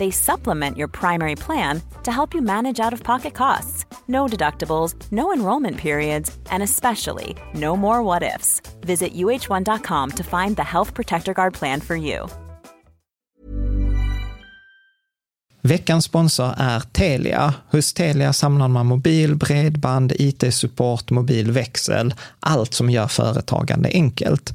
They 0.00 0.10
supplement 0.10 0.78
your 0.78 0.88
primary 0.88 1.36
plan 1.36 1.82
to 2.04 2.10
help 2.10 2.34
you 2.34 2.40
manage 2.42 2.86
out 2.86 2.94
of 2.94 3.02
pocket 3.02 3.34
costs. 3.34 3.84
No 4.06 4.26
deductibles, 4.26 4.94
no 5.10 5.32
enrollment 5.32 5.76
periods, 5.76 6.38
and 6.50 6.62
especially 6.62 7.36
no 7.54 7.76
more 7.76 8.02
what 8.02 8.22
ifs. 8.22 8.62
Visit 8.80 9.14
uh1.com 9.14 10.10
to 10.10 10.22
find 10.22 10.56
the 10.56 10.62
Health 10.62 10.94
Protector 10.94 11.34
Guard 11.34 11.54
plan 11.54 11.80
for 11.80 11.96
you. 11.96 12.28
Veckans 15.62 16.04
sponsor 16.04 16.54
är 16.56 16.80
Telia. 16.80 17.54
Hos 17.70 17.92
Telia 17.92 18.32
samlar 18.32 18.68
man 18.68 18.86
mobil, 18.86 19.34
bredband, 19.34 20.12
IT-support, 20.18 21.10
mobilväxel, 21.10 22.14
allt 22.40 22.74
som 22.74 22.90
gör 22.90 23.06
företagande 23.06 23.90
enkelt. 23.92 24.54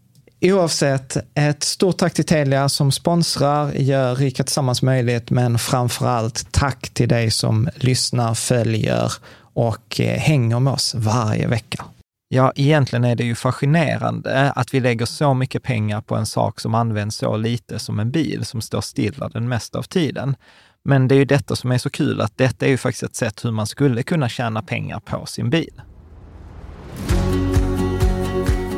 Oavsett, 0.43 1.17
ett 1.33 1.63
stort 1.63 1.97
tack 1.97 2.13
till 2.13 2.25
Telia 2.25 2.69
som 2.69 2.91
sponsrar, 2.91 3.71
gör 3.71 4.15
Rika 4.15 4.43
Tillsammans 4.43 4.81
möjligt, 4.81 5.29
men 5.29 5.57
framför 5.57 6.07
allt 6.07 6.51
tack 6.51 6.89
till 6.89 7.09
dig 7.09 7.31
som 7.31 7.69
lyssnar, 7.75 8.33
följer 8.33 9.13
och 9.53 9.99
eh, 9.99 10.19
hänger 10.19 10.59
med 10.59 10.73
oss 10.73 10.95
varje 10.95 11.47
vecka. 11.47 11.85
Ja, 12.27 12.51
egentligen 12.55 13.05
är 13.05 13.15
det 13.15 13.23
ju 13.23 13.35
fascinerande 13.35 14.51
att 14.51 14.73
vi 14.73 14.79
lägger 14.79 15.05
så 15.05 15.33
mycket 15.33 15.63
pengar 15.63 16.01
på 16.01 16.15
en 16.15 16.25
sak 16.25 16.59
som 16.59 16.75
används 16.75 17.17
så 17.17 17.37
lite 17.37 17.79
som 17.79 17.99
en 17.99 18.11
bil 18.11 18.45
som 18.45 18.61
står 18.61 18.81
stilla 18.81 19.29
den 19.29 19.49
mesta 19.49 19.79
av 19.79 19.83
tiden. 19.83 20.35
Men 20.83 21.07
det 21.07 21.15
är 21.15 21.19
ju 21.19 21.25
detta 21.25 21.55
som 21.55 21.71
är 21.71 21.77
så 21.77 21.89
kul, 21.89 22.21
att 22.21 22.37
detta 22.37 22.65
är 22.65 22.69
ju 22.69 22.77
faktiskt 22.77 23.03
ett 23.03 23.15
sätt 23.15 23.45
hur 23.45 23.51
man 23.51 23.67
skulle 23.67 24.03
kunna 24.03 24.29
tjäna 24.29 24.61
pengar 24.61 24.99
på 24.99 25.25
sin 25.25 25.49
bil. 25.49 25.81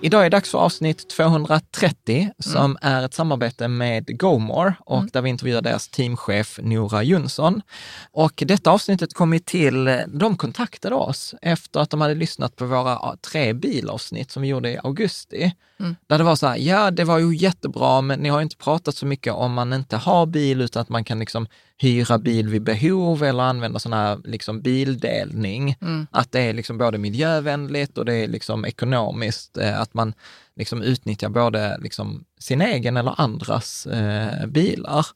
Idag 0.00 0.20
är 0.20 0.24
det 0.24 0.36
dags 0.36 0.50
för 0.50 0.58
avsnitt 0.58 1.08
230 1.08 2.30
som 2.38 2.64
mm. 2.64 2.78
är 2.82 3.04
ett 3.04 3.14
samarbete 3.14 3.68
med 3.68 4.18
GoMore 4.18 4.74
och 4.80 4.98
mm. 4.98 5.10
där 5.12 5.22
vi 5.22 5.30
intervjuar 5.30 5.62
deras 5.62 5.88
teamchef 5.88 6.58
Nora 6.62 7.02
Jönsson. 7.02 7.62
Och 8.12 8.42
detta 8.46 8.70
avsnittet 8.70 9.14
kom 9.14 9.38
till, 9.44 10.02
de 10.08 10.36
kontaktade 10.36 10.94
oss 10.94 11.34
efter 11.42 11.80
att 11.80 11.90
de 11.90 12.00
hade 12.00 12.14
lyssnat 12.14 12.56
på 12.56 12.64
våra 12.64 13.16
tre 13.16 13.52
bilavsnitt 13.52 14.30
som 14.30 14.42
vi 14.42 14.48
gjorde 14.48 14.70
i 14.70 14.78
augusti. 14.78 15.52
Mm. 15.80 15.96
Där 16.06 16.18
det 16.18 16.24
var 16.24 16.36
så 16.36 16.46
här, 16.46 16.56
ja 16.56 16.90
det 16.90 17.04
var 17.04 17.18
ju 17.18 17.36
jättebra, 17.36 18.00
men 18.00 18.20
ni 18.20 18.28
har 18.28 18.42
inte 18.42 18.56
pratat 18.56 18.94
så 18.96 19.06
mycket 19.06 19.32
om 19.32 19.52
man 19.52 19.72
inte 19.72 19.96
har 19.96 20.26
bil 20.26 20.60
utan 20.60 20.82
att 20.82 20.88
man 20.88 21.04
kan 21.04 21.18
liksom 21.18 21.46
hyra 21.78 22.18
bil 22.18 22.48
vid 22.48 22.62
behov 22.62 23.24
eller 23.24 23.42
använda 23.42 23.78
sån 23.78 23.92
här 23.92 24.18
liksom 24.24 24.60
bildelning. 24.60 25.76
Mm. 25.80 26.06
Att 26.10 26.32
det 26.32 26.40
är 26.40 26.52
liksom 26.52 26.78
både 26.78 26.98
miljövänligt 26.98 27.98
och 27.98 28.04
det 28.04 28.14
är 28.14 28.28
liksom 28.28 28.64
ekonomiskt, 28.64 29.58
eh, 29.58 29.80
att 29.80 29.94
man 29.94 30.14
liksom 30.56 30.82
utnyttjar 30.82 31.28
både 31.28 31.78
liksom 31.78 32.24
sin 32.40 32.60
egen 32.60 32.96
eller 32.96 33.20
andras 33.20 33.86
eh, 33.86 34.46
bilar. 34.46 35.06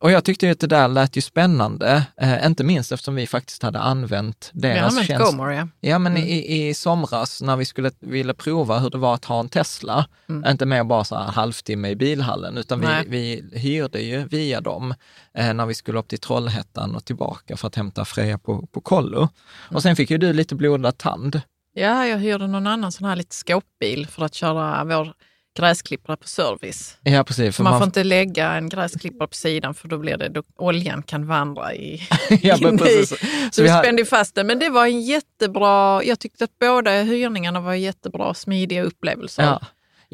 Och 0.00 0.10
jag 0.10 0.24
tyckte 0.24 0.50
att 0.50 0.60
det 0.60 0.66
där 0.66 0.88
lät 0.88 1.16
ju 1.16 1.20
spännande, 1.20 2.06
eh, 2.16 2.46
inte 2.46 2.64
minst 2.64 2.92
eftersom 2.92 3.14
vi 3.14 3.26
faktiskt 3.26 3.62
hade 3.62 3.78
använt 3.78 4.50
deras 4.52 5.00
vi 5.00 5.04
tjänst. 5.04 5.26
Gomor, 5.26 5.52
ja. 5.52 5.68
ja, 5.80 5.98
men 5.98 6.12
mm. 6.12 6.28
i, 6.28 6.68
i 6.68 6.74
somras 6.74 7.42
när 7.42 7.56
vi 7.56 7.64
skulle 7.64 7.90
ville 8.00 8.34
prova 8.34 8.78
hur 8.78 8.90
det 8.90 8.98
var 8.98 9.14
att 9.14 9.24
ha 9.24 9.40
en 9.40 9.48
Tesla, 9.48 10.06
mm. 10.28 10.50
inte 10.50 10.66
mer 10.66 10.84
bara 10.84 11.04
så 11.04 11.16
här 11.16 11.32
halvtimme 11.32 11.88
i 11.88 11.96
bilhallen, 11.96 12.56
utan 12.56 12.80
vi, 12.80 12.86
vi 13.08 13.58
hyrde 13.58 14.00
ju 14.00 14.28
via 14.28 14.60
dem 14.60 14.94
eh, 15.34 15.54
när 15.54 15.66
vi 15.66 15.74
skulle 15.74 15.98
upp 15.98 16.08
till 16.08 16.20
Trollhättan 16.20 16.96
och 16.96 17.04
tillbaka 17.04 17.56
för 17.56 17.68
att 17.68 17.74
hämta 17.74 18.04
Freja 18.04 18.38
på, 18.38 18.66
på 18.66 18.80
kollo. 18.80 19.18
Mm. 19.18 19.30
Och 19.76 19.82
sen 19.82 19.96
fick 19.96 20.10
ju 20.10 20.18
du 20.18 20.32
lite 20.32 20.54
blodad 20.54 20.98
tand. 20.98 21.40
Ja, 21.74 22.06
jag 22.06 22.18
hyrde 22.18 22.46
någon 22.46 22.66
annan 22.66 22.92
sån 22.92 23.08
här 23.08 23.16
lite 23.16 23.34
skåpbil 23.34 24.06
för 24.06 24.24
att 24.24 24.34
köra 24.34 24.84
vår 24.84 25.12
gräsklippare 25.56 26.16
på 26.16 26.28
service. 26.28 26.98
Ja, 27.02 27.24
precis. 27.24 27.58
man, 27.58 27.70
man 27.70 27.80
får 27.80 27.86
inte 27.86 28.04
lägga 28.04 28.52
en 28.52 28.68
gräsklippare 28.68 29.28
på 29.28 29.34
sidan 29.34 29.74
för 29.74 29.88
då 29.88 29.98
blir 29.98 30.16
det, 30.16 30.28
då, 30.28 30.42
oljan 30.56 31.02
kan 31.02 31.26
vandra 31.26 31.74
i... 31.74 32.02
ja, 32.42 32.58
men 32.60 32.78
precis. 32.78 33.08
Så, 33.08 33.16
så 33.52 33.62
vi 33.62 33.68
har... 33.68 33.82
spände 33.82 34.04
fast 34.04 34.34
den. 34.34 34.46
Men 34.46 34.58
det 34.58 34.68
var 34.68 34.86
en 34.86 35.00
jättebra, 35.00 36.04
jag 36.04 36.18
tyckte 36.18 36.44
att 36.44 36.58
båda 36.58 36.90
hyrningarna 37.02 37.60
var 37.60 37.74
jättebra, 37.74 38.34
smidiga 38.34 38.82
upplevelser. 38.82 39.42
Ja. 39.42 39.60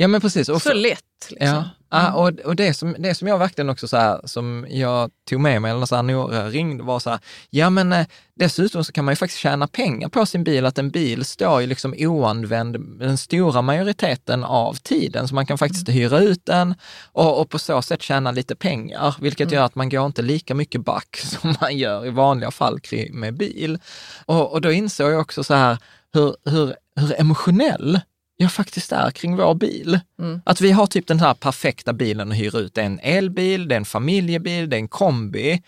Ja, 0.01 0.09
men 0.09 0.21
precis. 0.21 0.49
Och 0.49 0.63
Så 0.63 0.73
lätt. 0.73 1.05
Liksom. 1.31 1.47
Ja, 1.49 1.65
ah, 1.89 2.13
och, 2.13 2.41
och 2.41 2.57
det, 2.57 2.75
som, 2.75 2.97
det 2.99 3.15
som 3.15 3.29
jag 3.29 3.39
verkligen 3.39 3.69
också 3.69 3.89
så 3.89 3.97
här, 3.97 4.21
som 4.25 4.67
jag 4.71 5.11
tog 5.31 5.41
med 5.41 5.63
mig, 5.63 5.71
eller 5.71 5.87
så 5.87 5.97
här, 5.97 6.51
ringde, 6.51 6.85
var 6.85 7.01
så 7.01 7.11
här, 7.11 7.19
ja 7.51 7.71
men 7.71 7.93
eh, 7.93 8.07
dessutom 8.35 8.85
så 8.85 8.93
kan 8.93 9.05
man 9.05 9.13
ju 9.13 9.17
faktiskt 9.17 9.41
tjäna 9.41 9.67
pengar 9.67 10.09
på 10.09 10.27
sin 10.27 10.45
bil, 10.45 10.67
att 10.67 10.79
en 10.79 10.91
bil 10.91 11.25
står 11.25 11.61
ju 11.61 11.67
liksom 11.67 11.95
oanvänd 11.99 12.99
den 12.99 13.19
stora 13.19 13.63
majoriteten 13.63 14.45
av 14.45 14.75
tiden, 14.75 15.29
så 15.29 15.35
man 15.35 15.47
kan 15.47 15.59
faktiskt 15.59 15.89
Mm. 15.89 16.01
hyra 16.01 16.19
ut 16.21 16.47
den 16.47 16.75
och, 17.13 17.41
och 17.41 17.51
på 17.51 17.59
så 17.59 17.83
sätt 17.83 18.03
tjäna 18.03 18.31
lite 18.31 18.57
pengar, 18.57 19.17
vilket 19.21 19.47
Mm. 19.47 19.55
gör 19.55 19.65
att 19.65 19.75
man 19.75 19.89
går 19.89 20.07
inte 20.07 20.23
lika 20.23 20.55
mycket 20.55 20.85
back 20.85 21.17
som 21.25 21.55
man 21.61 21.77
gör 21.77 22.07
i 22.07 22.11
vanliga 22.11 22.51
fall 22.51 22.79
med 23.11 23.35
bil. 23.37 23.79
Och, 24.27 24.53
och 24.53 24.61
då 24.61 24.73
insåg 24.73 25.13
jag 25.13 25.21
också 25.21 25.45
så 25.45 25.55
här, 25.55 25.79
hur, 26.13 26.37
hur, 26.45 26.75
hur 26.97 27.21
emotionell 27.21 28.01
jag 28.41 28.53
faktiskt 28.53 28.93
är 28.93 29.11
kring 29.11 29.37
vår 29.37 29.55
bil. 29.55 30.01
Mm. 30.21 30.41
Att 30.45 30.61
vi 30.61 30.71
har 30.71 30.87
typ 30.87 31.07
den 31.07 31.21
här 31.21 31.35
perfekta 31.35 31.93
bilen 31.93 32.33
att 32.33 32.39
hyra 32.39 32.59
ut. 32.59 32.75
Det 32.75 32.81
är 32.81 32.87
en 32.87 33.01
elbil, 33.03 33.69
det 33.69 33.75
är 33.75 33.77
en 33.77 33.85
familjebil, 33.85 34.71
det 34.71 34.77
är 34.77 34.79
en 34.79 34.89
kombi. 34.89 35.63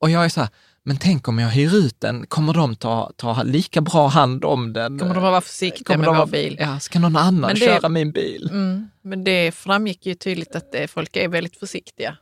Och 0.00 0.10
jag 0.10 0.24
är 0.24 0.28
så 0.28 0.40
här, 0.40 0.48
men 0.82 0.96
tänk 0.96 1.28
om 1.28 1.38
jag 1.38 1.48
hyr 1.48 1.74
ut 1.74 2.00
den, 2.00 2.26
kommer 2.26 2.54
de 2.54 2.76
ta, 2.76 3.12
ta 3.16 3.42
lika 3.42 3.80
bra 3.80 4.06
hand 4.06 4.44
om 4.44 4.72
den? 4.72 4.98
Kommer 4.98 5.14
de 5.14 5.22
vara 5.22 5.40
försiktiga 5.40 5.84
Kommer 5.84 5.98
med 5.98 6.06
de 6.14 6.18
vår 6.18 6.26
bil? 6.26 6.56
Ja, 6.60 6.80
ska 6.80 6.98
någon 6.98 7.16
annan 7.16 7.50
det- 7.54 7.60
köra 7.60 7.88
min 7.88 8.12
bil? 8.12 8.48
Mm. 8.50 8.88
Men 9.02 9.24
det 9.24 9.52
framgick 9.54 10.06
ju 10.06 10.14
tydligt 10.14 10.56
att 10.56 10.72
det, 10.72 10.88
folk 10.88 11.16
är 11.16 11.28
väldigt 11.28 11.56
försiktiga 11.56 12.16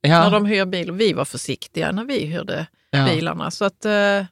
Ja, 0.00 0.24
när 0.24 0.30
de 0.30 0.46
hyr 0.46 0.64
bil. 0.64 0.92
Vi 0.92 1.12
var 1.12 1.24
försiktiga 1.24 1.92
när 1.92 2.04
vi 2.04 2.26
hyrde 2.26 2.66
ja. 2.90 3.04
bilarna. 3.04 3.50
Så 3.50 3.64
att 3.64 3.84
eh, 3.84 4.24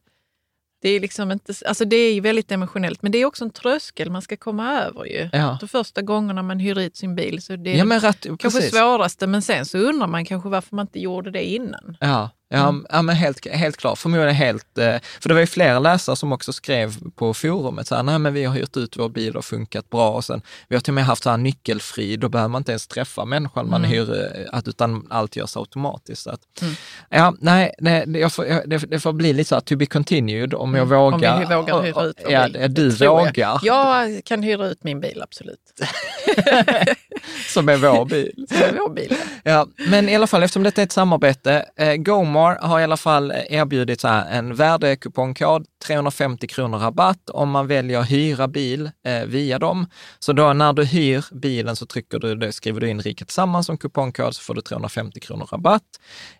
det 0.86 0.90
är 0.90 1.00
liksom 1.00 1.30
inte, 1.32 1.54
alltså 1.66 1.84
det 1.84 1.96
är 1.96 2.14
ju 2.14 2.20
väldigt 2.20 2.52
emotionellt. 2.52 3.02
Men 3.02 3.12
det 3.12 3.18
är 3.18 3.24
också 3.24 3.44
en 3.44 3.50
tröskel 3.50 4.10
man 4.10 4.22
ska 4.22 4.36
komma 4.36 4.82
över 4.82 5.04
ju. 5.04 5.28
Ja. 5.32 5.58
De 5.60 5.68
första 5.68 6.02
gångerna 6.02 6.42
man 6.42 6.58
hyr 6.58 6.78
ut 6.78 6.96
sin 6.96 7.14
bil. 7.14 7.42
Så 7.42 7.56
det 7.56 7.70
är 7.70 7.78
ja, 7.78 7.84
men 7.84 8.00
rätt, 8.00 8.22
kanske 8.22 8.50
precis. 8.50 8.70
svåraste. 8.70 9.26
Men 9.26 9.42
sen 9.42 9.66
så 9.66 9.78
undrar 9.78 10.06
man 10.06 10.24
kanske 10.24 10.48
varför 10.48 10.76
man 10.76 10.86
inte 10.86 11.00
gjorde 11.00 11.30
det 11.30 11.44
innan. 11.44 11.96
Ja, 12.00 12.30
ja, 12.48 12.68
Mm. 12.68 12.86
ja 12.90 13.02
men 13.02 13.16
helt, 13.16 13.46
helt 13.48 13.76
klart. 13.76 13.98
Förmodligen 13.98 14.34
helt... 14.34 14.78
eh, 14.78 14.94
För 15.20 15.28
det 15.28 15.34
var 15.34 15.40
ju 15.40 15.46
flera 15.46 15.78
läsare 15.78 16.16
som 16.16 16.32
också 16.32 16.52
skrev 16.52 16.94
på 17.16 17.34
forumet 17.34 17.86
så 17.86 17.94
här, 17.94 18.02
nej 18.02 18.18
men 18.18 18.34
vi 18.34 18.44
har 18.44 18.54
hyrt 18.54 18.76
ut 18.76 18.96
vår 18.96 19.08
bil 19.08 19.36
och 19.36 19.44
funkat 19.44 19.90
bra 19.90 20.10
och 20.10 20.24
sen 20.24 20.42
vi 20.68 20.76
har 20.76 20.80
till 20.80 20.90
och 20.90 20.94
med 20.94 21.04
haft 21.04 21.22
så 21.22 21.30
här 21.30 21.36
nyckelfri, 21.36 22.16
då 22.16 22.28
behöver 22.28 22.48
man 22.48 22.60
inte 22.60 22.72
ens 22.72 22.86
träffa 22.86 23.24
människan 23.24 23.70
man 23.70 23.84
Mm. 23.84 23.90
hyr, 23.90 24.14
eh, 24.14 24.58
att, 24.58 24.68
utan 24.68 25.06
allt 25.10 25.36
görs 25.36 25.56
automatiskt. 25.56 26.22
Så 26.22 26.30
att, 26.30 26.40
Mm. 26.62 26.74
Ja, 27.10 27.34
nej, 27.40 27.74
det, 28.06 28.32
får, 28.32 28.66
det, 28.66 28.78
det 28.78 29.00
får 29.00 29.12
bli 29.12 29.32
lite 29.32 29.48
så 29.48 29.54
här 29.54 29.60
to 29.60 29.76
be 29.76 29.86
continued 29.86 30.54
om 30.54 30.74
jag 30.74 30.86
Mm, 30.86 30.98
om 30.98 31.12
vågar. 31.12 31.38
vi 31.38 31.44
vågar 31.54 31.82
hyra 31.82 32.02
ut 32.04 32.16
vår 32.24 32.32
Ja, 32.32 32.48
bil. 32.48 32.74
du 32.74 32.92
tror 32.92 33.18
jag. 33.20 33.26
vågar, 33.26 33.58
Jag 33.62 34.24
kan 34.24 34.42
hyra 34.42 34.66
ut 34.66 34.84
min 34.84 35.00
bil, 35.00 35.22
absolut. 35.22 35.58
som 37.48 37.68
är 37.68 37.76
vår 37.76 38.04
bil. 38.04 38.46
Det 38.48 38.54
är 38.64 38.72
vår 38.72 38.94
bil. 38.94 39.14
Ja, 39.42 39.66
men 39.76 40.08
i 40.08 40.14
alla 40.16 40.26
fall 40.26 40.42
eftersom 40.42 40.62
detta 40.62 40.80
är 40.82 40.86
ett 40.86 40.92
samarbete, 40.92 41.64
eh, 41.76 41.94
Omar 42.36 42.58
har 42.60 42.80
i 42.80 42.84
alla 42.84 42.96
fall 42.96 43.32
erbjudit 43.48 44.00
så 44.00 44.08
här, 44.08 44.30
en 44.30 44.54
värdekupongkod, 44.54 45.66
350 45.86 46.46
kronor 46.46 46.78
rabatt 46.78 47.30
om 47.30 47.50
man 47.50 47.66
väljer 47.66 47.98
att 47.98 48.10
hyra 48.10 48.48
bil 48.48 48.90
eh, 49.06 49.24
via 49.24 49.58
dem. 49.58 49.86
Så 50.18 50.32
då 50.32 50.52
när 50.52 50.72
du 50.72 50.84
hyr 50.84 51.24
bilen 51.32 51.76
så 51.76 51.86
trycker 51.86 52.18
du, 52.18 52.34
det, 52.34 52.52
skriver 52.52 52.80
du 52.80 52.88
in 52.88 53.00
Riket 53.00 53.28
Tillsammans 53.28 53.66
som 53.66 53.78
kupongkod 53.78 54.34
så 54.34 54.42
får 54.42 54.54
du 54.54 54.60
350 54.60 55.20
kronor 55.20 55.48
rabatt. 55.52 55.82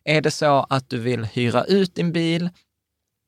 Är 0.05 0.21
det 0.21 0.31
så 0.31 0.67
att 0.71 0.91
du 0.91 0.99
vill 0.99 1.25
hyra 1.25 1.65
ut 1.65 1.95
din 1.95 2.13
bil, 2.13 2.51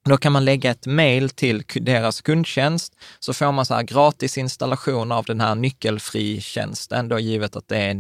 då 0.04 0.16
kan 0.16 0.32
man 0.32 0.44
lägga 0.44 0.70
ett 0.70 0.86
mejl 0.86 1.30
till 1.30 1.64
deras 1.74 2.20
kundtjänst, 2.20 2.96
så 3.18 3.32
får 3.32 3.52
man 3.52 3.66
så 3.66 3.74
här 3.74 3.82
gratis 3.82 4.38
installation 4.38 5.12
av 5.12 5.24
den 5.24 5.40
här 5.40 5.54
nyckelfri-tjänsten, 5.54 7.08
då 7.08 7.18
givet 7.18 7.56
att 7.56 7.68
det 7.68 7.76
är 7.76 7.90
en 7.90 7.98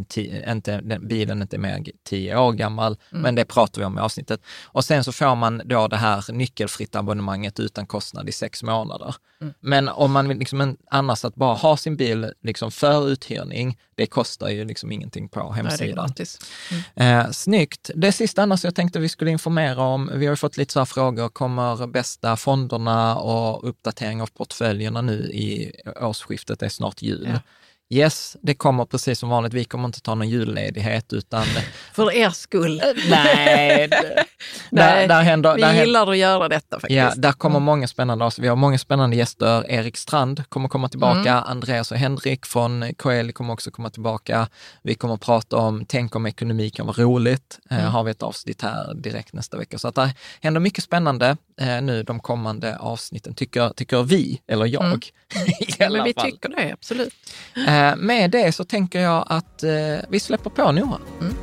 inte, 0.50 0.80
den, 0.80 1.08
bilen 1.08 1.42
inte 1.42 1.56
är 1.56 1.58
mer 1.58 1.74
än 1.74 1.84
tio 2.08 2.36
år 2.36 2.52
gammal, 2.52 2.96
men 3.10 3.34
det 3.34 3.44
pratar 3.44 3.80
vi 3.80 3.84
om 3.84 3.98
i 3.98 4.00
avsnittet. 4.00 4.40
Och 4.64 4.84
sen 4.84 5.04
så 5.04 5.12
får 5.12 5.34
man 5.34 5.62
då 5.64 5.88
det 5.88 5.96
här 5.96 6.32
nyckelfritt 6.32 6.96
abonnemanget 6.96 7.60
utan 7.60 7.86
kostnad 7.86 8.28
i 8.28 8.32
sex 8.32 8.62
månader. 8.62 9.14
Men 9.60 9.88
om 9.88 10.12
man 10.12 10.28
vill 10.28 10.38
liksom 10.38 10.60
en, 10.60 10.76
annars 10.90 11.24
att 11.24 11.34
bara 11.34 11.54
ha 11.54 11.76
sin 11.76 11.96
bil 11.96 12.32
liksom 12.42 12.70
för 12.70 13.08
uthyrning, 13.08 13.78
det 13.94 14.06
kostar 14.06 14.48
ju 14.48 14.64
liksom 14.64 14.92
ingenting 14.92 15.28
på 15.28 15.40
Nej, 15.40 15.48
det 15.48 15.68
hemsidan. 15.68 16.06
gratis. 16.06 16.38
Eh, 16.94 17.30
snyggt. 17.30 17.90
Det 17.94 18.12
sista 18.12 18.42
annars 18.42 18.64
jag 18.64 18.74
tänkte 18.74 18.98
vi 18.98 19.08
skulle 19.08 19.30
informera 19.30 19.82
om, 19.82 20.10
vi 20.14 20.26
har 20.26 20.32
ju 20.32 20.36
fått 20.36 20.56
lite 20.56 20.72
så 20.72 20.80
här 20.80 20.84
frågor, 20.84 21.28
kommer 21.28 21.86
bästa 21.86 22.36
fonderna 22.36 23.16
och 23.16 23.68
uppdatering 23.68 24.22
av 24.22 24.26
portföljerna 24.26 25.02
nu 25.02 25.18
i 25.18 25.72
årsskiftet, 26.00 26.60
det 26.60 26.66
är 26.66 26.70
snart 26.70 27.02
jul. 27.02 27.28
Ja. 27.32 27.40
Yes, 27.90 28.36
det 28.42 28.54
kommer 28.54 28.84
precis 28.84 29.18
som 29.18 29.28
vanligt. 29.28 29.52
Vi 29.54 29.64
kommer 29.64 29.84
inte 29.84 30.00
ta 30.00 30.14
någon 30.14 30.28
julledighet 30.28 31.12
utan 31.12 31.44
För 31.92 32.12
er 32.12 32.30
skull. 32.30 32.82
nej, 33.10 33.88
det, 33.90 34.24
Nej, 34.70 35.08
där, 35.08 35.08
där 35.08 35.22
händer, 35.22 35.54
Vi 35.54 35.60
där 35.60 35.68
händer, 35.68 35.84
gillar 35.84 36.10
att 36.10 36.16
göra 36.18 36.48
detta 36.48 36.76
faktiskt. 36.80 36.96
Ja, 36.96 37.12
där 37.16 37.32
kommer 37.32 37.60
många 37.60 37.88
spännande 37.88 38.24
avsnitt. 38.24 38.44
Vi 38.44 38.48
har 38.48 38.56
många 38.56 38.78
spännande 38.78 39.16
gäster. 39.16 39.70
Erik 39.70 39.96
Strand 39.96 40.42
kommer 40.48 40.68
komma 40.68 40.88
tillbaka. 40.88 41.30
Mm. 41.32 41.44
Andreas 41.46 41.92
och 41.92 41.98
Henrik 41.98 42.46
från 42.46 42.94
KL 42.98 43.30
kommer 43.32 43.52
också 43.52 43.70
komma 43.70 43.90
tillbaka. 43.90 44.48
Vi 44.82 44.94
kommer 44.94 45.16
prata 45.16 45.56
om 45.56 45.84
Tänk 45.88 46.16
om 46.16 46.26
ekonomi 46.26 46.70
kan 46.70 46.86
vara 46.86 46.96
roligt. 47.02 47.58
Eh, 47.70 47.78
Mm. 47.78 47.90
har 47.90 48.04
vi 48.04 48.10
ett 48.10 48.22
avsnitt 48.22 48.62
här 48.62 48.94
direkt 48.94 49.32
nästa 49.32 49.56
vecka. 49.56 49.78
Så 49.78 49.88
att 49.88 49.94
det 49.94 50.14
händer 50.40 50.60
mycket 50.60 50.84
spännande 50.84 51.36
eh, 51.60 51.80
nu 51.82 52.02
de 52.02 52.20
kommande 52.20 52.76
avsnitten, 52.78 53.34
tycker, 53.34 53.70
tycker 53.70 54.02
vi, 54.02 54.40
eller 54.48 54.66
jag. 54.66 54.84
Mm. 54.84 55.00
i 55.78 55.84
alla 55.84 55.96
men 55.96 56.04
vi 56.04 56.12
fall. 56.14 56.24
tycker 56.30 56.48
det, 56.48 56.72
absolut. 56.72 57.14
Eh, 57.56 57.77
Eh, 57.78 57.96
med 57.96 58.30
det 58.30 58.52
så 58.52 58.64
tänker 58.64 59.00
jag 59.00 59.24
att 59.26 59.62
eh, 59.62 59.70
vi 60.08 60.20
släpper 60.20 60.50
på 60.50 60.72
Nora. 60.72 60.98
Mm. 61.20 61.34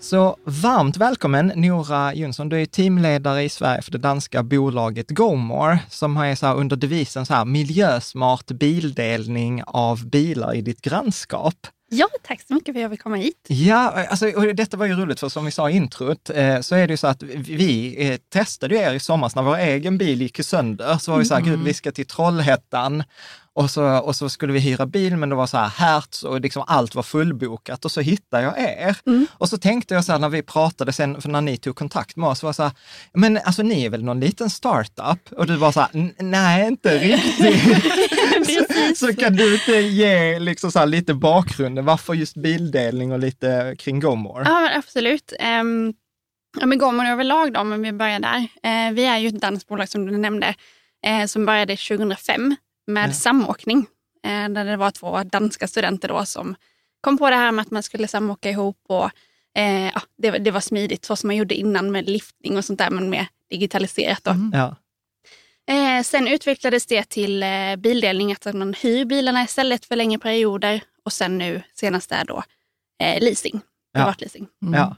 Så 0.00 0.36
varmt 0.44 0.96
välkommen 0.96 1.52
Nora 1.54 2.14
Jonsson. 2.14 2.48
Du 2.48 2.62
är 2.62 2.66
teamledare 2.66 3.42
i 3.42 3.48
Sverige 3.48 3.82
för 3.82 3.92
det 3.92 3.98
danska 3.98 4.42
bolaget 4.42 5.10
GoMore 5.10 5.78
som 5.88 6.16
är 6.16 6.34
så 6.34 6.52
under 6.52 6.76
devisen 6.76 7.26
så 7.26 7.34
här 7.34 7.44
miljösmart 7.44 8.46
bildelning 8.46 9.62
av 9.66 10.06
bilar 10.06 10.54
i 10.54 10.60
ditt 10.60 10.80
grannskap. 10.80 11.66
Ja, 11.90 12.08
tack 12.26 12.42
så 12.48 12.54
mycket 12.54 12.74
för 12.74 12.78
att 12.78 12.82
jag 12.82 12.90
fick 12.90 13.02
komma 13.02 13.16
hit. 13.16 13.46
Ja, 13.48 14.06
alltså, 14.10 14.28
och 14.28 14.54
detta 14.54 14.76
var 14.76 14.86
ju 14.86 14.94
roligt 14.94 15.20
för 15.20 15.28
som 15.28 15.44
vi 15.44 15.50
sa 15.50 15.70
i 15.70 15.76
introt 15.76 16.30
eh, 16.30 16.60
så 16.60 16.74
är 16.74 16.86
det 16.86 16.92
ju 16.92 16.96
så 16.96 17.06
att 17.06 17.22
vi 17.22 17.96
eh, 18.10 18.16
testade 18.32 18.74
ju 18.74 18.80
er 18.80 18.92
i 18.94 19.00
somras 19.00 19.34
när 19.34 19.42
vår 19.42 19.56
egen 19.56 19.98
bil 19.98 20.22
gick 20.22 20.44
sönder. 20.44 20.98
Så 20.98 21.10
var 21.10 21.18
vi 21.18 21.24
så 21.24 21.34
här, 21.34 21.40
gud 21.40 21.62
vi 21.64 21.74
ska 21.74 21.92
till 21.92 22.06
Trollhättan 22.06 23.02
och 23.56 23.70
så, 23.70 23.84
och 23.98 24.16
så 24.16 24.28
skulle 24.28 24.52
vi 24.52 24.58
hyra 24.58 24.86
bil 24.86 25.16
men 25.16 25.28
det 25.28 25.34
var 25.34 25.46
så 25.46 25.56
här 25.56 25.68
Hertz 25.68 26.22
och 26.22 26.40
liksom 26.40 26.64
allt 26.66 26.94
var 26.94 27.02
fullbokat 27.02 27.84
och 27.84 27.90
så 27.90 28.00
hittade 28.00 28.42
jag 28.42 28.58
er. 28.58 28.96
Och 29.30 29.48
så 29.48 29.58
tänkte 29.58 29.94
jag 29.94 30.04
så 30.04 30.12
här 30.12 30.18
när 30.18 30.28
vi 30.28 30.42
pratade 30.42 30.92
sen, 30.92 31.20
för 31.22 31.28
när 31.28 31.40
ni 31.40 31.56
tog 31.56 31.76
kontakt 31.76 32.16
med 32.16 32.28
oss, 32.28 32.42
var 32.42 32.52
så 32.52 32.62
här, 32.62 32.72
men 33.12 33.38
alltså 33.44 33.62
ni 33.62 33.84
är 33.84 33.90
väl 33.90 34.04
någon 34.04 34.20
liten 34.20 34.50
startup? 34.50 35.32
Och 35.36 35.46
du 35.46 35.56
var 35.56 35.72
så 35.72 35.80
här, 35.80 35.88
"N- 35.92 36.14
nej 36.18 36.66
inte 36.66 36.98
riktigt. 36.98 37.62
Så, 38.44 38.94
så 39.06 39.14
kan 39.14 39.36
du 39.36 39.54
inte 39.54 39.72
ge 39.72 40.38
liksom 40.38 40.72
så 40.72 40.84
lite 40.84 41.14
bakgrunden, 41.14 41.84
varför 41.84 42.14
just 42.14 42.36
bildelning 42.36 43.12
och 43.12 43.18
lite 43.18 43.76
kring 43.78 44.00
GoMore? 44.00 44.42
Ja, 44.46 44.70
absolut. 44.76 45.32
Um, 45.60 45.94
ja, 46.60 46.66
men 46.66 46.78
Gomor 46.78 47.04
överlag 47.06 47.52
då, 47.52 47.60
om 47.60 47.82
vi 47.82 47.92
börjar 47.92 48.20
där. 48.20 48.38
Eh, 48.62 48.92
vi 48.92 49.04
är 49.04 49.18
ju 49.18 49.28
ett 49.28 49.40
danskt 49.40 49.68
bolag 49.68 49.88
som 49.88 50.06
du 50.06 50.16
nämnde, 50.16 50.54
eh, 51.06 51.26
som 51.26 51.46
började 51.46 51.76
2005 51.76 52.56
med 52.86 53.08
Ja. 53.08 53.12
samåkning. 53.12 53.86
Eh, 54.26 54.48
där 54.48 54.64
det 54.64 54.76
var 54.76 54.90
två 54.90 55.22
danska 55.22 55.68
studenter 55.68 56.08
då 56.08 56.24
som 56.24 56.54
kom 57.00 57.18
på 57.18 57.30
det 57.30 57.36
här 57.36 57.52
med 57.52 57.62
att 57.62 57.70
man 57.70 57.82
skulle 57.82 58.08
samåka 58.08 58.50
ihop. 58.50 58.78
Och, 58.88 59.10
eh, 59.60 59.84
ja, 59.86 60.00
det, 60.18 60.30
var- 60.30 60.38
det 60.38 60.50
var 60.50 60.60
smidigt, 60.60 61.04
så 61.04 61.16
som 61.16 61.26
man 61.28 61.36
gjorde 61.36 61.54
innan 61.54 61.92
med 61.92 62.08
liftning 62.08 62.56
och 62.56 62.64
sånt 62.64 62.78
där, 62.78 62.90
men 62.90 63.10
mer 63.10 63.26
digitaliserat. 63.50 64.24
Då. 64.24 64.34
Ja. 64.52 64.76
Eh, 65.70 66.02
sen 66.02 66.28
utvecklades 66.28 66.86
det 66.86 67.08
till 67.08 67.42
eh, 67.42 67.76
bildelning, 67.76 68.32
att 68.32 68.54
man 68.54 68.74
hyr 68.74 69.04
bilarna 69.04 69.42
istället 69.44 69.84
för 69.84 69.96
längre 69.96 70.18
perioder. 70.18 70.80
Och 71.04 71.12
sen 71.12 71.38
nu 71.38 71.62
senast 71.74 72.12
är 72.12 72.24
då 72.24 72.42
eh, 73.02 73.20
leasing, 73.22 73.60
Ja. 73.92 74.00
privatleasing. 74.00 74.46
Ja. 74.72 74.96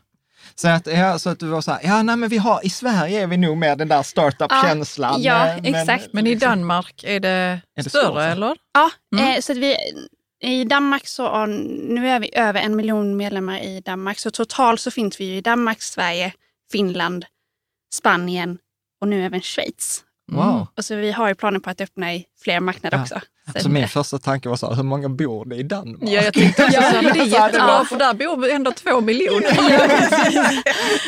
Så 0.55 0.69
att, 0.69 0.87
ja, 0.87 1.19
så 1.19 1.31
att 1.31 1.39
du 1.41 1.47
var 1.47 1.61
så 1.61 1.71
här, 1.73 1.81
ja 1.85 2.03
nej 2.03 2.17
men 2.17 2.29
vi 2.29 2.37
har, 2.39 2.67
i 2.67 2.71
Sverige 2.71 3.23
är 3.23 3.27
vi 3.27 3.37
nog 3.37 3.57
med 3.57 3.79
den 3.79 3.89
där 3.89 4.03
startup-känslan. 4.03 5.23
Ja, 5.23 5.45
men- 5.63 5.75
exakt. 5.75 6.13
Men 6.13 6.27
i 6.27 6.35
Danmark, 6.35 7.05
är 7.05 7.21
det, 7.21 7.61
det 7.77 7.83
så? 7.83 7.89
större 7.91 8.25
eller? 8.25 8.57
Ja, 8.75 8.91
Mm. 9.17 9.35
eh, 9.35 9.41
så 9.41 9.53
att 9.53 9.59
vi, 9.59 9.77
i 10.43 10.65
Danmark 10.65 11.07
så, 11.07 11.47
nu 11.47 12.09
är 12.09 12.21
vi 12.21 12.31
över 12.37 12.61
en 12.61 12.77
miljon 12.77 13.17
medlemmar 13.17 13.59
i 13.61 13.81
Danmark. 13.81 14.19
Så 14.19 14.31
totalt 14.31 14.81
så 14.81 14.91
finns 14.91 15.21
vi 15.21 15.25
ju 15.25 15.37
i 15.37 15.41
Danmark, 15.41 15.83
Sverige, 15.83 16.33
Finland, 16.73 17.27
Spanien 17.95 18.59
och 19.01 19.09
nu 19.09 19.25
även 19.27 19.41
Schweiz. 19.41 20.03
Wow. 20.33 20.67
Och 20.77 20.85
så 20.85 20.97
vi 20.97 21.13
har 21.13 21.29
ju 21.29 21.35
planer 21.35 21.59
på 21.61 21.71
att 21.71 21.81
öppna 21.81 22.15
i 22.15 22.25
fler 22.43 22.61
marknader 22.61 22.97
Ja. 22.97 23.03
också. 23.03 23.21
Alltså 23.55 23.69
min 23.69 23.89
första 23.89 24.19
tanke 24.19 24.49
var 24.49 24.57
så 24.57 24.69
här, 24.69 24.75
hur 24.77 24.83
många 24.83 25.09
bor 25.09 25.45
det 25.45 25.57
i 25.57 25.63
Danmark? 25.63 26.03
Ja, 26.03 26.23
jag 26.23 26.35
tänkte 26.35 26.65
också 26.65 26.83
så 26.83 27.03
men 27.03 27.05
det 27.05 27.21
är 27.21 27.27
Så 27.27 27.39
hade 27.39 27.53
jättebra, 27.53 27.85
för 27.85 27.99
där 27.99 28.15
bor 28.15 28.51
ändå 28.51 28.73
två 28.73 29.01
miljoner. 29.01 29.59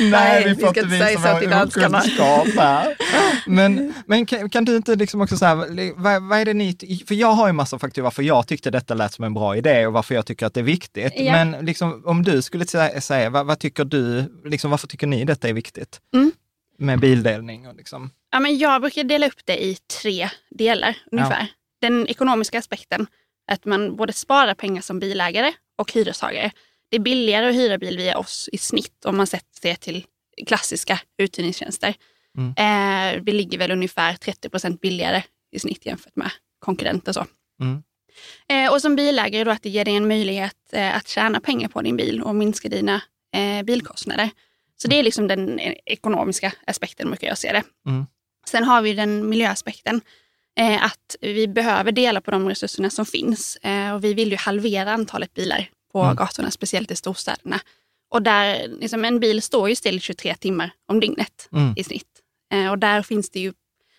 Nej, 0.10 0.44
vi 0.44 0.54
vi 0.54 0.60
får 0.60 0.72
ska 0.72 0.80
inte 0.80 0.94
visa 0.94 1.40
så 1.40 1.46
vår 1.46 1.66
okunskap 1.66 2.48
här. 2.56 2.96
Men, 3.46 3.94
men 4.06 4.26
kan, 4.26 4.50
kan 4.50 4.64
du 4.64 4.76
inte 4.76 4.94
liksom 4.96 5.20
också 5.20 5.36
säga, 5.36 5.54
vad, 5.96 6.22
vad 6.22 6.38
är 6.38 6.44
det 6.44 6.54
ni, 6.54 6.76
för 7.08 7.14
jag 7.14 7.32
har 7.32 7.46
ju 7.46 7.52
massa 7.52 7.78
faktorer 7.78 8.04
varför 8.04 8.22
jag 8.22 8.46
tyckte 8.46 8.70
detta 8.70 8.94
lät 8.94 9.12
som 9.12 9.24
en 9.24 9.34
bra 9.34 9.56
idé 9.56 9.86
och 9.86 9.92
varför 9.92 10.14
jag 10.14 10.26
tycker 10.26 10.46
att 10.46 10.54
det 10.54 10.60
är 10.60 10.64
viktigt. 10.64 11.12
Ja. 11.16 11.32
Men 11.32 11.66
liksom, 11.66 12.02
om 12.06 12.22
du 12.22 12.42
skulle 12.42 12.66
säga, 12.66 13.00
säga 13.00 13.30
vad, 13.30 13.46
vad 13.46 13.58
tycker 13.58 13.84
du, 13.84 14.24
liksom, 14.44 14.70
varför 14.70 14.86
tycker 14.86 15.06
ni 15.06 15.24
detta 15.24 15.48
är 15.48 15.52
viktigt? 15.52 16.00
Mm. 16.14 16.32
Med 16.78 17.00
bildelning 17.00 17.68
och 17.68 17.74
liksom. 17.76 18.10
Ja, 18.30 18.40
men 18.40 18.58
jag 18.58 18.80
brukar 18.80 19.04
dela 19.04 19.26
upp 19.26 19.40
det 19.46 19.64
i 19.64 19.74
tre 20.02 20.28
delar 20.50 20.96
ungefär. 21.12 21.46
Den 21.80 22.06
ekonomiska 22.06 22.58
aspekten, 22.58 23.06
att 23.50 23.64
man 23.64 23.96
både 23.96 24.12
sparar 24.12 24.54
pengar 24.54 24.82
som 24.82 24.98
bilägare 24.98 25.52
och 25.76 25.92
hyrestagare. 25.92 26.50
Det 26.90 26.96
är 26.96 27.00
billigare 27.00 27.48
att 27.48 27.54
hyra 27.54 27.78
bil 27.78 27.96
via 27.96 28.18
oss 28.18 28.48
i 28.52 28.58
snitt 28.58 29.04
om 29.04 29.16
man 29.16 29.26
sätter 29.26 29.62
det 29.62 29.76
till 29.76 30.04
klassiska 30.46 31.00
uthyrningstjänster. 31.18 31.94
Mm. 32.38 32.54
Eh, 32.56 33.22
vi 33.22 33.32
ligger 33.32 33.58
väl 33.58 33.70
ungefär 33.70 34.14
30 34.14 34.48
procent 34.48 34.80
billigare 34.80 35.22
i 35.52 35.58
snitt 35.58 35.86
jämfört 35.86 36.16
med 36.16 36.30
konkurrenter. 36.58 37.12
Så. 37.12 37.26
Mm. 37.60 37.82
Eh, 38.48 38.72
och 38.72 38.82
som 38.82 38.96
bilägare 38.96 39.44
då 39.44 39.50
att 39.50 39.62
det 39.62 39.68
ger 39.68 39.84
dig 39.84 39.96
en 39.96 40.08
möjlighet 40.08 40.56
eh, 40.72 40.96
att 40.96 41.08
tjäna 41.08 41.40
pengar 41.40 41.68
på 41.68 41.82
din 41.82 41.96
bil 41.96 42.22
och 42.22 42.34
minska 42.34 42.68
dina 42.68 43.02
eh, 43.34 43.62
bilkostnader. 43.62 44.30
Så 44.76 44.88
det 44.88 44.96
är 44.96 45.02
liksom 45.02 45.28
den 45.28 45.58
eh, 45.58 45.74
ekonomiska 45.86 46.52
aspekten 46.66 47.08
brukar 47.08 47.28
jag 47.28 47.38
se 47.38 47.52
det. 47.52 47.62
Mm. 48.54 48.64
Sen 48.64 48.64
har 48.64 48.82
vi 48.82 48.94
den 48.94 49.28
miljöaspekten. 49.28 50.00
Eh, 50.58 50.84
att 50.84 51.16
vi 51.20 51.48
behöver 51.48 51.92
dela 51.92 52.20
på 52.20 52.30
de 52.30 52.48
resurserna 52.48 52.90
som 52.90 53.06
finns. 53.06 53.56
Eh, 53.56 53.94
och 53.94 54.04
vi 54.04 54.14
vill 54.14 54.30
ju 54.30 54.36
halvera 54.36 54.92
antalet 54.92 55.34
bilar 55.34 55.70
på 55.92 56.02
Mm. 56.02 56.16
gatorna, 56.16 56.50
speciellt 56.50 56.90
i 56.90 56.96
storstäderna. 56.96 57.60
Och 58.10 58.22
där, 58.22 58.68
liksom, 58.80 59.04
en 59.04 59.20
bil 59.20 59.42
står 59.42 59.68
ju 59.68 59.74
still 59.76 60.00
23 60.00 60.34
timmar 60.34 60.70
om 60.86 61.00
dygnet 61.00 61.48
Mm. 61.52 61.74
i 61.76 61.84
snitt. 61.84 62.08
Eh, 62.52 62.70
och 62.70 62.78
där 62.78 63.02
finns 63.02 63.30
det 63.30 63.40
ju 63.40 63.52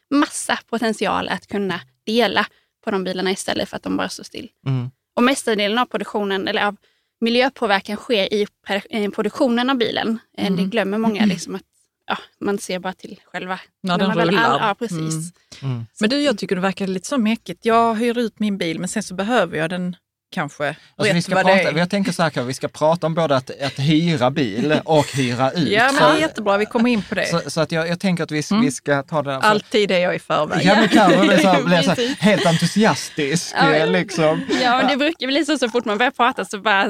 massa 0.10 0.60
potential 0.70 1.30
att 1.30 1.48
kunna 1.48 1.80
dela 2.06 2.46
på 2.84 2.92
de 2.92 3.04
bilarna 3.04 3.32
istället 3.32 3.70
för 3.70 3.76
att 3.78 3.84
de 3.84 3.98
bara 3.98 4.10
står 4.10 4.24
still. 4.24 4.50
Mm. 4.66 4.90
Och 5.16 5.24
mestadelen 5.24 5.78
av 5.78 5.86
produktionen, 5.86 6.48
eller 6.48 6.66
av 6.66 6.76
miljöpåverkan 7.22 7.98
sker 7.98 8.34
i 8.34 8.48
eh, 8.90 9.10
produktionen 9.12 9.70
av 9.70 9.76
bilen. 9.78 10.20
Eh, 10.38 10.48
Mm. 10.48 10.58
Det 10.58 10.70
glömmer 10.70 10.98
många 10.98 11.26
liksom 11.34 11.56
att 11.56 11.62
ja, 12.10 12.18
man 12.40 12.58
ser 12.58 12.80
bara 12.80 12.94
till 12.94 13.20
själva... 13.26 13.60
När 13.84 13.98
den 13.98 14.16
väl- 14.16 14.30
rullar. 14.30 14.60
Ja, 14.60 14.76
precis. 14.80 15.34
Mm. 15.62 15.74
Mm. 15.74 15.86
Men 16.00 16.10
du, 16.10 16.22
jag 16.22 16.38
tycker 16.38 16.56
det 16.56 16.62
verkar 16.62 16.88
lite 16.88 17.08
så 17.08 17.18
mäckigt. 17.18 17.66
Jag 17.66 17.96
hyr 17.96 18.18
ut 18.18 18.40
min 18.40 18.58
bil, 18.58 18.80
men 18.80 18.88
sen 18.90 19.04
så 19.04 19.16
behöver 19.16 19.58
jag 19.58 19.70
den 19.70 19.96
kanske 20.32 20.76
Alltså, 20.96 21.14
vi, 21.14 21.22
ska 21.22 21.36
vad 21.36 21.46
det 21.46 21.54
prata, 21.56 21.70
är. 21.70 21.78
jag 21.78 21.90
tänker 21.90 22.12
så 22.12 22.24
här, 22.24 22.44
vi 22.44 22.54
ska 22.54 22.68
prata 22.68 23.08
om 23.08 23.14
både 23.14 23.36
att, 23.36 23.52
att 23.62 23.80
hyra 23.80 24.32
bil 24.32 24.80
och 24.86 25.06
hyra 25.16 25.52
ut. 25.52 25.70
Ja, 25.70 25.84
men 25.86 25.94
Så- 25.96 26.00
det 26.12 26.18
är 26.18 26.22
jättebra. 26.22 26.58
Vi 26.58 26.66
kommer 26.66 26.90
in 26.90 27.02
på 27.10 27.16
det. 27.16 27.26
Så, 27.26 27.50
så 27.50 27.62
att 27.62 27.72
jag, 27.72 27.88
jag 27.90 28.00
tänker 28.00 28.24
att 28.24 28.32
vi, 28.32 28.44
Mm. 28.52 28.64
vi 28.64 28.72
ska 28.72 29.04
ta 29.04 29.22
det 29.22 29.42
för- 29.42 29.48
Alltid 29.48 29.92
är 29.92 30.00
jag 30.00 30.16
i 30.16 30.20
förväg. 30.20 30.66
Ja, 30.66 30.76
men 30.76 30.90
Carro 30.90 31.26
blir 31.28 31.38
så, 31.38 31.64
blir 31.66 31.82
så 31.82 31.90
här, 31.92 32.16
helt 32.22 32.46
entusiastisk. 32.46 33.54
Ja, 33.58 33.74
eh, 33.74 33.88
liksom. 33.92 34.42
Ja, 34.64 34.78
men 34.78 34.88
det 34.88 34.98
brukar 34.98 35.28
bli 35.28 35.46
så 35.46 35.58
så 35.58 35.70
fort 35.70 35.86
man 35.86 35.98
börjar 35.98 36.12
prata 36.12 36.46
så 36.46 36.58
bara 36.60 36.88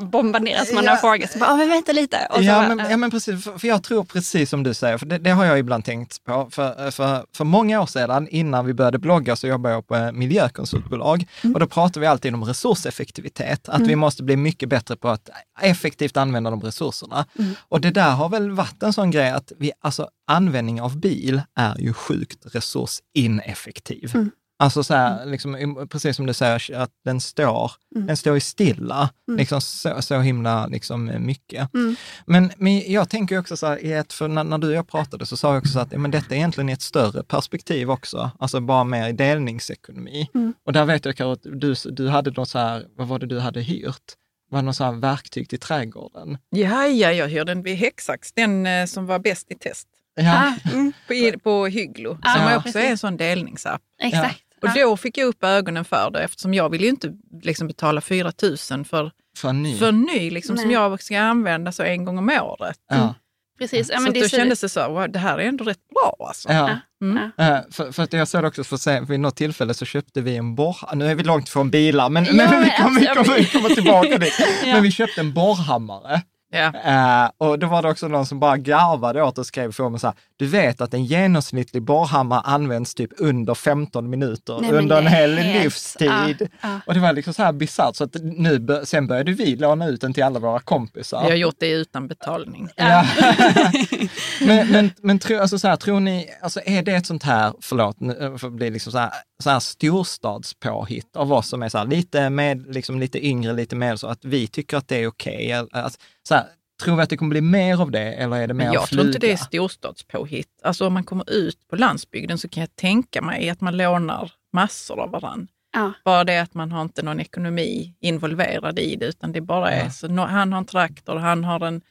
bombarderas 0.00 0.72
man 0.72 0.84
Ja. 0.84 0.92
av 0.92 0.96
frågor. 0.96 1.26
Så 1.32 1.38
bara, 1.38 1.50
"Ja, 1.50 1.56
men 1.56 1.68
vänta 1.68 1.92
lite. 1.92 2.16
Så 2.34 2.42
Ja 2.42 2.68
men, 2.68 2.90
ja, 2.90 2.96
men 2.96 3.10
precis, 3.10 3.44
för, 3.44 3.58
för 3.58 3.68
jag 3.68 3.82
tror 3.82 4.04
precis 4.04 4.50
som 4.50 4.62
du 4.62 4.74
säger, 4.74 4.98
för 4.98 5.06
det, 5.06 5.18
det 5.18 5.30
har 5.30 5.44
jag 5.44 5.58
ibland 5.58 5.84
tänkt 5.84 6.24
på. 6.24 6.48
För, 6.52 6.90
för, 6.90 7.24
för 7.36 7.44
många 7.44 7.80
år 7.80 7.86
sedan, 7.86 8.28
innan 8.30 8.66
vi 8.66 8.74
började 8.74 8.98
blogga, 8.98 9.36
så 9.36 9.46
jobbade 9.46 9.74
jag 9.74 9.86
på 9.86 10.10
miljökonsultbolag. 10.12 11.26
Mm. 11.42 11.54
Och 11.54 11.60
då 11.60 11.66
pratade 11.66 12.00
vi 12.00 12.06
alltid 12.06 12.34
om 12.34 12.40
resurseffektivitet, 12.60 13.68
att 13.68 13.80
vi 13.80 13.96
måste 13.96 14.22
bli 14.22 14.36
mycket 14.36 14.68
bättre 14.68 14.96
på 14.96 15.08
att 15.08 15.30
effektivt 15.60 16.16
använda 16.16 16.50
de 16.50 16.60
resurserna. 16.60 17.26
Mm. 17.38 17.54
Och 17.68 17.80
det 17.80 17.90
där 17.90 18.10
har 18.10 18.28
väl 18.28 18.50
varit 18.50 18.82
en 18.82 18.92
sån 18.92 19.10
grej 19.10 19.30
att 19.30 19.52
vi, 19.58 19.72
alltså, 19.80 20.08
användning 20.26 20.80
av 20.80 20.98
bil 20.98 21.42
är 21.54 21.78
ju 21.78 21.92
sjukt 21.92 22.54
resursineffektiv. 22.54 24.10
Mm. 24.14 24.30
Alltså 24.60 24.82
så 24.84 24.94
här, 24.94 25.26
liksom, 25.26 25.86
precis 25.90 26.16
som 26.16 26.26
du 26.26 26.34
säger, 26.34 26.74
att 26.76 26.90
den 27.04 27.20
står, 27.20 27.72
Mm. 27.94 28.06
den 28.06 28.16
står 28.16 28.34
ju 28.34 28.40
stilla, 28.40 29.10
Mm. 29.28 29.38
liksom 29.38 29.60
så, 29.60 30.02
så 30.02 30.18
himla 30.20 30.66
liksom, 30.66 31.12
mycket. 31.18 31.74
Mm. 31.74 31.96
Men, 32.26 32.52
men 32.56 32.92
jag 32.92 33.08
tänker 33.08 33.38
också 33.38 33.56
så 33.56 33.66
här, 33.66 33.84
i 33.84 33.92
ett, 33.92 34.12
för 34.12 34.28
när, 34.28 34.44
när 34.44 34.58
du 34.58 34.66
och 34.68 34.74
jag 34.74 34.88
pratade 34.88 35.26
så 35.26 35.36
sa 35.36 35.48
jag 35.54 35.58
också 35.58 35.72
så 35.72 35.78
att 35.80 35.92
men 35.92 36.10
detta 36.10 36.34
är 36.34 36.38
egentligen 36.38 36.68
i 36.68 36.72
ett 36.72 36.82
större 36.82 37.22
perspektiv 37.22 37.90
också, 37.90 38.30
alltså 38.38 38.60
bara 38.60 38.84
mer 38.84 39.08
i 39.08 39.12
delningsekonomi. 39.12 40.28
Mm. 40.34 40.54
Och 40.66 40.72
där 40.72 40.84
vet 40.84 41.04
jag 41.04 41.20
att 41.32 41.42
du, 41.42 41.74
du 41.90 42.08
hade 42.08 42.30
något 42.30 42.48
så 42.48 42.58
här, 42.58 42.86
vad 42.96 43.08
var 43.08 43.18
det 43.18 43.26
du 43.26 43.38
hade 43.38 43.60
hyrt? 43.60 44.12
Var 44.50 44.58
det 44.58 44.62
något 44.66 44.76
så 44.76 44.84
här 44.84 44.92
verktyg 44.92 45.48
till 45.48 45.58
trädgården? 45.60 46.38
Ja, 46.50 46.86
ja, 46.86 47.12
jag 47.12 47.28
hyrde 47.28 47.54
den 47.54 47.62
vid 47.62 47.76
Hexax, 47.76 48.32
den 48.32 48.66
eh, 48.66 48.86
som 48.86 49.06
var 49.06 49.18
bäst 49.18 49.50
i 49.50 49.54
test. 49.54 49.88
Ja, 50.14 50.54
ah, 50.66 50.70
mm, 50.72 50.92
På, 51.08 51.38
på 51.42 51.66
Hygglo, 51.66 52.18
Ja, 52.22 52.32
som 52.34 52.44
också 52.46 52.62
precis. 52.62 52.76
är 52.76 52.90
en 52.90 52.98
sån 52.98 53.16
delningsapp. 53.16 53.80
exakt. 54.02 54.42
Och 54.62 54.68
Ja. 54.74 54.84
då 54.86 54.96
fick 54.96 55.18
jag 55.18 55.26
upp 55.26 55.44
ögonen 55.44 55.84
för 55.84 56.10
det 56.10 56.22
eftersom 56.22 56.54
jag 56.54 56.70
vill 56.70 56.82
ju 56.82 56.88
inte 56.88 57.12
liksom 57.42 57.66
betala 57.66 58.00
4 58.00 58.32
000 58.42 58.84
för, 58.84 59.10
för 59.38 59.52
ny. 59.52 59.78
för 59.78 59.92
ny 59.92 60.30
liksom, 60.30 60.56
som 60.56 60.70
jag 60.70 61.02
ska 61.02 61.18
använda 61.20 61.72
så 61.72 61.82
en 61.82 62.04
gång 62.04 62.18
om 62.18 62.28
året. 62.42 62.76
ja. 62.90 63.14
Precis. 63.58 63.88
Ja, 63.90 63.96
så 63.96 64.02
men 64.02 64.12
det 64.12 64.20
då 64.20 64.28
kändes 64.28 64.60
det 64.60 64.68
så, 64.68 64.88
wow, 64.92 65.10
det 65.12 65.18
här 65.18 65.38
är 65.38 65.42
ändå 65.42 65.64
rätt 65.64 65.88
bra 65.94 66.26
alltså. 66.28 66.52
Ja. 66.52 66.70
Mm. 67.02 67.30
Ja. 67.36 67.44
Eh, 67.44 67.60
För, 67.70 67.92
för 67.92 68.02
att 68.02 68.12
jag 68.12 68.28
såg 68.28 68.44
också, 68.44 68.64
för 68.64 68.74
att 68.74 68.80
säga, 68.80 69.00
vid 69.00 69.20
något 69.20 69.36
tillfälle 69.36 69.74
så 69.74 69.84
köpte 69.84 70.20
vi 70.20 70.36
en 70.36 70.54
borr... 70.54 70.76
Nu 70.94 71.06
är 71.06 71.14
vi 71.14 71.22
långt 71.22 71.48
från 71.48 71.70
bilar, 71.70 72.08
men, 72.08 72.24
Ja, 72.24 72.32
men 72.32 72.50
vi, 72.50 72.56
men 72.56 72.70
kommer, 72.84 73.00
vi, 73.00 73.06
alltså, 73.08 73.24
kommer, 73.24 73.38
vi 73.38 73.46
kommer 73.46 73.68
tillbaka 73.68 74.18
dit. 74.18 74.32
Ja. 74.64 74.72
Men 74.74 74.82
vi 74.82 74.90
köpte 74.90 75.20
en 75.20 75.32
borrhammare. 75.32 76.22
Ja. 76.50 76.72
Eh, 76.84 77.30
och 77.38 77.58
då 77.58 77.66
var 77.66 77.82
det 77.82 77.88
också 77.90 78.08
någon 78.08 78.26
som 78.26 78.40
bara 78.40 78.56
garvade 78.56 79.22
åt 79.22 79.38
och 79.38 79.46
skrev 79.46 79.72
för 79.72 79.88
mig 79.88 80.00
så 80.00 80.06
här, 80.06 80.16
du 80.36 80.46
vet 80.46 80.80
att 80.80 80.94
en 80.94 81.04
genomsnittlig 81.04 81.82
borrhammare 81.82 82.40
används 82.40 82.94
typ 82.94 83.10
under 83.18 83.54
15 83.54 84.10
minuter 84.10 84.58
Nej, 84.60 84.72
under 84.72 84.98
en 84.98 85.06
hel 85.06 85.38
helt- 85.38 85.64
livstid. 85.64 86.08
Ja, 86.08 86.46
ja. 86.60 86.80
Och 86.86 86.94
det 86.94 87.00
var 87.00 87.12
liksom 87.12 87.34
så 87.34 87.42
här 87.42 87.52
bisarrt, 87.52 87.96
så 87.96 88.04
att 88.04 88.16
nu, 88.22 88.80
sen 88.84 89.06
började 89.06 89.32
vi 89.32 89.56
låna 89.56 89.86
ut 89.86 90.00
den 90.00 90.14
till 90.14 90.22
alla 90.22 90.38
våra 90.38 90.60
kompisar. 90.60 91.22
Vi 91.24 91.30
har 91.30 91.36
gjort 91.36 91.56
det 91.58 91.70
utan 91.70 92.08
betalning. 92.08 92.68
Ja. 92.76 93.06
men 94.40 94.70
men, 94.72 94.90
men 95.02 95.18
tro, 95.18 95.38
alltså 95.40 95.58
så 95.58 95.68
här, 95.68 95.76
tror 95.76 96.00
ni, 96.00 96.28
alltså 96.42 96.60
är 96.64 96.82
det 96.82 96.92
ett 96.92 97.06
sånt 97.06 97.22
här, 97.22 97.52
förlåt, 97.60 98.00
nu 98.00 98.36
får 98.38 98.50
det 98.50 98.56
bli 98.56 98.70
liksom 98.70 98.92
så 98.92 98.98
här, 98.98 99.10
så 99.42 99.50
här 99.50 99.60
storstadspåhitt 99.60 101.16
av 101.16 101.32
oss 101.32 101.48
som 101.48 101.62
är 101.62 101.68
så 101.68 101.78
här, 101.78 101.86
lite, 101.86 102.30
med, 102.30 102.74
liksom 102.74 103.00
lite 103.00 103.26
yngre, 103.26 103.52
lite 103.52 103.76
mer 103.76 103.96
så, 103.96 104.06
att 104.06 104.24
vi 104.24 104.46
tycker 104.46 104.76
att 104.76 104.88
det 104.88 105.02
är 105.02 105.06
okej? 105.06 105.52
Alltså, 105.52 106.00
så 106.30 106.34
här, 106.34 106.44
tror 106.82 106.96
vi 106.96 107.02
att 107.02 107.10
det 107.10 107.16
kommer 107.16 107.30
bli 107.30 107.40
mer 107.40 107.80
av 107.80 107.90
det 107.90 108.12
eller 108.12 108.36
är 108.36 108.46
det 108.48 108.54
mer 108.54 108.64
Men 108.64 108.72
jag 108.74 108.82
att 108.82 108.88
tror 108.88 109.06
inte 109.06 109.18
det 109.18 109.32
är 109.32 109.36
storstadspåhitt. 109.36 110.48
Alltså 110.62 110.86
om 110.86 110.92
man 110.92 111.04
kommer 111.04 111.30
ut 111.30 111.68
på 111.68 111.76
landsbygden 111.76 112.38
så 112.38 112.48
kan 112.48 112.60
jag 112.60 112.76
tänka 112.76 113.22
mig 113.22 113.50
att 113.50 113.60
man 113.60 113.76
lånar 113.76 114.32
massor 114.52 115.00
av 115.00 115.10
varann. 115.10 115.48
Ja. 115.72 115.92
Bara 116.04 116.24
det 116.24 116.38
att 116.38 116.54
man 116.54 116.72
har 116.72 116.82
inte 116.82 117.02
någon 117.02 117.20
ekonomi 117.20 117.94
involverad 118.00 118.78
i 118.78 118.96
det, 118.96 119.06
utan 119.06 119.32
det 119.32 119.40
bara 119.40 119.70
är 119.70 119.84
Ja. 119.84 119.90
så, 119.90 120.08
nå- 120.08 120.26
han 120.26 120.52
har 120.52 120.58
en 120.58 120.66
traktor, 120.66 121.16
han 121.16 121.44
har 121.44 121.60
en 121.60 121.82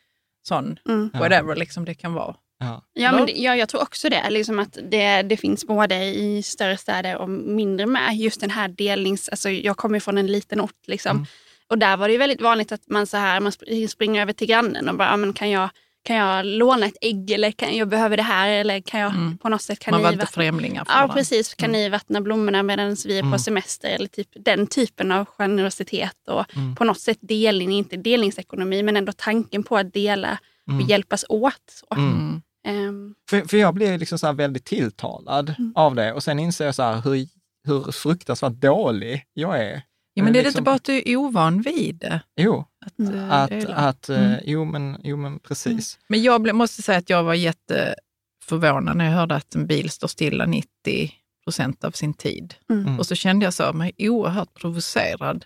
sån, 0.48 0.80
Mm. 0.90 1.10
Whatever 1.14 1.56
liksom 1.56 1.86
det 1.86 1.94
kan 1.94 2.14
vara. 2.14 2.36
Ja. 2.60 2.84
Ja, 2.94 3.12
men 3.12 3.26
det, 3.26 3.32
ja, 3.32 3.56
jag 3.56 3.70
tror 3.70 3.82
också 3.82 4.10
det. 4.10 4.30
Liksom 4.30 4.60
att 4.60 4.78
det. 4.92 5.22
Det 5.22 5.38
finns 5.38 5.66
både 5.68 5.96
i 6.06 6.44
större 6.44 6.78
städer 6.78 7.18
och 7.18 7.30
mindre 7.30 7.86
med. 7.86 8.16
Just 8.18 8.42
den 8.42 8.50
här 8.50 8.68
delnings... 8.68 9.30
Alltså 9.30 9.50
jag 9.50 9.78
kommer 9.78 10.00
från 10.00 10.18
en 10.18 10.28
liten 10.28 10.62
ort. 10.62 10.88
Liksom. 10.88 11.12
Mm. 11.18 11.26
Och 11.70 11.78
där 11.78 11.98
var 11.98 12.08
det 12.08 12.12
ju 12.12 12.18
väldigt 12.18 12.42
vanligt 12.42 12.72
att 12.72 12.88
man, 12.88 13.08
så 13.08 13.18
här, 13.18 13.40
man 13.40 13.52
sp- 13.52 13.88
springer 13.88 14.22
över 14.22 14.34
till 14.34 14.48
grannen 14.48 14.90
och 14.90 14.96
bara, 14.98 15.10
"Ja, 15.10 15.18
men 15.18 15.34
kan, 15.34 15.50
jag, 15.50 15.70
kan 16.04 16.16
jag 16.16 16.46
låna 16.46 16.86
ett 16.86 16.98
ägg 17.02 17.32
eller 17.32 17.52
kan 17.52 17.78
jag 17.78 17.88
behöver 17.88 18.18
det 18.18 18.24
här 18.24 18.50
eller 18.50 18.82
kan 18.82 19.00
jag 19.00 19.12
Mm. 19.12 19.38
på 19.38 19.50
något 19.50 19.62
sätt 19.62 19.80
kan 19.80 19.92
man 19.92 20.00
ni 20.02 20.04
var 20.04 20.12
inte 20.12 20.26
vattna- 20.26 20.32
främlingar 20.44 20.86
för 20.86 20.92
Ja, 20.92 20.96
varandra. 20.96 21.14
precis. 21.14 21.54
Kan 21.54 21.72
ni 21.72 21.90
vattna 21.90 22.22
blommorna 22.22 22.64
medan 22.64 22.96
vi 23.06 23.16
är 23.16 23.20
Mm. 23.20 23.32
på 23.32 23.40
semester? 23.40 23.90
Eller 23.90 24.08
typ 24.08 24.28
den 24.36 24.68
typen 24.68 25.12
av 25.12 25.26
generositet 25.26 26.28
och 26.28 26.56
Mm. 26.56 26.76
på 26.76 26.84
något 26.84 27.00
sätt 27.00 27.18
delning, 27.22 27.72
inte 27.72 27.98
delningsekonomi, 27.98 28.84
men 28.84 28.98
ändå 28.98 29.12
tanken 29.12 29.64
på 29.64 29.78
att 29.78 29.94
dela 29.94 30.38
Mm. 30.68 30.84
och 30.84 30.90
hjälpas 30.90 31.26
åt. 31.30 31.54
Så. 31.72 31.96
Mm. 31.96 32.12
Mm. 32.12 32.42
Ehm, 32.88 33.16
För, 33.30 33.42
för 33.42 33.58
jag 33.58 33.74
blir 33.74 33.98
liksom 33.98 34.20
så 34.20 34.26
här 34.28 34.34
väldigt 34.34 34.66
tilltalad 34.66 35.56
Mm. 35.58 35.72
av 35.76 35.96
det 35.96 36.14
och 36.14 36.24
sen 36.24 36.40
inser 36.40 36.66
jag 36.66 36.76
så 36.76 36.84
här 36.84 37.02
hur, 37.02 37.28
hur 37.68 37.92
fruktansvärt 37.92 38.54
dålig 38.54 39.24
jag 39.34 39.60
är. 39.64 39.82
Ja, 40.20 40.24
men 40.24 40.34
det 40.34 40.40
är 40.40 40.44
liksom- 40.44 40.60
inte 40.60 40.66
bara 40.66 40.76
att 40.76 40.84
du 40.84 41.04
är 41.06 41.16
ovan 41.16 41.62
vid 41.62 41.96
det. 41.96 42.22
Jo, 42.36 42.66
Att, 42.86 43.00
eh, 43.00 43.32
att, 43.32 43.66
att 43.70 44.10
eh, 44.10 44.26
Mm. 44.26 44.40
jo, 44.46 44.66
men, 44.66 44.98
jo 45.04 45.18
men 45.18 45.40
precis. 45.40 46.00
Men 46.08 46.24
jag 46.24 46.56
måste 46.56 46.82
säga 46.82 46.98
att 46.98 47.10
jag 47.10 47.24
var 47.24 47.34
jätteförvånad 47.34 48.98
när 48.98 49.06
jag 49.06 49.12
hörde 49.12 49.36
att 49.36 49.56
en 49.56 49.68
bil 49.68 49.90
står 49.90 50.08
stilla 50.08 50.46
90 50.46 51.12
procent 51.44 51.84
av 51.84 51.92
sin 51.92 52.14
tid. 52.14 52.54
Mm. 52.70 52.86
Mm. 52.86 53.00
Och 53.00 53.06
så 53.06 53.16
kände 53.16 53.46
jag 53.46 53.54
så, 53.54 53.74
mig 53.74 53.92
oerhört 53.98 54.54
provocerad. 54.54 55.46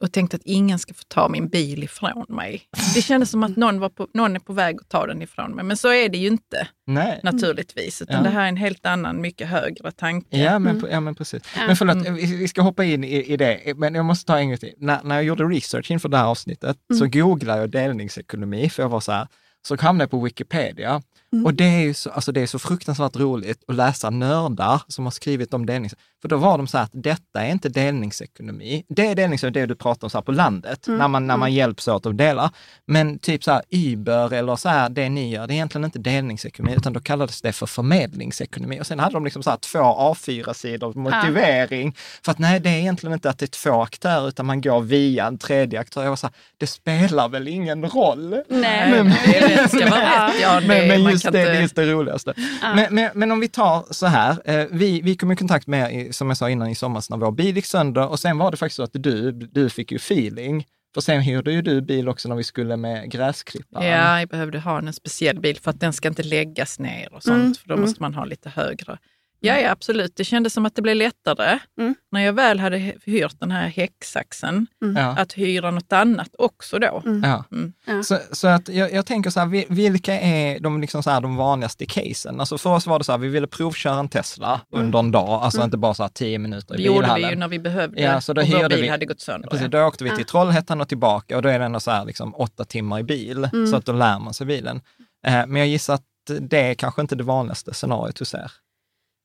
Och 0.00 0.12
tänkte 0.12 0.36
att 0.36 0.42
ingen 0.44 0.78
ska 0.78 0.94
få 0.94 1.02
ta 1.08 1.28
min 1.28 1.48
bil 1.48 1.84
ifrån 1.84 2.24
mig. 2.28 2.62
Det 2.94 3.02
kändes 3.02 3.30
som 3.30 3.42
att 3.42 3.56
någon, 3.56 3.80
var 3.80 3.88
på, 3.88 4.08
någon 4.14 4.36
är 4.36 4.40
på 4.40 4.52
väg 4.52 4.76
att 4.80 4.88
ta 4.88 5.06
den 5.06 5.22
ifrån 5.22 5.54
mig. 5.54 5.64
Men 5.64 5.76
så 5.76 5.88
är 5.92 6.08
det 6.08 6.18
ju 6.18 6.26
inte 6.26 6.68
Nej. 6.86 7.20
naturligtvis. 7.22 8.02
Utan 8.02 8.16
Ja. 8.16 8.22
det 8.22 8.28
här 8.28 8.44
är 8.44 8.48
en 8.48 8.56
helt 8.56 8.86
annan, 8.86 9.20
mycket 9.20 9.48
högre 9.48 9.92
tanke. 9.92 10.36
Ja, 10.38 10.58
men, 10.58 10.84
ja, 10.90 11.00
men 11.00 11.14
precis. 11.14 11.42
Ja. 11.56 11.66
Men 11.66 11.76
förlåt, 11.76 11.96
vi 11.96 12.36
vi 12.36 12.48
ska 12.48 12.62
hoppa 12.62 12.84
in 12.84 13.04
i, 13.04 13.32
i 13.32 13.36
det, 13.36 13.74
men 13.76 13.94
jag 13.94 14.04
måste 14.04 14.24
ta 14.26 14.38
en 14.38 14.48
gång 14.48 14.58
till. 14.58 14.74
När, 14.78 15.02
när 15.02 15.14
jag 15.14 15.24
gjorde 15.24 15.44
research 15.44 15.90
inför 15.90 16.08
det 16.08 16.16
här 16.16 16.24
avsnittet 16.26 16.76
så 16.98 17.06
googlade 17.06 17.60
jag 17.60 17.70
delningsekonomi, 17.70 18.70
för 18.70 18.82
jag 18.82 18.88
var 18.88 19.00
så 19.00 19.12
här, 19.12 19.28
så 19.68 19.76
hamnade 19.80 20.02
jag 20.02 20.10
på 20.10 20.20
Wikipedia. 20.20 21.02
Och 21.44 21.54
det 21.54 21.64
är 21.64 21.80
ju 21.80 21.94
så, 21.94 22.10
alltså 22.10 22.32
det 22.32 22.40
är 22.40 22.46
så 22.46 22.58
fruktansvärt 22.58 23.16
roligt 23.16 23.64
att 23.68 23.74
läsa 23.74 24.10
nördar 24.10 24.82
som 24.88 25.04
har 25.04 25.10
skrivit 25.10 25.54
om 25.54 25.66
delnings... 25.66 25.94
För 26.26 26.30
då 26.30 26.36
var 26.36 26.58
de 26.58 26.66
så 26.66 26.76
här 26.78 26.84
att 26.84 26.90
detta 26.92 27.40
är 27.42 27.50
inte 27.52 27.68
delningsekonomi. 27.68 28.84
Det 28.88 29.06
är 29.06 29.14
delningsekonomi, 29.14 29.60
det 29.60 29.66
du 29.66 29.74
pratar 29.74 30.06
om 30.06 30.10
så 30.10 30.18
här 30.18 30.22
på 30.22 30.32
landet, 30.32 30.84
när 30.86 31.08
man, 31.08 31.26
när 31.26 31.36
man 31.36 31.52
hjälps 31.52 31.88
åt 31.88 32.06
att 32.06 32.18
dela. 32.18 32.50
Men 32.86 33.18
typ 33.18 33.44
så 33.44 33.50
här 33.52 33.62
Uber 33.70 34.32
eller 34.32 34.56
så 34.56 34.68
här, 34.68 34.88
det 34.88 35.08
ni 35.08 35.30
gör, 35.30 35.46
det 35.46 35.52
är 35.52 35.54
egentligen 35.54 35.84
inte 35.84 35.98
delningsekonomi, 35.98 36.74
utan 36.76 36.92
då 36.92 37.00
kallades 37.00 37.42
det 37.42 37.52
för 37.52 37.66
förmedlingsekonomi. 37.66 38.80
Och 38.80 38.86
sen 38.86 38.98
hade 38.98 39.12
de 39.12 39.24
liksom 39.24 39.42
så 39.42 39.50
här 39.50 39.56
två 39.56 39.78
A4-sidor 39.78 40.94
motivering. 40.98 41.94
För 42.24 42.32
att 42.32 42.38
nej, 42.38 42.60
det 42.60 42.68
är 42.70 42.78
egentligen 42.78 43.14
inte 43.14 43.30
att 43.30 43.38
det 43.38 43.44
är 43.44 43.70
två 43.70 43.82
aktörer, 43.82 44.28
utan 44.28 44.46
man 44.46 44.60
går 44.60 44.80
via 44.80 45.26
en 45.26 45.38
tredje 45.38 45.80
aktör. 45.80 46.02
Jag 46.02 46.08
var 46.10 46.16
så 46.16 46.26
här, 46.26 46.34
det 46.58 46.66
spelar 46.66 47.28
väl 47.28 47.48
ingen 47.48 47.84
roll? 47.88 48.42
Nej. 48.48 48.90
Men, 48.90 49.06
det 49.26 49.68
ska 49.68 49.90
vara 49.90 50.26
rätt. 50.28 50.34
Ja, 50.42 50.60
det, 50.60 50.66
Men, 50.66 50.88
men 50.88 51.02
just 51.12 51.22
det, 51.22 51.28
inte- 51.28 51.50
det 51.52 51.56
är 51.56 51.60
just 51.62 51.76
det 51.76 51.92
roligaste. 51.92 52.34
Men, 52.74 52.94
men, 52.94 53.10
men 53.14 53.32
om 53.32 53.40
vi 53.40 53.48
tar 53.48 53.84
så 53.90 54.06
här, 54.06 54.36
eh, 54.44 54.66
vi, 54.70 55.00
vi 55.00 55.16
kom 55.16 55.32
i 55.32 55.36
kontakt 55.36 55.66
med, 55.66 55.94
er, 55.94 56.12
som 56.16 56.28
jag 56.28 56.36
sa 56.36 56.50
innan, 56.50 56.68
i 56.68 56.74
somras 56.74 57.10
när 57.10 57.16
vår 57.16 57.32
bil 57.32 57.56
gick 57.56 57.66
sönder 57.66 58.08
och 58.08 58.20
sen 58.20 58.38
var 58.38 58.50
det 58.50 58.56
faktiskt 58.56 58.76
så 58.76 58.82
att 58.82 58.90
du, 58.92 59.32
du 59.32 59.70
fick 59.70 59.92
ju 59.92 59.96
feeling. 59.96 60.66
För 60.94 61.00
sen 61.00 61.20
hyrde 61.20 61.52
ju 61.52 61.62
du 61.62 61.80
bil 61.80 62.08
också 62.08 62.28
när 62.28 62.36
vi 62.36 62.44
skulle 62.44 62.76
med 62.76 63.10
gräsklipparen. 63.10 63.86
Ja, 63.86 64.18
jag 64.20 64.28
behövde 64.28 64.58
ha 64.58 64.78
en 64.78 64.92
speciell 64.92 65.40
bil 65.40 65.56
för 65.60 65.70
att 65.70 65.80
den 65.80 65.92
ska 65.92 66.08
inte 66.08 66.22
läggas 66.22 66.78
ner 66.78 67.14
och 67.14 67.22
sånt. 67.22 67.36
Mm, 67.36 67.54
För 67.54 67.68
då 67.68 67.74
mm. 67.74 67.84
måste 67.84 68.02
man 68.02 68.14
ha 68.14 68.24
lite 68.24 68.48
högre. 68.48 68.98
Ja, 69.40 69.58
ja, 69.58 69.70
absolut. 69.70 70.16
Det 70.16 70.24
kändes 70.24 70.52
som 70.52 70.66
att 70.66 70.74
det 70.74 70.82
blev 70.82 70.96
lättare 70.96 71.58
Mm. 71.80 71.94
när 72.12 72.20
jag 72.20 72.32
väl 72.32 72.60
hade 72.60 72.78
hyrt 73.04 73.40
den 73.40 73.50
här 73.50 73.68
häcksaxen. 73.68 74.66
Ja. 74.96 75.00
Att 75.18 75.32
hyra 75.32 75.70
något 75.70 75.92
annat 75.92 76.28
också 76.38 76.78
då. 76.78 77.02
Ja. 77.22 77.44
Mm. 77.52 77.72
Ja. 77.86 78.02
Så, 78.02 78.18
så 78.32 78.48
att 78.48 78.68
jag, 78.68 78.92
jag 78.92 79.06
tänker 79.06 79.30
så 79.30 79.40
här, 79.40 79.46
vi- 79.46 79.66
vilka 79.68 80.20
är 80.20 80.60
de, 80.60 80.80
liksom 80.80 81.02
så 81.02 81.10
här, 81.10 81.20
de 81.20 81.36
vanligaste 81.36 81.86
casen? 81.86 82.40
Alltså 82.40 82.58
för 82.58 82.70
oss 82.70 82.86
var 82.86 82.98
det 82.98 83.04
så 83.04 83.12
här, 83.12 83.18
vi 83.18 83.28
ville 83.28 83.46
provköra 83.46 83.98
en 83.98 84.08
Tesla 84.08 84.60
under 84.72 84.98
en 84.98 85.10
dag, 85.10 85.28
alltså 85.28 85.62
inte 85.64 85.76
bara 85.76 85.94
så 85.94 86.02
här 86.02 86.10
tio 86.10 86.38
minuter 86.38 86.74
i 86.74 86.76
Det 86.76 86.82
gjorde 86.82 86.98
vi 86.98 87.02
bilhallen. 87.02 87.30
ju 87.30 87.36
när 87.36 87.48
vi 87.48 87.58
behövde 87.58 88.00
Ja, 88.02 88.20
så 88.20 88.32
då 88.32 88.42
och 88.42 88.48
vår 88.48 88.68
bil 88.68 88.82
vi- 88.82 88.88
hade 88.88 89.06
gått 89.06 89.20
sönder. 89.20 89.48
Precis, 89.48 89.68
då 89.68 89.82
åkte 89.84 90.04
vi 90.04 90.16
till 90.16 90.24
Trollhättan 90.26 90.80
och 90.80 90.88
tillbaka 90.88 91.36
och 91.36 91.42
då 91.42 91.48
är 91.48 91.58
det 91.58 91.64
ändå 91.64 91.80
så 91.80 91.90
här 91.90 92.04
liksom 92.04 92.34
åtta 92.34 92.64
timmar 92.64 92.98
i 92.98 93.02
bil, 93.02 93.48
så 93.70 93.76
att 93.76 93.84
då 93.86 93.92
lär 93.92 94.18
man 94.18 94.34
sig 94.34 94.46
bilen. 94.46 94.80
Eh, 95.26 95.46
men 95.46 95.56
jag 95.56 95.66
gissar 95.68 95.94
att 95.94 96.02
det 96.40 96.58
är 96.70 96.74
kanske 96.74 97.00
inte 97.00 97.14
det 97.14 97.24
vanligaste 97.24 97.74
scenariot 97.74 98.18
hos 98.18 98.34
er. 98.34 98.52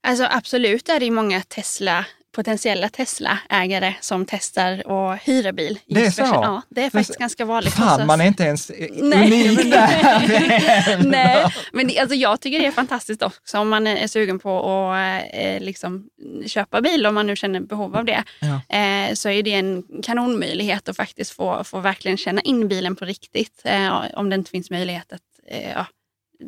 Alltså 0.02 0.26
absolut 0.30 0.88
är 0.88 1.00
det 1.00 1.10
många 1.10 1.40
Tesla, 1.40 2.06
potentiella 2.32 2.88
Tesla-ägare 2.88 3.94
som 4.00 4.26
testar 4.26 4.86
och 4.86 5.16
hyra 5.16 5.52
bil. 5.52 5.78
i 5.86 5.94
Det 5.94 6.06
är 6.06 6.10
så? 6.10 6.22
Ja, 6.22 6.62
det 6.68 6.84
är 6.84 6.90
faktiskt 6.90 7.18
ganska 7.18 7.44
vanligt. 7.44 7.74
Fan, 7.74 8.06
man 8.06 8.20
är 8.20 8.24
inte 8.24 8.42
ens 8.42 8.70
Nej. 8.92 9.26
unik 9.26 9.70
där. 9.70 11.02
Nej, 11.10 11.54
men 11.72 11.90
alltså 12.00 12.14
jag 12.14 12.40
tycker 12.40 12.58
det 12.60 12.66
är 12.66 12.72
fantastiskt 12.72 13.22
också 13.22 13.58
om 13.58 13.68
man 13.68 13.86
är 13.86 14.06
sugen 14.06 14.38
på 14.38 14.60
att 14.60 15.22
eh, 15.32 15.60
liksom, 15.60 16.08
köpa 16.46 16.80
bil, 16.80 17.06
om 17.06 17.14
man 17.14 17.26
nu 17.26 17.36
känner 17.36 17.60
behov 17.60 17.96
av 17.96 18.04
det. 18.04 18.24
Ja. 18.40 18.76
Eh, 18.76 19.14
så 19.14 19.28
är 19.28 19.42
det 19.42 19.52
en 19.52 19.84
kanonmöjlighet 20.02 20.88
att 20.88 20.96
faktiskt 20.96 21.30
få, 21.30 21.64
få 21.64 21.80
verkligen 21.80 22.16
känna 22.16 22.40
in 22.40 22.68
bilen 22.68 22.96
på 22.96 23.04
riktigt. 23.04 23.62
Eh, 23.64 24.04
om 24.14 24.30
det 24.30 24.36
inte 24.36 24.50
finns 24.50 24.70
möjlighet 24.70 25.12
att 25.12 25.22
eh, 25.46 25.70
ja, 25.70 25.86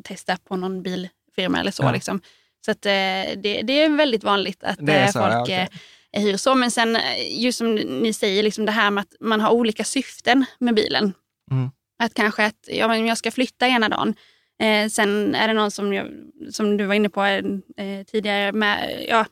testa 0.05 0.37
på 0.49 0.57
någon 0.57 0.83
bilfirma 0.83 1.61
eller 1.61 1.71
så. 1.71 1.83
Ja. 1.83 1.93
Liksom. 1.93 2.21
Så 2.65 2.71
att, 2.71 2.87
eh, 2.87 2.93
det, 3.37 3.63
det 3.63 3.83
är 3.83 3.97
väldigt 3.97 4.25
vanligt 4.25 4.65
att 4.65 4.81
är 4.89 5.05
eh, 5.05 5.11
så, 5.11 5.19
ja, 5.19 5.31
folk 5.31 5.43
okej. 5.43 5.69
eh, 6.13 6.23
hyr 6.23 6.37
så. 6.37 6.55
Men 6.55 6.71
sen 6.71 6.99
just 7.31 7.59
som 7.59 7.75
ni 7.75 8.13
säger, 8.13 8.43
liksom 8.43 8.67
det 8.67 8.73
här 8.73 8.91
med 8.91 9.03
att 9.03 9.15
man 9.21 9.41
har 9.41 9.51
olika 9.51 9.85
syften 9.85 10.45
med 10.59 10.75
bilen. 10.75 11.13
Mm. 11.51 11.71
Att 11.99 12.15
kanske 12.15 12.47
att 12.47 12.69
ja, 12.69 12.89
men 12.89 13.07
jag 13.07 13.19
ska 13.19 13.31
flytta 13.31 13.67
ena 13.69 13.89
dagen. 13.89 14.15
Eh, 14.63 14.89
sen 14.89 15.35
är 15.35 15.49
det 15.49 15.55
någon 15.55 15.71
som, 15.71 15.93
jag, 15.93 16.07
som 16.51 16.77
du 16.77 16.87
var 16.87 16.95
inne 16.95 17.09
på 17.09 17.25
eh, 17.25 18.05
tidigare, 18.07 18.53
med, 18.53 19.05
ja, 19.09 19.27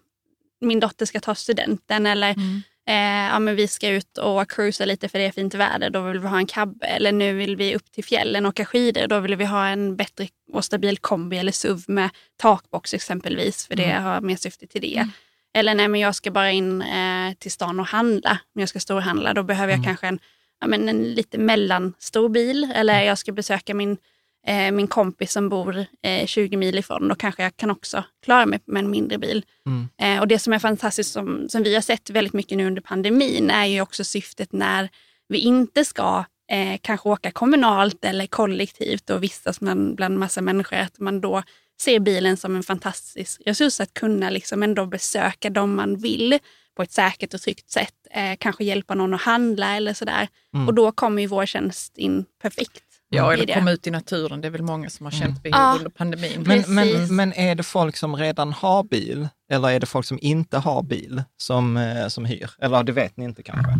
min 0.60 0.80
dotter 0.80 1.06
ska 1.06 1.20
ta 1.20 1.34
studenten 1.34 2.06
eller 2.06 2.32
Mm. 2.32 2.62
Eh, 2.88 3.28
ja, 3.32 3.38
men 3.38 3.56
vi 3.56 3.68
ska 3.68 3.88
ut 3.88 4.18
och 4.18 4.50
cruisa 4.50 4.84
lite 4.84 5.08
för 5.08 5.18
det 5.18 5.24
är 5.24 5.32
fint 5.32 5.54
väder. 5.54 5.90
Då 5.90 6.00
vill 6.00 6.18
vi 6.18 6.28
ha 6.28 6.38
en 6.38 6.46
cab. 6.46 6.82
Eller 6.86 7.12
nu 7.12 7.34
vill 7.34 7.56
vi 7.56 7.74
upp 7.76 7.92
till 7.92 8.04
fjällen 8.04 8.46
och 8.46 8.50
åka 8.50 8.64
skidor. 8.64 9.06
Då 9.06 9.20
vill 9.20 9.36
vi 9.36 9.44
ha 9.44 9.66
en 9.66 9.96
bättre 9.96 10.28
och 10.52 10.64
stabil 10.64 10.98
kombi 10.98 11.38
eller 11.38 11.52
SUV 11.52 11.80
med 11.86 12.10
takbox 12.36 12.94
exempelvis. 12.94 13.66
För 13.66 13.74
det 13.76 13.90
har 13.92 14.20
mer 14.20 14.36
syfte 14.36 14.66
till 14.66 14.80
det. 14.80 15.08
Eller 15.54 15.74
nej, 15.74 15.88
men 15.88 16.00
jag 16.00 16.14
ska 16.14 16.30
bara 16.30 16.50
in 16.50 16.82
eh, 16.82 17.32
till 17.38 17.52
stan 17.52 17.80
och 17.80 17.86
handla. 17.86 18.38
Om 18.54 18.60
jag 18.60 18.68
ska 18.68 18.80
storhandla 18.80 19.34
då 19.34 19.42
behöver 19.42 19.72
jag 19.72 19.84
kanske 19.84 20.06
en, 20.06 20.18
ja, 20.60 20.66
men 20.66 20.88
en 20.88 21.02
lite 21.02 21.38
mellanstor 21.38 22.28
bil. 22.28 22.72
Eller 22.74 23.02
jag 23.02 23.18
ska 23.18 23.32
besöka 23.32 23.74
min, 23.74 23.96
eh, 24.46 24.72
min 24.72 24.86
kompis 24.86 25.32
som 25.32 25.48
bor 25.48 25.84
eh, 26.02 26.26
20 26.26 26.56
mil 26.56 26.78
ifrån. 26.78 27.08
Då 27.08 27.14
kanske 27.14 27.42
jag 27.42 27.56
kan 27.56 27.70
också 27.70 28.04
klara 28.24 28.46
mig 28.46 28.60
med 28.64 28.84
en 28.84 28.90
mindre 28.90 29.18
bil. 29.18 29.44
Mm. 29.66 29.88
Eh, 29.98 30.20
och 30.20 30.28
det 30.28 30.38
som 30.38 30.52
är 30.52 30.58
fantastiskt 30.58 31.12
som, 31.12 31.48
som 31.48 31.62
vi 31.62 31.74
har 31.74 31.82
sett 31.82 32.10
väldigt 32.10 32.32
mycket 32.32 32.58
nu 32.58 32.66
under 32.66 32.82
pandemin 32.82 33.50
är 33.50 33.66
ju 33.66 33.80
också 33.80 34.04
syftet 34.04 34.52
när 34.52 34.88
vi 35.28 35.38
inte 35.38 35.84
ska 35.84 36.24
eh, 36.50 36.78
kanske 36.82 37.08
åka 37.08 37.30
kommunalt 37.30 38.04
eller 38.04 38.26
kollektivt 38.26 39.10
och 39.10 39.22
vistas 39.22 39.60
bland, 39.60 39.96
bland 39.96 40.18
massa 40.18 40.40
människor. 40.40 40.76
Att 40.76 40.98
man 40.98 41.20
då 41.20 41.42
ser 41.80 42.00
bilen 42.00 42.36
som 42.36 42.56
en 42.56 42.62
fantastisk 42.62 43.42
resurs 43.46 43.80
att 43.80 43.94
kunna 43.94 44.30
liksom 44.30 44.62
ändå 44.62 44.86
besöka 44.86 45.50
dem 45.50 45.74
man 45.74 45.96
vill 45.96 46.38
på 46.76 46.82
ett 46.82 46.92
säkert 46.92 47.34
och 47.34 47.40
tryggt 47.40 47.70
sätt. 47.70 47.94
Eh, 48.10 48.36
kanske 48.38 48.64
hjälpa 48.64 48.94
någon 48.94 49.14
att 49.14 49.20
handla 49.20 49.76
eller 49.76 49.94
sådär. 49.94 50.28
Mm. 50.54 50.68
Och 50.68 50.74
då 50.74 50.92
kommer 50.92 51.22
ju 51.22 51.28
vår 51.28 51.46
tjänst 51.46 51.98
in 51.98 52.24
perfekt. 52.42 52.91
Ja, 53.16 53.30
i 53.30 53.34
eller 53.34 53.54
komma 53.54 53.70
ut 53.70 53.86
i 53.86 53.90
naturen. 53.90 54.40
Det 54.40 54.48
är 54.48 54.50
väl 54.52 54.62
många 54.62 54.90
som 54.90 55.06
har 55.06 55.10
känt 55.10 55.42
behov 55.42 55.60
Ja. 55.60 55.74
under 55.78 55.90
pandemin. 55.90 56.42
Men, 56.46 56.64
men, 56.68 57.16
men 57.16 57.32
är 57.32 57.54
det 57.54 57.62
folk 57.62 57.96
som 57.96 58.16
redan 58.16 58.52
har 58.52 58.84
bil 58.84 59.28
eller 59.50 59.70
är 59.70 59.80
det 59.80 59.86
folk 59.86 60.06
som 60.06 60.18
inte 60.22 60.58
har 60.58 60.82
bil 60.82 61.22
som, 61.36 61.76
eh, 61.76 62.08
som 62.08 62.24
hyr? 62.24 62.50
Eller 62.58 62.82
det 62.82 62.92
vet 62.92 63.16
ni 63.16 63.24
inte 63.24 63.42
kanske? 63.42 63.72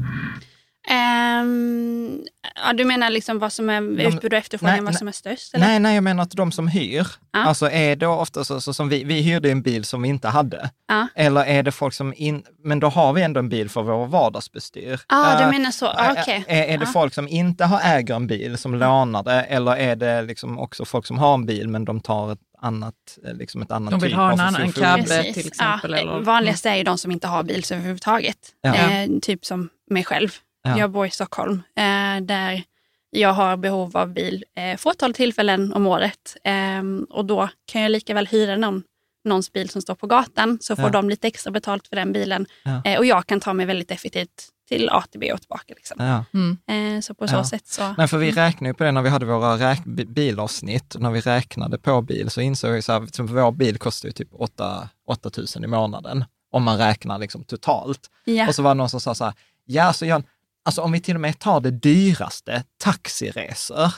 Ehm, 0.88 2.20
ja, 2.66 2.72
du 2.72 2.84
menar 2.84 3.10
liksom 3.10 3.38
vad 3.38 3.52
som 3.52 3.70
är 3.70 3.82
utbud 3.82 4.32
och 4.32 4.38
efterfrågan, 4.38 4.74
nej, 4.74 4.84
vad 4.84 4.94
som 4.94 5.08
är 5.08 5.12
störst? 5.12 5.54
Eller? 5.54 5.66
Nej, 5.66 5.80
nej, 5.80 5.94
jag 5.94 6.04
menar 6.04 6.22
att 6.22 6.30
de 6.30 6.52
som 6.52 6.68
hyr, 6.68 7.06
Ja. 7.32 7.38
alltså 7.44 7.70
är 7.70 7.96
det 7.96 8.06
ofta 8.06 8.44
så, 8.44 8.60
så 8.60 8.74
som 8.74 8.88
vi, 8.88 9.04
vi 9.04 9.20
hyrde 9.20 9.50
en 9.50 9.62
bil 9.62 9.84
som 9.84 10.02
vi 10.02 10.08
inte 10.08 10.28
hade. 10.28 10.70
Ja. 10.88 11.06
Eller 11.14 11.44
är 11.44 11.62
det 11.62 11.72
folk 11.72 11.94
som 11.94 12.14
in, 12.16 12.42
men 12.64 12.80
då 12.80 12.88
har 12.88 13.12
vi 13.12 13.22
ändå 13.22 13.40
en 13.40 13.48
bil 13.48 13.68
för 13.70 13.82
vår 13.82 14.06
vardagsbestyr. 14.06 15.00
Ja, 15.08 15.34
du 15.38 15.44
Eh, 15.44 15.50
menar 15.50 15.70
så. 15.70 15.86
Ah, 15.86 16.12
Okej. 16.18 16.44
Är, 16.48 16.62
är 16.62 16.78
det 16.78 16.84
Ja. 16.84 16.90
folk 16.92 17.14
som 17.14 17.28
inte 17.28 17.64
har 17.64 17.80
äger 17.84 18.14
en 18.14 18.26
bil, 18.26 18.58
som 18.58 18.74
lånar 18.74 19.22
det, 19.22 19.42
eller 19.42 19.76
är 19.76 19.96
det 19.96 20.22
liksom 20.22 20.58
också 20.58 20.84
folk 20.84 21.06
som 21.06 21.18
har 21.18 21.34
en 21.34 21.46
bil 21.46 21.68
men 21.68 21.84
de 21.84 22.00
tar 22.00 22.32
ett 22.32 22.38
annat, 22.60 22.94
eh, 23.26 23.34
liksom 23.34 23.62
ett 23.62 23.70
annat 23.72 23.90
De 23.90 24.00
vill 24.00 24.10
typ 24.10 24.16
ha 24.16 24.32
en 24.32 24.40
av 24.40 24.46
annan-. 24.46 24.72
Cabbe 24.72 25.32
till 25.32 25.46
exempel, 25.46 25.90
Ja, 25.90 25.96
eller- 25.98 26.20
vanligast 26.20 26.66
är 26.66 26.74
ju 26.76 26.82
de 26.84 26.98
som 26.98 27.10
inte 27.12 27.26
har 27.28 27.42
bil 27.42 27.64
så 27.64 27.74
överhuvudtaget. 27.74 28.36
Ja. 28.62 28.74
Eh, 28.74 29.08
typ 29.22 29.44
som 29.44 29.68
mig 29.90 30.04
själv. 30.04 30.30
Ja. 30.62 30.78
Jag 30.78 30.90
bor 30.90 31.06
i 31.06 31.10
Stockholm 31.10 31.62
eh, 31.76 32.22
där 32.22 32.62
jag 33.10 33.32
har 33.32 33.56
behov 33.56 33.96
av 33.96 34.12
bil 34.12 34.44
eh, 34.56 34.76
fåtal 34.76 35.14
tillfällen 35.14 35.72
om 35.72 35.86
året. 35.86 36.36
Eh, 36.44 36.82
och 37.10 37.24
då 37.24 37.48
kan 37.66 37.82
jag 37.82 37.90
lika 37.92 38.14
väl 38.14 38.26
hyra 38.26 38.56
någon, 38.56 38.82
någons 39.24 39.52
bil 39.52 39.68
som 39.70 39.82
står 39.82 39.94
på 39.94 40.06
gatan 40.06 40.58
så 40.60 40.76
får 40.76 40.84
Ja. 40.84 40.90
de 40.90 41.08
lite 41.10 41.26
extra 41.28 41.50
betalt 41.50 41.88
för 41.88 41.96
den 41.96 42.12
bilen. 42.12 42.46
Ja. 42.64 42.82
Eh, 42.84 42.98
och 42.98 43.06
jag 43.06 43.26
kan 43.26 43.40
ta 43.40 43.52
mig 43.52 43.66
väldigt 43.66 43.90
effektivt 43.90 44.48
till 44.68 44.88
A 44.88 45.04
till 45.10 45.20
B 45.20 45.32
och 45.32 45.40
tillbaka. 45.40 45.74
Liksom. 45.76 45.96
Ja. 46.06 46.24
Mm. 46.34 46.96
Eh, 46.96 47.00
så 47.00 47.14
på 47.14 47.28
så 47.28 47.34
Ja. 47.34 47.44
sätt 47.44 47.66
så... 47.66 47.94
Nej, 47.98 48.08
för 48.08 48.18
vi 48.18 48.30
räknade 48.30 48.70
ju 48.70 48.74
på 48.74 48.84
det 48.84 48.92
när 48.92 49.02
vi 49.02 49.08
hade 49.08 49.26
våra 49.26 49.56
räk- 49.56 49.84
bi- 49.86 50.04
bilavsnitt. 50.06 50.96
När 50.98 51.10
vi 51.10 51.20
räknade 51.20 51.78
på 51.78 52.02
bil 52.02 52.30
så 52.30 52.40
insåg 52.40 52.70
vi 52.72 52.82
så 52.82 52.92
här, 52.92 53.06
som 53.12 53.28
för 53.28 53.34
vår 53.34 53.52
bil 53.52 53.78
kostar 53.78 54.08
ju 54.08 54.12
typ 54.12 54.28
8, 54.32 54.88
8 55.06 55.30
000 55.56 55.64
i 55.64 55.66
månaden. 55.66 56.24
Om 56.52 56.62
man 56.62 56.78
räknar 56.78 57.18
liksom 57.18 57.44
totalt. 57.44 58.00
Ja. 58.24 58.48
Och 58.48 58.54
så 58.54 58.62
var 58.62 58.70
det 58.70 58.74
någon 58.78 58.90
som 58.90 59.00
sa 59.00 59.14
så 59.14 59.24
här, 59.24 59.34
ja 59.64 59.92
så 59.92 60.06
Jan, 60.06 60.22
alltså 60.64 60.82
om 60.82 60.92
vi 60.92 61.00
till 61.00 61.14
och 61.14 61.20
med 61.20 61.38
tar 61.38 61.60
det 61.60 61.70
dyraste, 61.70 62.64
taxiresor. 62.84 63.94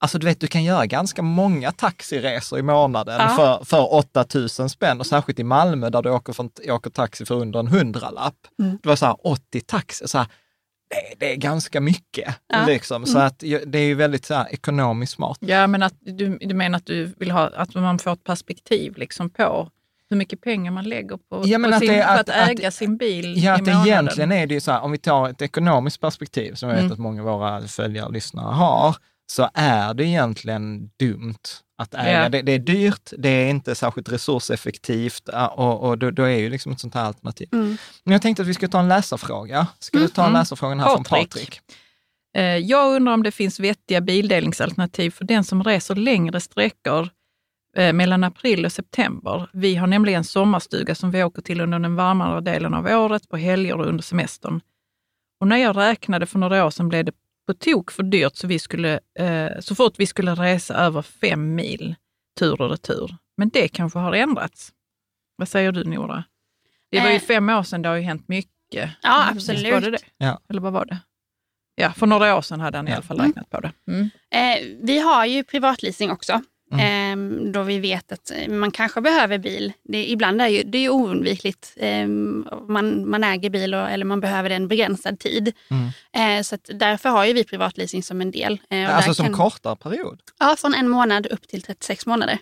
Alltså 0.00 0.18
du 0.18 0.26
vet, 0.26 0.40
du 0.40 0.46
kan 0.46 0.64
göra 0.64 0.86
ganska 0.86 1.22
många 1.22 1.72
taxiresor 1.72 2.58
i 2.58 2.62
månaden 2.62 3.16
Ja. 3.20 3.28
för, 3.36 3.64
för 3.64 3.94
8 3.94 4.24
000 4.34 4.48
spänn 4.48 5.00
och 5.00 5.06
särskilt 5.06 5.38
i 5.38 5.44
Malmö 5.44 5.90
där 5.90 6.02
du 6.02 6.10
åker, 6.10 6.32
från, 6.32 6.50
åker 6.68 6.90
taxi 6.90 7.24
för 7.26 7.34
under 7.34 7.60
en 7.60 7.66
hundralapp. 7.66 8.34
Mm. 8.62 8.78
Det 8.82 8.88
var 8.88 8.96
så 8.96 9.06
här 9.06 9.16
80 9.26 9.60
taxi, 9.60 10.08
så 10.08 10.18
här, 10.18 10.26
det, 10.90 11.14
det 11.26 11.32
är 11.32 11.36
ganska 11.36 11.80
mycket. 11.80 12.34
Ja. 12.46 12.66
Liksom. 12.66 13.06
Så 13.06 13.18
att 13.18 13.42
ju- 13.42 13.64
det 13.64 13.78
är 13.78 13.84
ju 13.86 13.94
väldigt 13.94 14.24
så 14.26 14.34
här, 14.34 14.48
ekonomiskt 14.54 15.12
smart. 15.12 15.38
Ja, 15.40 15.66
men 15.66 15.82
att 15.82 15.94
du, 16.00 16.38
du 16.40 16.54
menar 16.54 16.76
att 16.76 16.86
du 16.86 17.14
vill 17.18 17.30
ha 17.30 17.46
att 17.56 17.74
man 17.74 17.98
får 17.98 18.12
ett 18.12 18.24
perspektiv 18.24 18.96
liksom 18.96 19.30
på 19.30 19.70
hur 20.10 20.16
mycket 20.16 20.40
pengar 20.40 20.70
man 20.72 20.84
lägger 20.84 21.16
på, 21.16 21.42
Ja, 21.44 21.58
på 21.58 21.66
att 21.68 21.78
sin, 21.78 21.88
det- 21.88 22.02
för 22.04 22.10
att, 22.14 22.20
att- 22.30 22.48
äga 22.50 22.68
att- 22.68 22.74
sin 22.74 22.96
bil 22.96 23.34
Ja, 23.44 23.52
i 23.52 23.54
att 23.54 23.60
månaden. 23.66 23.86
egentligen 23.86 24.32
är 24.32 24.46
det 24.46 24.54
ju 24.54 24.60
så 24.60 24.72
här, 24.72 24.80
om 24.80 24.92
vi 24.92 24.98
tar 24.98 25.28
ett 25.28 25.42
ekonomiskt 25.42 26.00
perspektiv 26.00 26.54
som 26.54 26.68
jag 26.68 26.76
vet 26.76 26.80
Mm. 26.82 26.92
att 26.92 26.98
många 26.98 27.22
av 27.22 27.38
våra 27.38 27.60
följare 27.68 28.06
och 28.06 28.12
lyssnare 28.12 28.52
har, 28.54 28.96
så 29.32 29.50
är 29.54 29.94
det 29.94 30.04
egentligen 30.04 30.90
dumt 30.98 31.34
att 31.82 31.94
äga. 31.94 32.22
Ja. 32.22 32.28
Det, 32.28 32.42
det 32.42 32.52
är 32.52 32.58
dyrt, 32.58 33.12
det 33.18 33.28
är 33.28 33.50
inte 33.50 33.74
särskilt 33.74 34.12
resurseffektivt 34.12 35.28
och, 35.56 35.80
och 35.88 35.98
då, 35.98 36.10
då 36.10 36.22
är 36.22 36.36
ju 36.38 36.50
liksom 36.50 36.72
ett 36.72 36.80
sånt 36.80 36.94
här 36.94 37.04
alternativ. 37.04 37.48
Mm. 37.52 37.76
Men 38.04 38.12
jag 38.12 38.22
tänkte 38.22 38.42
att 38.42 38.48
vi 38.48 38.54
ska 38.54 38.68
ta 38.68 38.78
en 38.80 38.88
läsarfråga. 38.88 39.66
Ska 39.78 39.98
du 39.98 40.08
ta 40.08 40.22
en 40.22 40.28
Mm. 40.28 40.40
läsarfrågan 40.40 40.80
här 40.80 40.86
från 40.94 41.04
Patrik. 41.04 41.30
Patrik? 41.32 41.60
Eh, 42.36 42.42
Jag 42.44 42.94
undrar 42.96 43.14
om 43.14 43.22
det 43.22 43.30
finns 43.30 43.60
vettiga 43.60 44.00
bildelningsalternativ 44.00 45.10
för 45.10 45.24
den 45.24 45.44
som 45.44 45.64
reser 45.64 45.94
längre 45.94 46.40
sträckor 46.40 47.08
eh, 47.76 47.92
mellan 47.92 48.24
april 48.24 48.64
och 48.64 48.72
september. 48.72 49.50
Vi 49.52 49.74
har 49.74 49.86
nämligen 49.86 50.24
sommarstuga 50.24 50.94
som 50.94 51.10
vi 51.10 51.24
åker 51.24 51.42
till 51.42 51.60
under 51.60 51.78
den 51.78 51.96
varmare 51.96 52.40
delen 52.40 52.74
av 52.74 52.86
året, 52.86 53.28
på 53.28 53.36
helger 53.36 53.74
och 53.74 53.86
under 53.86 54.02
semestern. 54.02 54.60
Och 55.40 55.46
när 55.48 55.56
jag 55.56 55.76
räknade 55.76 56.26
för 56.26 56.38
några 56.38 56.66
år 56.66 56.70
sedan 56.70 56.88
blev 56.88 57.04
det 57.04 57.12
på 57.46 57.54
tok 57.54 57.90
för 57.90 58.02
dyrt 58.02 58.36
så, 58.36 58.46
vi 58.46 58.58
skulle, 58.58 59.00
eh, 59.18 59.48
så 59.60 59.74
fort 59.74 59.94
vi 59.98 60.06
skulle 60.06 60.34
resa 60.34 60.74
över 60.74 61.02
fem 61.02 61.54
mil 61.54 61.94
tur 62.38 62.60
och 62.60 62.70
retur. 62.70 63.16
Men 63.36 63.48
det 63.48 63.68
kanske 63.68 63.98
har 63.98 64.12
ändrats. 64.12 64.72
Vad 65.36 65.48
säger 65.48 65.72
du 65.72 65.84
Nora? 65.84 66.24
Det 66.90 67.00
var 67.00 67.08
ju 67.08 67.14
Eh. 67.14 67.20
fem 67.20 67.48
år 67.48 67.62
sedan, 67.62 67.82
det 67.82 67.88
har 67.88 67.96
ju 67.96 68.02
hänt 68.02 68.28
mycket. 68.28 68.90
Ja, 69.02 69.30
Visst 69.34 69.50
absolut. 69.50 69.72
Var 69.72 69.80
det 69.80 69.90
det? 69.90 69.98
Ja. 70.18 70.40
Eller 70.48 70.60
vad 70.60 70.72
var 70.72 70.84
det? 70.84 70.98
Ja, 71.74 71.92
för 71.92 72.06
några 72.06 72.36
år 72.36 72.42
sedan 72.42 72.60
hade 72.60 72.78
han 72.78 72.88
i 72.88 72.92
alla 72.92 73.02
fall 73.02 73.20
räknat 73.20 73.50
på 73.50 73.60
det. 73.60 73.72
Mm. 73.88 74.10
Eh, 74.30 74.78
vi 74.86 74.98
har 74.98 75.26
ju 75.26 75.44
privatleasing 75.44 76.10
också. 76.10 76.42
Eh, 76.72 77.16
då 77.52 77.62
vi 77.62 77.78
vet 77.78 78.12
att 78.12 78.30
eh, 78.30 78.48
man 78.48 78.70
kanske 78.70 79.00
behöver 79.00 79.38
bil. 79.38 79.72
Det, 79.84 80.10
ibland 80.10 80.42
är 80.42 80.48
ju, 80.48 80.62
det 80.62 80.78
är 80.78 80.82
ju 80.82 80.88
oundvikligt. 80.90 81.72
Eh, 81.76 82.06
man, 82.68 83.10
man 83.10 83.24
äger 83.24 83.50
bil 83.50 83.74
och, 83.74 83.90
eller 83.90 84.04
man 84.04 84.20
behöver 84.20 84.50
en 84.50 84.68
begränsad 84.68 85.18
tid. 85.18 85.52
Eh, 86.12 86.42
så 86.42 86.54
att 86.54 86.70
därför 86.74 87.08
har 87.08 87.24
ju 87.24 87.32
vi 87.32 87.44
privatleasing 87.44 88.02
som 88.02 88.20
en 88.20 88.30
del. 88.30 88.60
Alltså 88.88 89.14
som 89.14 89.26
kan, 89.26 89.34
kortare 89.34 89.76
period? 89.76 90.20
Ja, 90.38 90.56
från 90.58 90.74
en 90.74 90.88
månad 90.88 91.26
upp 91.26 91.48
till 91.48 91.62
36 91.62 92.06
månader. 92.06 92.38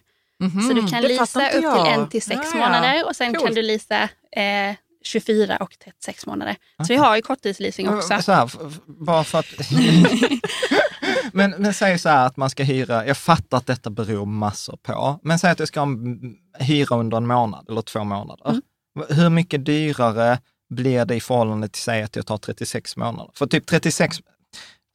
Så 0.69 0.75
du 0.75 0.87
kan 0.87 1.03
det 1.03 1.09
leasa 1.09 1.47
upp 1.47 1.53
till 1.53 1.93
en 1.93 2.09
till 2.09 2.23
sex 2.23 2.41
Ja, 2.45 2.51
ja. 2.53 2.67
månader 2.67 3.07
och 3.07 3.17
sen 3.17 3.33
kan 3.33 3.43
Coolt. 3.43 3.55
du 3.55 3.63
leasa 3.63 4.03
eh, 4.33 4.75
24 5.07 5.57
och 5.57 5.79
36 5.85 6.27
månader. 6.27 6.57
Så 6.79 6.85
vi 6.89 6.97
har 6.97 7.17
ju 7.17 7.23
korttidsleasing 7.23 7.89
också. 7.89 8.23
Så 8.23 8.33
här, 8.33 8.51
bara 8.87 9.25
för 9.25 9.39
att... 9.39 9.47
men, 11.33 11.51
men 11.51 11.75
säg 11.75 11.99
så 11.99 12.09
här 12.09 12.27
att 12.27 12.37
man 12.37 12.51
ska 12.51 12.63
hyra, 12.63 13.07
jag 13.07 13.17
fattar 13.17 13.59
att 13.59 13.67
detta 13.67 13.91
beror 13.91 14.27
massor 14.27 14.77
på, 14.77 15.21
men 15.23 15.39
säg 15.39 15.51
att 15.51 15.59
jag 15.59 15.69
ska 15.69 15.87
hyra 16.59 16.97
under 16.97 17.17
en 17.17 17.27
månad 17.27 17.67
eller 17.69 17.83
två 17.83 18.05
månader. 18.05 18.51
Mm. 18.51 18.63
Hur 19.09 19.31
mycket 19.31 19.65
dyrare 19.65 20.39
blir 20.71 21.05
det 21.05 21.15
i 21.15 21.21
förhållande 21.21 21.69
till, 21.69 21.83
säg 21.83 22.03
att 22.03 22.17
jag 22.17 22.27
tar 22.27 22.39
36 22.39 22.97
månader? 22.97 23.31
För 23.35 23.47
typ 23.47 23.67
36, 23.67 24.17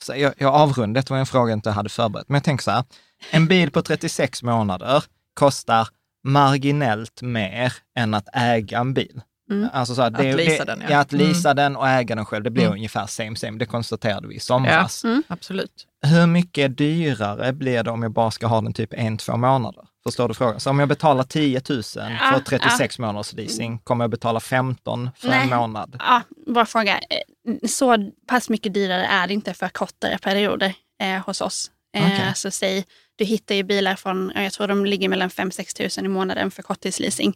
så 0.03 0.13
jag, 0.15 0.33
jag 0.37 0.55
avrundar, 0.55 1.01
det 1.01 1.09
var 1.09 1.17
en 1.17 1.25
fråga 1.25 1.49
jag 1.51 1.57
inte 1.57 1.71
hade 1.71 1.89
förberett, 1.89 2.29
men 2.29 2.35
jag 2.35 2.43
tänker 2.43 2.63
så 2.63 2.71
här, 2.71 2.83
en 3.31 3.47
bil 3.47 3.71
på 3.71 3.81
36 3.81 4.43
månader 4.43 5.03
kostar 5.33 5.87
marginellt 6.23 7.21
mer 7.21 7.73
än 7.95 8.13
att 8.13 8.27
äga 8.33 8.79
en 8.79 8.93
bil. 8.93 9.21
Mm. 9.51 9.69
Alltså 9.73 9.95
så 9.95 10.01
här, 10.01 10.07
Att 10.07 10.17
det, 10.17 10.35
leasa 10.35 10.65
det, 10.65 10.71
den, 10.71 10.81
ja. 10.81 10.87
ja. 10.91 10.99
att 10.99 11.11
leasa 11.11 11.51
Mm. 11.51 11.55
den 11.63 11.75
och 11.75 11.87
äga 11.89 12.15
den 12.15 12.25
själv, 12.25 12.43
det 12.43 12.49
blir 12.51 12.63
Mm. 12.63 12.73
ungefär 12.73 13.05
same 13.07 13.35
same. 13.35 13.57
Det 13.57 13.65
konstaterade 13.65 14.27
vi 14.27 14.35
i 14.35 14.39
somras. 14.39 15.03
Mm. 15.03 15.23
Absolut. 15.27 15.87
Hur 16.07 16.25
mycket 16.27 16.77
dyrare 16.77 17.53
blir 17.53 17.83
det 17.83 17.91
om 17.91 18.03
jag 18.03 18.11
bara 18.11 18.31
ska 18.31 18.47
ha 18.47 18.61
den 18.61 18.73
typ 18.73 18.93
en, 18.93 19.17
två 19.17 19.37
månader? 19.37 19.85
Förstår 20.03 20.27
du 20.27 20.33
frågan? 20.33 20.59
Så 20.59 20.69
om 20.69 20.79
jag 20.79 20.89
betalar 20.89 21.23
10 21.23 21.61
000 21.69 21.83
för 21.83 22.09
Ja, 22.09 22.41
36 22.45 22.99
månaders 22.99 23.33
leasing, 23.33 23.79
kommer 23.79 24.03
jag 24.03 24.11
betala 24.11 24.39
15 24.39 25.09
för 25.17 25.27
en 25.27 25.49
Nej. 25.49 25.57
månad? 25.57 25.95
Ja, 25.99 26.21
bra 26.53 26.65
fråga. 26.65 26.97
Eh, 26.97 27.67
Så 27.67 28.11
pass 28.27 28.49
mycket 28.49 28.73
dyrare 28.73 29.05
är 29.05 29.27
det 29.27 29.33
inte 29.33 29.53
för 29.53 29.69
kortare 29.69 30.17
perioder 30.17 30.73
eh, 31.03 31.25
hos 31.25 31.41
oss. 31.41 31.71
Eh, 31.97 32.05
Okej. 32.05 32.31
Så 32.35 32.51
säg, 32.51 32.85
du 33.15 33.25
hittar 33.25 33.55
ju 33.55 33.63
bilar 33.63 33.95
från, 33.95 34.31
ja, 34.35 34.41
jag 34.41 34.53
tror 34.53 34.67
de 34.67 34.85
ligger 34.85 35.09
mellan 35.09 35.29
5-6 35.29 35.73
tusen 35.77 36.05
i 36.05 36.07
månaden 36.07 36.51
för 36.51 36.63
korttidsleasing. 36.63 37.33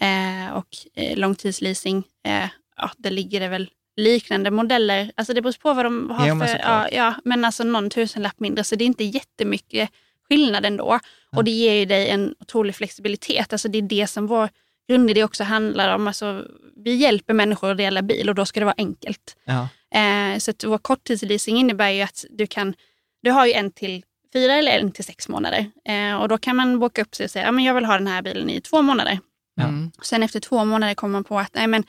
Eh, 0.00 0.56
och 0.56 0.68
eh, 0.94 1.16
långtidsleasing, 1.16 2.04
eh, 2.26 2.48
ja, 2.76 2.90
det 2.96 3.10
ligger 3.10 3.40
det 3.40 3.48
väl 3.48 3.70
liknande 3.96 4.50
modeller. 4.50 5.12
Alltså 5.14 5.34
det 5.34 5.42
beror 5.42 5.52
på 5.52 5.72
vad 5.74 5.84
de 5.84 6.10
har 6.10 6.34
men 6.34 6.48
för, 6.48 6.58
ja, 6.58 6.88
ja, 6.92 7.14
men 7.24 7.44
alltså 7.44 7.64
någon 7.64 7.90
tusenlapp 7.90 8.40
mindre. 8.40 8.64
Så 8.64 8.76
det 8.76 8.84
är 8.84 8.86
inte 8.86 9.04
jättemycket 9.04 9.90
skillnad 10.28 10.66
ändå. 10.66 11.00
Och 11.36 11.44
det 11.44 11.50
ger 11.50 11.74
ju 11.74 11.84
dig 11.84 12.08
en 12.08 12.34
otrolig 12.40 12.74
flexibilitet. 12.74 13.52
Alltså 13.52 13.68
det 13.68 13.78
är 13.78 13.82
det 13.82 14.06
som 14.06 14.26
vår 14.26 14.48
grundidé 14.88 15.24
också 15.24 15.44
handlar 15.44 15.94
om. 15.94 16.08
Alltså, 16.08 16.44
vi 16.76 16.94
hjälper 16.94 17.34
människor 17.34 17.70
att 17.70 17.76
dela 17.76 18.02
bil 18.02 18.28
och 18.28 18.34
då 18.34 18.46
ska 18.46 18.60
det 18.60 18.66
vara 18.66 18.74
enkelt. 18.78 19.36
Ja. 19.44 19.68
Eh, 19.98 20.38
så 20.38 20.50
att 20.50 20.64
vår 20.64 20.78
korttidsleasing 20.78 21.56
innebär 21.56 21.90
ju 21.90 22.02
att 22.02 22.24
du 22.30 22.46
kan, 22.46 22.74
du 23.22 23.30
har 23.30 23.46
ju 23.46 23.52
en 23.52 23.70
till 23.70 24.04
fyra 24.32 24.54
eller 24.54 24.78
en 24.78 24.92
till 24.92 25.04
sex 25.04 25.28
månader. 25.28 25.70
Eh, 25.88 26.14
och 26.14 26.28
då 26.28 26.38
kan 26.38 26.56
man 26.56 26.78
boka 26.78 27.02
upp 27.02 27.14
sig 27.14 27.24
och 27.24 27.30
säga, 27.30 27.44
ja, 27.44 27.52
men 27.52 27.64
jag 27.64 27.74
vill 27.74 27.84
ha 27.84 27.94
den 27.94 28.06
här 28.06 28.22
bilen 28.22 28.50
i 28.50 28.60
två 28.60 28.82
månader. 28.82 29.18
Mm. 29.60 29.90
Sen 30.02 30.22
efter 30.22 30.40
två 30.40 30.64
månader 30.64 30.94
kommer 30.94 31.12
man 31.12 31.24
på 31.24 31.38
att 31.38 31.54
nej, 31.54 31.66
men, 31.66 31.84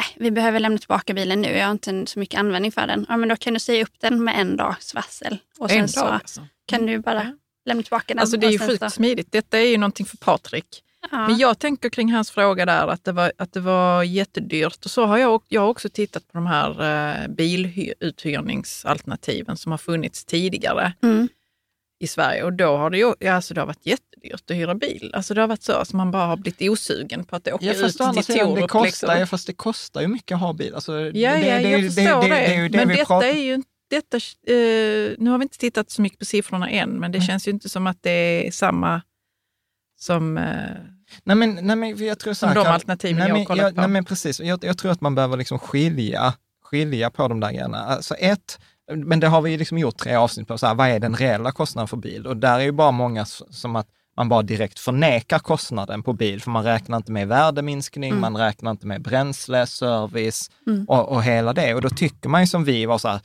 nej, 0.00 0.08
vi 0.16 0.30
behöver 0.30 0.60
lämna 0.60 0.78
tillbaka 0.78 1.14
bilen 1.14 1.40
nu, 1.42 1.48
jag 1.48 1.64
har 1.64 1.72
inte 1.72 2.06
så 2.06 2.18
mycket 2.18 2.40
användning 2.40 2.72
för 2.72 2.86
den. 2.86 3.06
Ja, 3.08 3.16
men 3.16 3.28
då 3.28 3.36
kan 3.36 3.54
du 3.54 3.60
säga 3.60 3.82
upp 3.82 4.00
den 4.00 4.24
med 4.24 4.40
en 4.40 4.56
dags 4.56 4.94
varsel. 4.94 5.38
Och 5.58 5.70
sen 5.70 5.80
En 5.80 5.88
så 5.88 6.00
dag 6.00 6.14
alltså. 6.14 6.46
kan 6.66 6.86
du 6.86 6.98
bara 6.98 7.36
lämna 7.66 7.82
tillbaka 7.82 8.04
den. 8.14 8.18
Alltså 8.18 8.36
det 8.36 8.46
är 8.46 8.50
ju 8.50 8.58
sjukt 8.58 8.82
så- 8.82 8.90
smidigt. 8.90 9.32
Detta 9.32 9.58
är 9.58 9.66
ju 9.66 9.76
någonting 9.78 10.06
för 10.06 10.16
Patrik. 10.16 10.80
Ja. 11.10 11.28
Men 11.28 11.38
jag 11.38 11.58
tänker 11.58 11.88
kring 11.90 12.12
hans 12.12 12.30
fråga 12.30 12.66
där 12.66 12.88
att 12.88 13.04
det 13.04 13.12
var, 13.12 13.32
att 13.38 13.52
det 13.52 13.60
var 13.60 14.02
jättedyrt. 14.02 14.84
Och 14.84 14.90
så 14.90 15.04
har 15.06 15.18
jag, 15.18 15.42
jag 15.48 15.60
har 15.60 15.68
också 15.68 15.88
tittat 15.88 16.22
på 16.32 16.38
de 16.38 16.46
här 16.46 16.70
eh, 17.22 17.28
biluthyrningsalternativen 17.28 19.56
som 19.56 19.72
har 19.72 19.78
funnits 19.78 20.24
tidigare 20.24 20.92
Mm. 21.02 21.28
I 22.04 22.06
Sverige. 22.06 22.42
Och 22.44 22.52
då 22.52 22.76
har 22.76 22.90
det 22.90 22.98
ju 22.98 23.28
alltså 23.30 23.54
det 23.54 23.60
har 23.60 23.66
varit 23.66 23.86
jättedyrt 23.86 24.50
att 24.50 24.56
hyra 24.56 24.74
bil. 24.74 25.10
Alltså 25.14 25.34
det 25.34 25.40
har 25.40 25.48
varit 25.48 25.62
så 25.62 25.72
att 25.72 25.92
man 25.92 26.10
bara 26.10 26.26
har 26.26 26.36
blivit 26.36 26.70
osugen 26.70 27.24
på 27.24 27.36
att 27.36 27.48
åka 27.48 27.64
Ja, 27.66 27.72
ut 27.72 27.78
till 28.26 28.38
Torup. 28.38 28.56
det 28.56 28.68
kostar, 28.68 28.82
liksom. 28.84 29.18
ja, 29.20 29.26
fast 29.26 29.46
det 29.46 29.52
kostar 29.52 30.00
ju 30.00 30.08
mycket 30.08 30.34
att 30.34 30.40
ha 30.40 30.52
bil. 30.52 30.74
Alltså, 30.74 30.92
Ja, 31.00 31.10
ja, 31.12 31.36
jag 31.60 31.80
ju- 31.80 31.90
förstår 31.90 32.22
det. 32.22 32.28
det 32.28 32.68
det 32.68 32.78
men 32.78 32.88
detta 32.88 33.04
pratar 33.04 33.26
är 33.28 33.32
ju 33.42 33.62
detta, 33.90 34.16
eh, 34.16 35.14
nu 35.18 35.30
har 35.30 35.38
vi 35.38 35.42
inte 35.42 35.58
tittat 35.58 35.90
så 35.90 36.02
mycket 36.02 36.18
på 36.18 36.24
siffrorna 36.24 36.70
än, 36.70 36.90
men 36.90 37.12
det 37.12 37.18
Mm. 37.18 37.26
känns 37.26 37.48
ju 37.48 37.52
inte 37.52 37.68
som 37.68 37.86
att 37.86 37.98
det 38.02 38.46
är 38.46 38.50
samma 38.50 39.02
som... 39.98 40.38
Eh, 40.38 40.44
Nej 41.24 41.36
men, 41.36 41.58
nej, 41.62 41.76
men 41.76 42.06
jag 42.06 42.18
tror 42.18 42.34
så 42.34 42.46
här, 42.46 42.54
de 42.54 42.60
alternativen 42.66 43.16
nej, 43.18 43.28
jag 43.28 43.36
har 43.36 43.44
kollat 43.44 43.62
jag, 43.64 43.74
på. 43.74 43.80
Nej 43.80 43.90
men 43.90 44.04
precis, 44.04 44.40
jag, 44.40 44.64
jag 44.64 44.78
tror 44.78 44.92
att 44.92 45.00
man 45.00 45.14
behöver 45.14 45.36
liksom 45.36 45.58
skilja, 45.58 46.34
skilja 46.62 47.10
på 47.10 47.28
de 47.28 47.40
där 47.40 47.50
grejerna. 47.52 47.78
Alltså 47.78 48.14
ett, 48.14 48.58
men 48.92 49.20
det 49.20 49.26
har 49.28 49.40
vi 49.42 49.50
ju 49.50 49.56
liksom 49.56 49.78
gjort 49.78 49.96
tre 49.96 50.14
avsnitt 50.14 50.48
på, 50.48 50.58
så 50.58 50.66
här, 50.66 50.74
vad 50.74 50.88
är 50.88 51.00
den 51.00 51.16
reella 51.16 51.52
kostnaden 51.52 51.88
för 51.88 51.96
bil? 51.96 52.26
Och 52.26 52.36
där 52.36 52.58
är 52.58 52.64
ju 52.64 52.72
bara 52.72 52.90
många 52.90 53.24
som 53.24 53.76
att 53.76 53.86
man 54.16 54.28
bara 54.28 54.42
direkt 54.42 54.78
förnekar 54.78 55.38
kostnaden 55.38 56.02
på 56.02 56.12
bil, 56.12 56.42
för 56.42 56.50
man 56.50 56.64
räknar 56.64 56.96
inte 56.96 57.12
med 57.12 57.28
värdeminskning, 57.28 58.10
Mm. 58.10 58.20
man 58.20 58.36
räknar 58.36 58.70
inte 58.70 58.86
med 58.86 59.02
bränsle, 59.02 59.66
service 59.66 60.50
Mm. 60.66 60.84
och, 60.84 61.08
och 61.08 61.22
hela 61.22 61.52
det. 61.52 61.74
Och 61.74 61.80
då 61.80 61.88
tycker 61.90 62.28
man 62.28 62.40
ju 62.40 62.46
som 62.46 62.64
vi 62.64 62.86
var 62.86 62.98
så 62.98 63.08
här, 63.08 63.20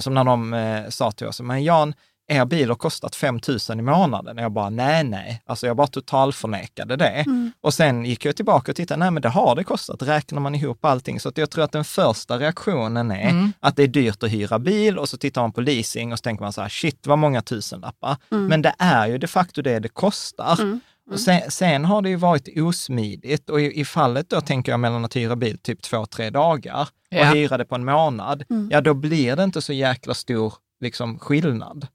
som 0.00 0.14
när 0.14 0.24
de 0.24 0.54
eh, 0.54 0.88
sa 0.88 1.10
till 1.12 1.26
oss, 1.26 1.40
men 1.40 1.64
Jan, 1.64 1.94
er 2.28 2.44
bil 2.44 2.68
har 2.68 2.76
kostat 2.76 3.16
5 3.16 3.40
000 3.68 3.78
i 3.78 3.82
månaden. 3.82 4.38
Och 4.38 4.44
jag 4.44 4.52
bara, 4.52 4.70
nej, 4.70 5.04
nej. 5.04 5.42
Alltså 5.46 5.66
jag 5.66 5.76
bara 5.76 5.86
totalförnekade 5.86 6.96
det. 6.96 7.08
Mm. 7.08 7.52
Och 7.60 7.74
sen 7.74 8.04
gick 8.04 8.24
jag 8.24 8.36
tillbaka 8.36 8.72
och 8.72 8.76
tittade, 8.76 8.98
nej 8.98 9.10
men 9.10 9.22
det 9.22 9.28
har 9.28 9.56
det 9.56 9.64
kostat, 9.64 10.02
räknar 10.02 10.40
man 10.40 10.54
ihop 10.54 10.84
allting. 10.84 11.20
Så 11.20 11.28
att 11.28 11.38
jag 11.38 11.50
tror 11.50 11.64
att 11.64 11.72
den 11.72 11.84
första 11.84 12.38
reaktionen 12.38 13.10
är 13.10 13.30
Mm. 13.30 13.52
att 13.60 13.76
det 13.76 13.82
är 13.82 13.86
dyrt 13.88 14.22
att 14.22 14.30
hyra 14.30 14.58
bil 14.58 14.98
och 14.98 15.08
så 15.08 15.16
tittar 15.16 15.40
man 15.40 15.52
på 15.52 15.60
leasing 15.60 16.12
och 16.12 16.18
så 16.18 16.22
tänker 16.22 16.42
man 16.44 16.52
så 16.52 16.60
här, 16.62 16.68
shit 16.68 17.06
vad 17.06 17.18
många 17.18 17.42
tusenlappar. 17.42 18.16
Mm. 18.32 18.46
Men 18.46 18.62
det 18.62 18.74
är 18.78 19.06
ju 19.06 19.18
de 19.18 19.26
facto 19.26 19.62
det 19.62 19.78
det 19.78 19.88
kostar. 19.88 20.60
Mm. 20.60 20.80
Och 21.10 21.20
sen, 21.20 21.40
sen 21.50 21.84
har 21.84 22.02
det 22.02 22.08
ju 22.08 22.16
varit 22.16 22.48
osmidigt 22.60 23.50
och 23.50 23.60
i, 23.60 23.80
i 23.80 23.84
fallet 23.84 24.30
då 24.30 24.40
tänker 24.40 24.72
jag 24.72 24.80
mellan 24.80 25.04
att 25.04 25.16
hyra 25.16 25.36
bil 25.36 25.58
typ 25.58 25.82
två, 25.82 26.06
tre 26.06 26.30
dagar 26.30 26.80
och 26.82 26.88
Ja. 27.18 27.24
hyra 27.24 27.58
det 27.58 27.64
på 27.64 27.74
en 27.74 27.84
månad, 27.84 28.44
Mm. 28.50 28.68
ja 28.72 28.80
då 28.80 28.94
blir 28.94 29.36
det 29.36 29.44
inte 29.44 29.62
så 29.62 29.72
jäkla 29.72 30.14
stor 30.14 30.54
liksom, 30.80 31.18
skillnad. 31.18 31.86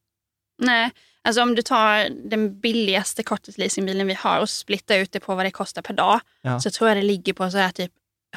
Nej, 0.58 0.92
alltså 1.24 1.42
om 1.42 1.56
du 1.56 1.62
tar 1.62 2.10
den 2.30 2.60
billigaste 2.60 3.24
korttidsleasingbilen 3.24 4.08
vi 4.08 4.14
har 4.14 4.40
och 4.40 4.50
splittar 4.50 4.98
ut 4.98 5.12
det 5.12 5.20
på 5.20 5.36
vad 5.36 5.46
det 5.46 5.52
kostar 5.52 5.82
per 5.82 5.94
dag, 5.94 6.20
Ja. 6.42 6.60
så 6.60 6.70
tror 6.72 6.90
jag 6.90 6.98
det 6.98 7.02
ligger 7.04 7.34
på 7.34 7.52
så 7.52 7.58
här 7.58 7.72
typ 7.72 7.92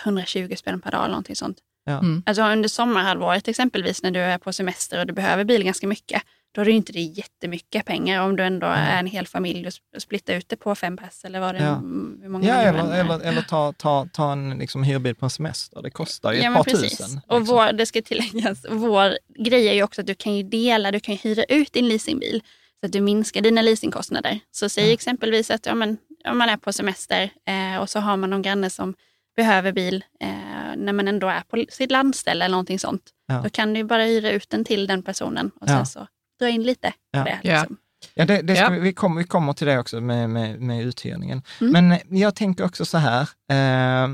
120 0.04 0.54
spänn 0.56 0.80
per 0.80 0.90
dag 0.90 1.00
eller 1.00 1.10
någonting 1.10 1.36
sånt. 1.36 1.58
Ja. 1.84 1.98
Mm. 1.98 2.22
Alltså 2.26 2.42
under 2.42 2.68
sommarhalvåret 2.68 3.48
exempelvis 3.48 4.02
när 4.02 4.10
du 4.10 4.20
är 4.20 4.38
på 4.38 4.52
semester 4.52 4.98
och 5.00 5.06
du 5.06 5.12
behöver 5.12 5.44
bil 5.44 5.64
ganska 5.64 5.86
mycket, 5.86 6.22
då 6.52 6.60
är 6.60 6.64
det 6.64 6.70
inte 6.72 6.92
det 6.92 7.00
jättemycket 7.00 7.84
pengar 7.86 8.22
om 8.22 8.36
du 8.36 8.44
ändå 8.44 8.66
är 8.66 8.98
en 8.98 9.06
hel 9.06 9.26
familj 9.26 9.66
och 9.66 9.72
sp- 9.72 9.98
splittar 9.98 10.34
ut 10.34 10.48
det 10.48 10.56
på 10.56 10.74
fem 10.74 10.96
pass 10.96 11.24
eller 11.24 11.40
vad 11.40 11.54
det 11.54 11.62
Ja. 11.64 11.74
hur 12.22 12.28
många 12.28 12.48
Ja, 12.48 12.54
eller, 12.54 13.00
eller, 13.00 13.20
eller 13.20 13.42
ta, 13.42 13.72
ta, 13.72 14.08
ta 14.12 14.32
en 14.32 14.58
liksom, 14.58 14.82
hyrbil 14.82 15.14
på 15.14 15.26
en 15.26 15.30
semester. 15.30 15.82
Det 15.82 15.90
kostar 15.90 16.32
ju 16.32 16.38
Ja, 16.42 16.50
ett 16.50 16.56
par 16.56 16.64
precis. 16.64 16.98
tusen. 16.98 17.20
Och 17.26 17.38
liksom. 17.40 17.56
vår, 17.56 17.72
det 17.72 17.86
ska 17.86 18.02
tilläggas, 18.02 18.66
vår 18.70 19.18
grej 19.44 19.68
är 19.68 19.72
ju 19.74 19.82
också 19.82 20.00
att 20.00 20.06
du 20.06 20.14
kan 20.14 20.36
ju 20.36 20.42
dela, 20.42 20.90
du 20.90 21.00
kan 21.00 21.14
ju 21.14 21.20
hyra 21.22 21.44
ut 21.44 21.72
din 21.72 21.88
leasingbil 21.88 22.42
så 22.80 22.86
att 22.86 22.92
du 22.92 23.00
minskar 23.00 23.40
dina 23.40 23.62
leasingkostnader. 23.62 24.38
Så 24.50 24.68
säg 24.68 24.92
exempelvis 24.92 25.50
att 25.50 25.66
ja, 25.66 25.74
men, 25.74 25.98
om 26.28 26.38
man 26.38 26.48
är 26.48 26.56
på 26.56 26.72
semester 26.72 27.30
eh, 27.46 27.80
och 27.82 27.90
så 27.90 28.00
har 28.00 28.16
man 28.16 28.30
någon 28.30 28.42
granne 28.42 28.70
som 28.70 28.94
behöver 29.36 29.72
bil 29.72 30.04
eh, 30.20 30.28
när 30.76 30.92
man 30.92 31.08
ändå 31.08 31.28
är 31.28 31.40
på 31.40 31.64
sitt 31.68 31.90
landställe 31.90 32.44
eller 32.44 32.52
någonting 32.52 32.78
sånt. 32.78 33.02
Ja. 33.26 33.40
Då 33.44 33.50
kan 33.50 33.74
du 33.74 33.84
bara 33.84 34.04
hyra 34.04 34.30
ut 34.30 34.50
den 34.50 34.64
till 34.64 34.86
den 34.86 35.02
personen 35.02 35.50
och 35.60 35.68
sen 35.68 35.86
så 35.86 36.06
dra 36.40 36.48
in 36.48 36.62
lite 36.62 36.92
Ja. 37.10 37.18
på 37.22 37.28
det. 37.28 37.40
Ja. 37.42 37.58
Liksom. 37.60 37.76
Ja, 38.14 38.24
det, 38.24 38.42
det 38.42 38.56
ska, 38.56 38.64
Ja. 38.64 38.70
Vi, 38.70 38.80
vi, 38.80 38.92
kommer, 38.92 39.18
vi 39.22 39.24
kommer 39.26 39.52
till 39.52 39.66
det 39.66 39.78
också 39.78 40.00
med, 40.00 40.30
med, 40.30 40.60
med 40.60 40.82
uthyrningen. 40.84 41.42
Mm. 41.60 41.72
Men 41.72 41.92
eh, 41.92 42.20
jag 42.20 42.34
tänker 42.34 42.64
också 42.64 42.84
så 42.84 42.98
här, 42.98 43.28
eh, 43.50 44.04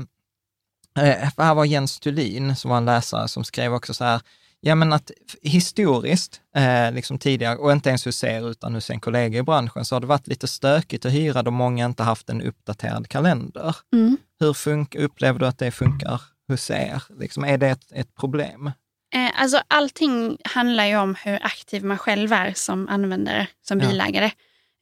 eh, 0.99 1.29
här 1.37 1.53
var 1.55 1.65
Jens 1.65 1.99
Thulin 1.99 2.55
som 2.55 2.69
var 2.71 2.77
en 2.77 2.85
läsare 2.85 3.27
som 3.27 3.43
skrev 3.43 3.73
också 3.73 3.93
så 3.93 4.03
här, 4.03 4.21
ja 4.61 4.75
men 4.75 4.93
att 4.93 5.11
historiskt, 5.41 6.41
eh, 6.55 6.91
liksom 6.91 7.17
tidigare, 7.17 7.55
och 7.57 7.71
inte 7.71 7.89
ens 7.89 8.05
hos 8.05 8.23
er 8.23 8.49
utan 8.49 8.73
hos 8.75 8.89
en 8.89 8.99
kollega 8.99 9.39
i 9.39 9.43
branschen, 9.43 9.85
så 9.85 9.95
har 9.95 9.99
det 9.99 10.07
varit 10.07 10.27
lite 10.27 10.47
stökigt 10.47 11.05
att 11.05 11.11
hyra 11.13 11.43
då 11.43 11.51
många 11.51 11.85
inte 11.85 12.03
haft 12.03 12.29
en 12.29 12.41
uppdaterad 12.41 13.07
kalender. 13.09 13.75
Mm. 13.93 14.17
Hur 14.39 14.53
fun- 14.53 14.97
upplever 14.97 15.39
du 15.39 15.47
att 15.47 15.57
det 15.57 15.71
funkar 15.71 16.21
hos 16.47 16.69
er? 16.71 17.03
Liksom, 17.19 17.43
är 17.43 17.57
det 17.57 17.67
ett, 17.69 17.91
ett 17.91 18.15
problem? 18.15 18.71
Eh, 19.15 19.41
alltså 19.41 19.61
allting 19.67 20.37
handlar 20.43 20.85
ju 20.85 20.97
om 20.97 21.15
hur 21.23 21.39
aktiv 21.45 21.83
man 21.85 21.97
själv 21.97 22.33
är 22.33 22.53
som 22.53 22.87
användare, 22.87 23.47
som 23.67 23.79
Ja. 23.79 23.87
bilägare. 23.87 24.31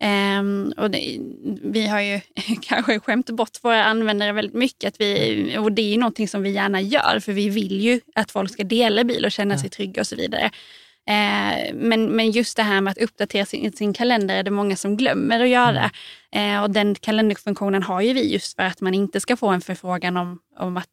Ehm, 0.01 0.73
och 0.77 0.91
det, 0.91 1.19
vi 1.63 1.87
har 1.87 2.01
ju 2.01 2.21
kanske 2.61 2.99
skämt 2.99 3.29
bort 3.29 3.57
våra 3.63 3.83
användare 3.83 4.31
väldigt 4.31 4.55
mycket. 4.55 4.87
Att 4.93 5.01
vi, 5.01 5.57
och 5.57 5.71
det 5.71 5.81
är 5.81 5.91
ju 5.91 5.97
någonting 5.97 6.27
som 6.27 6.43
vi 6.43 6.49
gärna 6.51 6.81
gör, 6.81 7.19
för 7.19 7.33
vi 7.33 7.49
vill 7.49 7.81
ju 7.81 8.01
att 8.15 8.31
folk 8.31 8.51
ska 8.53 8.63
dela 8.63 9.03
bil 9.03 9.25
och 9.25 9.31
känna 9.31 9.57
sig 9.57 9.69
trygga 9.69 10.01
och 10.01 10.07
så 10.07 10.15
vidare. 10.15 10.51
Eh, 11.09 11.73
men, 11.73 12.05
men 12.05 12.31
just 12.31 12.57
det 12.57 12.63
här 12.63 12.81
med 12.81 12.91
att 12.91 12.97
uppdatera 12.97 13.45
sin, 13.45 13.71
sin 13.71 13.93
kalender 13.93 14.35
är 14.35 14.43
det 14.43 14.51
många 14.51 14.75
som 14.75 14.97
glömmer 14.97 15.39
att 15.39 15.49
göra. 15.49 15.91
Eh, 16.31 16.61
och 16.63 16.71
den 16.71 16.95
kalenderfunktionen 16.95 17.83
har 17.83 18.01
ju 18.01 18.13
vi 18.13 18.33
just 18.33 18.55
för 18.55 18.63
att 18.63 18.81
man 18.81 18.93
inte 18.93 19.19
ska 19.19 19.35
få 19.37 19.47
en 19.49 19.61
förfrågan 19.61 20.17
om, 20.17 20.39
om 20.59 20.77
att 20.77 20.89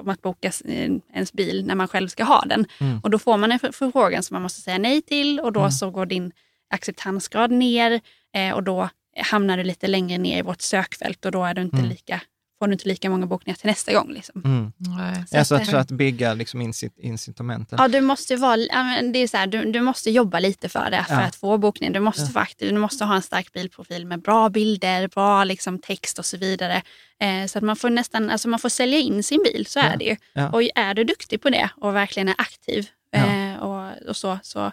om 0.00 0.08
att 0.08 0.22
boka 0.22 0.48
eh, 0.64 0.90
ens 1.14 1.32
bil 1.32 1.66
när 1.66 1.74
man 1.74 1.88
själv 1.88 2.08
ska 2.08 2.24
ha 2.24 2.40
den. 2.46 2.66
Mm. 2.80 3.00
Och 3.02 3.10
då 3.10 3.18
får 3.18 3.36
man 3.36 3.52
en 3.52 3.58
för- 3.58 3.72
förfrågan 3.72 4.22
som 4.22 4.34
man 4.34 4.42
måste 4.42 4.60
säga 4.60 4.78
nej 4.78 5.02
till 5.02 5.40
och 5.40 5.52
då 5.52 5.70
så 5.70 5.90
går 5.90 6.06
din 6.06 6.32
acceptansgrad 6.74 7.50
ner 7.50 8.00
eh, 8.34 8.54
och 8.54 8.62
då 8.62 8.88
hamnar 9.22 9.56
du 9.56 9.62
lite 9.64 9.86
längre 9.86 10.18
ner 10.18 10.38
i 10.38 10.42
vårt 10.42 10.60
sökfält 10.60 11.24
och 11.24 11.32
då 11.32 11.44
är 11.44 11.54
du 11.54 11.62
inte 11.62 11.76
Mm. 11.76 11.88
lika, 11.88 12.20
får 12.60 12.66
du 12.66 12.72
inte 12.72 12.88
lika 12.88 13.10
många 13.10 13.26
bokningar 13.26 13.56
till 13.56 13.66
nästa 13.66 13.92
gång. 13.92 14.12
Liksom. 14.12 14.42
Mm. 14.44 14.72
Nej. 14.76 15.24
Så 15.28 15.38
Alltså 15.38 15.54
att, 15.54 15.68
för 15.70 15.76
att 15.76 15.90
bygga 15.90 16.34
liksom 16.34 16.62
incit- 16.62 16.98
incitamenten. 17.00 17.78
Ja, 17.82 17.88
du 17.88 18.00
måste, 18.00 18.36
vara, 18.36 18.56
det 19.02 19.18
är 19.18 19.26
så 19.28 19.36
här, 19.36 19.46
du, 19.46 19.72
du 19.72 19.80
måste 19.80 20.10
jobba 20.10 20.38
lite 20.38 20.68
för 20.68 20.90
det 20.90 21.04
för 21.08 21.14
Ja. 21.14 21.20
att 21.20 21.36
få 21.36 21.58
bokning. 21.58 21.92
Du 21.92 22.00
måste 22.00 22.22
Ja. 22.22 22.28
vara 22.34 22.42
aktiv, 22.42 22.72
du 22.74 22.78
måste 22.80 23.04
ha 23.04 23.14
en 23.16 23.22
stark 23.22 23.52
bilprofil 23.52 24.06
med 24.06 24.22
bra 24.22 24.48
bilder, 24.48 25.08
bra 25.08 25.44
liksom, 25.44 25.78
text 25.78 26.18
och 26.18 26.26
så 26.26 26.36
vidare. 26.36 26.82
Eh, 27.20 27.46
så 27.46 27.58
att 27.58 27.64
man 27.64 27.76
får 27.76 27.90
nästan, 27.90 28.30
alltså 28.30 28.48
man 28.48 28.58
får 28.58 28.68
sälja 28.68 28.98
in 28.98 29.22
sin 29.22 29.42
bil, 29.52 29.66
så 29.66 29.78
Ja. 29.78 29.82
är 29.84 29.96
det 29.96 30.04
ju. 30.04 30.16
Ja. 30.32 30.50
Och 30.50 30.62
är 30.74 30.94
du 30.94 31.04
duktig 31.04 31.42
på 31.42 31.50
det 31.50 31.70
och 31.76 31.94
verkligen 31.96 32.28
är 32.28 32.34
aktiv 32.38 32.88
Ja. 33.10 33.18
eh, 33.18 33.56
och, 33.56 34.08
och 34.08 34.16
så, 34.16 34.38
så 34.42 34.72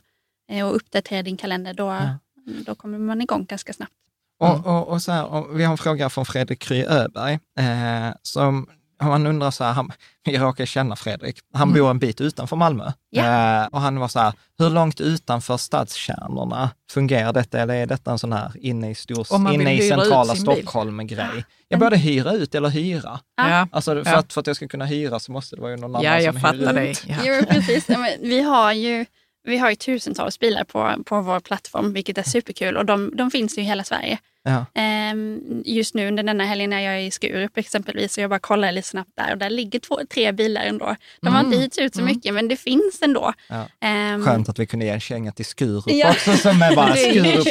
eh, 0.52 0.68
och 0.68 0.76
uppdaterar 0.76 1.24
din 1.24 1.38
kalender, 1.38 1.74
då, 1.74 1.84
Ja. 1.86 2.18
då 2.66 2.76
kommer 2.76 2.98
man 3.00 3.22
igång 3.22 3.46
ganska 3.46 3.74
snabbt. 3.74 3.94
Och, 4.40 4.66
och, 4.68 4.88
och 4.88 5.02
så 5.02 5.12
här, 5.12 5.26
och 5.26 5.60
vi 5.60 5.64
har 5.64 5.72
en 5.72 5.78
fråga 5.78 6.10
från 6.10 6.26
Fredrik 6.26 6.60
Kry 6.60 6.86
Öberg, 6.86 7.40
eh, 7.60 8.16
som 8.22 8.68
han 9.00 9.28
undrar 9.28 9.52
så 9.52 9.64
här, 9.64 9.72
han, 9.74 9.92
jag 10.24 10.42
råkar 10.42 10.66
känna 10.66 10.96
Fredrik, 10.96 11.40
han 11.54 11.74
bor 11.74 11.90
en 11.90 12.00
bit 12.00 12.22
utanför 12.22 12.56
Malmö. 12.56 12.92
Ja. 13.10 13.62
Eh, 13.62 13.68
och 13.68 13.82
han 13.82 14.00
var 14.00 14.08
så 14.08 14.20
här, 14.20 14.34
hur 14.60 14.70
långt 14.70 15.02
utanför 15.02 15.58
stadskärnorna 15.58 16.70
fungerar 16.92 17.34
detta? 17.34 17.60
Eller 17.60 17.74
är 17.74 17.86
detta 17.86 18.12
en 18.12 18.20
sån 18.20 18.34
här 18.34 18.52
inne 18.60 18.90
i, 18.90 18.96
stor, 18.96 19.28
Om 19.34 19.44
man 19.44 19.54
inne 19.54 19.74
i 19.74 19.90
centrala. 19.90 20.36
Stockholm-grej? 20.36 21.46
Jag 21.68 21.80
både 21.80 21.98
hyra 21.98 22.32
ut 22.34 22.56
eller 22.56 22.70
hyra. 22.70 23.20
Ja. 23.38 23.68
Alltså 23.72 24.04
för, 24.04 24.12
Ja. 24.12 24.18
att, 24.18 24.34
för 24.34 24.42
att 24.42 24.48
jag 24.48 24.56
ska 24.56 24.68
kunna 24.68 24.86
hyra 24.86 25.20
så 25.20 25.32
måste 25.32 25.56
det 25.56 25.62
vara 25.62 25.76
någon 25.76 25.84
annan 25.96 26.04
ja 26.04 26.20
jag 26.20 26.34
som 26.34 26.42
fattar 26.42 26.58
hyr 26.58 26.74
dig. 26.74 26.92
ut. 26.92 27.04
Ja. 27.08 27.16
Jo, 27.24 27.44
precis. 27.50 27.90
Ja, 27.90 27.98
men 27.98 28.10
Vi 28.22 28.42
har 28.42 28.74
ju 28.74 29.06
vi 29.48 29.58
har 29.58 29.70
ju 29.70 29.76
tusentals 29.76 30.40
bilar 30.40 30.64
på, 30.64 31.04
på 31.04 31.22
vår 31.22 31.40
plattform, 31.40 31.94
vilket 31.94 32.18
är 32.18 32.24
superkul. 32.24 32.78
Och 32.78 32.86
de, 32.86 33.12
de 33.16 33.32
finns 33.32 33.58
ju 33.58 33.62
i 33.62 33.66
hela 33.66 33.84
Sverige. 33.84 34.20
Ja. 34.48 34.66
Ehm, 34.82 35.42
just 35.66 35.94
nu 35.94 36.08
under 36.08 36.24
denna 36.24 36.44
helgen 36.46 36.70
när 36.70 36.80
jag 36.80 36.94
är 36.96 37.00
i 37.00 37.12
Skurup 37.12 37.58
exempelvis, 37.58 38.14
så 38.14 38.22
jag 38.22 38.30
bara 38.30 38.40
kollar 38.40 38.72
lite 38.72 38.88
snabbt 38.88 39.10
där 39.18 39.32
och 39.32 39.38
där 39.38 39.50
ligger 39.50 39.80
två, 39.80 40.00
tre 40.14 40.32
bilar 40.32 40.62
ändå. 40.62 40.96
De 41.22 41.34
har 41.34 41.44
inte 41.44 41.58
hyrts 41.58 41.78
ut 41.78 41.96
så 41.96 42.02
mycket, 42.02 42.34
men 42.34 42.48
det 42.48 42.56
finns 42.56 43.02
ändå. 43.02 43.34
Ja. 43.50 43.68
Ehm, 43.82 44.26
Skönt 44.26 44.50
att 44.50 44.60
vi 44.60 44.66
kunde 44.68 44.86
ge 44.86 44.92
en 44.92 45.00
känga 45.00 45.32
till 45.32 45.46
Skurup 45.46 45.84
Ja. 45.88 46.10
också 46.12 46.34
som 46.38 46.62
är 46.62 46.76
bara 46.76 46.94
Det 46.94 47.08
är 47.08 47.42
Skurup. 47.42 47.44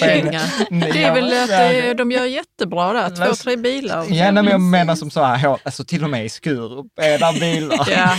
Det 0.93 1.03
är 1.03 1.15
väl 1.15 1.25
att 1.45 1.87
eh, 1.89 1.97
de 1.97 2.13
gör 2.13 2.25
jättebra 2.25 2.93
där, 2.93 3.27
två, 3.27 3.35
tre 3.35 3.57
bilar. 3.57 4.05
Ja, 4.09 4.31
nej, 4.31 4.33
men 4.33 4.47
jag 4.47 4.61
menar 4.61 4.95
som 4.95 5.11
så 5.11 5.23
här, 5.23 5.59
alltså 5.63 5.85
till 5.85 6.05
och 6.05 6.11
med 6.11 6.25
i 6.25 6.29
Skurup 6.29 6.87
är 6.97 7.19
där 7.19 7.41
bilar. 7.41 7.89
Ja, 7.91 8.17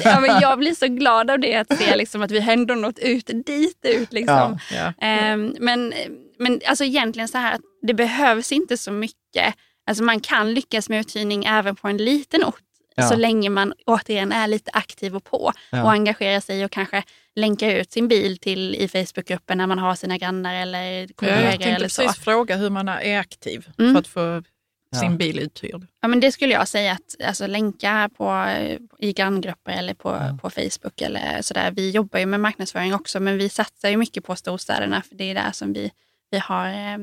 ja, 0.04 0.20
men 0.20 0.40
jag 0.40 0.58
blir 0.58 0.74
så 0.74 0.86
glad 0.86 1.30
av 1.30 1.38
det, 1.40 1.54
att 1.54 1.78
se 1.78 1.96
liksom, 1.96 2.22
att 2.22 2.30
vi 2.30 2.38
ändå 2.50 2.74
nått 2.74 2.98
ut 2.98 3.30
dit 3.46 3.76
ut. 3.82 4.12
Liksom. 4.12 4.58
ja. 4.74 4.92
Ehm, 5.06 5.54
men 5.60 5.92
men 6.40 6.60
alltså 6.66 6.84
egentligen 6.84 7.28
så 7.28 7.38
här 7.38 7.54
att 7.54 7.60
det 7.82 7.94
behövs 7.94 8.52
inte 8.52 8.76
så 8.76 8.92
mycket. 8.92 9.54
Alltså 9.86 10.04
man 10.04 10.20
kan 10.20 10.54
lyckas 10.54 10.88
med 10.88 11.00
uthyrning 11.00 11.44
även 11.44 11.76
på 11.76 11.88
en 11.88 11.96
liten 11.96 12.44
ort. 12.44 12.60
Ja. 12.94 13.08
Så 13.08 13.16
länge 13.16 13.50
man 13.50 13.72
återigen 13.86 14.32
är 14.32 14.46
lite 14.48 14.70
aktiv 14.74 15.16
och 15.16 15.24
på 15.24 15.52
Ja. 15.72 15.82
och 15.84 15.90
engagerar 15.92 16.40
sig 16.40 16.64
och 16.64 16.70
kanske 16.70 17.02
länkar 17.36 17.70
ut 17.70 17.92
sin 17.92 18.08
bil 18.08 18.38
till 18.38 18.74
i 18.74 18.88
Facebookgruppen 18.88 19.58
när 19.58 19.66
man 19.66 19.78
har 19.78 19.94
sina 19.94 20.18
grannar 20.18 20.54
eller 20.54 21.00
Ja, 21.00 21.06
kollegor 21.16 21.40
jag 21.42 21.50
tänkte 21.50 21.68
eller 21.70 21.88
så. 21.88 22.02
precis 22.02 22.24
fråga 22.24 22.56
hur 22.56 22.70
man 22.70 22.88
är 22.88 23.18
aktiv 23.18 23.68
Mm. 23.78 23.92
för 23.92 24.00
att 24.00 24.06
få 24.06 24.42
Ja. 24.92 24.98
sin 25.00 25.16
bil 25.16 25.38
uthyrd. 25.38 25.86
Ja, 26.02 26.08
men 26.08 26.20
det 26.20 26.32
skulle 26.32 26.52
jag 26.54 26.68
säga 26.68 26.92
att 26.92 27.26
alltså, 27.28 27.46
länka 27.46 28.10
på, 28.16 28.46
i 28.98 29.12
granngrupper 29.12 29.72
eller 29.72 29.94
på, 29.94 30.08
Ja. 30.08 30.38
på 30.42 30.50
Facebook 30.50 31.00
eller 31.00 31.42
sådär. 31.42 31.70
Vi 31.70 31.90
jobbar 31.90 32.18
ju 32.18 32.26
med 32.26 32.40
marknadsföring 32.40 32.94
också 32.94 33.20
men 33.20 33.38
vi 33.38 33.48
satsar 33.48 33.88
ju 33.88 33.96
mycket 33.96 34.24
på 34.24 34.36
storstäderna 34.36 35.02
för 35.02 35.14
det 35.14 35.24
är 35.30 35.34
där 35.34 35.50
som 35.52 35.72
vi, 35.72 35.90
vi 36.30 36.38
har 36.38 36.66
eh, 36.68 36.94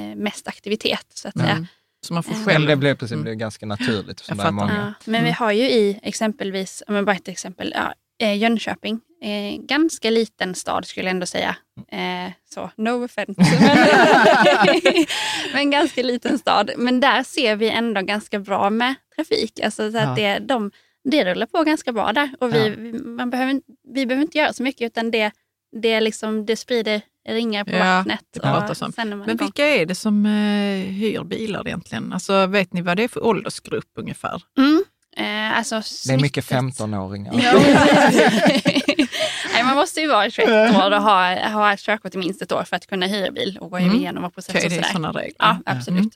eh, 0.00 0.16
mest 0.16 0.48
aktivitet 0.48 1.06
så 1.14 1.28
att 1.28 1.34
säga. 1.38 1.50
Mm. 1.50 1.66
Så 2.06 2.14
man 2.14 2.22
får 2.22 2.34
Ja. 2.36 2.44
Själv 2.44 2.66
det 2.68 2.76
blev 2.76 2.94
precis, 2.94 3.12
Mm. 3.12 3.24
det 3.24 3.28
blev 3.30 3.38
ganska 3.38 3.66
naturligt. 3.66 4.10
eftersom 4.20 4.38
Jag 4.38 4.46
det 4.46 4.48
är 4.48 4.52
fattar. 4.52 4.74
många. 4.74 4.94
Ja, 5.06 5.10
men 5.12 5.24
vi 5.24 5.30
har 5.30 5.52
ju 5.52 5.62
i 5.62 6.00
exempelvis, 6.02 6.82
om 6.86 6.94
jag 6.94 7.04
bara 7.04 7.16
ett 7.16 7.28
exempel, 7.28 7.72
ja, 7.76 7.94
eh, 8.26 8.36
Jönköping. 8.38 9.00
Eh, 9.22 9.60
ganska 9.66 10.10
liten 10.10 10.54
stad 10.54 10.84
skulle 10.86 11.06
jag 11.06 11.10
ändå 11.10 11.26
säga. 11.26 11.56
Eh, 11.92 12.32
så, 12.54 12.70
no 12.76 13.04
offense. 13.04 13.34
Men, 13.60 14.80
men 15.52 15.70
ganska 15.70 16.02
liten 16.02 16.38
stad. 16.38 16.70
Men 16.76 17.00
där 17.00 17.22
ser 17.22 17.56
vi 17.56 17.70
ändå 17.70 18.00
ganska 18.00 18.38
bra 18.38 18.70
med 18.70 18.94
trafik. 19.16 19.60
Alltså, 19.60 19.92
så 19.92 19.98
att 19.98 20.04
Ja. 20.04 20.14
det, 20.14 20.38
de, 20.38 20.70
det 21.04 21.24
rullar 21.24 21.46
på 21.46 21.62
ganska 21.62 21.92
bra 21.92 22.12
där. 22.12 22.30
Och 22.40 22.54
vi, 22.54 22.66
Ja. 22.68 22.98
man 23.04 23.30
behöver, 23.30 23.50
inte- 23.50 23.72
vi 23.94 24.06
behöver 24.06 24.22
inte 24.22 24.38
göra 24.38 24.52
så 24.52 24.62
mycket 24.62 24.86
utan 24.86 25.10
det, 25.10 25.30
det, 25.82 26.00
liksom, 26.00 26.46
det 26.46 26.56
sprider 26.56 27.00
ringar 27.28 27.64
på 27.64 27.70
Ja, 27.70 27.78
vattnet. 27.84 28.20
det 28.34 28.40
pratas 28.40 28.82
om. 28.82 28.92
sen 28.92 29.12
är 29.12 29.16
man 29.16 29.26
Men 29.26 29.36
igång. 29.36 29.46
vilka 29.46 29.66
är 29.66 29.86
det 29.86 29.94
som 29.94 30.26
eh, 30.26 30.92
hyr 30.92 31.24
bilar 31.24 31.66
egentligen? 31.66 32.12
Alltså, 32.12 32.46
vet 32.46 32.72
ni 32.72 32.82
vad 32.82 32.96
det 32.96 33.04
är 33.04 33.08
för 33.08 33.24
åldersgrupp 33.24 33.90
ungefär? 33.98 34.42
Mm. 34.58 34.84
Eh, 35.16 35.58
alltså, 35.58 35.82
Det 36.08 36.14
är 36.14 36.18
mycket 36.20 36.44
snittet- 36.44 36.78
15-åringar. 36.78 37.32
Ja. 37.42 37.52
Nej, 39.52 39.64
man 39.64 39.76
måste 39.76 40.00
ju 40.00 40.06
vara 40.08 40.30
21 40.30 40.48
år 40.76 40.90
och 40.90 41.02
ha, 41.02 41.48
ha 41.48 41.72
ett 41.72 41.80
körkort 41.80 42.14
i 42.14 42.18
minst 42.18 42.42
ett 42.42 42.52
år 42.52 42.64
för 42.64 42.76
att 42.76 42.86
kunna 42.86 43.06
hyra 43.06 43.30
bil 43.30 43.58
och 43.60 43.70
gå 43.70 43.76
Mm. 43.76 43.96
igenom 43.96 44.22
vår 44.22 44.30
process. 44.30 44.54
Okej, 44.54 44.64
och 44.64 44.70
det 44.70 44.76
är 44.76 44.82
sådär. 44.82 44.92
sådana 44.92 45.12
regler. 45.12 45.34
Ja, 45.38 45.58
absolut. 45.66 46.12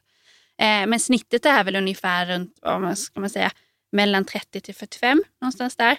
Eh, 0.60 0.86
men 0.86 1.00
snittet 1.00 1.46
är 1.46 1.64
väl 1.64 1.76
ungefär 1.76 2.26
runt, 2.26 2.58
vad 2.62 2.80
man 2.80 2.96
ska 2.96 3.20
man 3.20 3.30
säga, 3.30 3.50
mellan 3.92 4.24
30 4.24 4.60
till 4.60 4.74
45, 4.74 5.22
någonstans 5.40 5.76
där. 5.76 5.96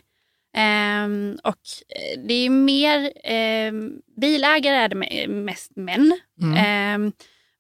Ehm, 0.54 1.38
och 1.44 1.60
eh, 1.90 2.20
det 2.28 2.34
är 2.34 2.50
mer, 2.50 3.12
ehm, 3.24 3.94
bilägare 4.22 4.76
är 4.76 4.90
det 4.90 4.96
me- 4.96 5.28
mest 5.28 5.72
män. 5.76 6.20
Mm. 6.42 6.58
Ehm, 6.58 7.12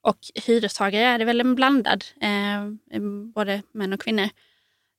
och 0.03 0.17
hyrestagare 0.47 1.03
är 1.05 1.19
det 1.19 1.25
väl 1.25 1.41
en 1.41 1.55
blandad, 1.55 2.03
både 3.35 3.61
män 3.73 3.93
och 3.93 4.01
kvinnor. 4.01 4.29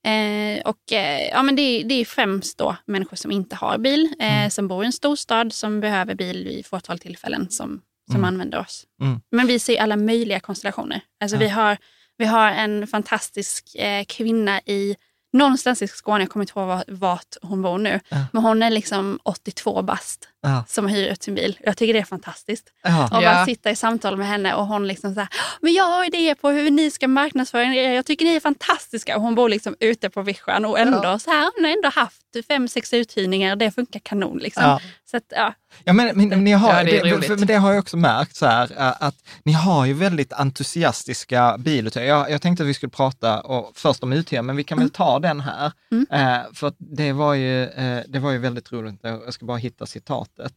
Eh, 0.06 0.62
och 0.64 0.92
eh, 0.92 1.28
ja, 1.28 1.42
men 1.42 1.56
det, 1.56 1.62
är- 1.62 1.84
det 1.84 1.94
är 1.94 2.04
främst 2.04 2.58
då 2.58 2.76
människor 2.86 3.16
som 3.16 3.30
inte 3.30 3.56
har 3.56 3.78
bil, 3.78 4.14
eh, 4.20 4.48
som 4.48 4.68
bor 4.68 4.82
i 4.82 4.86
en 4.86 4.92
storstad, 4.92 5.52
som 5.52 5.80
behöver 5.80 6.14
bil 6.14 6.44
vid 6.44 6.66
fåtal 6.66 6.98
tillfällen 6.98 7.50
som, 7.50 7.80
som 8.06 8.16
Mm. 8.16 8.24
använder 8.24 8.58
oss. 8.60 8.84
Mm. 9.02 9.20
Men 9.30 9.46
vi 9.46 9.58
ser 9.58 9.80
alla 9.80 9.96
möjliga 9.96 10.40
konstellationer. 10.40 11.00
Alltså 11.20 11.36
Ja. 11.36 11.40
vi, 11.40 11.48
har, 11.48 11.76
vi 12.18 12.24
har 12.24 12.50
en 12.50 12.86
fantastisk 12.86 13.76
kvinna 14.08 14.60
i 14.60 14.96
någonstans 15.32 15.82
i 15.82 15.88
Skåne, 15.88 16.22
jag 16.24 16.30
kommer 16.30 16.42
inte 16.44 16.60
ihåg 16.60 16.82
vart, 16.88 17.36
hon 17.42 17.62
bor 17.62 17.78
nu, 17.78 18.00
Ja. 18.08 18.16
men 18.32 18.42
hon 18.42 18.62
är 18.62 18.70
liksom 18.70 19.18
82 19.22 19.82
bast. 19.82 20.28
Ja. 20.42 20.64
som 20.68 20.86
hyr 20.88 21.12
ut 21.12 21.22
sin 21.22 21.34
bil. 21.34 21.58
Jag 21.64 21.76
tycker 21.76 21.94
det 21.94 22.00
är 22.00 22.04
fantastiskt. 22.04 22.66
Ja. 22.82 23.04
Och 23.04 23.22
Ja. 23.22 23.34
bara 23.34 23.44
sitta 23.44 23.70
i 23.70 23.76
samtal 23.76 24.16
med 24.16 24.26
henne 24.26 24.54
och 24.54 24.66
hon 24.66 24.88
liksom 24.88 25.14
så 25.14 25.20
här, 25.20 25.28
men 25.60 25.72
jag 25.72 25.84
har 25.84 26.04
idéer 26.04 26.34
på 26.34 26.50
hur 26.50 26.70
ni 26.70 26.90
ska 26.90 27.08
marknadsföra 27.08 27.74
er. 27.74 27.90
Jag 27.92 28.06
tycker 28.06 28.24
ni 28.24 28.36
är 28.36 28.40
fantastiska. 28.40 29.16
Och 29.16 29.22
hon 29.22 29.34
bor 29.34 29.48
liksom 29.48 29.76
ute 29.80 30.10
på 30.10 30.22
vischan 30.22 30.64
och 30.64 30.78
ändå 30.78 31.18
så 31.18 31.30
här, 31.30 31.50
hon 31.56 31.64
har 31.64 31.72
ändå 31.72 31.88
haft 31.88 32.22
fem, 32.48 32.68
sex 32.68 32.92
uthyrningar. 32.92 33.56
Det 33.56 33.70
funkar 33.70 34.00
kanon 34.00 34.38
liksom. 34.38 34.62
Ja. 34.64 34.80
Så 35.10 35.16
att, 35.16 35.24
ja. 35.28 35.54
Ja, 35.84 35.92
men, 35.92 36.16
men, 36.16 36.28
men, 36.28 36.44
ni 36.44 36.52
har, 36.52 36.74
Ja, 36.74 36.84
det 36.84 36.98
är 36.98 37.20
det, 37.20 37.28
men 37.28 37.46
det 37.46 37.54
har 37.54 37.72
jag 37.72 37.80
också 37.80 37.96
märkt 37.96 38.36
så 38.36 38.46
här, 38.46 38.72
äh, 38.78 39.02
att 39.02 39.14
ni 39.44 39.52
har 39.52 39.86
ju 39.86 39.92
väldigt 39.92 40.32
entusiastiska 40.32 41.56
biluthyrare. 41.58 42.06
Jag, 42.08 42.30
jag 42.30 42.42
tänkte 42.42 42.62
att 42.62 42.68
vi 42.68 42.74
skulle 42.74 42.90
prata 42.90 43.40
och, 43.40 43.72
först 43.74 44.02
om 44.02 44.12
uthyrare, 44.12 44.42
men 44.42 44.56
vi 44.56 44.64
kan 44.64 44.78
väl 44.78 44.90
ta 44.90 45.18
den 45.18 45.40
här. 45.40 45.72
Mm. 45.92 46.06
Eh, 46.10 46.42
för 46.54 46.72
det 46.78 47.12
var, 47.12 47.34
ju, 47.34 47.64
eh, 47.64 48.00
det 48.08 48.18
var 48.18 48.30
ju 48.30 48.38
väldigt 48.38 48.72
roligt. 48.72 49.00
Jag 49.02 49.34
ska 49.34 49.46
bara 49.46 49.56
hitta 49.56 49.86
sättet. 50.36 50.54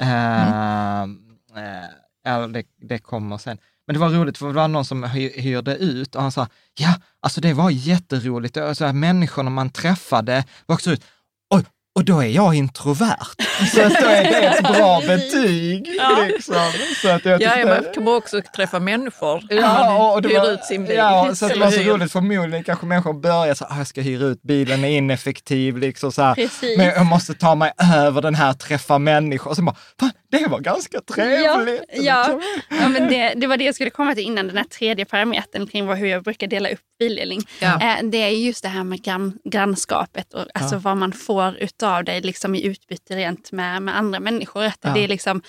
Mm. 0.00 1.36
eh, 1.56 1.84
eh 2.34 2.48
det, 2.48 2.64
det 2.76 2.98
kommer 2.98 3.38
sen. 3.38 3.58
Men 3.86 3.94
det 3.94 4.00
var 4.00 4.10
roligt, 4.10 4.38
för 4.38 4.46
det 4.46 4.52
var 4.52 4.68
någon 4.68 4.84
som 4.84 5.04
hyrde 5.04 5.76
ut 5.76 6.14
och 6.14 6.22
han 6.22 6.32
sa, 6.32 6.48
ja, 6.74 6.94
alltså 7.20 7.40
det 7.40 7.52
var 7.52 7.70
jätteroligt. 7.70 8.56
Och 8.56 8.76
Så 8.76 8.84
här, 8.84 8.92
människorna 8.92 9.50
man 9.50 9.70
träffade 9.70 10.44
var 10.66 10.74
också 10.74 10.90
ut, 10.90 11.04
och 11.94 12.04
då 12.04 12.20
är 12.22 12.26
jag 12.26 12.54
introvert. 12.54 13.26
Så 13.74 13.82
att 13.82 13.92
då 14.00 14.06
är 14.06 14.22
det 14.24 14.46
ett 14.46 14.62
bra 14.78 15.00
betyg. 15.06 15.94
Ja. 15.98 16.24
Liksom. 16.28 16.54
Så 17.02 17.08
att 17.08 17.24
jag 17.24 17.42
Ja, 17.42 17.66
man 17.66 17.84
kommer 17.94 18.16
också 18.16 18.40
träffa 18.56 18.78
människor 18.80 19.42
när 19.50 19.56
Ja, 19.56 19.84
man 19.98 20.10
och 20.14 20.22
det 20.22 20.28
hyr 20.28 20.38
var, 20.38 20.50
ut 20.52 20.64
sin 20.64 20.84
bil. 20.84 20.96
Ja, 20.96 21.34
så 21.34 21.46
att 21.46 21.52
det 21.52 21.58
var 21.60 21.70
så 21.70 21.80
hyr. 21.80 21.90
roligt. 21.90 22.12
Förmodligen 22.12 22.64
kanske 22.64 22.86
människor 22.86 23.12
börjar 23.14 23.54
så 23.54 23.64
ah, 23.64 23.78
jag 23.78 23.86
ska 23.86 24.00
hyra 24.00 24.24
ut 24.26 24.42
bilen, 24.42 24.84
är 24.84 24.88
ineffektiv, 24.88 25.78
liksom 25.78 26.12
så 26.12 26.22
här. 26.22 26.48
Men 26.76 26.86
jag 26.86 27.06
måste 27.06 27.34
ta 27.34 27.54
mig 27.54 27.72
över 27.96 28.22
den 28.22 28.34
här, 28.34 28.52
träffa 28.52 28.98
människor. 28.98 29.50
Och 29.50 29.56
så 29.56 29.62
bara, 29.62 29.76
"Fan, 30.00 30.10
det 30.38 30.48
var 30.48 30.60
ganska 30.60 31.00
trevligt. 31.00 31.82
Ja, 31.92 32.40
ja 32.70 32.88
men 32.88 33.08
det, 33.08 33.34
det 33.36 33.46
var 33.46 33.56
det 33.56 33.64
jag 33.64 33.74
skulle 33.74 33.90
komma 33.90 34.14
till 34.14 34.24
innan, 34.24 34.46
den 34.46 34.56
här 34.56 34.64
tredje 34.64 35.04
parametern 35.04 35.66
kring 35.66 35.86
vad, 35.86 35.98
hur 35.98 36.06
jag 36.06 36.22
brukar 36.22 36.46
dela 36.46 36.68
upp 36.70 36.80
bildelning. 36.98 37.40
Ja. 37.60 37.80
Eh, 37.82 38.04
det 38.04 38.18
är 38.18 38.28
just 38.28 38.62
det 38.62 38.68
här 38.68 38.84
med 38.84 39.02
grann, 39.02 39.38
grannskapet 39.44 40.34
och 40.34 40.46
alltså 40.54 40.76
vad 40.76 40.96
man 40.96 41.12
får 41.12 41.56
utav 41.56 42.04
det 42.04 42.20
liksom 42.20 42.54
i 42.54 42.62
utbyte 42.66 43.16
rent 43.16 43.52
med, 43.52 43.82
med 43.82 43.96
andra 43.98 44.20
människor. 44.20 44.64
Att 44.64 44.78
Ja. 44.82 44.90
det 44.94 45.04
är 45.04 45.08
liksom, 45.08 45.42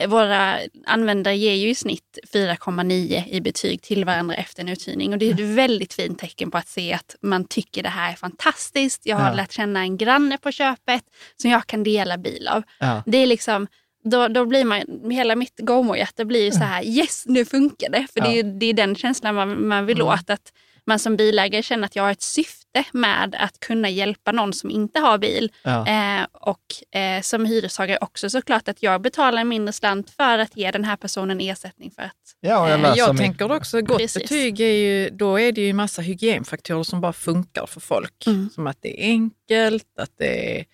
eh, 0.00 0.08
våra 0.08 0.58
användare 0.86 1.36
ger 1.36 1.54
ju 1.54 1.68
i 1.68 1.74
snitt 1.74 2.18
4,9 2.32 3.24
i 3.28 3.40
betyg 3.40 3.82
till 3.82 4.04
varandra 4.04 4.34
efter 4.34 4.62
en 4.62 4.68
uthyrning. 4.68 5.12
Och 5.12 5.18
det 5.18 5.28
är 5.30 5.34
ett 5.34 5.40
väldigt 5.40 5.94
fint 5.94 6.18
tecken 6.18 6.50
på 6.50 6.58
att 6.58 6.68
se 6.68 6.92
att 6.92 7.16
man 7.22 7.44
tycker 7.44 7.82
det 7.82 7.88
här 7.88 8.12
är 8.12 8.16
fantastiskt. 8.16 9.00
Jag 9.06 9.16
har 9.16 9.28
Ja. 9.30 9.34
lärt 9.34 9.52
känna 9.52 9.80
en 9.80 9.96
granne 9.96 10.38
på 10.38 10.52
köpet 10.52 11.02
som 11.42 11.50
jag 11.50 11.66
kan 11.66 11.82
dela 11.82 12.18
bil 12.18 12.48
av. 12.48 12.62
Ja. 12.78 13.02
Det 13.06 13.18
är 13.18 13.26
liksom, 13.26 13.66
då, 14.04 14.28
då 14.28 14.44
blir 14.44 14.64
man, 14.64 15.10
hela 15.10 15.36
mitt 15.36 15.58
GoMo-hjärta 15.58 16.24
blir 16.24 16.44
ju 16.44 16.50
så 16.50 16.58
här, 16.64 16.82
yes 16.84 17.24
nu 17.26 17.44
funkar 17.44 17.90
det. 17.90 18.06
För 18.12 18.20
det, 18.20 18.26
är, 18.28 18.32
ju- 18.44 18.58
det 18.58 18.66
är 18.66 18.72
den 18.74 18.94
känslan 18.96 19.34
man, 19.34 19.66
man 19.68 19.86
vill 19.86 20.02
åt. 20.02 20.30
Att 20.30 20.52
man 20.86 20.98
som 20.98 21.16
bilägare 21.16 21.62
känner 21.62 21.84
att 21.84 21.96
jag 21.96 22.02
har 22.02 22.10
ett 22.10 22.22
syfte 22.22 22.84
med 22.92 23.36
att 23.38 23.60
kunna 23.60 23.88
hjälpa 23.90 24.32
någon 24.32 24.52
som 24.52 24.70
inte 24.70 25.00
har 25.00 25.18
bil. 25.18 25.52
Ja. 25.62 25.86
Eh, 25.88 26.26
och 26.32 26.96
eh, 26.98 27.20
som 27.22 27.44
hyrestagare 27.46 27.98
också 28.00 28.30
såklart 28.30 28.68
att 28.68 28.82
jag 28.82 29.00
betalar 29.02 29.40
en 29.40 29.48
mindre 29.48 29.72
slant 29.72 30.10
för 30.10 30.38
att 30.38 30.56
ge 30.56 30.70
den 30.70 30.84
här 30.84 30.96
personen 30.96 31.40
ersättning 31.40 31.90
för 31.90 32.02
att 32.02 32.12
Ja, 32.40 32.62
och 32.62 32.68
jag 32.70 32.80
Eh, 32.80 32.92
Jag 32.96 33.16
tänker 33.16 33.52
också, 33.52 33.80
gott 33.80 33.98
Precis. 33.98 34.22
betyg 34.22 34.60
är 34.60 34.72
ju, 34.72 35.10
då 35.10 35.40
är 35.40 35.52
det 35.52 35.60
ju 35.60 35.72
massa 35.72 36.02
hygienfaktorer 36.02 36.82
som 36.82 37.00
bara 37.00 37.12
funkar 37.12 37.66
för 37.66 37.80
folk. 37.80 38.26
Mm. 38.26 38.50
Som 38.54 38.66
att 38.66 38.78
det 38.82 39.00
är 39.04 39.06
enkelt, 39.08 39.98
att 39.98 40.12
det 40.18 40.58
är, 40.60 40.64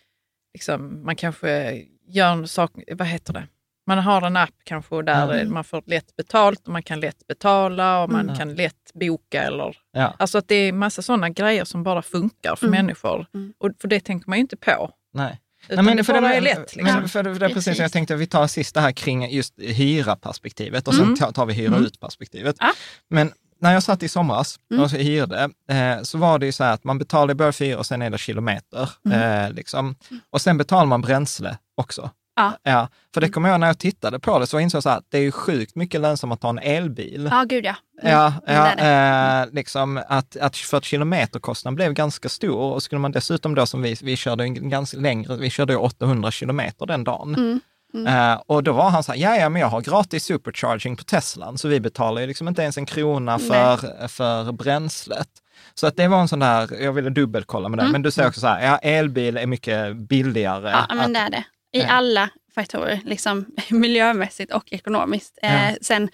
liksom, 0.55 1.05
man 1.05 1.17
kanske 1.17 1.83
gör 2.11 2.33
en 2.33 2.49
sak, 2.49 2.71
vad 2.93 3.07
heter 3.09 3.33
det? 3.33 3.47
Man 3.87 3.99
har 3.99 4.23
en 4.23 4.37
app 4.37 4.51
kanske 4.65 5.03
där 5.03 5.33
Mm. 5.35 5.55
man 5.55 5.65
får 5.65 5.83
lätt 5.87 6.17
betalt 6.17 6.67
och 6.67 6.73
man 6.73 6.83
kan 6.83 7.01
lätt 7.01 7.27
betala 7.27 8.03
och 8.03 8.11
man 8.11 8.21
Mm. 8.21 8.37
kan 8.37 8.55
lätt 8.55 8.75
boka. 8.95 9.43
Eller, 9.43 9.77
Ja. 9.93 10.15
alltså 10.19 10.39
att 10.39 10.49
det 10.49 10.55
är 10.55 10.73
massa 10.73 11.03
sådana 11.03 11.29
grejer 11.29 11.65
som 11.65 11.83
bara 11.83 12.03
funkar 12.03 12.57
för 12.57 12.67
Mm. 12.67 12.79
människor. 12.87 13.27
Mm. 13.35 13.53
Och 13.59 13.71
för 13.81 13.89
det 13.89 14.01
tänker 14.01 14.29
man 14.29 14.39
ju 14.39 14.41
inte 14.41 14.57
på. 14.57 14.91
Nej. 15.15 15.41
Utan 15.69 15.85
det 15.85 16.07
bara 16.07 16.21
det, 16.21 16.35
är 16.35 16.41
lätt. 16.41 16.77
Liksom. 16.77 16.83
Men 16.95 17.09
för, 17.09 17.23
det, 17.23 17.33
för 17.33 17.41
det 17.41 17.47
är 17.47 17.49
precis, 17.49 17.65
Precis. 17.65 17.81
jag 17.81 17.93
tänkte 17.93 18.17
vi 18.17 18.27
tar 18.27 18.47
sista 18.47 18.81
här 18.81 18.93
kring 18.93 19.31
just 19.31 19.55
hyra-perspektivet 19.59 20.89
och 20.89 20.95
sen 20.95 21.05
Mm. 21.05 21.17
tar, 21.17 21.33
tar 21.33 21.47
vi 21.47 21.53
hyra 21.55 21.67
Mm. 21.75 21.85
ut-perspektivet. 21.85 22.57
Ja. 22.61 22.73
Men 23.09 23.33
när 23.61 23.73
jag 23.73 23.83
satt 23.83 24.03
i 24.03 24.09
somras 24.09 24.59
Mm. 24.71 24.83
och 24.85 24.91
hyrde, 24.91 25.51
eh, 25.71 26.03
så 26.03 26.19
var 26.19 26.39
det 26.39 26.47
ju 26.47 26.53
så 26.53 26.65
här 26.65 26.73
att 26.75 26.85
man 26.85 26.99
betalar 26.99 27.33
i 27.33 27.35
början 27.35 27.53
för 27.53 27.65
hyra 27.65 27.79
och 27.79 27.87
sen 27.87 28.03
är 28.03 28.11
det 28.11 28.19
kilometer. 28.19 28.91
Mm. 29.07 29.45
Eh, 29.47 29.53
liksom. 29.53 29.95
Och 30.31 30.41
sen 30.41 30.59
betalar 30.59 30.87
man 30.87 31.01
bränsle 31.01 31.59
också. 31.77 32.11
Ja. 32.37 32.53
Ja, 32.63 32.89
för 33.15 33.21
det 33.21 33.29
kommer 33.29 33.49
jag 33.49 33.61
när 33.61 33.67
jag 33.67 33.79
tittade 33.79 34.19
på 34.21 34.39
det, 34.39 34.47
så 34.47 34.61
insåg 34.61 34.77
jag 34.79 34.83
så 34.83 34.89
att 34.89 35.05
det 35.09 35.19
är 35.19 35.23
ju 35.23 35.33
sjukt 35.33 35.75
mycket 35.77 36.01
lönsamt 36.01 36.33
att 36.33 36.41
ta 36.41 36.49
en 36.49 36.59
elbil. 36.59 37.29
Ja, 37.33 37.45
gud 37.49 37.65
ja. 37.65 37.75
Mm. 38.03 38.13
Ja, 38.13 38.33
ja 38.47 38.73
eh, 39.43 39.49
liksom 39.53 40.01
att, 40.09 40.37
att 40.37 40.57
för 40.57 40.77
att 40.77 40.85
kilometerkostnaden 40.85 41.75
blev 41.75 41.93
ganska 41.93 42.29
stor 42.29 42.57
och 42.75 42.83
skulle 42.83 42.99
man 42.99 43.13
dessutom 43.13 43.55
då 43.55 43.67
som 43.67 43.83
vi, 43.83 43.97
vi 44.03 44.17
körde 44.17 44.45
en 44.45 44.71
ganska 44.71 44.97
längre, 44.97 45.37
vi 45.37 45.51
körde 45.51 45.73
ju 45.73 45.79
800 45.79 46.31
kilometer 46.31 46.87
den 46.87 47.05
dagen. 47.05 47.35
Mm. 47.35 47.61
Eh, 48.07 48.41
och 48.47 48.63
då 48.63 48.73
var 48.73 48.91
han 48.91 49.03
så 49.03 49.13
här, 49.13 49.19
ja, 49.19 49.37
ja, 49.37 49.49
men 49.49 49.61
jag 49.63 49.69
har 49.69 49.81
gratis 49.81 50.25
supercharging 50.25 50.97
på 50.97 51.05
Teslan, 51.05 51.59
så 51.59 51.69
vi 51.69 51.81
betalar 51.81 52.21
ju 52.21 52.27
liksom 52.27 52.49
inte 52.49 52.63
ens 52.63 52.79
en 52.79 52.87
krona 52.87 53.39
för, 53.39 54.09
för 54.09 54.53
bränslet. 54.53 55.29
Så 55.75 55.87
att 55.87 55.97
det 55.97 56.09
var 56.09 56.21
en 56.21 56.29
sån 56.29 56.39
där, 56.39 56.83
jag 56.83 56.93
ville 56.93 57.11
dubbelkolla 57.11 57.69
med 57.69 57.79
det, 57.79 57.83
Mm. 57.83 57.93
men 57.93 58.03
du 58.03 58.11
säger 58.11 58.29
också 58.29 58.41
så 58.41 58.47
här, 58.47 58.67
ja, 58.67 58.77
elbil 58.79 59.37
är 59.37 59.47
mycket 59.47 59.97
billigare. 59.97 60.71
Ja, 60.71 60.95
men 60.95 61.01
att, 61.01 61.15
det 61.15 61.21
är 61.21 61.31
det. 61.31 61.45
I 61.73 61.83
alla 61.83 62.29
faktorer, 62.55 63.01
liksom 63.05 63.47
miljömässigt 63.71 64.53
och 64.53 64.73
ekonomiskt. 64.73 65.39
Ja. 65.43 65.49
Eh, 65.49 65.75
sen, 65.83 66.09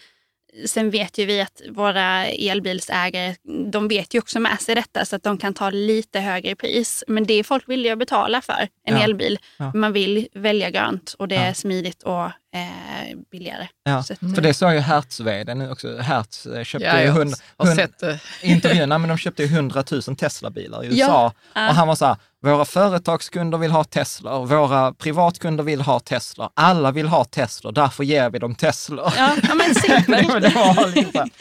sen 0.66 0.90
vet 0.90 1.18
ju 1.18 1.24
vi 1.26 1.40
att 1.40 1.62
våra 1.70 2.26
elbilsägare, 2.26 3.34
de 3.72 3.88
vet 3.88 4.14
ju 4.14 4.18
också 4.18 4.40
med 4.40 4.60
sig 4.60 4.74
detta 4.74 5.04
så 5.04 5.16
att 5.16 5.22
de 5.22 5.38
kan 5.38 5.54
ta 5.54 5.70
lite 5.70 6.20
högre 6.20 6.54
pris. 6.56 7.04
Men 7.08 7.24
det 7.24 7.34
är 7.34 7.42
folk 7.42 7.68
villiga 7.68 7.92
att 7.92 7.98
betala 7.98 8.40
för, 8.42 8.68
en 8.86 8.96
Ja. 8.96 9.02
elbil. 9.02 9.38
Ja. 9.58 9.72
Man 9.74 9.92
vill 9.92 10.28
välja 10.34 10.70
grönt 10.70 11.14
och 11.18 11.28
det 11.28 11.36
är 11.36 11.52
smidigt 11.54 12.02
och 12.02 12.30
eh, 12.60 13.16
billigare. 13.32 13.68
Ja, 13.84 14.02
Så 14.02 14.12
att, 14.12 14.18
För 14.34 14.42
det 14.42 14.54
sa 14.54 14.74
ju 14.74 14.80
Hertzveden 14.80 15.58
nu 15.58 15.70
också, 15.70 15.98
Hertz 15.98 16.46
eh, 16.46 16.64
köpte 16.64 16.86
Ja, 16.86 17.00
ju 17.00 17.06
jag 17.06 17.12
hund, 17.12 17.34
har 17.56 17.66
hund, 17.66 17.76
sett 17.78 17.98
det. 17.98 18.18
intervjuerna, 18.42 18.98
men 18.98 19.08
de 19.08 19.18
köpte 19.18 19.42
ju 19.42 19.48
100 19.48 19.84
000 19.90 20.02
Tesla-bilar 20.16 20.84
i. 20.84 20.86
USA. 20.86 21.32
Ja. 21.54 21.68
Och 21.68 21.74
han 21.74 21.88
var 21.88 21.94
så 21.94 22.06
här, 22.06 22.16
våra 22.42 22.64
företagskunder 22.64 23.58
vill 23.58 23.70
ha 23.70 23.84
Tesla, 23.84 24.38
våra 24.38 24.92
privatkunder 24.92 25.64
vill 25.64 25.80
ha 25.80 26.00
Tesla, 26.00 26.50
alla 26.54 26.90
vill 26.90 27.08
ha 27.08 27.24
Tesla, 27.24 27.70
därför 27.72 28.04
ger 28.04 28.30
vi 28.30 28.38
dem 28.38 28.54
Tesla. 28.54 29.12
Ja, 29.16 29.30
ja, 29.48 29.54
men 29.54 29.74
simpelt. 29.74 31.32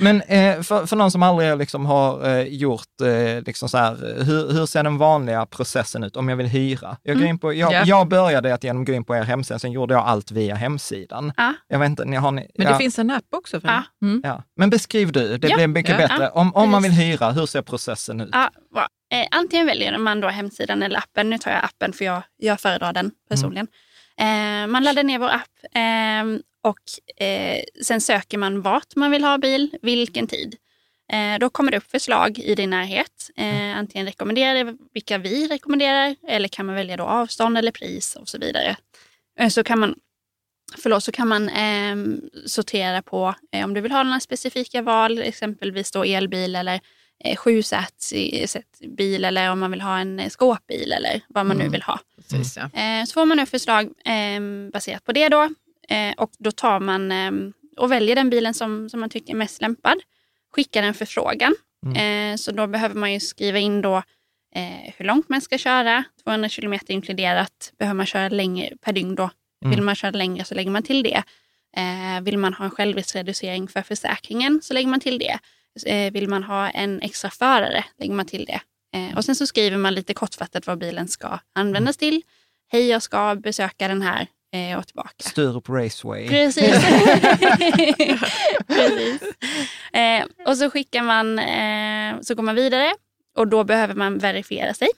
Men 0.00 0.22
eh, 0.22 0.62
för, 0.62 0.86
för 0.86 0.96
någon 0.96 1.10
som 1.10 1.22
aldrig 1.22 1.58
liksom 1.58 1.86
har 1.86 2.28
eh, 2.28 2.42
gjort, 2.42 3.00
eh, 3.02 3.42
liksom 3.46 3.68
så 3.68 3.78
här, 3.78 4.22
hur, 4.24 4.52
hur 4.52 4.66
ser 4.66 4.82
den 4.82 4.98
vanliga 4.98 5.46
processen 5.46 6.04
ut 6.04 6.16
om 6.16 6.28
jag 6.28 6.36
vill 6.36 6.46
hyra? 6.46 6.96
Jag, 7.02 7.18
går 7.18 7.26
in 7.26 7.38
på, 7.38 7.52
jag, 7.52 7.72
Ja. 7.72 7.82
jag 7.86 8.08
började 8.08 8.54
att 8.54 8.64
genom 8.64 8.82
att 8.82 8.86
gå 8.86 8.92
in 8.92 9.04
på 9.04 9.16
er 9.16 9.22
hemsida, 9.22 9.58
sen 9.58 9.72
gjorde 9.72 9.94
jag 9.94 10.04
allt 10.06 10.30
via 10.30 10.54
hemsidan. 10.62 11.32
Ja. 11.36 11.54
Jag 11.68 11.78
vet 11.78 11.86
inte, 11.86 12.04
ni 12.04 12.16
har 12.16 12.30
ni, 12.32 12.50
Men 12.54 12.66
ja. 12.66 12.72
det 12.72 12.78
finns 12.78 12.98
en 12.98 13.10
app 13.10 13.24
också 13.30 13.60
för 13.60 13.68
Ja. 13.68 13.82
det. 14.00 14.06
Mm. 14.06 14.20
Ja. 14.24 14.42
Men 14.56 14.70
beskriv 14.70 15.12
du, 15.12 15.38
det 15.38 15.48
Ja. 15.48 15.56
blir 15.56 15.66
mycket 15.66 15.90
Ja. 15.90 15.96
bättre. 15.96 16.24
Ja, 16.24 16.30
Om, 16.30 16.54
om 16.54 16.70
man 16.70 16.82
vill 16.82 16.92
hyra, 16.92 17.30
hur 17.30 17.46
ser 17.46 17.62
processen 17.62 18.20
ut? 18.20 18.28
Ja. 18.32 18.50
Eh, 19.12 19.26
antingen 19.30 19.66
väljer 19.66 19.98
man 19.98 20.20
då 20.20 20.28
hemsidan 20.28 20.82
eller 20.82 20.98
appen. 20.98 21.30
Nu 21.30 21.38
tar 21.38 21.50
jag 21.50 21.64
appen 21.64 21.92
för 21.92 22.04
jag, 22.04 22.22
jag 22.36 22.60
föredrar 22.60 22.92
den 22.92 23.10
personligen. 23.30 23.66
Eh, 24.18 24.66
man 24.66 24.84
laddar 24.84 25.02
ner 25.02 25.18
vår 25.18 25.28
app 25.30 25.74
eh, 25.74 26.40
och 26.70 27.22
eh, 27.26 27.62
sen 27.82 28.00
söker 28.00 28.38
man 28.38 28.62
vart 28.62 28.96
man 28.96 29.10
vill 29.10 29.24
ha 29.24 29.38
bil, 29.38 29.76
vilken 29.82 30.26
tid. 30.26 30.56
Då 31.40 31.50
kommer 31.50 31.70
det 31.70 31.76
upp 31.76 31.90
förslag 31.90 32.38
i 32.38 32.54
din 32.54 32.70
närhet. 32.70 33.30
Eh, 33.36 33.78
antingen 33.78 34.06
rekommenderar 34.06 34.64
det 34.64 34.76
vilka 34.94 35.18
vi 35.18 35.48
rekommenderar 35.48 36.16
eller 36.28 36.48
kan 36.48 36.66
man 36.66 36.74
välja 36.74 36.96
då 36.96 37.04
avstånd 37.04 37.58
eller 37.58 37.70
pris 37.72 38.16
och 38.16 38.28
så 38.28 38.38
vidare. 38.38 38.76
Så 39.50 39.64
kan 39.64 39.78
man 39.80 39.94
Förlåt, 40.78 41.04
så 41.04 41.12
kan 41.12 41.28
man 41.28 41.48
eh, 41.48 41.96
sortera 42.46 43.02
på 43.02 43.34
eh, 43.52 43.64
om 43.64 43.74
du 43.74 43.80
vill 43.80 43.92
ha 43.92 44.02
några 44.02 44.20
specifika 44.20 44.82
val, 44.82 45.18
exempelvis 45.18 45.90
då 45.90 46.04
elbil 46.04 46.56
eller 46.56 46.80
eh, 47.24 47.36
sjusätsbil 47.36 49.24
eller 49.24 49.50
om 49.50 49.60
man 49.60 49.70
vill 49.70 49.80
ha 49.80 49.98
en 49.98 50.20
eh, 50.20 50.28
skåpbil 50.28 50.92
eller 50.92 51.20
vad 51.28 51.46
man 51.46 51.56
nu 51.56 51.68
vill 51.68 51.82
ha. 51.82 51.98
Precis, 52.16 52.56
ja. 52.56 52.80
Eh, 52.80 53.04
så 53.04 53.12
får 53.12 53.24
man 53.24 53.36
nu 53.36 53.46
förslag 53.46 53.84
eh, 54.04 54.70
baserat 54.72 55.04
på 55.04 55.12
det 55.12 55.28
då 55.28 55.42
eh, 55.88 56.12
och 56.16 56.30
då 56.38 56.50
tar 56.50 56.80
man 56.80 57.12
eh, 57.12 57.32
och 57.76 57.92
väljer 57.92 58.16
den 58.16 58.30
bilen 58.30 58.54
som, 58.54 58.88
som 58.90 59.00
man 59.00 59.10
tycker 59.10 59.32
är 59.32 59.36
mest 59.36 59.60
lämpad. 59.60 59.98
Skickar 60.54 60.82
en 60.82 60.94
förfrågan. 60.94 61.54
Eh, 61.96 62.36
så 62.36 62.52
då 62.52 62.66
behöver 62.66 62.94
man 62.94 63.12
ju 63.12 63.20
skriva 63.20 63.58
in 63.58 63.82
då 63.82 63.96
eh, 64.54 64.92
hur 64.96 65.04
långt 65.04 65.28
man 65.28 65.40
ska 65.40 65.58
köra, 65.58 66.04
200 66.24 66.48
kilometer 66.48 66.94
inkluderat. 66.94 67.72
Behöver 67.78 67.94
man 67.94 68.06
köra 68.06 68.28
längre 68.28 68.76
per 68.80 68.92
dygn 68.92 69.14
då. 69.14 69.30
Vill 69.70 69.82
man 69.82 69.94
köra 69.94 70.10
längre 70.10 70.44
så 70.44 70.54
lägger 70.54 70.70
man 70.70 70.82
till 70.82 71.02
det. 71.02 71.22
Eh, 71.76 72.22
vill 72.22 72.38
man 72.38 72.54
ha 72.54 72.64
en 72.64 72.70
självriskreducering 72.70 73.68
för 73.68 73.82
försäkringen 73.82 74.60
så 74.62 74.74
lägger 74.74 74.88
man 74.88 75.00
till 75.00 75.18
det. 75.18 75.38
Eh, 75.86 76.12
vill 76.12 76.28
man 76.28 76.42
ha 76.42 76.70
en 76.70 77.00
extra 77.00 77.30
förare 77.30 77.84
lägger 77.98 78.14
man 78.14 78.26
till 78.26 78.44
det. 78.44 78.60
Eh, 78.98 79.16
och 79.16 79.24
sen 79.24 79.36
så 79.36 79.46
skriver 79.46 79.76
man 79.76 79.94
lite 79.94 80.14
kortfattat 80.14 80.66
vad 80.66 80.78
bilen 80.78 81.08
ska 81.08 81.38
användas 81.54 81.96
till. 81.96 82.22
Hej, 82.72 82.88
jag 82.88 83.02
ska 83.02 83.34
besöka 83.34 83.88
den 83.88 84.02
här 84.02 84.26
eh, 84.54 84.78
och 84.78 84.86
tillbaka. 84.86 85.10
Sturup 85.18 85.68
Raceway. 85.68 86.28
Precis. 86.28 86.74
Precis. 88.66 89.22
Eh, 89.92 90.24
och 90.46 90.56
så 90.56 90.70
skickar 90.70 91.02
man, 91.02 91.38
eh, 91.38 92.20
så 92.22 92.34
går 92.34 92.42
man 92.42 92.54
vidare 92.54 92.92
och 93.36 93.48
då 93.48 93.64
behöver 93.64 93.94
man 93.94 94.18
verifiera 94.18 94.74
sig. 94.74 94.88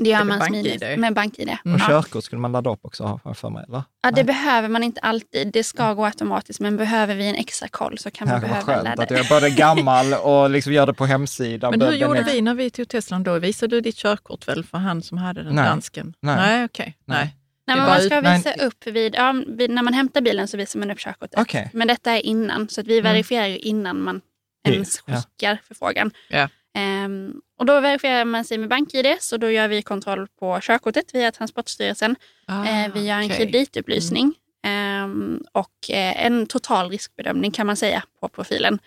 Det 0.00 0.10
gör 0.10 0.24
Med 0.24 0.38
man 0.38 0.46
smidigt 0.46 0.98
med 0.98 1.14
BankID. 1.14 1.48
Och 1.64 1.70
Ja. 1.70 1.78
körkort 1.88 2.24
skulle 2.24 2.40
man 2.40 2.52
ladda 2.52 2.70
upp 2.70 2.80
också, 2.82 3.04
har 3.04 3.20
jag 3.24 3.36
för 3.36 3.50
mig, 3.50 3.64
eller? 3.68 3.82
Ja, 4.02 4.10
det 4.10 4.24
behöver 4.24 4.68
man 4.68 4.82
inte 4.82 5.00
alltid. 5.00 5.52
Det 5.52 5.64
ska 5.64 5.94
gå 5.94 6.04
automatiskt, 6.04 6.60
men 6.60 6.76
behöver 6.76 7.14
vi 7.14 7.26
en 7.28 7.34
extra 7.34 7.68
koll 7.68 7.98
så 7.98 8.10
kan 8.10 8.28
man 8.28 8.34
Ja, 8.34 8.40
behöva 8.40 8.60
skönt 8.62 8.84
ladda 8.84 9.02
att 9.02 9.08
det. 9.08 9.14
jag 9.16 9.24
är 9.24 9.28
både 9.30 9.50
gammal 9.56 10.14
och 10.14 10.50
liksom 10.50 10.72
gör 10.72 10.86
det 10.86 10.94
på 10.94 11.06
hemsidan. 11.06 11.70
Men 11.70 11.80
hur 11.80 11.90
Den 11.90 11.98
gjorde 11.98 12.22
vi 12.22 12.40
när 12.42 12.54
vi 12.54 12.70
tog 12.70 12.88
Teslan 12.88 13.22
då? 13.22 13.38
Visade 13.38 13.76
du 13.76 13.80
ditt 13.80 13.96
körkort 13.96 14.48
väl 14.48 14.64
för 14.64 14.78
han 14.78 15.02
som 15.02 15.18
hade 15.18 15.42
den 15.42 15.54
Nej. 15.54 15.64
dansken? 15.64 16.14
Nej. 16.20 16.36
Nej, 16.36 16.64
okej. 16.64 16.96
Nej. 17.04 17.18
Nej. 17.18 17.34
Nej, 17.66 17.76
men 17.76 17.86
man 17.86 18.00
ska 18.00 18.18
ut- 18.18 18.24
visa 18.24 18.54
men- 18.58 18.66
upp 18.66 18.86
vid, 18.86 19.14
ja, 19.14 19.34
vid, 19.46 19.70
när 19.70 19.82
man 19.82 19.94
hämtar 19.94 20.20
bilen 20.20 20.48
så 20.48 20.56
visar 20.56 20.78
man 20.78 20.90
upp 20.90 20.98
körkortet. 20.98 21.40
Okej. 21.40 21.70
Men 21.72 21.88
detta 21.88 22.12
är 22.12 22.20
innan, 22.26 22.68
så 22.68 22.80
att 22.80 22.86
vi 22.86 23.00
verifierar 23.00 23.46
ju 23.46 23.58
innan 23.58 24.02
man 24.02 24.20
ens 24.68 25.02
Ja. 25.06 25.14
skickar 25.16 25.58
förfrågan. 25.68 26.10
Ja. 26.28 26.48
Ehm, 26.78 27.40
och 27.58 27.66
då 27.66 27.80
verifierar 27.80 28.24
man 28.24 28.44
sig 28.44 28.58
med 28.58 28.68
BankID, 28.68 29.16
så 29.20 29.36
då 29.36 29.50
gör 29.50 29.68
vi 29.68 29.82
kontroll 29.82 30.26
på 30.40 30.58
körkortet 30.62 31.14
via 31.14 31.32
Transportstyrelsen. 31.32 32.16
Ah, 32.46 32.64
Eh, 32.66 32.92
vi 32.94 33.06
gör 33.06 33.16
en 33.18 33.24
okej. 33.26 33.36
kreditupplysning 33.36 34.34
ehm, 34.66 35.42
och 35.52 35.90
eh, 35.90 36.24
en 36.26 36.46
total 36.46 36.90
riskbedömning 36.90 37.50
kan 37.50 37.66
man 37.66 37.76
säga 37.76 38.02
på 38.20 38.28
profilen. 38.28 38.78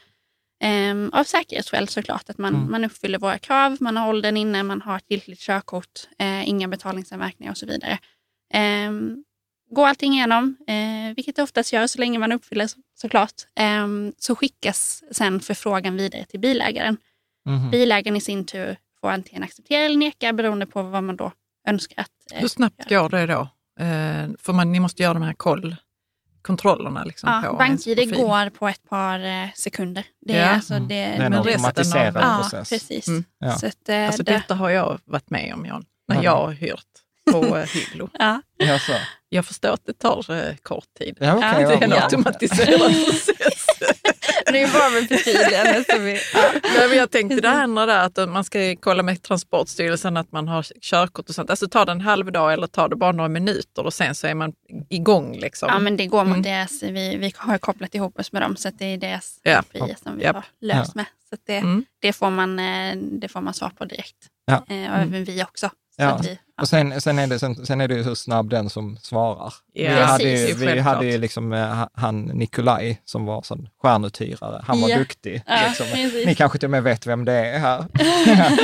Ehm, 0.63 1.09
av 1.13 1.23
säkerhetsskäl 1.23 1.87
såklart, 1.87 2.29
att 2.29 2.37
man, 2.37 2.55
Mm. 2.55 2.71
man 2.71 2.83
uppfyller 2.85 3.19
våra 3.19 3.37
krav, 3.37 3.77
man 3.79 3.97
har 3.97 4.09
åldern 4.09 4.37
inne, 4.37 4.63
man 4.63 4.81
har 4.81 4.97
ett 4.97 5.05
giltigt 5.07 5.41
körkort, 5.41 6.07
eh, 6.19 6.49
inga 6.49 6.67
betalningsanmärkningar 6.67 7.51
och 7.51 7.57
så 7.57 7.65
vidare. 7.65 7.97
Ehm, 8.53 9.23
går 9.71 9.87
allting 9.87 10.13
igenom, 10.13 10.57
eh, 10.67 11.15
vilket 11.15 11.35
det 11.35 11.43
oftast 11.43 11.73
gör 11.73 11.87
så 11.87 11.99
länge 11.99 12.19
man 12.19 12.31
uppfyller 12.31 12.67
så, 12.67 12.77
såklart, 13.01 13.33
så 14.17 14.35
skickas 14.35 15.03
sen 15.11 15.39
förfrågan 15.39 15.95
vidare 15.97 16.25
till 16.25 16.39
bilägaren. 16.39 16.97
Mhm. 17.45 17.71
Bilägaren 17.71 18.15
i 18.15 18.21
sin 18.21 18.45
tur 18.45 18.77
får 19.01 19.09
antingen 19.11 19.43
acceptera 19.43 19.83
eller 19.85 19.97
neka 19.97 20.33
beroende 20.33 20.65
på 20.65 20.81
vad 20.83 21.03
man 21.03 21.15
då 21.15 21.31
önskar. 21.67 22.01
Att, 22.01 22.31
eh, 22.33 22.39
Hur 22.39 22.47
snabbt 22.47 22.89
går 22.89 23.09
det 23.09 23.25
då? 23.25 23.41
Eh, 23.79 24.29
för 24.39 24.53
man, 24.53 24.71
ni 24.71 24.79
måste 24.79 25.03
göra 25.03 25.13
de 25.13 25.23
här 25.23 25.33
koll, 25.33 25.75
kontrollerna 26.41 27.03
liksom 27.03 27.41
Ja, 27.43 27.49
på 27.49 27.55
BankID 27.57 28.15
går 28.15 28.49
på 28.49 28.67
ett 28.67 28.89
par 28.89 29.19
eh, 29.19 29.47
sekunder. 29.55 30.05
Det 30.21 30.33
är, 30.33 30.39
Ja. 30.47 30.49
alltså, 30.55 30.73
Mm. 30.73 30.87
det, 30.87 30.95
Det 30.95 31.01
är 31.01 31.21
en 31.21 31.33
automatiserad 31.33 32.17
av- 32.17 32.23
ja, 32.23 32.37
process. 32.41 32.69
precis. 32.69 33.07
Mm. 33.07 33.23
Ja. 33.39 33.55
Så 33.57 33.67
att, 33.67 33.89
eh, 33.89 34.05
Alltså 34.07 34.23
det, 34.23 34.31
detta 34.31 34.55
har 34.55 34.69
jag 34.69 34.99
varit 35.05 35.29
med 35.29 35.53
om 35.53 35.65
Jan, 35.65 35.85
när 36.07 36.15
Ja. 36.15 36.23
jag 36.23 36.35
har 36.35 36.51
hyrt 36.51 36.85
på 37.31 37.57
eh, 37.57 37.65
Hyllo. 37.91 38.09
ja. 38.13 38.41
Ja, 38.57 38.79
så. 38.79 38.93
Jag 39.29 39.45
förstår 39.45 39.69
att 39.73 39.85
det 39.85 39.93
tar 39.93 40.31
eh, 40.47 40.55
kort 40.55 40.93
tid. 40.99 41.17
Ja, 41.19 41.25
Ja, 41.41 41.61
ja, 41.61 41.67
Det 41.67 41.73
är 41.73 41.83
en 41.83 41.93
automatiserad 41.93 42.79
process. 43.05 43.60
Det 44.45 44.61
är 44.63 44.73
bara 44.73 44.89
med 44.89 45.07
förtydligande. 45.07 45.85
vi, 45.99 46.19
ja. 46.33 46.51
Men 46.89 46.97
jag 46.97 47.11
tänkte 47.11 47.41
det 47.41 47.49
andra 47.49 47.85
där, 47.85 48.05
att 48.05 48.29
man 48.29 48.43
ska 48.43 48.75
kolla 48.79 49.03
med 49.03 49.21
Transportstyrelsen 49.23 50.17
att 50.17 50.31
man 50.31 50.47
har 50.47 50.63
körkort 50.81 51.29
och 51.29 51.35
sånt. 51.35 51.49
Alltså 51.49 51.67
tar 51.69 51.85
det 51.85 51.91
en 51.91 52.01
halv 52.01 52.31
dag 52.31 52.53
eller 52.53 52.67
tar 52.67 52.89
det 52.89 52.95
bara 52.95 53.11
några 53.11 53.29
minuter 53.29 53.85
och 53.85 53.93
sen 53.93 54.15
så 54.15 54.27
är 54.27 54.33
man 54.35 54.53
igång. 54.89 55.37
Liksom. 55.37 55.69
ja, 55.71 55.79
men 55.79 55.97
det 55.97 56.05
går 56.07 56.23
mot 56.23 56.31
Mm. 56.31 56.41
deras, 56.41 56.83
vi, 56.83 57.15
vi 57.17 57.33
har 57.37 57.57
kopplat 57.57 57.95
ihop 57.95 58.19
oss 58.19 58.31
med 58.31 58.41
dem 58.41 58.55
så 58.55 58.69
det 58.77 58.85
är 58.85 58.97
deras 58.97 59.39
Ja. 59.43 59.59
API 59.59 59.95
som 60.03 60.17
vi 60.17 60.23
Japp. 60.23 60.35
har 60.35 60.45
löst 60.61 60.95
med. 60.95 61.05
Så 61.29 61.35
det, 61.47 61.57
Mm. 61.57 61.85
det, 61.99 62.13
får 62.13 62.29
man, 62.29 62.59
eh, 62.59 62.95
det 62.97 63.27
får 63.27 63.41
man 63.41 63.53
svar 63.53 63.69
på 63.69 63.85
direkt. 63.85 64.15
Ja. 64.45 64.53
Eh, 64.53 64.91
och 64.91 64.97
även 64.97 65.23
vi 65.23 65.43
också. 65.43 65.69
Ja. 66.01 66.21
Och 66.61 66.67
sen, 66.69 67.01
sen, 67.01 67.19
är 67.19 67.27
det, 67.27 67.39
sen, 67.39 67.65
sen 67.65 67.81
är 67.81 67.87
det 67.87 67.95
ju 67.95 68.03
hur 68.03 68.15
snabb 68.15 68.49
den 68.49 68.69
som 68.69 68.97
svarar. 68.97 69.53
Ja, 69.73 69.93
vi 69.95 70.01
hade 70.01 70.23
ju, 70.23 70.29
precis. 70.37 70.55
vi 70.61 70.65
Självklart. 70.67 70.95
hade 70.95 71.05
ju 71.05 71.17
liksom 71.17 71.53
eh, 71.53 71.87
han 71.93 72.21
Nikolaj 72.21 73.01
som 73.05 73.25
var 73.25 73.41
sån 73.41 73.69
stjärnuthyrare. 73.81 74.63
Han 74.67 74.81
var 74.81 74.89
Ja. 74.89 74.97
duktig. 74.97 75.43
Ja, 75.47 75.59
Liksom. 75.67 75.85
precis. 75.85 76.25
Ni 76.25 76.35
kanske 76.35 76.57
till 76.59 76.67
och 76.67 76.71
med 76.71 76.83
vet 76.83 77.07
vem 77.07 77.25
det 77.25 77.33
är 77.33 77.59
här. 77.59 77.85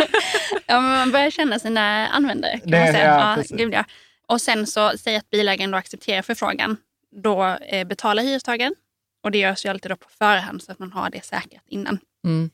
Ja, 0.70 0.82
men 0.82 0.92
man 0.92 1.12
börjar 1.12 1.30
känna 1.32 1.60
sina 1.60 2.08
användare. 2.08 2.60
Kan 2.60 2.72
Det- 2.72 2.80
man 2.80 2.88
säga. 2.94 3.06
ja, 3.18 3.30
Ja, 3.30 3.36
precis. 3.36 3.58
gud, 3.58 3.74
ja. 3.74 3.84
Och 4.28 4.42
sen 4.42 4.68
så 4.68 4.92
säger 4.98 5.18
att 5.20 5.30
bilägaren 5.30 5.72
då 5.72 5.78
accepterar 5.78 6.22
förfrågan. 6.22 6.78
Då 7.24 7.44
eh, 7.70 7.88
betalar 7.88 8.24
hyrestagaren. 8.24 8.76
Och 9.24 9.32
det 9.32 9.38
görs 9.38 9.66
ju 9.66 9.70
alltid 9.70 9.92
då 9.92 9.96
på 9.96 10.10
förhand 10.20 10.64
så 10.64 10.72
att 10.72 10.80
man 10.80 10.92
har 10.92 11.10
det 11.10 11.26
säkrat 11.26 11.64
innan. 11.68 12.00
Mm. 12.26 12.50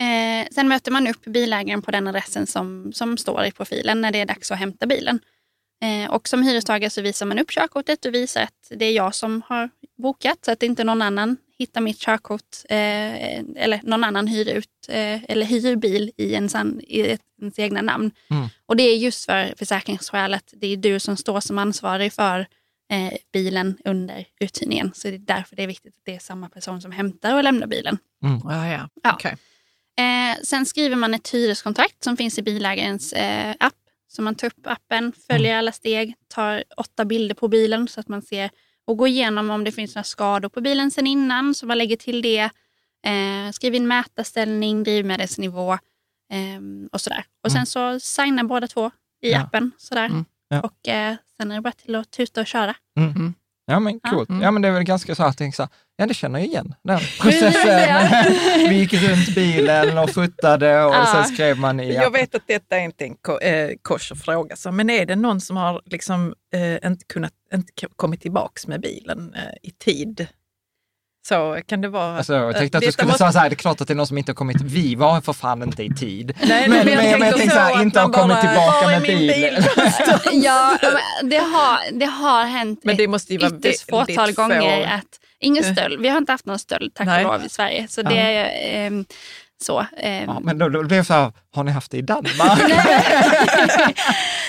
Eh, 0.00 0.48
sen 0.50 0.68
möter 0.68 0.90
man 0.90 1.06
upp 1.06 1.24
bilägaren 1.24 1.82
på 1.82 1.90
den 1.90 2.06
adressen 2.06 2.46
som, 2.46 2.92
som 2.92 3.16
står 3.16 3.44
i 3.44 3.52
profilen 3.52 4.00
när 4.00 4.12
det 4.12 4.20
är 4.20 4.26
dags 4.26 4.50
att 4.50 4.58
hämta 4.58 4.86
bilen. 4.86 5.20
Eh, 5.82 6.10
och 6.10 6.28
som 6.28 6.42
hyrestagare 6.42 6.90
så 6.90 7.02
visar 7.02 7.26
man 7.26 7.38
upp 7.38 7.50
körkortet 7.50 8.04
och 8.04 8.14
visar 8.14 8.42
att 8.42 8.70
det 8.70 8.84
är 8.84 8.92
jag 8.92 9.14
som 9.14 9.42
har 9.46 9.70
bokat 9.98 10.44
så 10.44 10.52
att 10.52 10.62
inte 10.62 10.84
någon 10.84 11.02
annan 11.02 11.36
hittar 11.58 11.80
mitt 11.80 11.98
körkort 11.98 12.56
eh, 12.68 13.38
eller 13.56 13.80
någon 13.82 14.04
annan 14.04 14.26
hyr 14.26 14.48
ut 14.48 14.88
eh, 14.88 15.24
eller 15.24 15.46
hyr 15.46 15.76
bil 15.76 16.12
i 16.16 16.32
ens, 16.32 16.54
an, 16.54 16.80
i 16.82 17.00
ett, 17.00 17.20
ens 17.40 17.58
egna 17.58 17.82
namn. 17.82 18.10
Mm. 18.30 18.48
Och 18.66 18.76
det 18.76 18.82
är 18.82 18.96
just 18.96 19.24
för 19.24 19.54
försäkringsskälet. 19.58 20.54
Det 20.56 20.66
är 20.66 20.76
du 20.76 21.00
som 21.00 21.16
står 21.16 21.40
som 21.40 21.58
ansvarig 21.58 22.12
för 22.12 22.46
eh, 22.90 23.12
bilen 23.32 23.78
under 23.84 24.26
uthyrningen. 24.40 24.92
Så 24.94 25.08
det 25.08 25.14
är 25.14 25.18
därför 25.18 25.56
det 25.56 25.62
är 25.62 25.66
viktigt 25.66 25.94
att 25.96 26.04
det 26.04 26.14
är 26.14 26.18
samma 26.18 26.48
person 26.48 26.80
som 26.80 26.92
hämtar 26.92 27.34
och 27.34 27.44
lämnar 27.44 27.66
bilen. 27.66 27.98
Ja, 28.44 28.68
ja. 28.68 28.88
Ja. 29.02 29.12
Okej. 29.12 29.36
Eh, 29.98 30.42
sen 30.42 30.66
skriver 30.66 30.96
man 30.96 31.14
ett 31.14 31.28
hyreskontrakt 31.34 32.04
som 32.04 32.16
finns 32.16 32.38
i 32.38 32.42
bilägarens 32.42 33.12
eh, 33.12 33.54
app. 33.60 33.74
Så 34.08 34.22
man 34.22 34.34
tar 34.34 34.46
upp 34.46 34.66
appen, 34.66 35.12
följer 35.30 35.56
alla 35.58 35.72
steg, 35.72 36.14
tar 36.28 36.64
åtta 36.76 37.04
bilder 37.04 37.34
på 37.34 37.48
bilen 37.48 37.88
så 37.88 38.00
att 38.00 38.08
man 38.08 38.22
ser 38.22 38.50
och 38.84 38.96
går 38.96 39.08
igenom 39.08 39.50
om 39.50 39.64
det 39.64 39.72
finns 39.72 39.94
några 39.94 40.04
skador 40.04 40.48
på 40.48 40.60
bilen 40.60 40.90
sen 40.90 41.06
innan. 41.06 41.54
Så 41.54 41.66
man 41.66 41.78
lägger 41.78 41.96
till 41.96 42.22
det. 42.22 42.50
Eh, 43.06 43.50
skriver 43.52 43.76
in 43.76 43.86
mätarställning, 43.88 44.84
drivmedelsnivå 44.84 45.72
eh, 45.72 46.88
och 46.92 47.00
sådär. 47.00 47.24
Och 47.44 47.52
sen 47.52 47.66
så 47.66 48.00
signar 48.00 48.44
båda 48.44 48.66
två 48.68 48.90
i 49.22 49.30
Ja. 49.32 49.40
appen. 49.42 49.70
Sådär. 49.78 50.04
Mm. 50.06 50.24
Ja. 50.48 50.60
Och 50.60 50.88
eh, 50.88 51.16
sen 51.36 51.50
är 51.50 51.54
det 51.54 51.60
bara 51.60 51.72
till 51.72 51.94
att 51.94 52.10
tuta 52.10 52.40
och 52.40 52.46
köra. 52.46 52.74
Mm. 52.98 53.34
Ja 53.66 53.80
men 53.80 54.00
coolt. 54.00 54.28
Mm. 54.28 54.42
Ja 54.42 54.50
men 54.50 54.62
det 54.62 54.68
är 54.68 54.72
väl 54.72 54.82
ganska 54.84 55.14
så 55.14 55.22
att 55.22 55.40
jag 55.40 55.54
så 55.54 55.62
här, 55.62 55.70
ja 55.96 56.06
det 56.06 56.14
känner 56.14 56.38
jag 56.38 56.48
igen, 56.48 56.74
den 56.82 56.98
processen. 57.20 58.28
Vi 58.68 58.74
gick 58.78 58.92
runt 58.92 59.34
bilen 59.34 59.98
och 59.98 60.10
fotade 60.10 60.84
och 60.84 60.94
Ja. 60.94 61.06
sen 61.12 61.24
skrev 61.24 61.58
man 61.58 61.80
i 61.80 61.94
Jag 61.94 62.10
vet 62.10 62.34
att 62.34 62.46
detta 62.46 62.76
är 62.76 62.80
inte 62.80 63.04
en 63.04 63.14
ko- 63.14 63.38
eh, 63.38 63.70
kosher 63.82 64.14
fråga, 64.16 64.56
så, 64.56 64.72
men 64.72 64.90
är 64.90 65.06
det 65.06 65.16
någon 65.16 65.40
som 65.40 65.56
har 65.56 65.82
liksom, 65.84 66.34
eh, 66.54 66.90
inte, 66.90 67.04
kunnat, 67.08 67.32
inte 67.54 67.72
kommit 67.96 68.20
tillbaks 68.20 68.66
med 68.66 68.80
bilen 68.80 69.34
eh, 69.34 69.42
i 69.62 69.70
tid? 69.70 70.26
Så 71.28 71.60
kan 71.66 71.80
det 71.80 71.88
vara... 71.88 72.16
Alltså, 72.16 72.34
jag 72.34 72.56
tänkte 72.56 72.78
att 72.78 72.84
du 72.84 72.92
skulle 72.92 73.06
måste- 73.08 73.18
säga 73.18 73.32
så 73.32 73.38
här, 73.38 73.50
det 73.50 73.54
är 73.54 73.56
klart 73.56 73.80
att 73.80 73.88
det 73.88 73.94
är 73.94 73.96
någon 73.96 74.06
som 74.06 74.18
inte 74.18 74.30
har 74.32 74.34
kommit, 74.34 74.60
vi 74.60 74.94
var 74.94 75.20
för 75.20 75.32
fan 75.32 75.62
inte 75.62 75.82
i 75.82 75.90
tid. 75.94 76.32
Nej, 76.42 76.68
men, 76.68 76.70
men 76.70 76.78
jag 76.78 76.96
men, 77.10 77.18
men 77.20 77.28
jag 77.28 77.36
tänkte 77.36 77.56
så 77.56 77.60
här, 77.62 77.74
att 77.76 77.82
inte 77.82 78.00
har 78.00 78.08
kommit 78.08 78.36
bara, 78.36 78.40
tillbaka 78.40 78.86
med 78.88 79.02
bil. 79.02 79.28
bil? 79.28 79.64
ja, 80.44 80.78
men 81.20 81.30
det 81.30 81.36
har, 81.36 81.98
det 81.98 82.06
har 82.06 82.44
hänt 82.44 82.80
Men 82.84 82.96
det 82.96 83.08
måste 83.08 83.32
ju 83.32 83.38
vara 83.38 83.50
ytterst 83.58 83.90
fåtal 83.90 84.32
få. 84.34 84.42
gånger 84.42 84.86
att 84.86 85.20
ingen 85.40 85.64
Eh. 85.64 85.72
stöld. 85.72 86.00
Vi 86.00 86.08
har 86.08 86.18
inte 86.18 86.32
haft 86.32 86.46
någon 86.46 86.58
stöld 86.58 86.94
tack 86.94 87.08
och 87.08 87.22
lov 87.32 87.44
i 87.44 87.48
Sverige. 87.48 87.86
Så 87.88 88.00
Ja. 88.00 88.08
det 88.10 88.16
är 88.18 88.86
ehm, 88.86 89.04
så. 89.62 89.86
ehm. 89.96 90.24
Ja, 90.28 90.40
men 90.40 90.58
då, 90.58 90.68
då 90.68 90.82
blev 90.82 90.96
jag 90.96 91.06
så 91.06 91.14
här, 91.14 91.32
har 91.54 91.64
ni 91.64 91.70
haft 91.70 91.90
det 91.90 91.98
i 91.98 92.02
Danmark? 92.02 92.60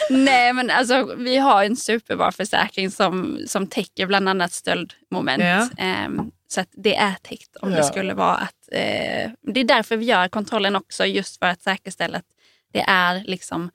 Nej 0.09 0.53
men 0.53 0.69
alltså 0.69 1.15
vi 1.17 1.37
har 1.37 1.63
en 1.63 1.75
superbra 1.75 2.31
försäkring 2.31 2.91
som, 2.91 3.39
som 3.47 3.67
täcker 3.67 4.05
bland 4.05 4.29
annat 4.29 4.51
stöldmoment. 4.51 5.43
Ja. 5.43 5.69
Ehm, 5.77 6.31
så 6.49 6.61
att 6.61 6.69
det 6.71 6.95
är 6.95 7.13
täckt 7.21 7.55
om 7.55 7.71
Ja. 7.71 7.77
det 7.77 7.83
skulle 7.83 8.13
vara 8.13 8.35
att... 8.35 8.53
Eh, 8.71 9.31
det 9.53 9.59
är 9.59 9.63
därför 9.63 9.97
vi 9.97 10.05
gör 10.05 10.27
kontrollen 10.27 10.75
också 10.75 11.05
just 11.05 11.39
för 11.39 11.45
att 11.45 11.61
säkerställa 11.61 12.17
att 12.17 12.25
det 12.73 12.85
är 12.87 13.23
liksom 13.25 13.63
eh, 13.63 13.69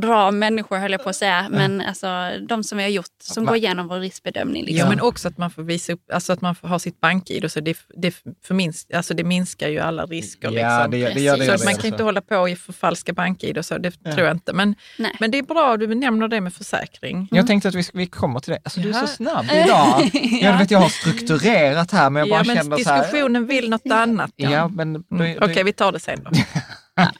bra 0.00 0.30
människor 0.30 0.76
höll 0.78 0.92
jag 0.92 1.02
på 1.04 1.10
att 1.10 1.16
säga. 1.16 1.46
Men 1.50 1.80
alltså 1.80 2.30
de 2.48 2.64
som 2.64 2.78
vi 2.78 2.84
har 2.84 2.90
gjort, 2.90 3.06
som 3.22 3.44
Va- 3.44 3.50
går 3.50 3.56
igenom 3.56 3.88
vår 3.88 3.98
riskbedömning. 4.00 4.64
Liksom. 4.64 4.78
Ja, 4.78 4.88
men 4.88 5.00
också 5.00 5.28
att 5.28 5.38
man 5.38 5.50
får 5.50 5.62
visa 5.62 5.92
upp, 5.92 6.00
alltså 6.12 6.32
att 6.32 6.40
man 6.40 6.54
får 6.54 6.68
ha 6.68 6.78
sitt 6.78 7.00
bank-id. 7.00 7.44
och 7.44 7.52
Så 7.52 7.60
det, 7.60 7.78
det, 7.96 8.14
förminsk, 8.44 8.90
alltså 8.92 9.14
det 9.14 9.24
minskar 9.24 9.68
ju 9.68 9.78
alla 9.78 10.06
risker. 10.06 10.50
ja, 10.50 10.76
liksom. 10.78 10.90
det, 10.90 10.96
gör- 10.98 11.14
det 11.14 11.20
gör 11.20 11.36
det. 11.36 11.42
så 11.42 11.46
gör 11.46 11.54
att 11.54 11.60
det 11.60 11.64
man 11.66 11.74
kan 11.74 11.86
inte 11.86 12.02
hålla 12.02 12.20
på 12.20 12.36
och 12.36 12.58
förfalska 12.58 13.12
bank-id 13.12 13.58
och 13.58 13.64
så, 13.64 13.78
det 13.78 13.94
Ja. 14.02 14.12
tror 14.12 14.26
jag 14.26 14.36
inte. 14.36 14.52
Men, 14.52 14.74
Nej. 14.98 15.16
men 15.20 15.30
det 15.30 15.38
är 15.38 15.42
bra 15.42 15.74
att 15.74 15.80
du 15.80 15.94
nämner 15.94 16.28
det 16.28 16.40
med 16.40 16.54
försäkring. 16.54 17.28
Jag 17.30 17.46
tänkte 17.46 17.68
att 17.68 17.74
vi, 17.74 17.84
vi 17.92 18.06
kommer 18.06 18.40
till 18.40 18.52
det. 18.52 18.58
Alltså, 18.64 18.80
du 18.80 18.88
är 18.88 18.92
Ja. 18.94 19.00
så 19.00 19.06
snabb 19.06 19.44
idag. 19.64 20.10
Jag, 20.42 20.58
vet, 20.58 20.70
jag 20.70 20.78
har 20.78 20.88
strukturerat 20.88 21.90
här, 21.90 22.10
men 22.10 22.20
jag 22.20 22.28
bara 22.28 22.40
ja, 22.40 22.44
men 22.46 22.56
känner 22.56 22.76
så 22.76 22.90
här. 22.90 22.98
diskussionen 23.02 23.46
vill 23.46 23.70
något 23.70 23.86
annat. 23.90 24.32
Ja, 24.36 24.68
men, 24.68 25.04
Mm. 25.10 25.38
Okej, 25.42 25.64
vi 25.64 25.72
tar 25.72 25.92
det 25.92 26.00
sen 26.00 26.22
då. 26.24 26.30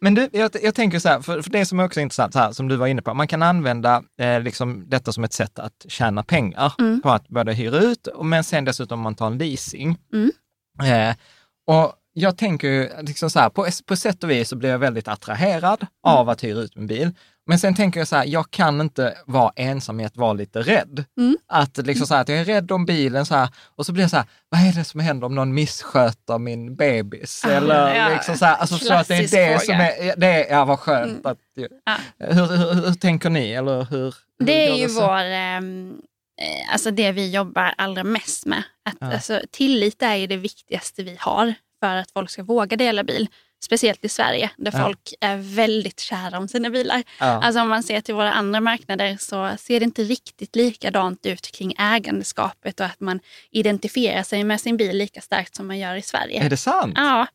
Men 0.00 0.14
du, 0.14 0.28
jag, 0.32 0.50
jag 0.62 0.74
tänker 0.74 0.98
så 0.98 1.08
här, 1.08 1.20
för, 1.20 1.42
för 1.42 1.50
det 1.50 1.66
som 1.66 1.80
är 1.80 1.84
också 1.84 2.00
intressant, 2.00 2.34
här, 2.34 2.52
som 2.52 2.68
du 2.68 2.76
var 2.76 2.86
inne 2.86 3.02
på, 3.02 3.14
man 3.14 3.28
kan 3.28 3.42
använda 3.42 4.02
eh, 4.20 4.40
liksom 4.40 4.84
detta 4.88 5.12
som 5.12 5.24
ett 5.24 5.32
sätt 5.32 5.58
att 5.58 5.86
tjäna 5.88 6.22
pengar 6.22 6.72
på 7.02 7.10
att 7.10 7.28
både 7.28 7.52
hyra 7.52 7.78
ut, 7.78 8.06
och- 8.06 8.26
men 8.26 8.44
sen 8.44 8.64
dessutom 8.64 8.98
om 8.98 9.02
man 9.02 9.14
tar 9.14 9.26
en 9.26 9.38
leasing. 9.38 9.98
Mm. 10.12 10.30
Eh, 11.10 11.16
och 11.66 11.92
jag 12.12 12.38
tänker 12.38 12.68
ju 12.68 12.90
liksom 13.02 13.30
så 13.30 13.38
här, 13.40 13.50
på, 13.50 13.66
på 13.86 13.96
sätt 13.96 14.24
och 14.24 14.30
vis 14.30 14.48
så 14.48 14.56
blir 14.56 14.70
jag 14.70 14.78
väldigt 14.78 15.08
attraherad 15.08 15.86
av 16.02 16.28
att 16.28 16.44
hyra 16.44 16.58
ut 16.60 16.76
min 16.76 16.86
bil. 16.86 17.10
Men 17.48 17.58
sen 17.58 17.74
tänker 17.74 18.00
jag 18.00 18.08
så 18.08 18.16
här, 18.16 18.24
jag 18.24 18.50
kan 18.50 18.80
inte 18.80 19.16
vara 19.26 19.52
ensam 19.56 20.00
i 20.00 20.04
att 20.04 20.16
vara 20.16 20.32
lite 20.32 20.60
rädd. 20.62 21.04
Mm. 21.18 21.36
Att, 21.48 21.76
liksom 21.76 22.06
så 22.06 22.14
här, 22.14 22.20
att 22.22 22.28
jag 22.28 22.38
är 22.38 22.44
rädd 22.44 22.72
om 22.72 22.86
bilen 22.86 23.26
så 23.26 23.34
här, 23.34 23.48
och 23.76 23.86
så 23.86 23.92
blir 23.92 24.04
jag 24.04 24.10
så 24.10 24.16
här, 24.16 24.26
vad 24.48 24.60
är 24.60 24.72
det 24.72 24.84
som 24.84 25.00
händer 25.00 25.26
om 25.26 25.34
någon 25.34 25.54
missköter 25.54 26.38
min 26.38 26.76
bebis? 26.76 27.44
Ah, 27.44 27.48
Eller 27.50 27.94
ja. 27.94 28.08
liksom 28.08 28.36
så 28.36 28.44
här, 28.44 28.56
alltså 28.56 28.78
så 28.78 28.94
att 28.94 29.08
det 29.08 29.14
är 29.16 29.20
det 29.52 29.58
som 29.60 29.74
fråga. 29.74 29.96
är, 29.96 30.16
det 30.16 30.26
är, 30.26 30.52
ja 30.52 30.64
vad 30.64 30.78
skönt. 30.78 31.10
Mm. 31.10 31.20
Att, 31.24 31.38
Ja. 31.84 31.96
hur, 32.18 32.32
hur, 32.34 32.56
hur, 32.74 32.86
hur 32.86 32.94
tänker 32.94 33.30
ni? 33.30 33.52
Eller 33.52 33.84
hur, 33.84 34.14
Det 34.44 34.66
är 34.66 34.70
går 34.70 34.78
ju 34.78 34.88
så? 34.88 35.00
vår, 35.00 35.18
ehm, 35.20 35.90
eh, 36.42 36.72
alltså 36.72 36.90
det 36.90 37.12
vi 37.12 37.30
jobbar 37.30 37.74
allra 37.78 38.04
mest 38.04 38.46
med. 38.46 38.62
Att, 38.88 38.96
Ja. 39.00 39.12
alltså, 39.14 39.40
tillit 39.50 40.02
är 40.02 40.14
ju 40.14 40.26
det 40.26 40.36
viktigaste 40.36 41.02
vi 41.02 41.16
har 41.20 41.54
för 41.82 41.96
att 41.96 42.10
folk 42.10 42.30
ska 42.30 42.42
våga 42.42 42.76
dela 42.76 43.04
bil. 43.04 43.28
Speciellt 43.66 44.04
i 44.04 44.08
Sverige 44.08 44.50
där 44.56 44.72
Ja. 44.74 44.84
folk 44.84 45.14
är 45.20 45.36
väldigt 45.36 46.00
kära 46.00 46.38
om 46.38 46.48
sina 46.48 46.70
bilar. 46.70 47.02
Ja. 47.20 47.26
Alltså 47.26 47.60
om 47.60 47.68
man 47.68 47.82
ser 47.82 48.00
till 48.00 48.14
våra 48.14 48.32
andra 48.32 48.60
marknader 48.60 49.16
så 49.20 49.50
ser 49.58 49.80
det 49.80 49.84
inte 49.84 50.02
riktigt 50.02 50.56
likadant 50.56 51.26
ut 51.26 51.52
kring 51.52 51.74
ägandeskapet 51.78 52.80
och 52.80 52.86
att 52.86 53.00
man 53.00 53.20
identifierar 53.50 54.22
sig 54.22 54.44
med 54.44 54.60
sin 54.60 54.76
bil 54.76 54.96
lika 54.96 55.20
starkt 55.20 55.54
som 55.56 55.66
man 55.66 55.78
gör 55.78 55.96
i 55.96 56.02
Sverige. 56.02 56.44
Är 56.44 56.50
det 56.50 56.56
sant? 56.56 56.92
Ja. 56.96 57.26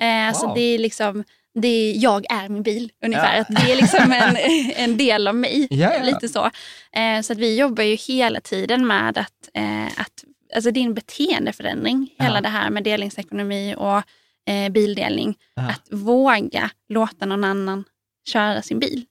Eh, 0.00 0.28
alltså 0.28 0.46
Wow. 0.46 0.54
det 0.54 0.60
är 0.60 0.78
liksom, 0.78 1.24
det 1.54 1.68
är, 1.68 2.02
jag 2.02 2.32
är 2.32 2.48
min 2.48 2.62
bil 2.62 2.92
ungefär. 3.04 3.34
Ja. 3.36 3.40
Att 3.40 3.48
det 3.66 3.72
är 3.72 3.76
liksom 3.76 4.12
en, 4.12 4.36
en 4.76 4.96
del 4.96 5.28
av 5.28 5.34
mig. 5.34 5.66
Ja, 5.70 5.94
ja. 5.94 6.02
Lite 6.04 6.28
så. 6.28 6.50
Eh, 6.92 7.20
så 7.22 7.32
att 7.32 7.38
vi 7.38 7.58
jobbar 7.58 7.84
ju 7.84 7.94
hela 7.94 8.40
tiden 8.40 8.86
med 8.86 9.18
att, 9.18 9.48
eh, 9.54 9.86
att 9.86 10.24
alltså 10.54 10.70
det 10.70 10.80
är 10.80 10.84
en 10.84 10.94
beteendeförändring. 10.94 12.10
Hela 12.18 12.40
det 12.40 12.48
här 12.48 12.70
med 12.70 12.84
delningsekonomi 12.84 13.74
och 13.78 14.02
eh, 14.48 14.72
bildelning. 14.72 15.34
Ja. 15.54 15.62
Att 15.70 15.86
våga 15.90 16.70
låta 16.88 17.26
någon 17.26 17.44
annan 17.44 17.84
köra 18.28 18.62
sin 18.62 18.78
bil. 18.78 19.04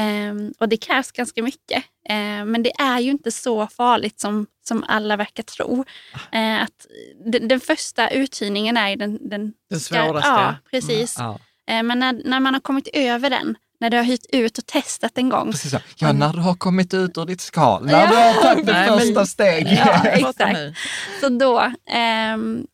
Eh, 0.00 0.50
och 0.58 0.68
det 0.68 0.76
krävs 0.76 1.12
ganska 1.12 1.42
mycket. 1.42 1.84
Eh, 2.08 2.44
men 2.44 2.62
det 2.62 2.70
är 2.80 2.98
ju 3.00 3.10
inte 3.10 3.30
så 3.32 3.66
farligt 3.66 4.20
som, 4.20 4.46
som 4.68 4.84
alla 4.88 5.16
verkar 5.16 5.42
tro. 5.42 5.84
Eh, 6.32 6.62
att 6.62 6.86
den, 7.24 7.48
den 7.48 7.60
första 7.60 8.08
uthyrningen 8.10 8.76
är 8.76 8.88
ju 8.88 8.96
den, 8.96 9.28
den 9.28 9.52
Den 9.70 9.80
svåraste. 9.80 10.28
Ja, 10.30 10.54
precis. 10.70 11.16
Ja. 11.18 11.38
Eh, 11.70 11.82
Men 11.82 11.98
när, 11.98 12.12
när 12.24 12.40
man 12.40 12.54
har 12.54 12.60
kommit 12.60 12.88
över 12.92 13.30
den, 13.30 13.56
när 13.80 13.90
du 13.90 13.96
har 13.96 14.04
hyrt 14.04 14.26
ut 14.32 14.58
och 14.58 14.66
testat 14.66 15.18
en 15.18 15.28
gång. 15.28 15.50
Precis 15.52 15.70
så. 15.70 15.78
Ja, 15.96 16.12
när 16.12 16.32
du 16.32 16.38
har 16.38 16.54
kommit 16.54 16.94
ut 16.94 17.18
ur 17.18 17.24
ditt 17.26 17.40
skal, 17.40 17.84
när 17.86 17.92
Ja. 17.92 18.06
du 18.10 18.16
har 18.16 18.42
tagit 18.42 18.66
ditt 18.66 18.76
första 18.86 19.26
steg. 19.26 19.66
Ja, 19.86 20.04
exakt. 20.04 20.58
Så 21.20 21.28
då, 21.28 21.72
ehm, 21.90 22.66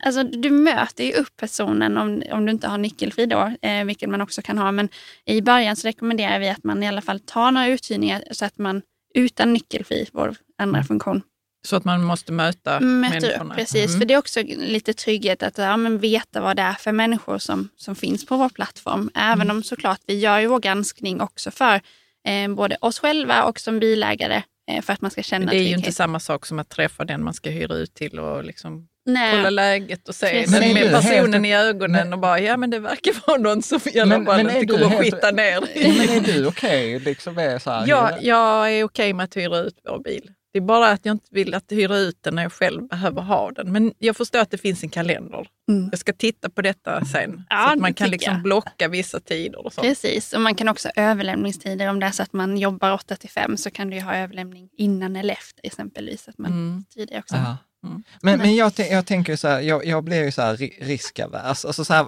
alltså 0.00 0.22
du 0.22 0.50
möter 0.50 1.04
ju 1.04 1.12
upp 1.12 1.36
personen 1.36 1.98
om, 1.98 2.22
om 2.32 2.46
du 2.46 2.52
inte 2.52 2.68
har 2.68 2.78
nyckelfri 2.78 3.26
då, 3.26 3.52
eh, 3.62 3.84
vilket 3.84 4.08
man 4.08 4.20
också 4.20 4.42
kan 4.42 4.58
ha. 4.58 4.72
Men 4.72 4.88
i 5.24 5.42
början 5.42 5.76
så 5.76 5.88
rekommenderar 5.88 6.38
vi 6.38 6.48
att 6.48 6.64
man 6.64 6.82
i 6.82 6.88
alla 6.88 7.02
fall 7.02 7.20
tar 7.20 7.50
några 7.50 7.66
uthyrningar 7.68 8.24
så 8.30 8.44
att 8.44 8.58
man 8.58 8.82
utan 9.14 9.52
nyckelfri, 9.52 10.08
vår 10.12 10.36
andra 10.58 10.78
Mm. 10.78 10.86
funktion, 10.86 11.22
Så 11.66 11.76
att 11.76 11.84
man 11.84 12.04
måste 12.04 12.32
möta 12.32 12.80
möter 12.80 13.20
människorna. 13.20 13.54
upp. 13.54 13.58
Precis, 13.58 13.86
Mm. 13.88 14.00
för 14.00 14.06
det 14.06 14.14
är 14.14 14.18
också 14.18 14.42
lite 14.42 14.94
trygghet 14.94 15.42
att 15.42 15.58
ja, 15.58 15.76
men 15.76 15.98
veta 15.98 16.40
vad 16.40 16.56
det 16.56 16.62
är 16.62 16.72
för 16.74 16.92
människor 16.92 17.38
som, 17.38 17.68
som 17.76 17.94
finns 17.96 18.26
på 18.26 18.36
vår 18.36 18.48
plattform. 18.48 19.10
Även 19.14 19.40
Mm. 19.40 19.56
om 19.56 19.62
såklart 19.62 20.00
vi 20.06 20.18
gör 20.18 20.38
ju 20.38 20.46
vår 20.46 20.60
granskning 20.60 21.20
också 21.20 21.50
för 21.50 21.80
eh, 22.28 22.48
både 22.54 22.76
oss 22.80 22.98
själva 22.98 23.42
och 23.44 23.60
som 23.60 23.78
bilägare 23.80 24.42
eh, 24.70 24.82
för 24.82 24.92
att 24.92 25.00
man 25.00 25.10
ska 25.10 25.22
känna 25.22 25.44
Men 25.44 25.48
det 25.50 25.56
är 25.56 25.58
ju 25.58 25.64
trygghet. 25.64 25.78
inte 25.86 25.92
samma 25.92 26.20
sak 26.20 26.46
som 26.46 26.58
att 26.58 26.68
träffa 26.68 27.04
den 27.04 27.24
man 27.24 27.34
ska 27.34 27.50
hyra 27.50 27.74
ut 27.74 27.94
till 27.94 28.18
och 28.18 28.44
liksom 28.44 28.88
Nej. 29.06 29.34
kolla 29.36 29.50
läget 29.50 30.08
och 30.08 30.14
se 30.14 30.26
Precis. 30.30 30.74
med, 30.74 30.90
personen 30.92 31.44
helt- 31.44 31.46
i 31.46 31.52
ögonen 31.52 31.92
men- 31.92 32.12
och 32.12 32.18
bara, 32.18 32.40
ja 32.40 32.56
men 32.56 32.70
det 32.70 32.78
verkar 32.78 33.26
vara 33.26 33.38
någon 33.38 33.62
som 33.62 33.80
i 33.94 34.00
alla 34.00 34.18
Men- 34.18 34.26
fall 34.26 34.44
men 34.44 34.56
inte 34.56 34.72
kommer 34.74 34.86
att 34.86 34.98
skita 35.02 35.30
ner. 35.30 35.52
Ja, 35.52 35.92
men 35.98 36.08
är 36.10 36.20
du 36.20 36.46
okej? 36.46 36.98
Liksom 36.98 37.38
är 37.38 37.58
så 37.58 37.70
här, 37.70 37.84
Ja, 37.86 38.10
jag 38.20 38.72
är 38.72 38.84
okej 38.84 39.12
med 39.12 39.24
att 39.24 39.36
hyra 39.36 39.58
ut 39.58 39.78
vår 39.88 39.98
bil. 40.02 40.30
Det 40.52 40.58
är 40.58 40.62
bara 40.62 40.88
att 40.90 41.06
jag 41.06 41.14
inte 41.14 41.26
vill 41.30 41.54
att 41.54 41.64
hyra 41.72 41.96
ut 41.98 42.18
den 42.22 42.34
när 42.34 42.42
jag 42.42 42.52
själv 42.52 42.88
behöver 42.88 43.22
ha 43.22 43.50
den. 43.50 43.72
Men 43.72 43.92
jag 43.98 44.16
förstår 44.16 44.38
att 44.38 44.50
det 44.50 44.58
finns 44.58 44.82
en 44.82 44.88
kalender. 44.88 45.46
Mm. 45.68 45.88
Jag 45.90 45.98
ska 45.98 46.12
titta 46.12 46.50
på 46.50 46.62
detta 46.62 47.04
sen. 47.04 47.42
Ja, 47.50 47.64
så 47.66 47.72
att 47.72 47.78
man 47.80 47.94
kan 47.94 48.10
liksom 48.10 48.42
blocka 48.42 48.88
vissa 48.88 49.20
tider 49.20 49.66
och 49.66 49.72
så. 49.72 49.80
Precis, 49.80 50.32
och 50.32 50.40
man 50.40 50.54
kan 50.54 50.68
också 50.68 50.88
ha 50.96 51.02
överlämningstider. 51.02 51.88
Om 51.88 52.00
det 52.00 52.06
är 52.06 52.10
så 52.10 52.22
att 52.22 52.32
man 52.32 52.58
jobbar 52.58 52.92
8 52.92 53.16
till 53.16 53.30
5 53.30 53.56
så 53.56 53.70
kan 53.70 53.90
du 53.90 53.96
ju 53.96 54.02
ha 54.02 54.14
överlämning 54.16 54.68
innan 54.76 55.16
eller 55.16 55.34
efter 55.34 55.66
exempelvis. 55.66 56.28
Att 56.28 56.38
man 56.38 56.50
Mm. 56.50 56.84
styr 56.90 57.06
det 57.06 57.18
också. 57.18 57.34
Ja. 57.36 57.56
Mm. 57.84 58.02
Men, 58.22 58.38
men 58.38 58.54
jag, 58.54 58.72
jag 58.76 59.06
tänker 59.06 59.36
så 59.36 59.48
här, 59.48 59.60
jag, 59.60 59.86
jag 59.86 60.04
blir 60.04 60.24
ju 60.24 60.32
så 60.32 60.42
här 60.42 60.56
ri- 60.56 60.84
riskavers. 60.84 61.64
Alltså 61.64 61.84
så 61.84 61.94
här, 61.94 62.06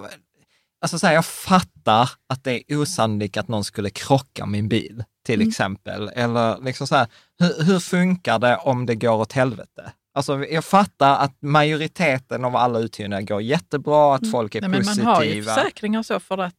alltså 0.81 0.99
så 0.99 1.07
här, 1.07 1.13
jag 1.13 1.25
fattar 1.25 2.09
att 2.29 2.43
det 2.43 2.71
är 2.71 2.77
osannolikt 2.77 3.37
att 3.37 3.47
någon 3.47 3.63
skulle 3.63 3.89
krocka 3.89 4.45
min 4.45 4.67
bil, 4.67 5.03
till 5.25 5.35
Mm. 5.41 5.49
exempel. 5.49 6.11
Eller 6.15 6.57
liksom 6.63 6.87
så 6.87 6.95
här, 6.95 7.07
hur, 7.39 7.63
hur 7.63 7.79
funkar 7.79 8.39
det 8.39 8.57
om 8.57 8.85
det 8.85 8.95
går 8.95 9.15
åt 9.15 9.33
helvete? 9.33 9.91
Alltså 10.13 10.45
jag 10.45 10.65
fattar 10.65 11.17
att 11.17 11.37
majoriteten 11.41 12.45
av 12.45 12.55
alla 12.55 12.79
uthyrningar 12.79 13.21
går 13.21 13.41
jättebra, 13.41 14.15
att 14.15 14.31
folk 14.31 14.55
är 14.55 14.59
Mm. 14.59 14.71
Nej, 14.71 14.79
men 14.79 14.87
positiva. 14.87 15.05
man 15.07 15.15
har 15.15 15.23
ju 15.23 15.43
försäkringar 15.43 16.03
så 16.03 16.19
för 16.19 16.37
att... 16.37 16.53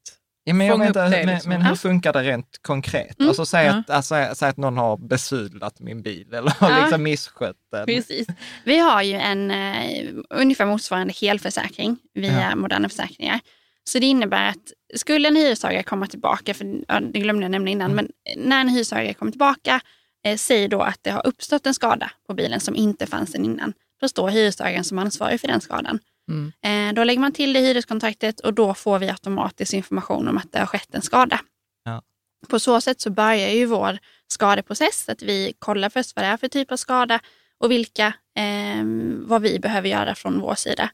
Ja, 0.49 0.55
men 0.55 0.67
jag 0.67 0.79
vet, 0.79 0.95
det 0.95 1.11
men, 1.11 1.27
liksom. 1.27 1.49
men 1.49 1.63
hur 1.63 1.75
funkar 1.75 2.13
det 2.13 2.23
rent 2.23 2.59
konkret? 2.63 3.19
Mm. 3.19 3.29
Alltså 3.29 3.47
säg, 3.47 3.67
Ja. 3.67 3.73
att, 3.79 3.91
alltså, 3.91 4.15
säg 4.35 4.49
att 4.49 4.57
någon 4.57 4.77
har 4.77 4.97
besudlat 4.97 5.81
min 5.81 6.03
bil 6.03 6.35
eller 6.35 6.53
Ja. 6.61 6.81
liksom 6.83 7.03
misskött 7.03 7.57
den. 7.73 7.87
Precis. 7.87 8.27
Vi 8.65 8.79
har 8.79 9.03
ju 9.03 9.15
en 9.15 9.51
eh, 9.51 10.09
ungefär 10.31 10.67
motsvarande 10.67 11.15
helförsäkring 11.21 11.97
via 12.15 12.41
Ja. 12.51 12.57
Moderna 12.57 12.89
Försäkringar. 12.89 13.41
Så 13.85 13.99
det 13.99 14.07
innebär 14.07 14.49
att 14.49 14.73
skulle 15.01 15.29
en 15.29 15.37
hyrestagare 15.37 15.83
komma 15.83 16.07
tillbaka, 16.07 16.55
för 16.55 16.75
ja, 16.89 17.01
det 17.01 17.19
glömde 17.21 17.45
jag 17.45 17.51
nämna 17.51 17.71
innan, 17.71 17.91
Mm. 17.93 18.07
men 18.37 18.45
när 18.47 18.61
en 18.61 18.69
hyrestagare 18.69 19.15
kommer 19.15 19.33
tillbaka, 19.33 19.81
eh, 20.27 20.37
säger 20.37 20.69
då 20.69 20.81
att 20.83 20.99
det 21.03 21.11
har 21.11 21.27
uppstått 21.27 21.67
en 21.67 21.75
skada 21.75 22.11
på 22.27 22.35
bilen 22.35 22.61
som 22.61 22.77
inte 22.77 23.07
fanns 23.07 23.33
den 23.33 23.45
innan. 23.45 23.73
Då 24.01 24.09
står 24.09 24.29
hyrestagaren 24.31 24.85
som 24.85 24.99
ansvarig 24.99 25.41
för 25.41 25.49
den 25.49 25.61
skadan. 25.61 25.99
Mm. 26.29 26.53
Eh, 26.62 26.95
då 26.95 27.05
lägger 27.05 27.20
man 27.20 27.33
till 27.33 27.53
det 27.53 27.61
i 27.61 27.66
hyreskontraktet 27.66 28.41
och 28.41 28.55
då 28.55 28.74
får 28.74 28.99
vi 28.99 29.09
automatiskt 29.09 29.72
information 29.72 30.29
om 30.29 30.39
att 30.39 30.53
det 30.53 30.59
har 30.59 30.66
skett 30.66 30.95
en 30.95 31.03
skada. 31.03 31.41
Ja. 31.85 32.03
På 32.49 32.61
så 32.61 32.81
sätt 32.81 33.01
så 33.01 33.11
börjar 33.11 33.49
ju 33.51 33.66
vår 33.66 33.99
skadeprocess, 34.29 35.09
att 35.09 35.22
vi 35.22 35.55
kollar 35.59 35.89
först 35.91 36.16
vad 36.16 36.24
det 36.24 36.29
är 36.29 36.37
för 36.37 36.49
typ 36.49 36.72
av 36.72 36.76
skada 36.76 37.20
och 37.59 37.70
vilka, 37.70 38.07
eh, 38.37 38.85
vad 39.16 39.43
vi 39.43 39.59
behöver 39.59 39.89
göra 39.89 40.14
från 40.14 40.41
vår 40.41 40.55
sida. 40.55 40.91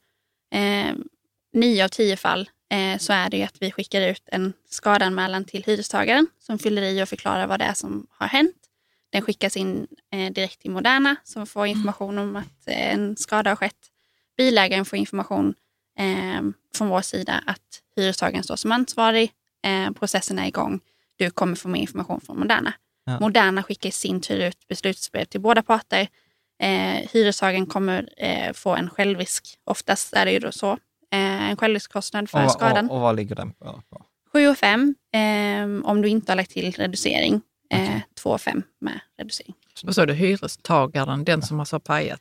Eh, 0.54 0.94
nio 1.52 1.84
av 1.84 1.88
tio 1.88 2.16
fall 2.16 2.50
eh, 2.70 2.98
så 2.98 3.12
är 3.12 3.30
det 3.30 3.42
att 3.42 3.56
vi 3.62 3.70
skickar 3.70 4.08
ut 4.08 4.22
en 4.26 4.52
skadanmälan 4.70 5.44
till 5.44 5.64
hyrestagaren 5.64 6.26
som 6.38 6.58
fyller 6.58 6.82
i 6.82 7.02
och 7.02 7.08
förklarar 7.08 7.46
vad 7.46 7.60
det 7.60 7.64
är 7.64 7.74
som 7.74 8.06
har 8.10 8.26
hänt. 8.26 8.56
Den 9.12 9.22
skickas 9.22 9.56
in 9.56 9.86
eh, 10.12 10.32
direkt 10.32 10.60
till 10.60 10.70
Moderna 10.70 11.16
som 11.24 11.46
får 11.46 11.66
information 11.66 12.18
om 12.18 12.36
att 12.36 12.66
eh, 12.66 12.94
en 12.94 13.16
skada 13.16 13.50
har 13.50 13.56
skett. 13.56 13.90
Bilägaren 14.36 14.84
får 14.84 14.98
information 14.98 15.54
eh, 15.98 16.42
från 16.76 16.88
vår 16.88 17.00
sida 17.00 17.42
att 17.46 17.60
hyrestagaren 17.96 18.44
står 18.44 18.56
som 18.56 18.72
ansvarig. 18.72 19.32
Eh, 19.66 19.90
processen 19.92 20.38
är 20.38 20.46
igång. 20.46 20.80
Du 21.16 21.30
kommer 21.30 21.56
få 21.56 21.68
mer 21.68 21.80
information 21.80 22.20
från 22.20 22.38
Moderna. 22.38 22.72
Ja. 23.04 23.20
Moderna 23.20 23.62
skickar 23.62 23.88
i 23.88 23.92
sin 23.92 24.20
tur 24.20 24.40
ut 24.40 24.68
beslutsbrev 24.68 25.24
till 25.24 25.40
båda 25.40 25.62
parter. 25.62 26.08
Eh, 26.62 27.08
hyrestagaren 27.12 27.66
kommer 27.66 28.08
eh, 28.16 28.52
få 28.52 28.74
en 28.74 28.90
självrisk. 28.90 29.58
Oftast 29.64 30.12
är 30.12 30.24
det 30.24 30.32
ju 30.32 30.38
då 30.38 30.52
så. 30.52 30.72
Eh, 31.12 31.50
en 31.50 31.56
självriskkostnad 31.56 32.30
för 32.30 32.44
och, 32.44 32.50
skadan. 32.50 32.90
och, 32.90 32.96
och 32.96 33.02
vad 33.02 33.16
ligger 33.16 33.36
den 33.36 33.52
på? 33.52 33.82
på? 33.90 34.04
7 34.32 34.48
och 34.48 34.58
5 34.58 34.94
eh, 35.12 35.88
om 35.90 36.02
du 36.02 36.08
inte 36.08 36.32
har 36.32 36.36
lagt 36.36 36.50
till 36.50 36.72
reducering. 36.72 37.42
Eh, 37.70 37.82
Okej. 37.82 38.06
2 38.22 38.30
och 38.30 38.40
5 38.40 38.62
med 38.80 39.00
reducering. 39.18 39.54
Och 39.86 39.94
så 39.94 40.02
är 40.02 40.06
det 40.06 40.14
hyrestagaren, 40.14 41.24
den 41.24 41.42
som 41.42 41.58
har 41.58 41.64
så 41.64 41.80
pajat. 41.80 42.20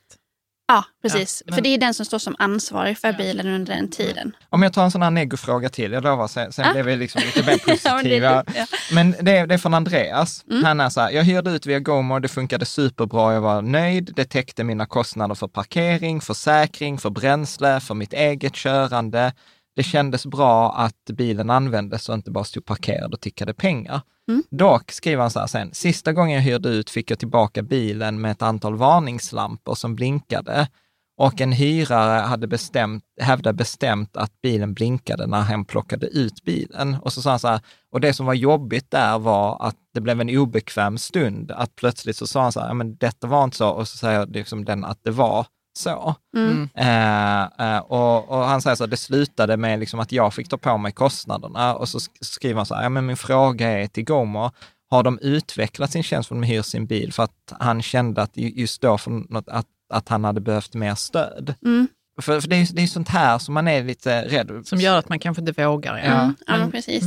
Ja, 0.66 0.84
precis. 1.02 1.42
men- 1.46 1.54
För 1.54 1.62
det 1.62 1.68
är 1.68 1.78
den 1.78 1.94
som 1.94 2.06
står 2.06 2.18
som 2.18 2.36
ansvarig 2.38 2.98
för 2.98 3.12
bilen 3.12 3.46
under 3.46 3.74
den 3.74 3.90
tiden. 3.90 4.36
Om 4.50 4.62
jag 4.62 4.72
tar 4.72 4.84
en 4.84 4.90
sån 4.90 5.02
här 5.02 5.10
negofråga 5.10 5.68
till, 5.68 5.92
jag 5.92 6.04
lovar, 6.04 6.28
sen, 6.28 6.52
sen 6.52 6.64
Ah. 6.68 6.72
blir 6.72 6.82
vi 6.82 6.96
liksom 6.96 7.22
lite 7.24 7.42
mer 7.42 7.52
Ja, 7.66 7.72
positiva. 7.72 8.44
ja. 8.56 8.66
Men 8.92 9.14
det, 9.20 9.36
är- 9.36 9.46
det 9.46 9.54
är 9.54 9.58
från 9.58 9.74
Andreas. 9.74 10.44
Mm. 10.50 10.64
Han 10.64 10.80
är 10.80 10.88
så 10.88 11.00
här, 11.00 11.10
jag 11.10 11.24
hyrde 11.24 11.50
ut 11.50 11.66
via 11.66 11.78
GoMore, 11.80 12.20
det 12.20 12.28
funkade 12.28 12.64
superbra, 12.64 13.32
jag 13.34 13.40
var 13.40 13.62
nöjd, 13.62 14.12
det 14.16 14.24
täckte 14.24 14.64
mina 14.64 14.86
kostnader 14.86 15.34
för 15.34 15.48
parkering, 15.48 16.20
försäkring, 16.20 16.98
för 16.98 17.10
bränsle, 17.10 17.80
för 17.80 17.94
mitt 17.94 18.12
eget 18.12 18.54
körande. 18.54 19.32
Det 19.76 19.82
kändes 19.82 20.26
bra 20.26 20.72
att 20.72 21.04
bilen 21.04 21.50
användes 21.50 22.08
och 22.08 22.14
inte 22.14 22.30
bara 22.30 22.44
stod 22.44 22.64
parkerad 22.64 23.14
och 23.14 23.20
tickade 23.20 23.54
pengar. 23.54 24.00
Mm. 24.28 24.42
Dock 24.50 24.92
skriver 24.92 25.22
han 25.22 25.30
så 25.30 25.40
här 25.40 25.46
sen, 25.46 25.74
sista 25.74 26.12
gången 26.12 26.34
jag 26.34 26.42
hyrde 26.42 26.68
ut 26.68 26.90
fick 26.90 27.10
jag 27.10 27.18
tillbaka 27.18 27.62
bilen 27.62 28.20
med 28.20 28.30
ett 28.30 28.42
antal 28.42 28.76
varningslampor 28.76 29.74
som 29.74 29.94
blinkade. 29.94 30.68
Och 31.16 31.40
en 31.40 31.52
hyrare 31.52 32.20
hade 32.20 32.46
bestämt, 32.46 33.04
hävdade 33.20 33.56
bestämt 33.56 34.16
att 34.16 34.42
bilen 34.42 34.74
blinkade 34.74 35.26
när 35.26 35.40
han 35.40 35.64
plockade 35.64 36.06
ut 36.06 36.44
bilen. 36.44 36.96
Och 37.02 37.12
så 37.12 37.22
sa 37.22 37.30
han 37.30 37.38
så 37.38 37.48
här, 37.48 37.60
och 37.90 38.00
det 38.00 38.12
som 38.12 38.26
var 38.26 38.34
jobbigt 38.34 38.90
där 38.90 39.18
var 39.18 39.66
att 39.66 39.76
det 39.94 40.00
blev 40.00 40.20
en 40.20 40.38
obekväm 40.38 40.98
stund. 40.98 41.50
Att 41.50 41.76
plötsligt 41.76 42.16
så 42.16 42.26
sa 42.26 42.42
han 42.42 42.52
så 42.52 42.60
här, 42.60 42.68
ja, 42.68 42.74
men 42.74 42.96
detta 42.96 43.26
var 43.26 43.44
inte 43.44 43.56
så. 43.56 43.68
Och 43.68 43.88
så 43.88 43.96
säger 43.96 44.26
liksom 44.26 44.64
den 44.64 44.84
att 44.84 44.98
det 45.04 45.10
var 45.10 45.46
Så. 45.78 46.14
Mm. 46.36 46.68
Eh, 46.74 47.42
eh, 47.74 47.78
och, 47.78 48.28
och 48.30 48.38
han 48.44 48.62
säger 48.62 48.76
så, 48.76 48.86
det 48.86 48.96
slutade 48.96 49.56
med 49.56 49.80
liksom 49.80 50.00
att 50.00 50.12
jag 50.12 50.34
fick 50.34 50.48
ta 50.48 50.56
på 50.58 50.78
mig 50.78 50.92
kostnaderna 50.92 51.74
och 51.74 51.88
så 51.88 51.98
sk- 51.98 52.10
skriver 52.20 52.56
han 52.56 52.66
så 52.66 52.74
här, 52.74 52.82
ja, 52.82 52.88
men 52.88 53.06
min 53.06 53.16
fråga 53.16 53.68
är 53.70 53.86
till 53.86 54.04
Gomer, 54.04 54.50
har 54.90 55.02
de 55.02 55.18
utvecklat 55.18 55.92
sin 55.92 56.02
tjänst 56.02 56.28
för 56.28 56.34
att 56.36 56.42
de 56.42 56.46
hyr 56.46 56.62
sin 56.62 56.86
bil 56.86 57.12
för 57.12 57.22
att 57.22 57.52
han 57.60 57.82
kände 57.82 58.22
att 58.22 58.36
ju- 58.36 58.50
just 58.60 58.80
då 58.80 58.98
för 58.98 59.10
något, 59.10 59.48
att, 59.48 59.66
att 59.92 60.08
han 60.08 60.24
hade 60.24 60.40
behövt 60.40 60.74
mer 60.74 60.94
stöd? 60.94 61.54
Mm. 61.64 61.88
För, 62.22 62.40
för 62.40 62.48
det 62.48 62.56
är 62.56 62.60
ju 62.60 62.64
det 62.66 62.80
är 62.80 62.82
ju 62.82 62.88
sånt 62.88 63.08
här 63.08 63.38
som 63.38 63.54
man 63.54 63.68
är 63.68 63.84
lite 63.84 64.22
rädd. 64.28 64.62
Som 64.64 64.78
gör 64.80 64.98
att 64.98 65.08
man 65.08 65.18
kanske 65.18 65.42
inte 65.42 65.64
vågar. 65.66 65.98
Ja. 65.98 66.04
Ja. 66.04 66.20
Mm. 66.20 66.34
Ja, 66.46 66.56
Men- 66.56 66.70
precis. 66.70 67.04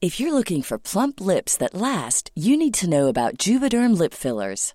If 0.00 0.20
you're 0.20 0.30
looking 0.32 0.62
for 0.62 0.78
plump 0.78 1.20
lips 1.20 1.58
that 1.58 1.74
last, 1.74 2.30
you 2.34 2.56
need 2.56 2.74
to 2.74 2.86
know 2.86 3.08
about 3.08 3.46
Juvederm 3.46 3.94
lip 3.94 4.14
fillers. 4.14 4.74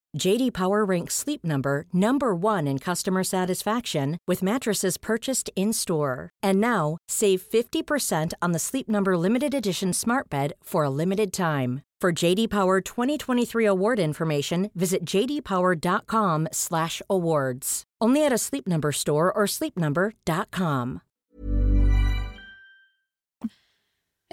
JD 0.17 0.51
Power 0.53 0.83
ranks 0.83 1.15
Sleep 1.15 1.45
Number 1.45 1.85
number 1.93 2.35
1 2.35 2.67
in 2.67 2.79
customer 2.79 3.23
satisfaction 3.23 4.17
with 4.27 4.43
mattresses 4.43 4.97
purchased 4.97 5.49
in-store. 5.55 6.29
And 6.43 6.59
now, 6.59 6.97
save 7.07 7.41
50% 7.41 8.33
on 8.41 8.51
the 8.51 8.59
Sleep 8.59 8.89
Number 8.89 9.15
limited 9.17 9.53
edition 9.53 9.93
Smart 9.93 10.29
Bed 10.29 10.51
for 10.61 10.83
a 10.83 10.89
limited 10.89 11.31
time. 11.31 11.81
For 12.01 12.11
JD 12.11 12.49
Power 12.49 12.81
2023 12.81 13.63
award 13.65 13.99
information, 13.99 14.69
visit 14.73 15.05
jdpower.com/awards. 15.05 17.83
Only 18.03 18.25
at 18.25 18.33
a 18.33 18.37
Sleep 18.39 18.67
Number 18.67 18.91
store 18.91 19.31
or 19.31 19.45
sleepnumber.com. 19.47 20.99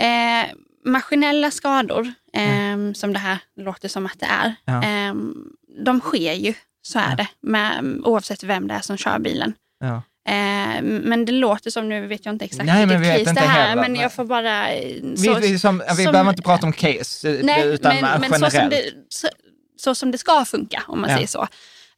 Eh, 0.01 0.47
maskinella 0.85 1.51
skador, 1.51 2.13
ehm, 2.33 2.95
som 2.95 3.13
det 3.13 3.19
här 3.19 3.39
låter 3.57 3.89
som 3.89 4.07
att 4.07 4.19
det 4.21 4.27
är, 4.27 4.55
Ja. 4.65 4.83
ehm, 4.83 5.53
de 5.85 6.01
sker 6.01 6.33
ju. 6.33 6.55
Så 6.83 6.99
är 6.99 7.11
Ja. 7.11 7.17
det, 7.17 7.29
med, 7.41 8.01
oavsett 8.05 8.43
vem 8.43 8.69
det 8.69 8.75
är 8.75 8.81
som 8.81 8.97
kör 8.97 9.19
bilen. 9.19 9.55
Ja. 9.81 10.03
Eh, 10.29 10.83
men 10.83 11.25
det 11.25 11.33
låter 11.33 11.71
som, 11.71 11.89
nu 11.89 12.07
vet 12.07 12.25
jag 12.27 12.35
inte 12.35 12.45
exakt 12.45 12.65
Nej, 12.67 12.87
vilket 12.87 13.19
vi 13.21 13.25
case 13.25 13.33
det 13.35 13.41
här 13.41 13.69
heller, 13.69 13.83
men 13.83 13.97
jag 13.97 14.13
får 14.13 14.25
bara... 14.25 14.73
eh, 14.73 14.97
Vi, 15.03 15.17
så- 15.17 15.35
vi, 15.35 15.59
som, 15.59 15.83
vi 15.97 16.05
som- 16.05 16.13
behöver 16.13 16.31
inte 16.31 16.43
prata 16.43 16.67
om 16.67 16.73
case, 16.73 17.31
eh, 17.31 17.45
Nej, 17.45 17.67
utan 17.67 17.97
men, 18.01 18.21
men 18.21 18.31
generellt. 18.31 18.53
så, 18.53 18.61
som 18.61 18.69
det, 18.71 18.93
så, 19.09 19.29
så 19.77 19.95
som 19.95 20.11
det 20.11 20.19
ska 20.19 20.45
funka, 20.45 20.83
om 20.87 21.01
man 21.01 21.11
Ja. 21.11 21.17
säger 21.17 21.29
så. 21.29 21.43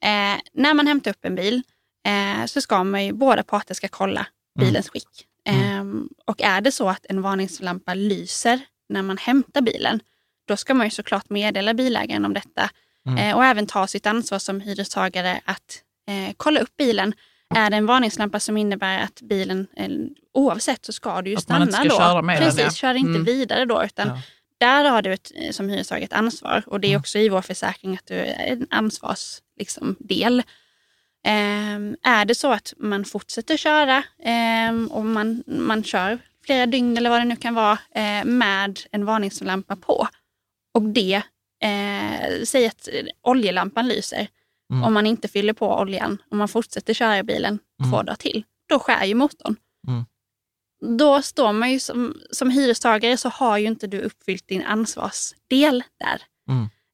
Eh, 0.03 0.41
när 0.55 0.75
man 0.75 0.87
hämtar 0.87 1.11
upp 1.11 1.25
en 1.25 1.35
bil 1.35 1.63
eh, 2.07 2.47
så 2.47 2.61
ska 2.61 2.85
man 2.85 3.05
ju, 3.05 3.13
båda 3.13 3.43
parter 3.43 3.75
ska 3.75 3.89
kolla 3.89 4.27
Mm. 4.59 4.69
bilens 4.69 4.89
skick. 4.89 5.27
Eh, 5.49 5.85
och 6.27 6.43
är 6.43 6.61
det 6.61 6.73
så 6.73 6.89
att 6.89 7.07
en 7.09 7.23
varningslampa 7.23 7.95
lyser 7.95 8.61
när 8.89 9.03
man 9.03 9.19
hämtar 9.19 9.61
bilen, 9.61 10.01
då 10.49 10.57
ska 10.57 10.75
man 10.75 10.87
ju 10.87 10.91
såklart 10.91 11.31
meddela 11.31 11.75
bilägaren 11.75 12.25
om 12.25 12.35
detta. 12.35 12.71
Mm. 13.07 13.19
Eh, 13.19 13.37
och 13.37 13.45
även 13.45 13.67
ta 13.67 13.87
sitt 13.87 14.07
ansvar 14.07 14.39
som 14.39 14.61
hyrestagare 14.61 15.41
att 15.45 15.83
eh, 16.09 16.35
kolla 16.37 16.61
upp 16.61 16.77
bilen. 16.77 17.15
Är 17.55 17.71
det 17.71 17.77
en 17.77 17.87
varningslampa 17.87 18.41
som 18.41 18.57
innebär 18.57 18.99
att 18.99 19.21
bilen, 19.23 19.67
eh, 19.77 19.89
oavsett 20.35 20.85
så 20.85 20.93
ska 20.93 21.23
du 21.23 21.31
ju 21.31 21.37
Att 21.37 21.43
stanna 21.43 21.59
man 21.59 21.69
inte 21.69 21.79
ska 21.81 21.89
då. 21.89 21.97
köra 21.97 22.23
med 22.23 22.37
den, 22.37 22.45
Precis, 22.45 22.65
ja. 22.65 22.71
kör 22.71 22.95
inte 22.95 23.11
Mm. 23.11 23.25
vidare 23.25 23.65
då. 23.65 23.85
Utan 23.85 24.09
Ja. 24.09 24.21
där 24.59 24.91
har 24.91 25.03
du 25.03 25.13
ett, 25.13 25.33
eh, 25.35 25.51
som 25.51 25.69
hyrestagare 25.69 26.05
ett 26.05 26.13
ansvar 26.13 26.63
och 26.67 26.81
det 26.81 26.87
Mm. 26.89 26.95
är 26.97 27.01
också 27.01 27.19
i 27.19 27.29
vår 27.29 27.43
försäkring 27.43 27.95
att 27.95 28.07
du 28.07 28.15
är 28.15 28.47
en 28.53 28.67
ansvarsdel. 28.71 29.45
Liksom, 29.59 29.97
del. 29.99 30.43
Ehm, 31.25 31.97
är 32.03 32.25
det 32.25 32.35
så 32.35 32.53
att 32.53 32.73
man 32.77 33.05
fortsätter 33.05 33.57
köra 33.57 34.03
ehm, 34.25 34.87
och 34.87 35.05
man, 35.05 35.43
man 35.47 35.85
kör 35.85 36.19
flera 36.47 36.67
dygn 36.67 36.97
eller 36.97 37.11
vad 37.11 37.21
det 37.21 37.25
nu 37.25 37.37
kan 37.37 37.55
vara 37.55 37.79
eh, 37.95 38.25
med 38.25 38.81
en 38.93 39.05
varningslampa 39.05 39.77
på 39.77 40.09
och 40.75 40.83
det, 40.83 41.23
eh, 41.63 42.43
säg 42.45 42.67
att 42.67 42.89
eh, 42.93 43.05
oljelampan 43.23 43.89
lyser 43.89 44.29
Mm. 44.73 44.85
om 44.85 44.95
man 44.95 45.07
inte 45.07 45.29
fyller 45.29 45.53
på 45.53 45.79
oljan 45.79 46.23
och 46.31 46.37
man 46.37 46.49
fortsätter 46.49 46.95
köra 46.95 47.23
bilen 47.23 47.59
två 47.59 47.87
Mm. 47.97 48.07
dagar 48.07 48.15
till, 48.17 48.45
då 48.69 48.79
skär 48.79 49.05
ju 49.05 49.15
motorn. 49.15 49.57
Mm. 49.89 50.05
Då 50.99 51.23
står 51.23 51.53
man 51.53 51.73
ju 51.73 51.81
som, 51.81 52.15
som 52.31 52.51
hyrestagare 52.51 53.17
så 53.17 53.29
har 53.29 53.59
ju 53.59 53.67
inte 53.67 53.87
du 53.87 54.01
uppfyllt 54.01 54.49
din 54.49 54.63
ansvarsdel 54.65 55.83
där. 56.01 56.23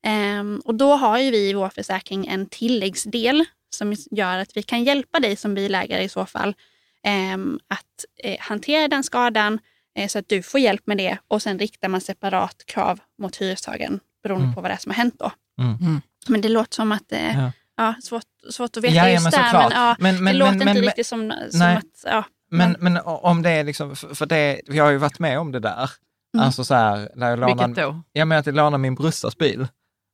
Ehm, 0.06 0.62
och 0.64 0.74
då 0.74 0.92
har 0.94 1.18
ju 1.18 1.30
vi 1.30 1.48
i 1.50 1.52
vår 1.54 1.68
försäkring 1.68 2.26
en 2.26 2.46
tilläggsdel 2.46 3.44
som 3.70 3.94
gör 4.10 4.38
att 4.38 4.56
vi 4.56 4.62
kan 4.62 4.84
hjälpa 4.84 5.20
dig 5.20 5.36
som 5.36 5.54
bilägare 5.54 6.02
i 6.04 6.08
så 6.08 6.26
fall 6.26 6.54
ehm, 7.02 7.58
att 7.68 8.04
eh, 8.24 8.36
hantera 8.40 8.88
den 8.88 9.02
skadan 9.02 9.58
eh, 9.94 10.08
så 10.08 10.18
att 10.18 10.28
du 10.28 10.42
får 10.42 10.60
hjälp 10.60 10.86
med 10.86 10.98
det 10.98 11.18
och 11.28 11.42
sen 11.42 11.58
riktar 11.58 11.88
man 11.88 12.00
separat 12.00 12.66
krav 12.66 13.00
mot 13.18 13.36
hyrestagaren 13.36 14.00
beroende 14.28 14.44
Mm. 14.44 14.54
på 14.54 14.60
vad 14.60 14.70
det 14.70 14.74
är 14.74 14.78
som 14.78 14.90
har 14.90 14.96
hänt 14.96 15.14
då. 15.18 15.30
Mm. 15.62 15.74
Mm. 15.80 16.00
Men 16.28 16.40
det 16.40 16.48
låter 16.48 16.74
som 16.74 16.92
att 16.92 17.12
eh, 17.12 17.38
Ja. 17.40 17.52
ja. 17.76 17.94
svårt, 18.02 18.22
svårt 18.50 18.76
att 18.76 18.84
veta 18.84 18.94
Ja, 18.94 19.02
ja, 19.04 19.10
just 19.10 19.22
men 19.22 19.30
där. 19.32 19.52
Men, 19.52 19.70
ja, 19.72 19.96
Men- 19.98 20.14
det 20.14 20.20
men- 20.22 20.38
låter 20.38 20.52
men- 20.52 20.60
inte 20.68 20.74
men- 20.74 20.82
riktigt 20.82 21.06
som, 21.06 21.32
som 21.50 21.58
Nej. 21.58 21.76
att... 21.76 21.84
Ja, 22.04 22.24
Men, 22.50 22.76
men 22.80 22.98
om 23.04 23.42
det 23.42 23.50
är 23.50 23.64
liksom, 23.64 23.96
för 23.96 24.26
det, 24.26 24.60
vi 24.66 24.78
har 24.78 24.90
ju 24.90 24.96
varit 24.96 25.18
med 25.18 25.38
om 25.38 25.52
det 25.52 25.60
där. 25.60 25.90
Mm. 26.34 26.46
Alltså 26.46 26.64
så 26.64 26.74
här, 26.74 27.10
när 27.14 27.30
jag 27.30 27.36
Vilket 27.36 27.56
lånade, 27.56 27.82
då? 27.82 28.02
jag 28.12 28.28
menar 28.28 28.40
att 28.40 28.46
jag 28.46 28.54
lånade 28.54 28.78
min 28.78 28.94
brorsas 28.94 29.38
bil. 29.38 29.68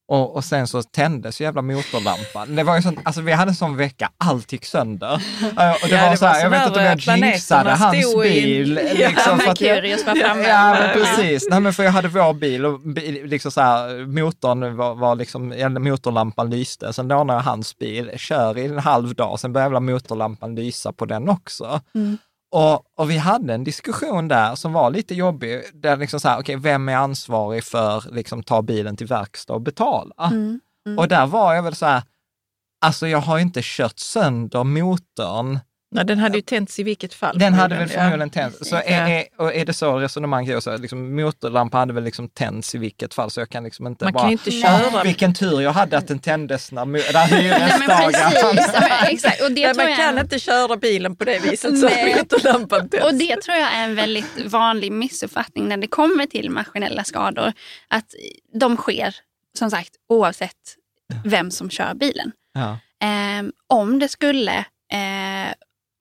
Och, 0.09 0.37
och 0.37 0.45
sen 0.45 0.67
så 0.67 0.83
tändes 0.83 1.41
ju 1.41 1.45
jävla 1.45 1.63
motorlampan. 1.63 2.57
Det 2.57 2.63
var 2.63 2.77
ju 2.77 2.83
sånt, 2.83 2.99
alltså 3.05 3.21
vi 3.21 3.33
hade 3.33 3.51
en 3.51 3.55
sån 3.55 3.77
vecka, 3.77 4.11
allt 4.19 4.53
gick 4.53 4.65
sönder. 4.65 5.13
Eh, 5.43 5.71
Och 5.71 5.89
det 5.89 5.95
Ja, 5.97 6.03
var 6.05 6.11
det 6.11 6.17
så 6.17 6.27
här, 6.27 6.41
jag 6.43 6.51
vet 6.51 6.67
inte 6.67 6.79
om 6.81 6.85
jag 6.87 7.19
jinxade 7.19 7.71
hans 7.71 8.15
bil. 8.23 8.81
Ja, 8.99 9.09
liksom, 9.09 9.39
jag- 9.39 9.47
Mercurius 9.49 10.07
var 10.07 10.15
framme. 10.15 10.43
Ja, 10.49 10.77
men 10.81 10.93
precis. 10.93 11.47
Nej, 11.51 11.61
men 11.61 11.73
för 11.73 11.83
jag 11.83 11.91
hade 11.93 12.09
vår 12.09 12.35
bil 12.35 12.65
och 12.67 12.81
bil, 12.81 13.21
liksom 13.27 13.51
så 13.51 13.61
här, 13.61 14.07
motorn 14.07 14.77
var, 14.77 14.95
var 14.95 15.15
liksom, 15.17 15.53
eller 15.53 15.81
motorlampan 15.81 16.51
lyste. 16.51 16.93
Sen 16.93 17.09
lånade 17.09 17.39
jag 17.39 17.45
hans 17.45 17.79
bil, 17.79 18.11
kör 18.17 18.59
i 18.59 18.67
en 18.67 18.79
halv 18.79 19.15
dag, 19.15 19.41
sen 19.41 19.53
började 19.53 19.81
motorlampan 19.81 20.55
lysa 20.55 20.93
på 20.93 21.05
den 21.05 21.29
också. 21.29 21.81
Mm. 21.95 22.19
Och, 22.53 22.99
och 22.99 23.11
vi 23.11 23.19
hade 23.19 23.55
en 23.55 23.65
diskussion 23.65 24.29
där 24.29 24.55
som 24.55 24.73
var 24.73 24.91
lite 24.91 25.15
jobbig, 25.15 25.63
där 25.75 25.97
liksom 25.97 26.21
så 26.21 26.29
här, 26.29 26.39
okay, 26.39 26.57
vem 26.57 26.89
är 26.89 26.97
ansvarig 26.97 27.65
för 27.65 28.15
liksom 28.15 28.43
ta 28.43 28.63
bilen 28.63 28.97
till 28.97 29.07
verkstad 29.07 29.55
och 29.55 29.61
betala? 29.61 30.29
Mm, 30.31 30.61
mm. 30.87 30.99
Och 30.99 31.09
där 31.09 31.27
var 31.27 31.55
jag 31.55 31.63
väl 31.63 31.75
så 31.75 31.87
här, 31.87 32.03
alltså 32.81 33.09
jag 33.09 33.19
har 33.19 33.39
inte 33.39 33.61
kört 33.63 33.99
sönder 33.99 34.65
motorn 34.65 35.59
Nej, 35.95 36.05
den 36.05 36.19
hade 36.19 36.39
ju 36.39 36.43
tänts 36.43 36.79
i 36.79 36.83
vilket 36.83 37.15
fall. 37.15 37.39
Den 37.39 37.55
hade 37.55 37.77
väl 37.77 37.89
förmodligen 37.89 38.31
ja. 38.35 38.43
tänts. 38.43 38.69
Så 38.69 38.77
är, 38.77 39.09
är, 39.09 39.25
och 39.37 39.55
är 39.55 39.65
det 39.65 39.73
så 39.73 39.99
resonemanget 39.99 40.57
är, 40.57 40.61
så 40.61 40.77
liksom, 40.77 41.17
motorlampan 41.17 41.81
hade 41.81 41.93
väl 41.93 42.05
liksom 42.05 42.29
tänts 42.29 42.75
i 42.75 42.79
vilket 42.79 43.15
fall, 43.15 43.31
så 43.31 43.41
jag 43.41 43.49
kan 43.49 43.65
liksom 43.65 43.87
inte 43.87 44.05
Man 44.05 44.13
bara... 44.13 44.23
kan 44.23 44.33
inte 44.33 44.51
köra. 44.51 45.03
Vilken 45.03 45.35
tur 45.35 45.61
jag 45.61 45.73
hade 45.73 45.99
att 45.99 46.09
den 46.09 46.19
tändes 46.19 46.73
när, 46.73 46.87
hyresdagen... 47.27 48.59
exakt. 49.09 49.43
Och 49.43 49.53
det 49.53 49.67
Nej, 49.67 49.75
tror 49.75 49.85
man 49.85 49.91
jag 49.91 49.99
kan 49.99 50.19
inte 50.19 50.39
köra 50.39 50.77
bilen 50.77 51.17
på 51.17 51.25
det 51.25 51.39
viset 51.39 51.79
så 51.79 51.91
motorlampan 52.17 52.89
tänds. 52.89 53.07
Och 53.07 53.15
det 53.15 53.43
tror 53.43 53.57
jag 53.57 53.73
är 53.73 53.85
en 53.85 53.95
väldigt 53.95 54.47
vanlig 54.47 54.93
missuppfattning 54.93 55.69
när 55.69 55.77
det 55.77 55.87
kommer 55.87 56.27
till 56.27 56.51
maskinella 56.51 57.05
skador. 57.05 57.53
Att 57.89 58.07
de 58.55 58.77
sker, 58.77 59.15
som 59.59 59.71
sagt, 59.71 59.91
oavsett 60.09 60.77
vem 61.25 61.51
som 61.51 61.71
kör 61.71 61.95
bilen. 61.95 62.33
Ja. 62.55 62.79
Ehm, 63.03 63.53
om 63.67 63.99
det 63.99 64.09
skulle 64.09 64.65
eh, 64.93 65.53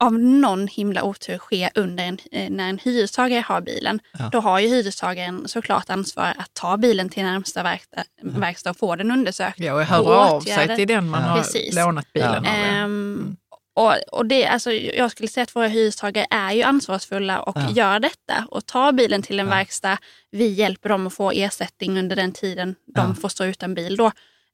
av 0.02 0.14
någon 0.14 0.68
himla 0.68 1.04
otur 1.04 1.38
ske 1.38 1.70
under 1.76 2.04
en, 2.04 2.18
eh, 2.32 2.49
när 2.49 2.70
en 2.70 2.78
hyrestagare 2.80 3.41
har 3.47 3.62
bilen, 3.62 3.99
Ja. 4.20 4.30
då 4.32 4.39
har 4.39 4.60
ju 4.60 4.68
hyrestagaren 4.68 5.47
såklart 5.47 5.89
ansvar 5.89 6.34
att 6.38 6.54
ta 6.54 6.78
bilen 6.78 7.10
till 7.10 7.24
närmsta 7.24 7.64
verkstad, 7.64 8.04
verkstad 8.22 8.70
och 8.70 8.78
få 8.78 8.95
den 8.95 9.12
undersökt. 9.12 9.60
Ja, 9.60 9.74
och 9.74 9.82
höra 9.84 10.02
Och 10.02 10.16
av 10.36 10.41
sig 10.41 10.76
till 10.76 10.88
den 10.88 11.10
man 11.10 11.22
Ja. 11.22 11.28
har 11.28 11.38
Precis. 11.38 11.76
lånat 11.76 12.14
bilen 12.14 12.30
av. 12.36 12.45
ja. 12.45 12.52
Ehm, 12.52 13.38
och, 13.76 13.93
och 14.12 14.26
det, 14.26 14.45
alltså, 14.47 14.72
jag 14.72 15.12
skulle 15.12 15.28
säga 15.28 15.43
att 15.43 15.56
våra 15.56 15.68
hyrestagare 15.68 16.26
är 16.30 16.52
ju 16.52 16.64
ansvarsfulla 16.64 17.41
och 17.41 17.58
Ja. 17.58 17.70
gör 17.72 17.99
detta 17.99 18.45
och 18.52 18.66
tar 18.66 18.91
bilen 18.91 19.22
till 19.22 19.39
en 19.39 19.45
Ja. 19.47 19.56
verkstad. 19.56 19.97
Vi 20.32 20.47
hjälper 20.47 20.89
dem 20.89 21.08
att 21.08 21.14
få 21.14 21.32
ersättning 21.32 21.99
under 21.99 22.16
den 22.16 22.32
tiden 22.32 22.76
de 22.95 23.08
Ja. 23.08 23.14
får 23.22 23.30
stå 23.30 23.45
utan 23.45 23.74
bil. 23.74 23.95
Då. 23.97 24.12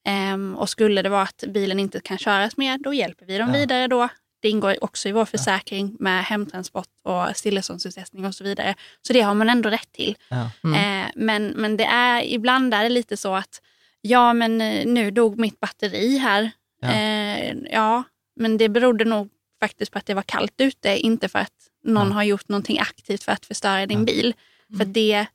Ehm, 0.08 0.56
och 0.56 0.70
skulle 0.70 1.02
det 1.02 1.10
vara 1.10 1.22
att 1.22 1.44
bilen 1.48 1.80
inte 1.80 2.00
kan 2.00 2.18
köras 2.18 2.58
mer, 2.58 2.78
då 2.78 2.94
hjälper 2.94 3.26
vi 3.26 3.38
dem 3.38 3.48
Ja. 3.54 3.60
vidare 3.60 3.88
då. 3.88 4.10
Det 4.48 4.52
ingår 4.52 4.84
också 4.84 5.10
i 5.10 5.12
vår 5.12 5.26
försäkring 5.26 5.96
med 6.00 6.24
hemtransport 6.24 6.88
och 7.04 7.38
stilleståndsutsättning 7.38 8.26
och 8.26 8.36
så 8.36 8.44
vidare. 8.44 8.76
Så 9.02 9.14
det 9.14 9.22
har 9.22 9.34
man 9.34 9.50
ändå 9.50 9.70
rätt 9.70 9.92
till. 9.92 10.16
Ja. 10.30 10.50
Mm. 10.64 11.04
Eh, 11.04 11.12
men, 11.16 11.48
men 11.48 11.78
det 11.78 11.84
är, 11.86 12.22
ibland 12.24 12.74
är 12.74 12.84
det 12.84 12.90
lite 12.90 13.18
så 13.18 13.36
att 13.36 13.62
ja, 14.02 14.34
men 14.34 14.62
eh, 14.62 14.86
nu 14.86 15.12
dog 15.12 15.40
mitt 15.40 15.60
batteri 15.60 16.18
här. 16.18 16.52
Ja. 16.82 16.92
Eh, 16.92 17.56
ja, 17.72 18.04
men 18.36 18.58
det 18.58 18.70
berodde 18.70 19.06
nog 19.06 19.30
faktiskt 19.60 19.92
på 19.92 19.98
att 19.98 20.06
det 20.06 20.14
var 20.14 20.22
kallt 20.22 20.54
ute, 20.62 20.98
inte 20.98 21.30
för 21.30 21.40
att 21.40 21.54
någon 21.84 22.08
Ja. 22.08 22.14
har 22.14 22.24
gjort 22.24 22.50
någonting 22.50 22.80
aktivt 22.80 23.24
för 23.24 23.32
att 23.32 23.46
förstöra 23.46 23.86
din 23.86 24.00
Ja. 24.00 24.06
bil. 24.06 24.34
För 24.78 24.86
det, 24.86 25.26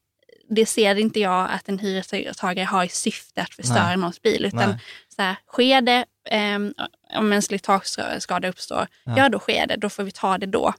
det 0.54 0.66
ser 0.66 0.94
inte 0.98 1.20
jag 1.20 1.50
att 1.50 1.68
en 1.68 1.78
hyrestagare 1.78 2.64
har 2.66 2.84
i 2.84 2.88
syfte 2.88 3.42
att 3.42 3.54
förstöra 3.54 3.86
Nej. 3.86 3.96
någons 3.96 4.22
bil. 4.22 4.44
Utan 4.44 4.68
Nej. 4.70 4.78
så 5.16 5.22
här, 5.22 5.36
sker 5.48 5.80
det, 5.80 6.04
ehm, 6.30 6.74
om 7.16 7.32
en 7.32 7.42
slitageskada 7.42 8.48
uppstår, 8.48 8.86
Ja. 9.04 9.14
ja. 9.16 9.28
då 9.28 9.38
sker 9.38 9.66
det. 9.66 9.76
Då 9.76 9.88
får 9.88 10.02
vi 10.02 10.10
ta 10.10 10.38
det 10.38 10.46
då. 10.46 10.74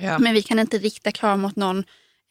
Ja. 0.00 0.18
Men 0.18 0.34
vi 0.34 0.42
kan 0.42 0.58
inte 0.58 0.78
rikta 0.78 1.12
krav 1.12 1.38
mot 1.38 1.56
någon 1.56 1.78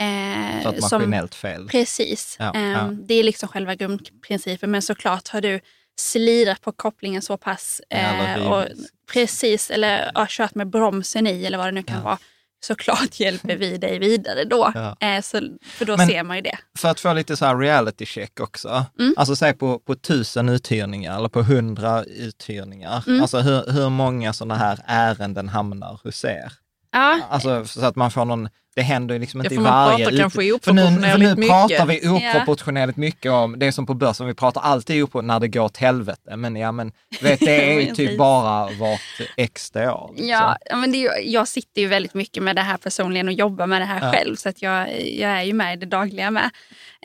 eh, 0.01 0.63
För 0.63 0.73
ett 0.73 0.83
som 0.83 1.01
maskinellt 1.01 1.35
fel. 1.35 1.67
Precis. 1.67 2.35
Ja, 2.39 2.51
ja. 2.59 2.89
Det 2.91 3.13
är 3.13 3.23
liksom 3.23 3.49
själva 3.49 3.75
grundprincipen. 3.75 4.71
Men 4.71 4.81
såklart 4.81 5.27
har 5.29 5.41
du 5.41 5.59
slirat 5.99 6.61
på 6.61 6.71
kopplingen 6.71 7.21
så 7.21 7.37
pass. 7.37 7.81
Eh, 7.89 8.47
och, 8.47 8.63
rivit. 8.63 8.77
precis, 9.13 9.71
eller 9.71 10.11
ja, 10.13 10.25
kört 10.29 10.55
med 10.55 10.67
bromsen 10.69 11.27
i 11.27 11.45
eller 11.45 11.57
vad 11.57 11.67
det 11.67 11.71
nu 11.71 11.83
kan 11.83 11.97
Ja. 11.97 12.03
vara. 12.03 12.17
Såklart 12.63 13.19
hjälper 13.19 13.55
vi 13.57 13.77
dig 13.77 13.99
vidare 13.99 14.43
då. 14.43 14.71
Ja. 14.75 14.97
Eh, 15.07 15.21
så, 15.21 15.41
för 15.63 15.85
då 15.85 15.97
Men- 15.97 16.07
ser 16.07 16.23
man 16.23 16.35
ju 16.35 16.41
det. 16.41 16.57
För 16.79 16.89
att 16.89 16.99
få 16.99 17.13
lite 17.13 17.37
så 17.37 17.45
här 17.45 17.57
reality 17.57 18.05
check 18.05 18.39
också. 18.39 18.85
Mm. 18.99 19.13
Alltså 19.17 19.35
säg 19.35 19.53
på, 19.53 19.79
på 19.79 19.95
tusen 19.95 20.49
uthyrningar 20.49 21.17
eller 21.17 21.29
på 21.29 21.41
hundra 21.41 22.03
uthyrningar. 22.03 23.03
Mm. 23.07 23.21
Alltså 23.21 23.39
hur, 23.39 23.71
hur 23.71 23.89
många 23.89 24.33
sådana 24.33 24.55
här 24.55 24.79
ärenden 24.85 25.49
hamnar 25.49 25.99
hos 26.03 26.25
er? 26.25 26.51
Ja, 26.91 27.19
Alltså 27.29 27.65
så 27.65 27.85
att 27.85 27.95
man 27.95 28.11
får 28.11 28.25
någon, 28.25 28.49
det 28.75 28.81
händer 28.81 29.19
liksom 29.19 29.39
Ja, 29.39 29.43
inte 29.43 29.55
för 29.55 29.61
i 29.61 29.63
varje... 29.63 29.97
pratar 30.05 30.11
ut- 30.13 30.19
kanske 30.19 30.59
för 30.63 30.73
nu, 30.73 30.81
för 30.81 31.17
nu 31.17 31.47
pratar 31.47 31.85
mycket. 31.85 32.03
vi 32.03 32.09
oproportionerligt 32.09 32.97
mycket 32.97 33.31
om, 33.31 33.59
det 33.59 33.65
är 33.65 33.71
som 33.71 33.85
på 33.85 33.93
börsen, 33.93 34.27
vi 34.27 34.33
pratar 34.33 34.61
alltid 34.61 35.03
upp 35.03 35.13
när 35.23 35.39
det 35.39 35.47
går 35.47 35.61
åt 35.61 35.77
helvete. 35.77 36.35
Men 36.37 36.55
ja 36.55 36.71
men, 36.71 36.91
vet, 37.21 37.39
det 37.39 37.73
är 37.73 37.79
ju 37.89 37.95
typ 37.95 38.17
bara 38.17 38.69
vart 38.79 38.99
extra 39.37 39.95
år. 39.95 40.09
Liksom. 40.11 40.27
Ja, 40.29 40.57
ja, 40.65 40.75
men 40.75 40.91
det 40.91 40.97
jag 41.23 41.47
sitter 41.47 41.81
ju 41.81 41.87
väldigt 41.87 42.13
mycket 42.13 42.43
med 42.43 42.55
det 42.55 42.61
här 42.61 42.77
personligen 42.77 43.27
och 43.27 43.33
jobbar 43.33 43.67
med 43.67 43.81
det 43.81 43.85
här 43.85 44.05
Ja. 44.05 44.11
själv. 44.11 44.35
Så 44.35 44.49
att 44.49 44.61
jag, 44.61 45.01
jag 45.11 45.31
är 45.31 45.43
ju 45.43 45.53
med 45.53 45.73
i 45.73 45.79
det 45.79 45.85
dagliga 45.85 46.31
med. 46.31 46.49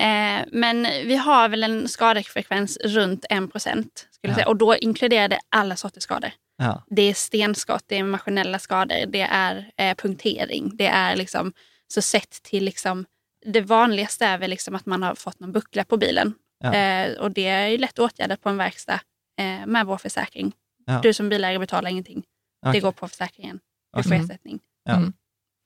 Eh, 0.00 0.44
men 0.52 0.82
vi 1.04 1.16
har 1.16 1.48
väl 1.48 1.64
en 1.64 1.88
skadefrekvens 1.88 2.78
runt 2.84 3.24
1 3.30 3.52
procent. 3.52 4.04
Ja. 4.20 4.46
Och 4.46 4.56
då 4.56 4.76
inkluderar 4.76 5.28
det 5.28 5.38
alla 5.48 5.76
sorters 5.76 6.02
skador. 6.02 6.30
Ja. 6.58 6.82
Det 6.86 7.02
är 7.02 7.14
stenskott, 7.14 7.84
det 7.86 7.96
är 7.98 8.04
maskinella 8.04 8.58
skador, 8.58 9.06
det 9.06 9.20
är 9.20 9.70
eh, 9.76 9.94
punktering. 9.94 10.76
Det 10.76 10.86
är 10.86 11.16
liksom, 11.16 11.52
så 11.88 12.02
sett 12.02 12.42
till 12.42 12.64
liksom, 12.64 13.04
det 13.46 13.60
vanligaste 13.60 14.26
är 14.26 14.38
väl 14.38 14.50
liksom 14.50 14.74
att 14.74 14.86
man 14.86 15.02
har 15.02 15.14
fått 15.14 15.40
någon 15.40 15.52
buckla 15.52 15.84
på 15.84 15.96
bilen. 15.96 16.34
Ja. 16.64 16.74
Eh, 16.74 17.18
och 17.18 17.30
det 17.30 17.46
är 17.46 17.66
ju 17.66 17.78
lätt 17.78 17.98
åtgärdat 17.98 18.40
på 18.42 18.48
en 18.48 18.56
verkstad 18.56 19.00
eh, 19.40 19.66
med 19.66 19.86
vår 19.86 19.96
försäkring. 19.96 20.52
Ja. 20.86 21.00
Du 21.02 21.12
som 21.12 21.28
bilägare 21.28 21.58
betalar 21.58 21.90
ingenting. 21.90 22.22
Okej. 22.66 22.72
Det 22.72 22.80
går 22.80 22.92
på 22.92 23.08
försäkringen. 23.08 23.60
Du 23.96 24.02
får 24.02 24.10
Okej. 24.10 24.24
ersättning. 24.24 24.60
Mm. 24.88 25.12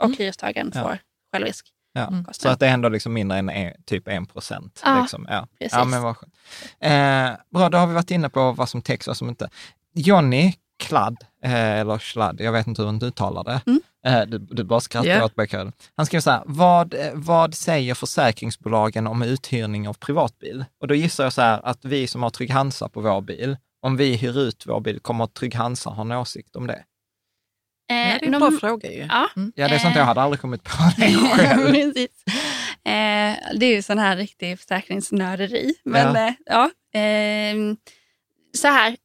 Och 0.03 0.17
hyrestagaren 0.17 0.73
Ja. 0.75 0.83
får 0.83 0.99
självrisk. 1.33 1.67
Ja. 1.93 2.07
Mm. 2.07 2.27
Så 2.33 2.49
att 2.49 2.61
det 2.61 2.67
är 2.67 2.75
ändå 2.75 2.89
liksom 2.89 3.13
mindre 3.13 3.39
än 3.39 3.51
en, 3.51 3.83
typ 3.85 4.09
en 4.09 4.27
procent. 4.27 4.83
Ja, 4.85 5.01
liksom. 5.01 5.27
ja. 5.31 5.49
precis. 5.59 5.73
ja, 5.73 5.85
men 5.85 6.03
vad 6.03 6.17
skönt. 6.17 6.35
Eh, 6.81 7.31
bra, 7.51 7.69
då 7.69 7.79
har 7.79 7.87
vi 7.87 7.95
varit 7.95 8.11
inne 8.11 8.29
på 8.29 8.53
vad 8.53 8.69
som 8.69 8.83
täcks 8.83 9.07
och 9.07 9.11
vad 9.11 9.17
som 9.17 9.29
inte. 9.29 9.51
Johnny 9.95 10.55
Kladd, 10.83 11.17
eh, 11.45 11.53
eller 11.81 11.99
Schladd, 11.99 12.41
jag 12.41 12.53
vet 12.53 12.67
inte 12.67 12.83
hur 12.83 12.93
du 12.93 13.07
uttalar 13.07 13.45
det. 13.45 13.61
Mm. 13.67 13.81
Eh, 14.07 14.27
du, 14.29 14.39
du 14.39 14.65
bara 14.65 14.81
skrattar 14.81 15.09
Ja. 15.11 15.25
åt 15.25 15.37
mig. 15.37 15.49
Han 15.97 16.07
skriver 16.07 16.21
så 16.21 16.31
här, 16.31 16.43
vad, 16.47 16.95
eh, 16.95 17.11
vad 17.15 17.55
säger 17.55 17.95
försäkringsbolagen 17.95 19.07
om 19.07 19.23
uthyrning 19.23 19.89
av 19.89 19.95
privatbil? 19.95 20.65
Och 20.81 20.89
då 20.89 20.95
gissar 20.95 21.25
jag 21.25 21.33
så 21.33 21.43
här 21.43 21.61
att 21.67 21.85
vi 21.85 22.07
som 22.07 22.23
har 22.23 22.31
Trygg-Hansa 22.31 22.89
på 22.89 23.01
vår 23.01 23.21
bil, 23.21 23.57
om 23.83 23.97
vi 23.97 24.17
hyr 24.17 24.39
ut 24.39 24.65
vår 24.67 24.81
bil, 24.81 25.01
kommer 25.01 25.27
Trygg-Hansa 25.27 25.91
ha 25.91 26.01
en 26.01 26.13
åsikt 26.13 26.57
om 26.57 26.67
det? 26.67 26.85
Eh, 27.91 27.97
Ja, 27.97 28.05
det 28.05 28.25
är 28.25 28.27
en 28.27 28.33
de- 28.33 28.39
bra 28.39 28.51
fråga 28.61 28.93
ju. 28.93 28.99
Ja. 29.11 29.29
Mm. 29.37 29.53
Ja, 29.57 29.69
det 29.69 29.75
är 29.75 29.79
sånt 29.79 29.95
Eh. 29.95 29.99
jag 29.99 30.07
hade 30.07 30.23
aldrig 30.23 30.41
kommit 30.41 30.63
på 30.65 30.71
det 30.97 31.15
själv. 31.15 31.67
Precis. 31.73 32.25
Eh, 32.85 33.59
det 33.59 33.67
är 33.67 33.75
ju 33.75 33.83
sån 33.83 33.99
här 33.99 34.17
riktig 34.17 34.59
försäkringsnörderi. 34.61 35.75
Men 35.85 36.15
Ja. 36.15 36.27
eh, 36.29 36.35
ja, 36.47 36.71
ehm, 37.01 37.77
så 38.57 38.69
här. 38.69 38.97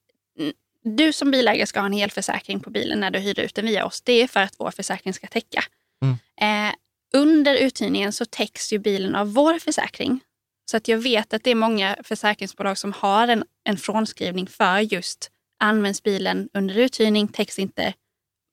Du 0.96 1.14
som 1.14 1.32
bilägare 1.32 1.68
ska 1.68 1.80
ha 1.80 1.86
en 1.86 1.94
hel 1.94 2.12
försäkring 2.12 2.60
på 2.60 2.70
bilen 2.70 3.00
när 3.00 3.12
du 3.12 3.20
hyr 3.20 3.40
ut 3.40 3.56
den 3.56 3.66
via 3.66 3.86
oss. 3.86 4.02
Det 4.02 4.22
är 4.22 4.28
för 4.28 4.40
att 4.40 4.56
vår 4.60 4.72
försäkring 4.72 5.14
ska 5.14 5.28
täcka. 5.28 5.64
Mm. 6.02 6.70
Eh, 6.70 6.76
under 7.14 7.56
uthyrningen 7.56 8.14
så 8.14 8.26
täcks 8.26 8.74
ju 8.74 8.80
bilen 8.80 9.16
av 9.16 9.34
vår 9.34 9.60
försäkring. 9.60 10.20
Så 10.72 10.78
att 10.78 10.88
jag 10.88 10.98
vet 10.98 11.34
att 11.34 11.44
det 11.44 11.52
är 11.52 11.56
många 11.56 11.96
försäkringsbolag 12.04 12.78
som 12.78 12.94
har 12.94 13.28
en, 13.28 13.44
en 13.64 13.78
frånskrivning 13.78 14.48
för 14.48 14.80
just 14.80 15.32
används 15.60 16.04
bilen 16.04 16.50
under 16.54 16.78
uthyrning 16.78 17.28
täcks 17.28 17.60
inte 17.60 17.94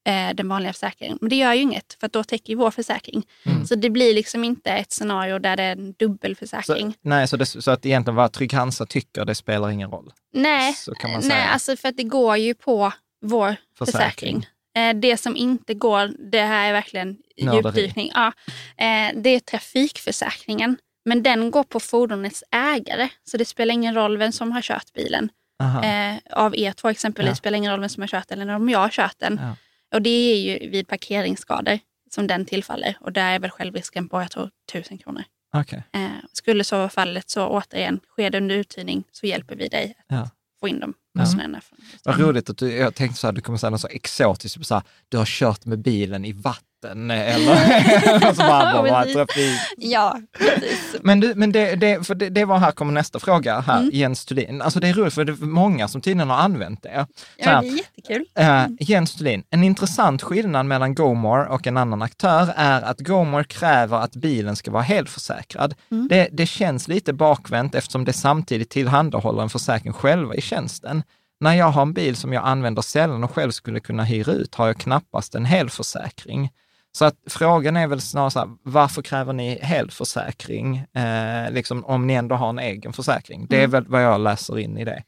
eh, 0.04 0.34
den 0.34 0.48
vanliga 0.48 0.72
försäkringen. 0.72 1.18
Men 1.20 1.28
det 1.30 1.36
gör 1.36 1.52
ju 1.54 1.60
inget 1.62 1.96
för 2.00 2.08
då 2.08 2.24
täcker 2.24 2.50
ju 2.50 2.54
vår 2.56 2.70
försäkring. 2.70 3.26
Mm. 3.46 3.66
Så 3.66 3.74
det 3.74 3.90
blir 3.90 4.14
liksom 4.14 4.44
inte 4.44 4.70
ett 4.70 4.92
scenario 4.92 5.38
där 5.38 5.56
det 5.56 5.62
är 5.62 5.72
en 5.72 5.94
Så, 5.98 6.04
dubbelförsäkring. 6.06 6.94
nej, 7.02 7.28
så, 7.28 7.36
det, 7.36 7.46
så 7.46 7.70
att 7.70 7.86
egentligen 7.86 8.14
vad 8.16 8.32
Trygg-Hansa 8.32 8.86
tycker, 8.86 9.24
det 9.24 9.34
spelar 9.34 9.70
ingen 9.70 9.90
roll. 9.90 10.12
Nej, 10.34 10.72
Så 10.74 10.94
nej 11.22 11.46
alltså 11.52 11.76
för 11.76 11.88
att 11.88 11.96
det 11.96 12.02
går 12.02 12.36
ju 12.36 12.54
på 12.54 12.92
vår 13.22 13.56
Försäkring. 13.78 13.92
försäkring. 14.02 14.46
Eh, 14.76 14.94
det 14.94 15.16
som 15.16 15.36
inte 15.36 15.74
går, 15.74 16.30
det 16.30 16.40
här 16.42 16.68
är 16.68 16.72
verkligen 16.72 17.16
Nörderi. 17.42 17.56
djupdykning. 17.56 18.10
Ja, 18.14 18.26
eh, 18.76 19.12
det 19.14 19.30
är 19.30 19.40
trafikförsäkringen. 19.40 20.76
Men 21.04 21.22
den 21.22 21.50
går 21.50 21.62
på 21.64 21.80
fordonets 21.80 22.44
ägare. 22.50 23.08
Så 23.30 23.36
det 23.36 23.44
spelar 23.44 23.74
ingen 23.74 23.94
roll 23.94 24.16
vem 24.18 24.32
som 24.32 24.52
har 24.52 24.62
kört 24.62 24.92
bilen. 24.92 25.28
Eh, 25.84 26.16
av 26.30 26.56
er 26.56 26.72
två 26.72 26.88
exempelvis 26.88 27.30
Ja. 27.30 27.34
spelar 27.34 27.56
ingen 27.58 27.70
roll 27.72 27.80
vem 27.80 27.88
som 27.88 28.02
har 28.02 28.08
kört 28.08 28.28
den 28.28 28.40
eller 28.40 28.54
om 28.54 28.68
jag 28.68 28.78
har 28.78 28.88
kört 28.88 29.14
den. 29.18 29.40
Ja. 29.42 29.56
Och 29.94 30.02
det 30.02 30.10
är 30.10 30.36
ju 30.36 30.70
vid 30.70 30.88
parkeringsskador 30.88 31.78
som 32.10 32.26
den 32.26 32.44
tillfaller. 32.46 32.96
Och 33.00 33.12
där 33.12 33.34
är 33.34 33.38
väl 33.38 33.50
självrisken 33.50 34.08
på, 34.08 34.20
jag 34.20 34.30
tror, 34.30 34.50
1000 34.72 34.98
kronor. 34.98 35.24
Okej. 35.56 35.82
Eh, 35.92 36.08
skulle 36.32 36.64
så 36.64 36.76
vara 36.76 36.88
fallet 36.88 37.30
så 37.30 37.46
återigen, 37.48 38.00
sker 38.10 38.30
det 38.30 38.38
under 38.38 38.54
uthyrning 38.56 39.04
så 39.12 39.26
hjälper 39.26 39.56
vi 39.56 39.68
dig 39.68 39.94
att 40.08 40.16
Ja. 40.16 40.30
få 40.60 40.68
in 40.68 40.80
de 40.80 40.94
Ja. 41.12 41.20
kostnaderna. 41.20 41.60
från- 41.60 41.78
Vad 42.04 42.20
roligt 42.20 42.50
att 42.50 42.58
du, 42.58 42.72
jag 42.72 42.94
tänkte 42.94 43.18
så 43.20 43.26
här, 43.26 43.32
du 43.32 43.40
kommer 43.40 43.58
säga 43.58 43.70
något 43.70 43.80
så 43.80 43.88
exotiskt, 43.88 44.54
typ 44.56 44.66
så 44.66 44.74
här, 44.74 44.82
du 45.08 45.16
har 45.16 45.24
kört 45.26 45.64
med 45.64 45.78
bilen 45.78 46.24
i 46.24 46.32
vatten 46.32 46.64
vatten 46.84 47.10
eller 47.10 48.34
så 48.34 48.42
bara, 48.42 48.82
bara 48.82 49.04
trafik. 49.04 49.60
Ja, 49.76 50.18
precis. 50.38 50.96
Men, 51.02 51.20
du, 51.20 51.34
men 51.34 51.52
det, 51.52 51.74
det, 51.74 52.06
för 52.06 52.14
det, 52.14 52.28
det 52.28 52.44
var 52.44 52.58
här 52.58 52.72
kommer 52.72 52.92
nästa 52.92 53.18
fråga 53.18 53.60
här, 53.60 53.74
Mm. 53.74 53.90
Jens 53.92 54.24
Thulin. 54.24 54.62
Alltså 54.62 54.80
det 54.80 54.88
är 54.88 54.94
roligt 54.94 55.14
för 55.14 55.24
det 55.24 55.32
är 55.32 55.46
många 55.46 55.88
som 55.88 56.00
tydligen 56.00 56.30
har 56.30 56.36
använt 56.36 56.82
det. 56.82 57.06
Så 57.16 57.24
Ja, 57.36 57.60
det 57.60 57.68
är 57.68 57.76
jättekul. 57.76 58.24
Eh, 58.38 58.66
Jens 58.80 59.14
Thulin, 59.14 59.42
en 59.50 59.64
intressant 59.64 60.22
skillnad 60.22 60.66
mellan 60.66 60.94
GoMore 60.94 61.46
och 61.46 61.66
en 61.66 61.76
annan 61.76 62.02
aktör 62.02 62.52
är 62.56 62.82
att 62.82 63.00
GoMore 63.00 63.44
kräver 63.44 63.96
att 63.96 64.16
bilen 64.16 64.56
ska 64.56 64.70
vara 64.70 64.82
helförsäkrad. 64.82 65.74
Mm. 65.90 66.08
Det, 66.08 66.28
det 66.32 66.46
känns 66.46 66.88
lite 66.88 67.12
bakvänt 67.12 67.74
eftersom 67.74 68.04
det 68.04 68.12
samtidigt 68.12 68.70
tillhandahåller 68.70 69.42
en 69.42 69.50
försäkring 69.50 69.92
själva 69.92 70.34
i 70.34 70.40
tjänsten. 70.40 71.02
När 71.40 71.54
jag 71.54 71.66
har 71.70 71.82
en 71.82 71.92
bil 71.92 72.16
som 72.16 72.32
jag 72.32 72.44
använder 72.44 72.82
sällan 72.82 73.24
och 73.24 73.30
själv 73.30 73.50
skulle 73.50 73.80
kunna 73.80 74.04
hyra 74.04 74.32
ut 74.32 74.54
har 74.54 74.66
jag 74.66 74.76
knappast 74.76 75.34
en 75.34 75.44
helförsäkring. 75.44 76.50
Så 76.98 77.04
att 77.04 77.16
frågan 77.26 77.76
är 77.76 77.86
väl 77.86 78.00
snarare 78.00 78.30
så 78.30 78.38
här, 78.38 78.48
varför 78.62 79.02
kräver 79.02 79.32
ni 79.32 79.58
helförsäkring, 79.62 80.76
eh, 80.76 81.50
liksom, 81.50 81.84
om 81.84 82.06
ni 82.06 82.14
ändå 82.14 82.34
har 82.34 82.48
en 82.48 82.58
egen 82.58 82.92
försäkring? 82.92 83.46
Det 83.50 83.56
är 83.56 83.60
Mm. 83.64 83.70
väl 83.70 83.84
vad 83.88 84.02
jag 84.02 84.20
läser 84.20 84.58
in 84.58 84.78
i 84.78 84.84
det. 84.84 85.02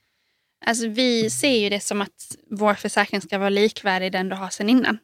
Alltså, 0.66 0.88
vi 0.88 1.30
ser 1.30 1.56
ju 1.58 1.68
det 1.70 1.80
som 1.80 2.02
att 2.02 2.36
vår 2.50 2.74
försäkring 2.74 3.20
ska 3.20 3.38
vara 3.38 3.48
likvärdig 3.48 4.12
den 4.12 4.28
du 4.28 4.36
har 4.36 4.48
sedan 4.48 4.68
innan. 4.68 4.98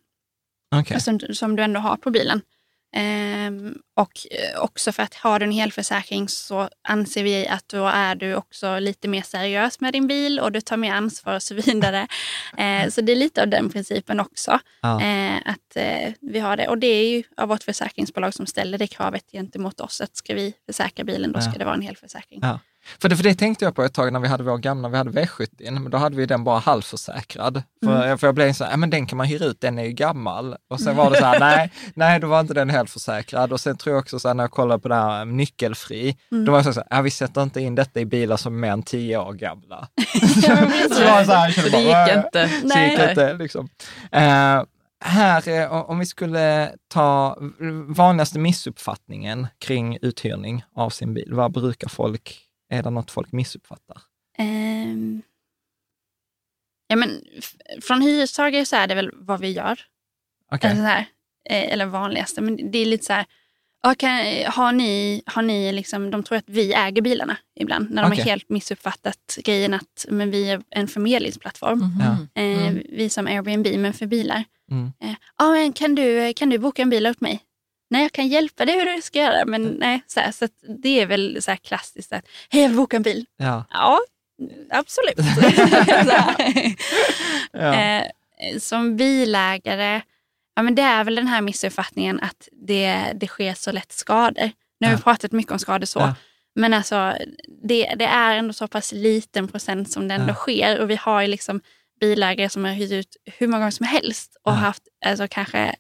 Okej. 0.75 1.01
Som, 1.01 1.19
som 1.21 1.57
du 1.57 1.63
ändå 1.63 1.81
har 1.81 1.97
på 1.97 2.11
bilen. 2.11 2.41
Ehm, 2.93 3.75
och 3.97 4.13
eh, 4.31 4.63
också 4.63 4.93
för 4.93 5.03
att 5.03 5.15
har 5.15 5.39
du 5.39 5.45
en 5.45 5.53
helförsäkring 5.53 6.29
så 6.29 6.69
anser 6.89 7.25
vi 7.25 7.49
att 7.49 7.69
då 7.69 7.87
är 7.87 8.15
du 8.15 8.35
också 8.35 8.79
lite 8.79 9.09
mer 9.09 9.23
seriös 9.23 9.81
med 9.81 9.93
din 9.93 10.07
bil 10.07 10.41
och 10.41 10.53
du 10.53 10.61
tar 10.61 10.77
mer 10.77 10.93
ansvar 10.93 11.35
och 11.35 11.43
så 11.43 11.55
vidare. 11.55 12.07
Eh, 12.59 12.89
så 12.89 13.01
det 13.01 13.13
är 13.13 13.17
lite 13.17 13.43
av 13.43 13.49
den 13.49 13.71
principen 13.71 14.21
också. 14.21 14.59
Ja. 14.81 15.03
Eh, 15.03 15.37
att 15.45 15.77
vi 16.21 16.39
har 16.39 16.57
det. 16.57 16.69
Och 16.69 16.79
det 16.79 16.87
är 16.87 17.11
ju 17.11 17.23
av 17.37 17.49
vårt 17.49 17.63
försäkringsbolag 17.63 18.35
som 18.35 18.47
ställer 18.47 18.79
det 18.79 18.87
kravet 18.87 19.31
gentemot 19.33 19.81
oss. 19.81 20.01
Att 20.01 20.17
ska 20.17 20.35
vi 20.35 20.55
försäkra 20.67 21.05
bilen, 21.05 21.33
då 21.33 21.41
ska 21.41 21.51
det 21.51 21.65
vara 21.65 21.75
en 21.75 21.83
helförsäkring. 21.83 22.41
Ja. 22.43 22.59
För 23.01 23.09
det, 23.09 23.17
för 23.17 23.25
det 23.25 23.35
tänkte 23.35 23.65
jag 23.65 23.75
på 23.75 23.83
ett 23.83 23.95
tag 23.95 24.13
när 24.13 24.21
vi 24.21 24.29
hade 24.29 24.45
vår 24.45 24.59
gamla, 24.59 24.89
vi 24.89 24.97
hade 24.97 25.11
V70, 25.11 25.71
men 25.71 25.91
då 25.91 25.99
hade 25.99 26.17
vi 26.17 26.27
den 26.27 26.45
bara 26.45 26.59
halvförsäkrad. 26.59 27.63
För, 27.85 28.05
Mm. 28.05 28.19
för 28.19 28.27
jag 28.27 28.35
blev 28.35 28.53
så 28.53 28.65
här, 28.65 28.77
men 28.77 28.91
den 28.91 29.07
kan 29.07 29.17
man 29.17 29.27
hyra 29.27 29.45
ut, 29.45 29.61
den 29.61 29.79
är 29.79 29.85
ju 29.85 29.93
gammal. 29.93 30.57
Och 30.71 30.81
sen 30.81 30.97
var 30.97 31.11
det 31.11 31.17
så 31.19 31.25
här, 31.25 31.41
nej, 31.41 31.73
nej 31.95 32.21
då 32.21 32.27
var 32.27 32.41
inte 32.41 32.55
den 32.55 32.71
helförsäkrad. 32.71 33.53
Och 33.53 33.61
sen 33.61 33.77
tror 33.77 33.95
jag 33.95 34.01
också 34.01 34.19
så 34.19 34.29
här, 34.29 34.35
när 34.35 34.45
jag 34.45 34.51
kollade 34.51 34.81
på 34.83 34.89
det 34.89 34.95
här 34.95 35.21
eh, 35.21 35.27
nyckelfri, 35.27 36.17
Mm. 36.33 36.45
då 36.45 36.53
var 36.53 36.59
jag 36.65 36.75
så 36.75 36.83
här, 36.91 37.03
vi 37.03 37.11
sätter 37.11 37.43
inte 37.43 37.61
in 37.61 37.75
detta 37.75 38.01
i 38.01 38.05
bilar 38.05 38.37
som 38.37 38.55
är 38.55 38.59
mer 38.59 38.71
än 38.73 38.83
tio 38.83 39.17
år 39.19 39.33
gamla. 39.33 39.89
Så 40.91 41.01
det 41.01 41.11
var 41.11 41.25
så 41.25 41.33
här, 41.33 41.47
jag 41.47 41.55
Så 41.55 41.63
det 41.63 41.71
bara, 41.71 42.07
gick 42.07 42.17
inte. 42.17 42.49
Så 42.61 42.67
Nej. 42.67 42.89
gick 42.91 42.99
det 42.99 43.11
inte 43.11 43.33
liksom. 43.35 43.69
Eh, 44.13 44.63
här, 45.05 45.49
eh, 45.49 45.73
om 45.91 45.99
vi 45.99 46.07
skulle 46.07 46.73
ta 46.89 47.37
vanligaste 47.89 48.39
missuppfattningen 48.39 49.47
kring 49.59 49.99
uthyrning 50.03 50.65
av 50.77 50.91
sin 50.91 51.15
bil, 51.15 51.29
vad 51.33 51.53
brukar 51.53 51.89
folk, 51.89 52.39
är 52.73 52.83
det 52.83 52.91
något 52.91 53.11
folk 53.11 53.33
missuppfattar? 53.33 54.03
Ehm, 54.39 55.23
ja, 56.89 56.97
men 56.97 57.21
från 57.83 58.03
hyrestagare 58.03 58.67
så 58.67 58.77
är 58.77 58.87
det 58.87 58.95
väl 58.95 59.11
vad 59.15 59.41
vi 59.41 59.51
gör. 59.51 59.81
Okej. 60.53 60.71
Eller, 60.71 60.81
så 60.81 60.87
här, 60.87 61.07
eh, 61.51 61.73
eller 61.73 61.87
vanligaste. 61.87 62.41
Men 62.41 62.71
det 62.71 62.79
är 62.79 62.87
lite 62.87 63.05
så 63.05 63.13
här, 63.13 63.25
ja, 63.83 63.95
kan, 63.95 64.11
har 64.47 64.73
ni, 64.73 65.23
har 65.27 65.43
ni 65.43 65.73
liksom, 65.73 66.11
de 66.11 66.23
tror 66.23 66.39
att 66.39 66.49
vi 66.49 66.73
äger 66.73 67.03
bilarna 67.03 67.37
ibland. 67.61 67.91
När 67.91 68.03
de 68.03 68.13
Okej. 68.13 68.23
har 68.23 68.31
helt 68.31 68.49
missuppfattat 68.49 69.39
grejen 69.45 69.75
att 69.75 70.07
men 70.09 70.31
vi 70.31 70.51
är 70.51 70.63
en 70.71 70.89
förmedlingsplattform. 70.89 71.79
Mhm. 71.79 72.01
Ja. 72.01 72.43
Eh, 72.43 72.67
Mm. 72.67 72.83
Vi 72.89 73.09
som 73.09 73.27
Airbnb 73.27 73.67
men 73.79 73.93
för 73.93 74.07
bilar. 74.07 74.45
Mm. 74.71 74.93
Eh, 75.01 75.15
ja, 75.39 75.51
men 75.53 75.73
kan, 75.73 75.95
du, 75.95 76.35
kan 76.35 76.51
du 76.51 76.59
boka 76.59 76.83
en 76.83 76.91
bil 76.91 77.07
åt 77.07 77.21
mig? 77.21 77.41
Nej, 77.93 78.03
jag 78.03 78.13
kan 78.13 78.29
hjälpa 78.29 78.65
dig 78.65 78.79
hur 78.79 78.97
du 78.97 79.03
ska 79.03 79.19
göra. 79.19 79.45
Men 79.45 79.63
nej, 79.63 80.03
så, 80.07 80.21
här, 80.21 80.33
så 80.33 80.49
det 80.83 81.01
är 81.01 81.07
väl 81.07 81.43
så 81.43 81.51
här 81.51 81.59
klassiskt 81.59 82.13
att 82.13 82.25
hej, 82.51 82.63
jag 82.63 82.69
vill 82.69 82.77
boka 82.77 82.97
en 82.97 83.03
bil. 83.03 83.27
Ja. 83.37 83.65
Ja, 83.71 83.99
absolut. 84.71 85.17
Ja. 87.53 87.75
Eh, 87.75 88.07
som 88.61 88.97
bilägare, 88.97 90.03
ja, 90.57 90.63
men 90.63 90.75
det 90.75 90.83
är 90.83 91.05
väl 91.05 91.15
den 91.15 91.27
här 91.27 91.41
missuppfattningen 91.41 92.21
att 92.21 92.49
det, 92.53 93.13
det 93.15 93.27
sker 93.27 93.55
så 93.55 93.73
lätt 93.73 93.93
skador. 93.93 94.51
Nu 94.81 94.87
har 94.89 94.97
vi 94.97 95.03
pratat 95.03 95.33
mycket 95.33 95.53
om 95.53 95.59
skador 95.59 95.87
så. 95.87 95.99
Ja. 95.99 96.15
Men 96.55 96.75
alltså, 96.75 97.15
det, 97.65 97.95
det 97.97 98.05
är 98.05 98.37
ändå 98.37 98.53
så 98.53 98.69
pass 98.69 98.93
liten 98.93 99.49
procent 99.49 99.93
som 99.93 100.09
det 100.09 100.15
ändå 100.15 100.31
Ja. 100.31 100.35
sker. 100.35 100.81
Och 100.81 100.91
vi 100.91 100.97
har 100.97 101.21
ju 101.23 101.29
liksom 101.29 101.61
bilägare 102.01 102.49
som 102.49 102.65
har 102.65 102.73
hyrt 102.73 102.93
ut 102.93 103.17
hur 103.39 103.47
många 103.47 103.59
gånger 103.59 103.71
som 103.71 103.87
helst 103.87 104.37
och 104.43 104.53
Ja. 104.53 104.57
haft 104.57 104.83
alltså, 105.07 105.27
kanske, 105.31 105.75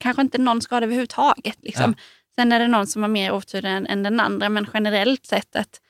kanske 0.00 0.22
inte 0.22 0.38
någon 0.38 0.62
skada 0.62 0.86
överhuvudtaget. 0.86 1.56
Liksom. 1.62 1.94
Sen 2.34 2.52
är 2.52 2.60
det 2.60 2.68
någon 2.68 2.86
som 2.86 3.02
har 3.02 3.08
mer 3.08 3.32
otur 3.32 3.64
än, 3.64 3.86
än 3.86 4.02
den 4.02 4.20
andra, 4.20 4.48
men 4.48 4.66
generellt 4.74 5.26
sett 5.26 5.56
att, 5.56 5.80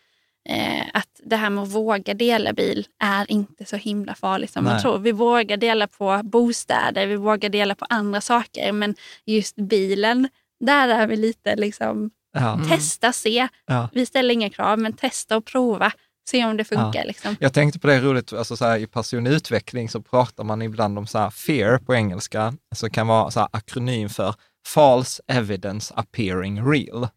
eh, 0.48 0.86
att 0.94 1.20
det 1.24 1.36
här 1.36 1.50
med 1.50 1.62
att 1.64 1.72
våga 1.72 2.14
dela 2.14 2.52
bil 2.52 2.86
är 3.02 3.30
inte 3.30 3.64
så 3.64 3.76
himla 3.76 4.14
farligt 4.14 4.52
som 4.52 4.64
man 4.64 4.72
Nej. 4.72 4.82
tror. 4.82 4.98
Vi 4.98 5.12
vågar 5.12 5.56
dela 5.56 5.86
på 5.86 6.20
bostäder, 6.24 7.06
vi 7.06 7.16
vågar 7.16 7.48
dela 7.48 7.74
på 7.74 7.86
andra 7.88 8.20
saker, 8.20 8.72
men 8.72 8.94
just 9.24 9.56
bilen, 9.56 10.28
där 10.60 10.88
är 10.88 11.06
vi 11.06 11.16
lite 11.16 11.56
liksom, 11.56 12.10
Ja. 12.32 12.60
Testa, 12.68 13.12
se. 13.12 13.48
Ja. 13.66 13.88
Vi 13.92 14.06
ställer 14.06 14.34
inga 14.34 14.50
krav, 14.50 14.78
men 14.78 14.92
testa 14.92 15.36
och 15.36 15.44
prova. 15.44 15.92
Se 16.30 16.44
om 16.44 16.56
det 16.56 16.64
funkar. 16.64 17.04
Liksom. 17.04 17.36
Jag 17.40 17.52
tänkte 17.52 17.78
på 17.78 17.86
det 17.86 18.00
roligt, 18.00 18.32
alltså 18.32 18.56
så 18.56 18.64
här, 18.64 18.78
i 18.78 18.86
personutveckling 18.86 19.88
så 19.88 20.02
pratar 20.02 20.44
man 20.44 20.62
ibland 20.62 20.98
om 20.98 21.06
så 21.06 21.18
här 21.18 21.30
fear 21.30 21.78
på 21.78 21.94
engelska, 21.94 22.54
så 22.74 22.90
kan 22.90 23.06
vara 23.06 23.30
så 23.30 23.40
här 23.40 23.48
akronym 23.52 24.08
för 24.08 24.34
false 24.66 25.22
evidence 25.26 25.94
appearing 25.96 26.70
real. 26.70 27.08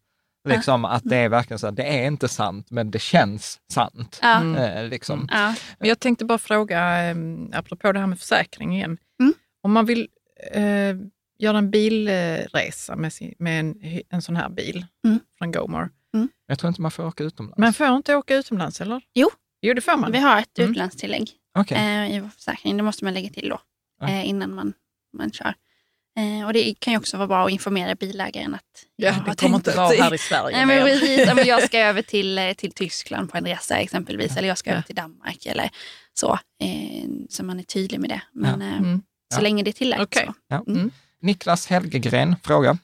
Liksom 0.49 0.85
att 0.85 1.03
det 1.05 1.15
är 1.17 1.29
verkligen 1.29 1.59
så 1.59 1.67
här, 1.67 1.71
det 1.71 1.83
är 1.83 2.07
inte 2.07 2.27
sant, 2.27 2.67
men 2.71 2.91
det 2.91 2.99
känns 3.01 3.59
sant. 3.71 4.19
Ja. 4.21 4.39
Mm. 4.39 4.55
Eh, 4.55 4.89
liksom. 4.89 5.27
Ja. 5.31 5.55
Men 5.79 5.89
jag 5.89 5.99
tänkte 5.99 6.25
bara 6.25 6.37
fråga, 6.37 7.09
eh, 7.09 7.15
apropå 7.53 7.91
det 7.91 7.99
här 7.99 8.07
med 8.07 8.19
försäkring 8.19 8.75
igen. 8.75 8.97
Mm. 9.19 9.33
Om 9.63 9.71
man 9.71 9.85
vill 9.85 10.07
eh, 10.51 10.95
göra 11.39 11.57
en 11.57 11.71
bilresa 11.71 12.95
med, 12.95 13.13
sin, 13.13 13.33
med 13.39 13.59
en, 13.59 13.75
en 14.09 14.21
sån 14.21 14.35
här 14.35 14.49
bil 14.49 14.85
Mm. 15.05 15.19
från 15.37 15.51
GoMore. 16.13 16.27
Jag 16.47 16.59
tror 16.59 16.67
inte 16.67 16.81
man 16.81 16.91
får 16.91 17.05
åka 17.05 17.23
utomlands. 17.23 17.57
Man 17.57 17.73
får 17.73 17.87
inte 17.95 18.15
åka 18.15 18.35
utomlands 18.35 18.81
eller? 18.81 19.01
Jo. 19.13 19.29
Jo, 19.61 19.73
det 19.73 19.81
får 19.81 19.97
man. 19.97 20.11
Vi 20.11 20.17
har 20.19 20.39
ett 20.39 20.59
Mm. 20.59 20.71
utlandstillägg 20.71 21.31
Okej. 21.57 21.77
eh, 21.77 22.15
i 22.15 22.19
vår 22.19 22.29
försäkring. 22.29 22.77
Det 22.77 22.83
måste 22.83 23.03
man 23.03 23.13
lägga 23.13 23.29
till 23.29 23.49
då, 23.49 23.59
Ja. 24.01 24.07
eh, 24.09 24.29
innan 24.29 24.55
man, 24.55 24.73
man 25.17 25.31
kör. 25.31 25.55
Eh, 26.19 26.45
och 26.47 26.53
det 26.53 26.73
kan 26.79 26.93
ju 26.93 26.99
också 26.99 27.17
vara 27.17 27.27
bra 27.27 27.45
att 27.45 27.51
informera 27.51 27.95
bilägaren 27.95 28.53
att 28.55 28.61
Ja, 28.95 29.07
jag 29.07 29.25
det 29.25 29.35
kommer 29.41 29.55
inte 29.55 29.75
vara 29.77 29.95
här 29.95 30.13
i 30.13 30.17
Sverige 30.17 30.57
Nej, 30.57 30.65
men 30.65 30.83
precis, 30.85 31.27
ja, 31.27 31.33
men 31.35 31.45
jag 31.45 31.63
ska 31.63 31.77
över 31.89 32.01
till, 32.01 32.37
eh, 32.37 32.53
till 32.53 32.71
Tyskland 32.71 33.31
på 33.31 33.37
en 33.37 33.45
resa 33.45 33.77
exempelvis, 33.77 34.37
eller 34.37 34.47
jag 34.47 34.57
ska 34.57 34.69
Ja. 34.69 34.73
över 34.73 34.83
till 34.83 34.95
Danmark 34.95 35.45
eller 35.45 35.69
så. 36.13 36.33
Eh, 36.63 37.05
så 37.29 37.43
man 37.43 37.59
är 37.59 37.63
tydlig 37.63 37.99
med 37.99 38.09
det. 38.09 38.21
Men 38.33 38.61
eh, 38.61 38.77
Mm. 38.77 39.01
så 39.33 39.37
Ja. 39.39 39.41
länge 39.41 39.63
det 39.63 39.69
är 39.69 39.73
tillagt 39.73 40.01
Okej. 40.01 40.25
så. 40.27 40.33
Ja. 40.47 40.63
Mm. 40.67 40.91
Niklas 41.21 41.67
Helgegren 41.67 42.35
fråga. 42.43 42.77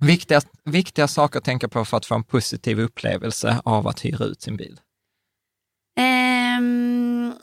Viktiga, 0.00 0.40
viktiga 0.64 1.08
saker 1.08 1.38
att 1.38 1.44
tänka 1.44 1.68
på 1.68 1.84
för 1.84 1.96
att 1.96 2.06
få 2.06 2.14
en 2.14 2.24
positiv 2.24 2.80
upplevelse 2.80 3.60
av 3.64 3.88
att 3.88 4.04
hyra 4.04 4.24
ut 4.24 4.42
sin 4.42 4.56
bil. 4.56 4.80
Ehm, 6.00 7.34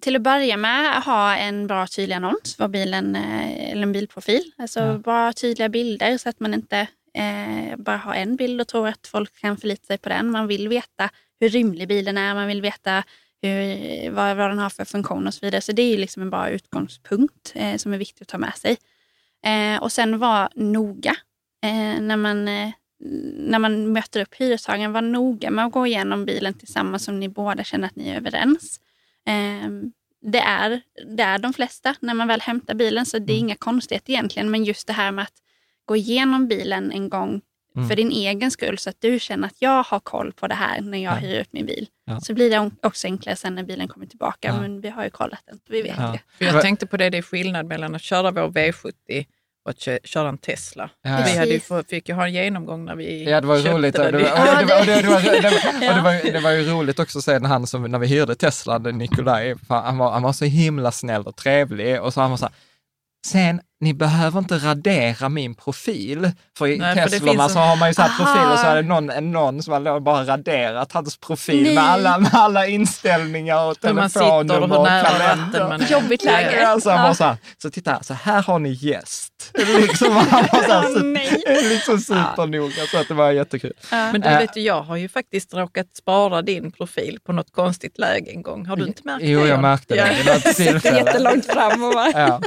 till 0.00 0.16
att 0.16 0.22
börja 0.22 0.56
med 0.56 1.02
ha 1.02 1.36
en 1.36 1.66
bra 1.66 1.86
tydlig 1.86 2.14
annons 2.14 2.58
vad 2.58 2.70
bilen, 2.70 3.16
eh, 3.16 3.70
eller 3.72 3.82
en 3.82 3.92
bilprofil. 3.92 4.52
Alltså 4.58 4.80
Ja. 4.80 4.98
bra 4.98 5.32
tydliga 5.32 5.68
bilder 5.68 6.18
så 6.18 6.28
att 6.28 6.40
man 6.40 6.54
inte 6.54 6.86
eh, 7.14 7.76
bara 7.76 7.96
har 7.96 8.14
en 8.14 8.36
bild 8.36 8.60
och 8.60 8.68
tror 8.68 8.88
att 8.88 9.06
folk 9.06 9.40
kan 9.40 9.56
förlita 9.56 9.86
sig 9.86 9.98
på 9.98 10.08
den. 10.08 10.30
Man 10.30 10.46
vill 10.46 10.68
veta 10.68 11.10
hur 11.40 11.48
rymlig 11.48 11.88
bilen 11.88 12.18
är, 12.18 12.34
man 12.34 12.46
vill 12.46 12.62
veta 12.62 13.02
hur, 13.42 14.10
vad, 14.10 14.36
vad 14.36 14.50
den 14.50 14.58
har 14.58 14.70
för 14.70 14.84
funktion 14.84 15.26
och 15.26 15.34
så 15.34 15.46
vidare. 15.46 15.60
Så 15.60 15.72
det 15.72 15.82
är 15.82 15.98
liksom 15.98 16.22
en 16.22 16.30
bra 16.30 16.48
utgångspunkt 16.50 17.52
eh, 17.54 17.76
som 17.76 17.92
är 17.92 17.98
viktigt 17.98 18.22
att 18.22 18.28
ta 18.28 18.38
med 18.38 18.54
sig. 18.56 18.76
Eh, 19.46 19.82
och 19.82 19.92
sen 19.92 20.18
vara 20.18 20.50
noga 20.54 21.16
eh, 21.64 22.00
när 22.00 22.16
man 22.16 22.48
eh, 22.48 22.70
när 23.38 23.58
man 23.58 23.92
möter 23.92 24.20
upp 24.20 24.34
hyrestagaren, 24.34 24.92
var 24.92 25.02
noga 25.02 25.50
med 25.50 25.64
att 25.64 25.72
gå 25.72 25.86
igenom 25.86 26.24
bilen 26.24 26.54
tillsammans 26.54 27.04
som 27.04 27.20
ni 27.20 27.28
båda 27.28 27.64
känner 27.64 27.86
att 27.88 27.96
ni 27.96 28.08
är 28.08 28.16
överens. 28.16 28.80
Ehm, 29.26 29.92
det, 30.22 30.38
är, 30.40 30.80
det 31.16 31.22
är 31.22 31.38
de 31.38 31.52
flesta 31.52 31.94
när 32.00 32.14
man 32.14 32.28
väl 32.28 32.40
hämtar 32.40 32.74
bilen, 32.74 33.06
så 33.06 33.18
det 33.18 33.32
är 33.32 33.36
Mm. 33.36 33.44
inga 33.46 33.54
konstigheter 33.56 34.10
egentligen. 34.12 34.50
Men 34.50 34.64
just 34.64 34.86
det 34.86 34.92
här 34.92 35.12
med 35.12 35.22
att 35.22 35.34
gå 35.84 35.96
igenom 35.96 36.48
bilen 36.48 36.92
en 36.92 37.08
gång 37.08 37.40
Mm. 37.76 37.88
för 37.88 37.96
din 37.96 38.10
egen 38.10 38.50
skull, 38.50 38.78
så 38.78 38.90
att 38.90 39.00
du 39.00 39.18
känner 39.20 39.46
att 39.46 39.62
jag 39.62 39.82
har 39.82 40.00
koll 40.00 40.32
på 40.32 40.46
det 40.46 40.54
här 40.54 40.80
när 40.80 40.98
jag 40.98 41.12
Ja. 41.14 41.16
hyr 41.16 41.40
ut 41.40 41.52
min 41.52 41.66
bil. 41.66 41.86
Ja. 42.06 42.20
Så 42.20 42.34
blir 42.34 42.50
det 42.50 42.70
också 42.82 43.06
enklare 43.06 43.36
sen 43.36 43.54
när 43.54 43.62
bilen 43.62 43.88
kommer 43.88 44.06
tillbaka. 44.06 44.48
Ja. 44.48 44.60
Men 44.60 44.80
vi 44.80 44.88
har 44.90 45.04
ju 45.04 45.10
kollat 45.10 45.40
den, 45.46 45.58
vi 45.68 45.82
vet 45.82 45.94
Ja. 45.98 46.12
det. 46.12 46.20
För 46.38 46.44
jag 46.44 46.62
tänkte 46.62 46.86
på 46.86 46.96
det, 46.96 47.10
det 47.10 47.18
är 47.18 47.22
skillnad 47.22 47.66
mellan 47.66 47.94
att 47.94 48.02
köra 48.02 48.30
vår 48.30 48.48
V70 48.48 48.92
och 49.20 49.26
att 49.68 49.78
kö- 49.78 49.98
köra 50.04 50.28
en 50.28 50.38
Tesla. 50.38 50.90
Ja. 51.02 51.22
Vi 51.26 51.38
hade 51.38 51.50
ju, 51.50 51.60
fick 51.88 52.08
ju 52.08 52.14
ha 52.14 52.26
en 52.26 52.32
genomgång 52.32 52.84
när 52.84 52.96
vi 52.96 53.30
Ja, 53.30 53.40
det 53.40 53.46
var 53.46 53.56
ju 53.56 53.62
köpte 53.62 53.78
roligt. 53.78 53.94
Den. 53.94 54.12
det, 54.12 56.40
var, 56.40 56.50
ju 56.50 56.70
roligt 56.70 56.98
också 56.98 57.22
sen 57.22 57.42
när 57.42 57.48
han 57.48 57.66
som, 57.66 57.82
när 57.82 57.98
vi 57.98 58.06
hyrde 58.06 58.34
Tesla, 58.34 58.78
den 58.78 58.98
Nikolaj, 58.98 59.54
han 59.68 59.98
var, 59.98 60.12
han 60.12 60.22
var 60.22 60.32
så 60.32 60.44
himla 60.44 60.92
snäll 60.92 61.22
och 61.22 61.36
trevlig 61.36 62.02
och 62.02 62.14
så 62.14 62.20
han 62.20 62.30
var 62.30 62.36
så 62.36 62.44
här, 62.44 62.54
Sen, 63.26 63.60
ni 63.80 63.94
behöver 63.94 64.38
inte 64.38 64.54
radera 64.58 65.28
min 65.28 65.54
profil. 65.54 66.30
För 66.58 66.66
i 66.66 66.78
Nej, 66.78 66.94
för 66.94 67.02
det 67.02 67.10
Teslorna 67.10 67.42
finns- 67.42 67.52
så 67.52 67.58
har 67.58 67.76
man 67.76 67.88
ju 67.88 67.94
satt 67.94 68.10
Aha. 68.20 68.24
profil 68.34 68.52
och 68.52 68.58
så 68.58 68.66
är 68.66 68.76
det 68.76 68.82
någon, 68.82 69.32
någon 69.32 69.62
som 69.62 69.86
har 69.86 70.00
bara 70.00 70.24
raderat 70.26 70.92
hans 70.92 71.16
profil 71.16 71.62
Nej. 71.62 71.74
med 71.74 71.84
alla, 71.84 72.18
med 72.18 72.30
alla 72.34 72.66
inställningar 72.66 73.64
och 73.70 73.80
telefonnummer 73.80 74.78
och 74.78 74.86
kalender. 74.86 75.46
vatten 75.46 75.68
man 75.68 75.80
är. 75.80 75.86
Jobbigt 75.92 76.24
läge. 76.24 76.60
Ja, 76.62 76.80
så, 76.80 76.88
Ja. 76.88 77.14
så, 77.14 77.24
här, 77.24 77.36
så 77.62 77.70
titta 77.70 77.90
här, 77.90 78.02
så 78.02 78.14
här 78.14 78.42
har 78.42 78.58
ni 78.58 78.70
gäst. 78.72 79.32
Liksom, 79.80 80.16
han 80.30 80.44
var 80.52 80.62
så 80.62 80.72
här, 80.72 80.82
Åh, 80.84 80.88
super, 80.94 81.02
nej. 81.04 81.42
liksom 81.68 81.98
supernoga, 82.00 82.86
så 82.90 82.98
att 82.98 83.08
det 83.08 83.14
var 83.14 83.30
jättekul. 83.30 83.72
Men 83.90 84.20
du 84.20 84.28
Äh. 84.28 84.38
vet 84.38 84.56
jag 84.56 84.82
har 84.82 84.96
ju 84.96 85.08
faktiskt 85.08 85.54
råkat 85.54 85.86
spara 85.96 86.42
din 86.42 86.72
profil 86.72 87.18
på 87.26 87.32
något 87.32 87.52
konstigt 87.52 87.98
läge 87.98 88.30
en 88.30 88.42
gång. 88.42 88.66
Har 88.66 88.76
du 88.76 88.86
inte 88.86 89.00
märkt 89.04 89.24
Jo, 89.24 89.40
det? 89.40 89.48
jag 89.48 89.60
märkte 89.60 89.94
det. 89.94 90.16
Ja. 90.26 90.52
tillfälle. 90.54 90.96
Jättelångt 90.98 91.46
fram 91.46 91.84
och 91.84 91.92
bara... 91.92 92.10
Ja. 92.10 92.40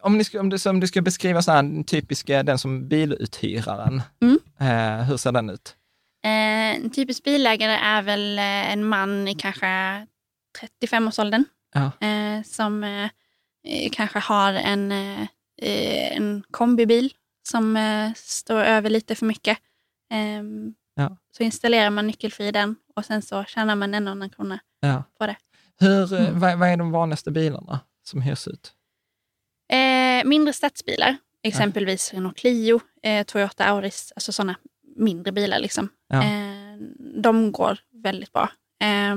Om, 0.00 0.18
ni 0.18 0.24
om, 0.38 0.50
du, 0.50 0.68
om 0.70 0.80
du 0.80 0.86
ska 0.86 1.02
beskriva 1.02 1.42
så 1.42 1.52
här, 1.52 1.58
en 1.58 1.84
typisk, 1.84 2.28
eh, 2.28 2.44
den 2.44 2.58
som 2.58 2.88
biluthyraren, 2.88 4.02
Mm. 4.22 4.38
eh, 4.60 5.04
hur 5.04 5.16
ser 5.16 5.32
den 5.32 5.50
ut? 5.50 5.76
Eh, 6.24 6.76
en 6.76 6.90
typisk 6.90 7.24
bilägare 7.24 7.72
är 7.72 8.02
väl 8.02 8.38
eh, 8.38 8.72
en 8.72 8.84
man 8.84 9.28
i 9.28 9.34
kanske 9.34 9.66
35-årsåldern. 10.80 11.44
Ja. 11.74 12.06
Eh, 12.06 12.42
som 12.42 12.84
eh, 12.84 13.04
eh, 13.68 13.90
kanske 13.92 14.18
har 14.18 14.52
en, 14.52 14.92
en 15.62 16.42
kombibil 16.50 17.12
som 17.48 17.78
står 18.16 18.60
över 18.60 18.90
lite 18.90 19.14
för 19.14 19.26
mycket. 19.26 19.58
Ehm, 20.12 20.74
Ja. 20.94 21.16
Så 21.36 21.42
installerar 21.42 21.90
man 21.90 22.06
nyckelfri 22.06 22.50
den 22.52 22.76
och 22.96 23.04
sen 23.04 23.22
så 23.22 23.44
tjänar 23.44 23.74
man 23.76 23.94
en 23.94 24.08
annan 24.08 24.30
krona 24.30 24.58
Ja. 24.80 25.04
på 25.18 25.26
det. 25.26 25.36
Hur, 25.80 26.14
Mm. 26.14 26.38
vad, 26.40 26.58
vad 26.58 26.68
är 26.68 26.76
de 26.76 26.90
vanligaste 26.90 27.30
bilarna 27.30 27.80
som 28.04 28.22
hyrs 28.22 28.48
ut? 28.48 28.72
Eh, 29.72 30.24
mindre 30.24 30.52
stadsbilar, 30.52 31.16
exempelvis 31.42 32.12
Renault 32.14 32.36
Clio, 32.38 32.80
eh, 33.02 33.24
Toyota 33.26 33.64
Auris, 33.64 34.12
alltså 34.16 34.32
sådana 34.32 34.54
mindre 34.96 35.32
bilar. 35.32 35.58
Liksom. 35.58 35.88
Ja. 36.08 36.22
Eh, 36.24 36.76
de 37.22 37.52
går 37.52 37.78
väldigt 38.02 38.32
bra. 38.32 38.50
Eh, 38.82 39.16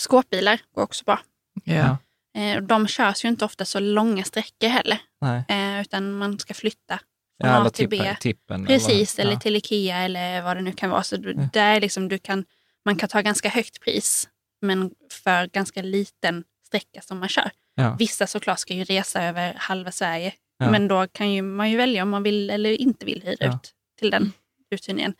skåpbilar 0.00 0.60
går 0.74 0.82
också 0.82 1.04
bra. 1.04 1.20
Ja. 1.64 1.96
Eh, 2.40 2.62
de 2.62 2.86
körs 2.86 3.24
ju 3.24 3.28
inte 3.28 3.44
ofta 3.44 3.64
så 3.64 3.80
långa 3.80 4.24
sträckor 4.24 4.68
heller, 4.68 4.98
Nej. 5.20 5.44
eh, 5.48 5.80
utan 5.80 6.12
man 6.12 6.38
ska 6.38 6.54
flytta 6.54 7.00
från 7.42 7.50
Ja, 7.50 7.66
A 7.66 7.70
till 7.70 7.88
B. 7.88 7.96
tippen. 7.98 8.16
tippen 8.20 8.66
Precis, 8.66 9.18
eller, 9.18 9.30
eller 9.30 9.40
till 9.40 9.56
Ikea 9.56 9.96
eller 9.98 10.42
vad 10.42 10.56
det 10.56 10.60
nu 10.62 10.72
kan 10.72 10.90
vara. 10.90 11.02
Så 11.02 11.16
du, 11.16 11.32
Ja. 11.32 11.48
där 11.52 11.74
är 11.76 11.80
liksom, 11.80 12.08
du 12.08 12.18
kan, 12.18 12.44
man 12.84 12.96
kan 12.96 13.08
ta 13.08 13.20
ganska 13.20 13.48
högt 13.48 13.80
pris, 13.80 14.28
men 14.62 14.90
för 15.24 15.46
ganska 15.46 15.82
liten 15.82 16.44
sträcka 16.66 17.00
som 17.02 17.18
man 17.18 17.28
kör. 17.28 17.50
Ja. 17.78 17.96
Vissa 17.98 18.26
såklart 18.26 18.58
ska 18.58 18.74
ju 18.74 18.84
resa 18.84 19.22
över 19.22 19.54
halva 19.58 19.90
Sverige, 19.92 20.32
Ja. 20.58 20.70
men 20.70 20.88
då 20.88 21.06
kan 21.06 21.32
ju 21.32 21.42
man 21.42 21.70
ju 21.70 21.76
välja 21.76 22.02
om 22.02 22.08
man 22.10 22.22
vill 22.22 22.50
eller 22.50 22.70
inte 22.70 23.06
vill 23.06 23.22
hyra 23.22 23.36
Ja. 23.40 23.54
ut 23.54 23.72
till 23.98 24.10
den 24.10 24.32
uthyrningen. 24.70 25.14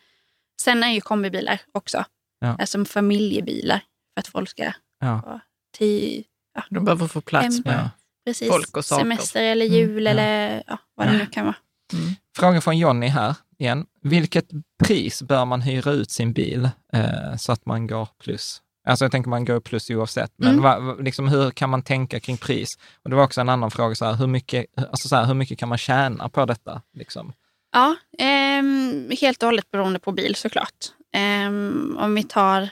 Sen 0.62 0.82
är 0.82 0.90
ju 0.92 1.00
kombibilar 1.00 1.61
också, 1.72 2.04
Ja. 2.40 2.56
alltså 2.59 2.84
familjebilar 2.84 3.78
för 4.14 4.20
att 4.20 4.26
folk 4.28 4.48
ska 4.50 4.72
Ja. 5.00 5.06
ha 5.06 5.40
till 5.76 6.24
De 6.70 6.84
behöver 6.84 7.06
få 7.06 7.20
plats 7.20 7.64
med. 7.64 7.74
Ja. 7.74 7.90
precis, 8.26 8.48
Folk 8.48 8.76
och 8.76 8.84
saker. 8.84 9.02
semester 9.04 9.42
eller 9.42 9.66
jul 9.66 10.04
ja. 10.04 10.11
eller 10.11 10.62
ja, 10.66 10.78
vad 10.94 11.06
det 11.06 11.12
Ja. 11.12 11.18
nu 11.18 11.26
kan 11.26 11.44
vara. 11.46 11.56
Fråga 12.38 12.61
från 12.61 12.78
Jonny 12.78 13.06
här 13.06 13.34
igen. 13.59 13.86
Vilket 14.02 14.48
pris 14.84 15.22
bör 15.22 15.44
man 15.44 15.62
hyra 15.62 15.90
ut 15.92 16.11
sin 16.11 16.32
bil 16.32 16.68
eh, 16.92 17.36
så 17.36 17.52
att 17.52 17.66
man 17.66 17.86
går 17.86 18.09
plus? 18.22 18.62
Alltså 18.89 19.05
jag 19.05 19.12
tänker 19.12 19.30
man 19.30 19.45
går 19.45 19.61
plus 19.61 19.91
oavsett, 19.91 20.32
men 20.36 20.49
Mm. 20.59 20.62
va, 20.62 20.95
liksom, 21.01 21.28
hur 21.28 21.51
kan 21.51 21.70
man 21.70 21.82
tänka 21.82 22.20
kring 22.20 22.36
pris? 22.36 22.68
Och 23.03 23.11
det 23.11 23.16
var 23.16 23.24
också 23.24 23.41
en 23.41 23.49
annan 23.49 23.70
fråga, 23.70 23.95
så 23.95 24.05
här, 24.05 24.14
hur, 24.14 24.26
mycket, 24.26 24.66
alltså 24.76 25.09
så 25.09 25.16
här, 25.16 25.24
hur 25.24 25.34
mycket 25.34 25.59
kan 25.59 25.68
man 25.68 25.78
tjäna 25.78 26.28
på 26.28 26.45
detta? 26.45 26.82
Liksom? 26.95 27.32
Ja, 27.72 27.97
ehm, 28.18 29.11
helt 29.20 29.43
och 29.43 29.47
hållet 29.47 29.70
beroende 29.70 29.99
på 29.99 30.12
bil 30.12 30.34
såklart. 30.34 30.86
Ehm, 31.12 31.97
om 32.01 32.14
vi 32.14 32.22
tar, 32.24 32.68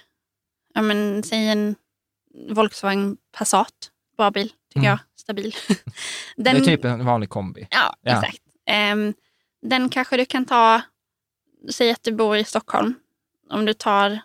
ja, 0.75 0.83
men, 0.83 1.23
säg 1.23 1.49
en 1.49 1.75
Volkswagen 2.51 3.17
Passat, 3.39 3.91
bra 4.17 4.31
bil 4.31 4.49
tycker 4.49 4.79
Mm. 4.79 4.89
jag, 4.91 4.99
stabil. 5.21 5.55
Det 6.37 6.51
är 6.51 6.61
typ 6.61 6.85
en 6.85 7.05
vanlig 7.07 7.29
kombi. 7.31 7.67
Ja, 7.71 7.97
Ja. 8.03 8.13
exakt. 8.13 8.43
Ehm, 8.67 9.15
den 9.63 9.89
kanske 9.89 10.17
du 10.17 10.25
kan 10.25 10.45
ta, 10.45 10.81
säg 11.71 11.91
att 11.91 12.03
du 12.05 12.13
bor 12.13 12.37
i 12.37 12.45
Stockholm. 12.45 12.95
Om 13.51 13.65
du 13.65 13.73
tar 13.75 14.21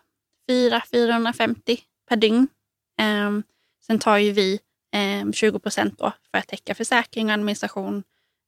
400-450 0.52 1.80
per 2.10 2.16
dygn. 2.16 2.48
Ehm, 3.00 3.44
sen 3.88 4.00
tar 4.00 4.18
ju 4.18 4.32
vi 4.32 4.60
um, 5.24 5.34
20 5.34 5.60
procent 5.60 6.00
då 6.00 6.14
för 6.32 6.38
att 6.38 6.48
täcka 6.48 6.76
försäkring, 6.76 7.32
administration, 7.32 8.04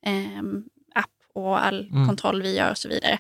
ehm, 0.06 0.64
app 0.96 1.10
och 1.34 1.66
all 1.66 1.88
Mm. 1.92 2.08
kontroll 2.08 2.42
vi 2.42 2.56
gör 2.58 2.72
och 2.72 2.78
så 2.78 2.90
vidare. 2.90 3.18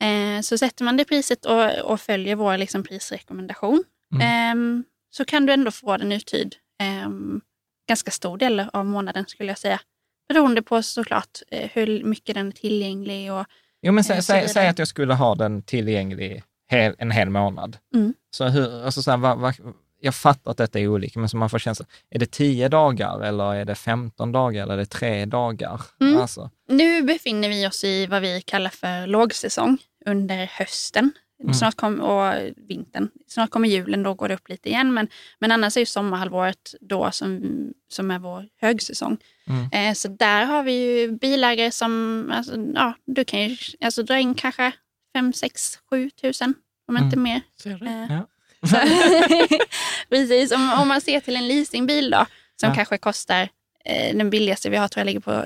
Ehm, 0.00 0.42
så 0.42 0.58
sätter 0.58 0.84
man 0.84 0.96
det 0.96 1.04
priset 1.04 1.46
och, 1.46 1.78
och 1.78 2.00
följer 2.00 2.36
vår 2.36 2.56
liksom, 2.58 2.82
prisrekommendation 2.82 3.84
Mm. 4.12 4.22
ehm, 4.22 4.84
så 5.10 5.24
kan 5.24 5.46
du 5.46 5.52
ändå 5.52 5.70
få 5.70 5.96
den 5.96 6.12
uthyrd 6.12 6.54
ehm, 6.78 7.40
ganska 7.88 8.10
stor 8.10 8.38
del 8.38 8.60
av 8.72 8.86
månaden 8.86 9.24
skulle 9.28 9.50
jag 9.50 9.58
säga. 9.58 9.80
Beroende 10.28 10.62
på 10.62 10.82
såklart 10.82 11.38
eh, 11.50 11.70
hur 11.74 12.04
mycket 12.04 12.34
den 12.34 12.46
är 12.48 12.52
tillgänglig. 12.52 13.32
Och, 13.32 13.46
Jo, 13.82 13.92
men 13.92 13.98
Eh, 13.98 14.06
sä, 14.06 14.22
säg, 14.22 14.36
vidare. 14.36 14.52
säg 14.52 14.68
att 14.68 14.78
jag 14.78 14.88
skulle 14.88 15.14
ha 15.14 15.34
den 15.34 15.62
tillgänglig 15.62 16.42
hel, 16.68 16.94
en 16.98 17.10
hel 17.10 17.30
månad. 17.30 17.76
Mm. 17.94 18.14
Så 18.30 18.44
hur, 18.44 18.84
alltså 18.84 19.02
så 19.02 19.10
här, 19.10 19.18
vad, 19.18 19.38
vad, 19.38 19.54
jag 20.00 20.14
fattar 20.14 20.50
att 20.50 20.56
detta 20.56 20.78
är 20.78 20.88
olika, 20.88 21.18
men 21.18 21.28
så 21.28 21.36
man 21.36 21.50
får 21.50 21.58
känsla, 21.58 21.86
är 22.10 22.18
det 22.18 22.30
10 22.30 22.68
dagar 22.68 23.20
eller 23.20 23.54
är 23.54 23.64
det 23.64 23.74
15 23.74 24.32
dagar 24.32 24.62
eller 24.62 24.74
är 24.74 24.78
det 24.78 24.86
3 24.86 25.24
dagar? 25.24 25.80
Mm. 26.00 26.16
Alltså, 26.16 26.50
nu 26.68 27.02
befinner 27.02 27.48
vi 27.48 27.66
oss 27.66 27.84
i 27.84 28.06
vad 28.06 28.22
vi 28.22 28.40
kallar 28.40 28.70
för 28.70 29.06
lågsäsong 29.06 29.78
under 30.06 30.46
hösten 30.46 31.12
Mm. 31.42 31.54
Snart 31.54 31.74
kom, 31.74 32.00
och 32.00 32.34
vintern. 32.56 33.08
Snart 33.26 33.50
kommer 33.50 33.68
julen, 33.68 34.02
då 34.02 34.14
går 34.14 34.28
det 34.28 34.34
upp 34.34 34.48
lite 34.48 34.68
igen. 34.68 34.94
Men, 34.94 35.08
men 35.38 35.52
annars 35.52 35.76
är 35.76 35.80
ju 35.80 35.86
sommarhalvåret 35.86 36.74
då 36.80 37.10
som, 37.10 37.42
som 37.88 38.10
är 38.10 38.18
vår 38.18 38.48
högsäsong. 38.60 39.16
Mm. 39.46 39.68
Eh, 39.72 39.94
så 39.94 40.08
där 40.08 40.44
har 40.44 40.62
vi 40.62 40.72
ju 40.72 41.10
bilägare 41.10 41.70
som, 41.70 42.24
alltså, 42.34 42.56
ja, 42.74 42.94
du 43.06 43.24
kan 43.24 43.40
ju 43.40 43.56
alltså, 43.80 44.02
dra 44.02 44.18
in 44.18 44.34
kanske 44.34 44.72
5, 45.16 45.32
6, 45.32 45.78
7 45.90 46.10
tusen, 46.10 46.54
om 46.88 46.96
inte 46.96 47.16
mer. 47.16 47.40
Ser 47.62 47.78
du? 47.78 47.86
Eh, 47.86 48.06
Ja. 48.10 48.26
Precis, 50.08 50.52
om, 50.52 50.72
om 50.82 50.88
man 50.88 51.00
ser 51.00 51.20
till 51.20 51.36
en 51.36 51.48
leasingbil 51.48 52.10
då, 52.10 52.26
som 52.60 52.68
Ja. 52.68 52.74
kanske 52.74 52.98
kostar, 52.98 53.48
eh, 53.84 54.16
den 54.16 54.30
billigaste 54.30 54.70
vi 54.70 54.76
har 54.76 54.88
tror 54.88 55.00
jag 55.00 55.06
ligger 55.06 55.20
på 55.20 55.44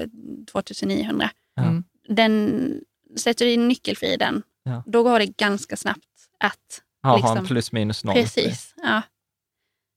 2900. 0.53 1.31
Ja. 1.55 1.63
Mm. 1.63 1.85
Den, 2.09 2.81
sätter 3.17 3.45
du 3.45 3.53
in 3.53 3.69
nyckelfri 3.69 4.13
i 4.13 4.17
den, 4.17 4.43
Ja. 4.65 4.83
då 4.87 5.03
går 5.03 5.19
det 5.19 5.27
ganska 5.27 5.77
snabbt 5.77 6.05
att... 6.39 6.83
ha, 7.03 7.11
ha 7.11 7.17
Liksom. 7.17 7.37
en 7.39 7.47
plus 7.47 7.73
minus 7.73 8.05
noll. 8.05 8.15
Precis. 8.15 8.75
Ja. 8.77 9.03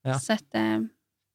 Ja. 0.04 0.20
Så 0.20 0.34
att, 0.34 0.56
eh, 0.56 0.80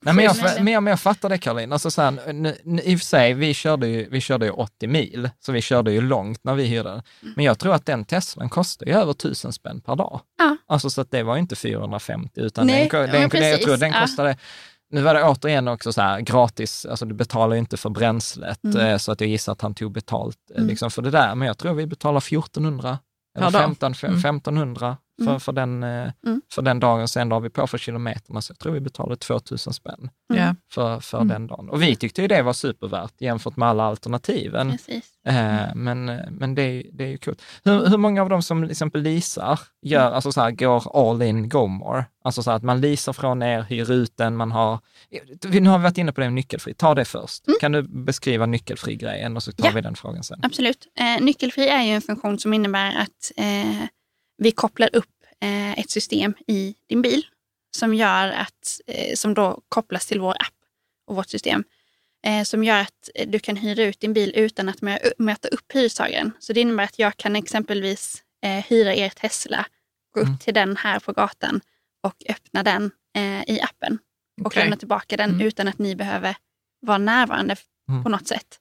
Nej, 0.04 0.14
men, 0.14 0.24
jag, 0.24 0.36
men, 0.64 0.72
jag, 0.72 0.82
men 0.82 0.90
jag 0.90 1.00
fattar 1.00 1.28
det 1.28 1.38
Caroline. 1.38 1.72
Alltså, 1.72 1.90
så 1.90 2.02
här, 2.02 2.32
nu, 2.32 2.56
nu, 2.64 2.82
I 2.82 2.94
och 2.96 2.98
för 2.98 3.06
sig, 3.06 3.34
vi 3.34 3.54
körde, 3.54 3.86
ju, 3.88 4.08
vi 4.10 4.20
körde 4.20 4.46
ju 4.46 4.52
80 4.52 4.86
mil, 4.86 5.30
så 5.40 5.52
vi 5.52 5.60
körde 5.62 5.92
ju 5.92 6.00
långt 6.00 6.44
när 6.44 6.54
vi 6.54 6.64
hyrde 6.64 6.90
den. 6.90 7.02
Men 7.36 7.44
jag 7.44 7.58
tror 7.58 7.74
att 7.74 7.86
den 7.86 8.04
Teslan 8.04 8.48
kostar 8.48 8.86
ju 8.86 8.92
över 8.92 9.10
1000 9.12 9.52
spänn 9.52 9.80
per 9.80 9.96
dag. 9.96 10.20
Ja. 10.38 10.56
Alltså 10.66 10.90
så 10.90 11.00
att 11.00 11.10
det 11.10 11.22
var 11.22 11.34
ju 11.34 11.40
inte 11.40 11.56
450, 11.56 12.40
utan 12.40 12.66
Nej, 12.66 12.88
den, 12.92 13.00
ja, 13.00 13.06
den, 13.06 13.30
men 13.32 13.48
jag 13.50 13.62
tror 13.62 13.76
den 13.76 13.90
ja. 13.92 14.00
kostade 14.00 14.36
nu 14.90 15.00
var 15.02 15.14
det 15.14 15.24
återigen 15.24 15.68
också 15.68 15.92
så 15.92 16.00
här 16.02 16.20
gratis, 16.20 16.86
alltså 16.86 17.04
du 17.06 17.14
betalar 17.14 17.54
ju 17.54 17.58
inte 17.60 17.76
för 17.76 17.90
bränslet, 17.90 18.64
Mm. 18.64 18.78
eh, 18.86 18.96
så 18.98 19.12
att 19.12 19.20
jag 19.20 19.30
gissar 19.30 19.52
att 19.52 19.60
han 19.60 19.74
tog 19.74 19.92
betalt 19.92 20.36
eh, 20.50 20.56
Mm. 20.56 20.68
liksom 20.68 20.90
för 20.90 21.02
det 21.02 21.10
där. 21.10 21.34
Men 21.34 21.48
jag 21.48 21.58
tror 21.58 21.74
vi 21.74 21.86
betalar 21.86 22.20
1400 22.20 22.98
eller 23.36 23.46
Per 23.46 23.52
dag. 23.52 23.62
15, 23.62 23.92
fe- 23.94 24.06
Mm. 24.06 24.18
1500 24.18 24.96
för, 25.18 25.26
Mm. 25.30 25.40
för, 25.40 25.52
den, 25.52 25.82
eh, 25.82 26.10
Mm. 26.26 26.42
för 26.52 26.62
den 26.62 26.80
dagen. 26.80 27.08
Sen 27.08 27.28
la 27.28 27.38
vi 27.38 27.50
på 27.50 27.66
för 27.66 27.78
kilometerna, 27.78 28.40
så 28.42 28.50
jag 28.50 28.58
tror 28.58 28.72
vi 28.72 28.80
betalade 28.80 29.16
2000 29.16 29.72
spänn 29.72 30.10
Mm. 30.34 30.56
För, 30.72 31.00
för 31.00 31.18
Mm. 31.18 31.28
den 31.28 31.46
dagen. 31.46 31.70
Och 31.70 31.82
vi 31.82 31.96
tyckte 31.96 32.22
ju 32.22 32.28
det 32.28 32.42
var 32.42 32.52
supervärt 32.52 33.20
jämfört 33.20 33.56
med 33.56 33.68
alla 33.68 33.84
alternativen. 33.84 34.70
precis. 34.70 35.04
Eh, 35.26 35.74
men 35.74 36.04
men 36.30 36.54
det, 36.54 36.62
är- 36.62 36.84
det 36.92 37.04
är 37.04 37.08
ju 37.08 37.18
coolt. 37.18 37.42
Hur, 37.64 37.86
hur 37.86 37.96
många 37.96 38.22
av 38.22 38.28
dem 38.28 38.42
som 38.42 38.62
till 38.62 38.70
exempel 38.70 39.02
leasar, 39.02 39.60
gör, 39.82 40.00
Mm. 40.02 40.14
alltså 40.14 40.32
så 40.32 40.40
här, 40.40 40.50
går 40.50 41.08
all 41.10 41.22
in, 41.22 41.48
go 41.48 41.66
more? 41.66 42.04
Alltså 42.24 42.42
så 42.42 42.50
här 42.50 42.56
att 42.56 42.62
man 42.62 42.80
leasar 42.80 43.12
från 43.12 43.42
er, 43.42 43.62
hyr 43.62 43.90
ut 43.90 44.16
den, 44.16 44.36
man 44.36 44.52
har... 44.52 44.78
Vi- 45.48 45.60
Nu 45.60 45.68
har 45.70 45.78
vi 45.78 45.82
varit 45.82 45.98
inne 45.98 46.12
på 46.12 46.20
det 46.20 46.26
med 46.26 46.32
nyckelfri, 46.34 46.74
ta 46.74 46.94
det 46.94 47.04
först. 47.04 47.44
Kan 47.60 47.72
du 47.72 47.82
beskriva 47.82 48.46
nyckelfri-grejen 48.46 49.36
och 49.36 49.42
så 49.42 49.52
tar 49.52 49.64
Mm. 49.64 49.70
Ja. 49.72 49.74
vi 49.76 49.80
den 49.82 49.94
frågan 49.96 50.22
sen. 50.24 50.40
Absolut. 50.42 50.86
Eh, 51.00 51.24
nyckelfri 51.24 51.68
är 51.68 51.82
ju 51.82 51.90
en 51.92 52.02
funktion 52.02 52.38
som 52.38 52.54
innebär 52.54 52.88
att 53.02 53.32
eh, 53.36 53.84
vi 54.38 54.50
kopplar 54.52 54.90
upp 54.96 55.24
eh, 55.40 55.78
ett 55.78 55.90
system 55.90 56.34
i 56.46 56.74
din 56.88 57.02
bil 57.02 57.26
som 57.76 57.94
gör 57.94 58.28
att, 58.28 58.80
eh, 58.86 59.14
som 59.14 59.34
då 59.34 59.60
kopplas 59.68 60.06
till 60.06 60.20
vår 60.20 60.30
app 60.32 60.54
och 61.06 61.16
vårt 61.16 61.28
system. 61.28 61.64
Eh, 62.26 62.42
som 62.42 62.64
gör 62.64 62.80
att 62.80 63.10
du 63.26 63.38
kan 63.38 63.56
hyra 63.56 63.82
ut 63.84 64.00
din 64.00 64.12
bil 64.12 64.32
utan 64.36 64.68
att 64.68 64.80
mö- 64.80 65.12
möta 65.18 65.48
upp 65.48 65.72
hyrestagaren. 65.74 66.32
Så 66.38 66.52
det 66.52 66.60
innebär 66.60 66.84
att 66.84 66.98
jag 66.98 67.16
kan 67.16 67.36
exempelvis 67.36 68.22
hyra 68.68 68.94
er 68.94 69.08
Tesla, 69.08 69.66
gå 70.14 70.20
upp 70.20 70.26
Mm. 70.26 70.38
till 70.38 70.54
den 70.54 70.76
här 70.76 70.98
på 71.00 71.12
gatan 71.12 71.60
och 72.02 72.22
öppna 72.28 72.62
den 72.62 72.90
i 73.46 73.60
appen 73.60 73.98
och 74.40 74.46
Okej. 74.46 74.62
lämna 74.62 74.76
tillbaka 74.76 75.16
den 75.16 75.30
Mm. 75.30 75.46
utan 75.46 75.68
att 75.68 75.78
ni 75.78 75.96
behöver 75.96 76.36
vara 76.80 76.98
närvarande 76.98 77.56
Mm. 77.88 78.02
på 78.04 78.08
något 78.10 78.28
sätt. 78.28 78.58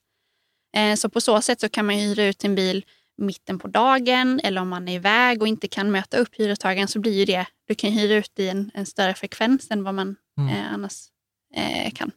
Så 0.96 1.08
på 1.08 1.20
så 1.20 1.42
sätt 1.42 1.60
så 1.60 1.68
kan 1.68 1.86
man 1.86 1.94
hyra 1.96 2.24
ut 2.24 2.44
en 2.44 2.54
bil 2.54 2.84
mitten 3.18 3.58
på 3.58 3.68
dagen 3.68 4.40
eller 4.44 4.60
om 4.60 4.68
man 4.68 4.88
är 4.88 4.94
iväg 4.94 5.42
och 5.42 5.48
inte 5.48 5.68
kan 5.68 5.90
möta 5.90 6.16
upp 6.16 6.34
hyrestagaren 6.34 6.88
så 6.88 7.00
blir 7.00 7.12
ju 7.12 7.24
det, 7.24 7.46
du 7.68 7.74
kan 7.74 7.90
hyra 7.92 8.14
ut 8.14 8.38
i 8.38 8.48
en, 8.48 8.70
en 8.74 8.86
större 8.86 9.14
frekvens 9.14 9.70
än 9.70 9.84
vad 9.84 9.94
man 9.94 10.16
Mm. 10.38 10.48
eh, 10.50 10.72
annars 10.72 10.92
eh, 11.54 11.90
kan. 11.92 12.10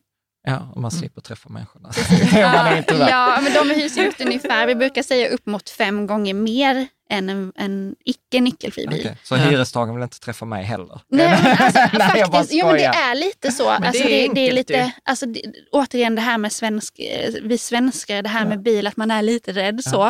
Ja, 0.43 0.71
och 0.75 0.81
man 0.81 0.91
slipper 0.91 1.21
träffa 1.21 1.49
människorna. 1.49 1.91
Ja, 2.33 2.83
ja, 3.09 3.39
men 3.41 3.53
de 3.53 3.75
hyrs 3.75 3.97
ut 3.97 4.21
ungefär, 4.21 4.67
vi 4.67 4.75
brukar 4.75 5.03
säga 5.03 5.29
upp 5.29 5.45
mot 5.45 5.69
fem 5.69 6.07
gånger 6.07 6.33
mer 6.33 6.87
än 7.09 7.29
en, 7.29 7.53
en 7.55 7.95
icke 8.05 8.41
nickelfri 8.41 8.87
bil. 8.87 8.99
Okej, 8.99 9.17
Så 9.23 9.35
hyrestagaren 9.35 9.95
vill 9.95 10.03
inte 10.03 10.19
träffa 10.19 10.45
mig 10.45 10.63
heller? 10.63 11.01
Nej, 11.09 11.39
men 11.43 11.57
alltså, 11.59 11.79
Nej, 11.97 12.19
jag 12.19 12.29
bara 12.29 12.37
faktiskt, 12.37 12.53
jo, 12.53 12.65
men 12.65 12.75
det 12.75 12.83
är 12.83 13.15
lite 13.15 13.51
så. 13.51 13.63
det 13.63 13.87
alltså, 13.87 14.03
är 14.03 14.07
det, 14.07 14.09
det 14.09 14.41
är 14.41 14.49
enkelt 14.49 14.55
lite, 14.55 14.91
alltså, 15.03 15.25
det, 15.25 15.41
återigen 15.71 16.15
det 16.15 16.21
här 16.21 16.37
med 16.37 16.51
svensk, 16.51 16.99
vi 17.43 17.57
svenskar, 17.57 18.21
det 18.21 18.29
här 18.29 18.45
med 18.45 18.61
bil, 18.63 18.87
att 18.87 18.97
man 18.97 19.11
är 19.11 19.21
lite 19.21 19.51
rädd 19.51 19.83
så. 19.83 20.05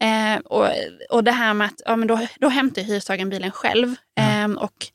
Eh, 0.00 0.36
och, 0.44 0.68
och 1.10 1.24
det 1.24 1.32
här 1.32 1.54
med 1.54 1.66
att 1.66 1.82
ja, 1.84 1.96
men 1.96 2.08
då, 2.08 2.20
då 2.40 2.48
hämtar 2.48 2.82
hyrestagaren 2.82 3.28
bilen 3.30 3.50
själv. 3.50 3.94
Eh, 4.18 4.50
och 4.50 4.86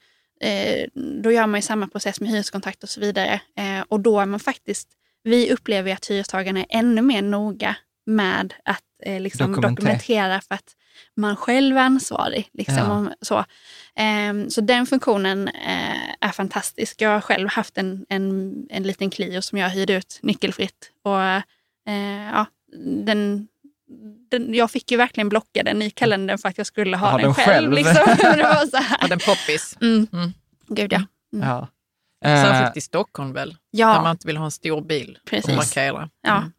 eh, 0.42 0.86
då 1.24 1.32
gör 1.32 1.48
man 1.48 1.58
ju 1.58 1.62
samma 1.62 1.88
process 1.88 2.22
med 2.22 2.30
hyreskontrakt 2.30 2.84
och 2.84 2.90
så 2.90 3.00
vidare. 3.00 3.42
Eh, 3.58 3.84
och 3.90 4.00
då 4.00 4.20
är 4.20 4.26
man 4.26 4.40
faktiskt, 4.40 4.88
vi 5.24 5.52
upplever 5.54 5.94
att 5.94 6.06
hyrestagaren 6.12 6.58
är 6.58 6.66
ännu 6.70 7.02
mer 7.02 7.22
noga 7.22 7.76
med 8.06 8.54
att 8.66 8.84
eh, 9.04 9.22
liksom 9.22 9.52
Dokumentera. 9.52 9.76
dokumentera 9.76 10.42
för 10.42 10.56
att 10.56 10.74
man 11.16 11.36
själv 11.36 11.78
är 11.78 11.82
ansvarig. 11.82 12.50
Liksom, 12.54 13.10
Ja. 13.10 13.16
så. 13.22 13.46
Ehm, 13.96 14.50
så 14.50 14.62
den 14.62 14.86
funktionen 14.86 15.48
eh, 15.48 16.12
är 16.22 16.32
fantastisk. 16.32 17.02
Jag 17.02 17.10
har 17.10 17.22
själv 17.22 17.50
haft 17.50 17.78
en, 17.78 18.06
en, 18.10 18.54
en 18.70 18.84
liten 18.84 19.10
Clio 19.10 19.42
som 19.42 19.58
jag 19.58 19.70
hyrde 19.70 19.94
ut 19.94 20.20
nyckelfritt. 20.24 20.92
Och, 21.04 21.22
eh, 21.22 21.42
ja, 22.34 22.46
den, 23.04 23.48
den, 24.32 24.54
jag 24.54 24.72
fick 24.72 24.92
ju 24.92 24.98
verkligen 24.98 25.30
blocka 25.30 25.64
den 25.64 25.82
i 25.82 25.90
kalendern 25.90 26.38
för 26.38 26.50
att 26.50 26.58
jag 26.58 26.68
skulle 26.68 26.98
ha 26.98 27.10
Ha 27.10 27.18
den, 27.18 27.26
den 27.26 27.34
själv. 27.34 27.48
själv. 27.48 27.72
Liksom. 27.74 27.96
det 28.18 28.44
var 28.44 28.66
så 28.66 28.78
här. 28.78 28.98
Ja, 29.02 29.08
den 29.08 29.20
poppis. 29.20 29.78
Mm. 29.82 30.08
Mm. 30.14 30.34
Gud 30.68 30.94
ja. 30.94 31.02
Mm. 31.34 31.48
Ja. 31.50 31.68
Eh, 32.26 32.44
Särskilt 32.44 32.78
i 32.78 32.82
Stockholm 32.82 33.34
väl? 33.34 33.50
Där 33.50 33.58
Ja, 33.72 34.02
man 34.02 34.12
inte 34.12 34.28
vill 34.28 34.38
ha 34.38 34.46
en 34.46 34.52
stor 34.52 34.82
bil 34.82 35.18
Precis. 35.30 35.50
och 35.50 35.56
markera. 35.56 36.10
Ja. 36.22 36.38
Mm. 36.38 36.52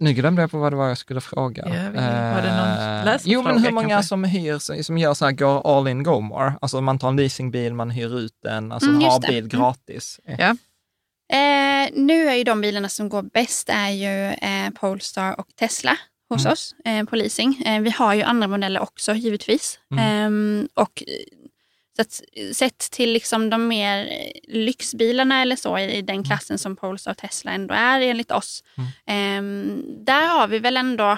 nu 0.00 0.12
glömde 0.12 0.42
jag 0.42 0.50
på 0.50 0.58
vad 0.58 0.72
det 0.72 0.76
var 0.76 0.88
jag 0.88 0.98
skulle 0.98 1.20
fråga. 1.20 1.62
Ja, 1.66 1.72
vi- 1.90 1.96
var 1.98 2.42
det 2.42 2.56
någon 2.56 2.68
Eh, 2.98 3.04
läsarfråga 3.04 3.20
Jo, 3.24 3.42
men 3.42 3.62
hur 3.64 3.70
många 3.72 3.88
kanske? 3.88 4.08
som 4.08 4.24
hyr, 4.24 4.82
som 4.82 4.98
gör 4.98 5.14
så 5.14 5.24
här, 5.24 5.32
går 5.32 5.78
all 5.78 5.88
in 5.88 6.02
go 6.02 6.20
more? 6.20 6.52
Alltså 6.60 6.80
man 6.80 6.98
tar 6.98 7.08
en 7.08 7.16
leasingbil, 7.16 7.74
man 7.74 7.90
hyr 7.90 8.18
ut 8.18 8.32
den, 8.42 8.72
alltså 8.72 8.88
Mm, 8.90 9.02
har 9.02 9.20
bil 9.20 9.38
Mm. 9.38 9.48
gratis. 9.48 10.20
Eh, 10.24 10.36
Ja. 10.40 10.56
Eh, 11.32 11.90
nu 11.94 12.28
är 12.28 12.34
ju 12.34 12.44
de 12.44 12.60
bilarna 12.60 12.88
som 12.88 13.08
går 13.08 13.22
bäst 13.22 13.68
är 13.68 13.88
ju 13.90 14.26
eh, 14.32 14.70
Polestar 14.80 15.40
och 15.40 15.46
Tesla 15.58 15.96
hos 16.28 16.44
Mm. 16.44 16.52
oss 16.52 16.74
eh, 16.84 17.04
på 17.04 17.16
leasing. 17.16 17.62
Eh, 17.66 17.80
vi 17.82 17.90
har 17.90 18.14
ju 18.14 18.22
andra 18.22 18.48
modeller 18.48 18.80
också 18.80 19.14
givetvis. 19.14 19.78
Mm. 19.90 20.04
Ehm, 20.04 20.68
och 20.74 21.02
eh, 21.06 21.14
så 21.96 22.02
att, 22.02 22.20
eh, 22.32 22.50
sett 22.52 22.78
till 22.78 23.12
liksom 23.12 23.50
de 23.50 23.68
mer 23.68 24.06
eh, 24.06 24.40
lyxbilarna 24.54 25.42
eller 25.42 25.56
så 25.56 25.78
i, 25.78 25.96
i 25.96 26.02
den 26.02 26.24
klassen 26.24 26.58
som 26.58 26.76
Polestar 26.76 27.10
och 27.10 27.16
Tesla 27.18 27.52
ändå 27.52 27.74
är 27.74 28.00
enligt 28.00 28.30
oss. 28.30 28.64
ehm, 29.06 29.84
där 30.04 30.26
har 30.26 30.48
vi 30.48 30.58
väl 30.58 30.76
ändå 30.76 31.10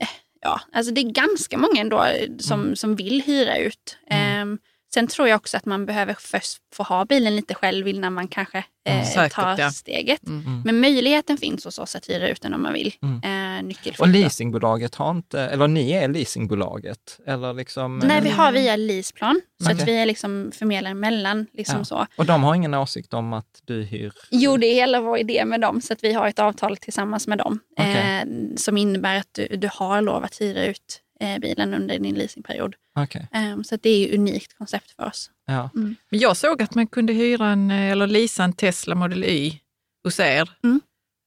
eh, 0.00 0.08
Ja, 0.40 0.60
alltså 0.72 0.92
det 0.94 1.00
är 1.00 1.10
ganska 1.10 1.58
många 1.58 1.80
ändå 1.80 2.06
som, 2.38 2.76
som 2.76 2.96
vill 2.96 3.22
hyra 3.22 3.56
ut. 3.58 3.98
Ehm, 4.10 4.58
sen 4.94 5.06
tror 5.06 5.28
jag 5.28 5.36
också 5.36 5.56
att 5.56 5.64
man 5.64 5.86
behöver 5.86 6.16
först 6.18 6.58
få 6.74 6.82
ha 6.82 7.04
bilen 7.04 7.36
lite 7.36 7.54
själv 7.54 7.88
innan 7.88 8.12
man 8.14 8.28
kanske 8.28 8.64
eh, 8.88 9.04
säkert, 9.04 9.32
tar 9.32 9.58
ja. 9.58 9.70
steget. 9.70 10.26
Mm. 10.26 10.62
Men 10.64 10.80
möjligheten 10.80 11.38
finns 11.38 11.64
hos 11.64 11.78
oss 11.78 11.96
att 11.96 12.08
hyra 12.10 12.28
ut 12.28 12.40
den 12.42 12.54
om 12.54 12.62
man 12.62 12.72
vill. 12.72 12.94
Mm. 13.02 13.22
Eh, 13.22 13.43
nyckelfritt. 13.62 14.00
Och 14.00 14.06
då. 14.06 14.12
leasingbolaget 14.12 14.94
har 14.94 15.10
inte, 15.10 15.40
eller 15.40 15.68
ni 15.68 15.90
är 15.92 16.08
leasingbolaget? 16.08 17.20
Eller 17.26 17.54
liksom, 17.54 17.98
Nej, 17.98 18.20
vi 18.20 18.28
eh, 18.28 18.34
har 18.36 18.52
via 18.52 18.76
Leaseplan. 18.76 19.40
Så 19.64 19.70
att 19.70 19.88
vi 19.88 19.96
är 19.96 20.06
liksom 20.06 20.52
förmedlare 20.54 20.94
mellan. 20.94 21.46
Liksom 21.52 21.78
Ja. 21.78 21.84
så. 21.84 22.06
Och 22.16 22.26
de 22.26 22.42
har 22.44 22.54
ingen 22.54 22.74
åsikt 22.74 23.14
om 23.14 23.32
att 23.32 23.60
du 23.64 23.82
hyr? 23.82 24.12
Jo, 24.30 24.56
det 24.56 24.66
är 24.66 24.74
hela 24.74 25.00
vår 25.00 25.18
idé 25.18 25.44
med 25.44 25.60
dem. 25.60 25.80
Så 25.80 25.92
att 25.92 26.04
vi 26.04 26.12
har 26.12 26.28
ett 26.28 26.38
avtal 26.38 26.76
tillsammans 26.76 27.26
med 27.26 27.38
dem. 27.38 27.58
Okej. 27.80 28.20
Eh, 28.20 28.54
som 28.56 28.76
innebär 28.76 29.16
att 29.16 29.28
du, 29.34 29.46
du 29.56 29.68
har 29.72 30.00
lov 30.02 30.24
att 30.24 30.40
hyra 30.40 30.64
ut 30.64 31.00
eh, 31.20 31.38
bilen 31.38 31.74
under 31.74 31.98
din 31.98 32.14
leasingperiod. 32.14 32.74
Okej, 32.98 33.28
Eh, 33.34 33.62
så 33.62 33.74
att 33.74 33.82
det 33.82 33.88
är 33.90 34.08
ett 34.08 34.14
unikt 34.14 34.58
koncept 34.58 34.90
för 34.90 35.04
oss. 35.06 35.30
ja. 35.46 35.70
Men 35.74 35.96
jag 36.08 36.36
såg 36.36 36.62
att 36.62 36.74
man 36.74 36.86
kunde 36.86 37.12
hyra 37.12 37.46
en, 37.48 37.70
eh, 37.70 37.90
eller 37.90 38.06
leasa 38.06 38.44
en 38.44 38.52
Tesla 38.52 38.94
Model 38.94 39.24
Y 39.24 39.60
hos 40.04 40.20
er. 40.20 40.50
Mm. 40.64 40.80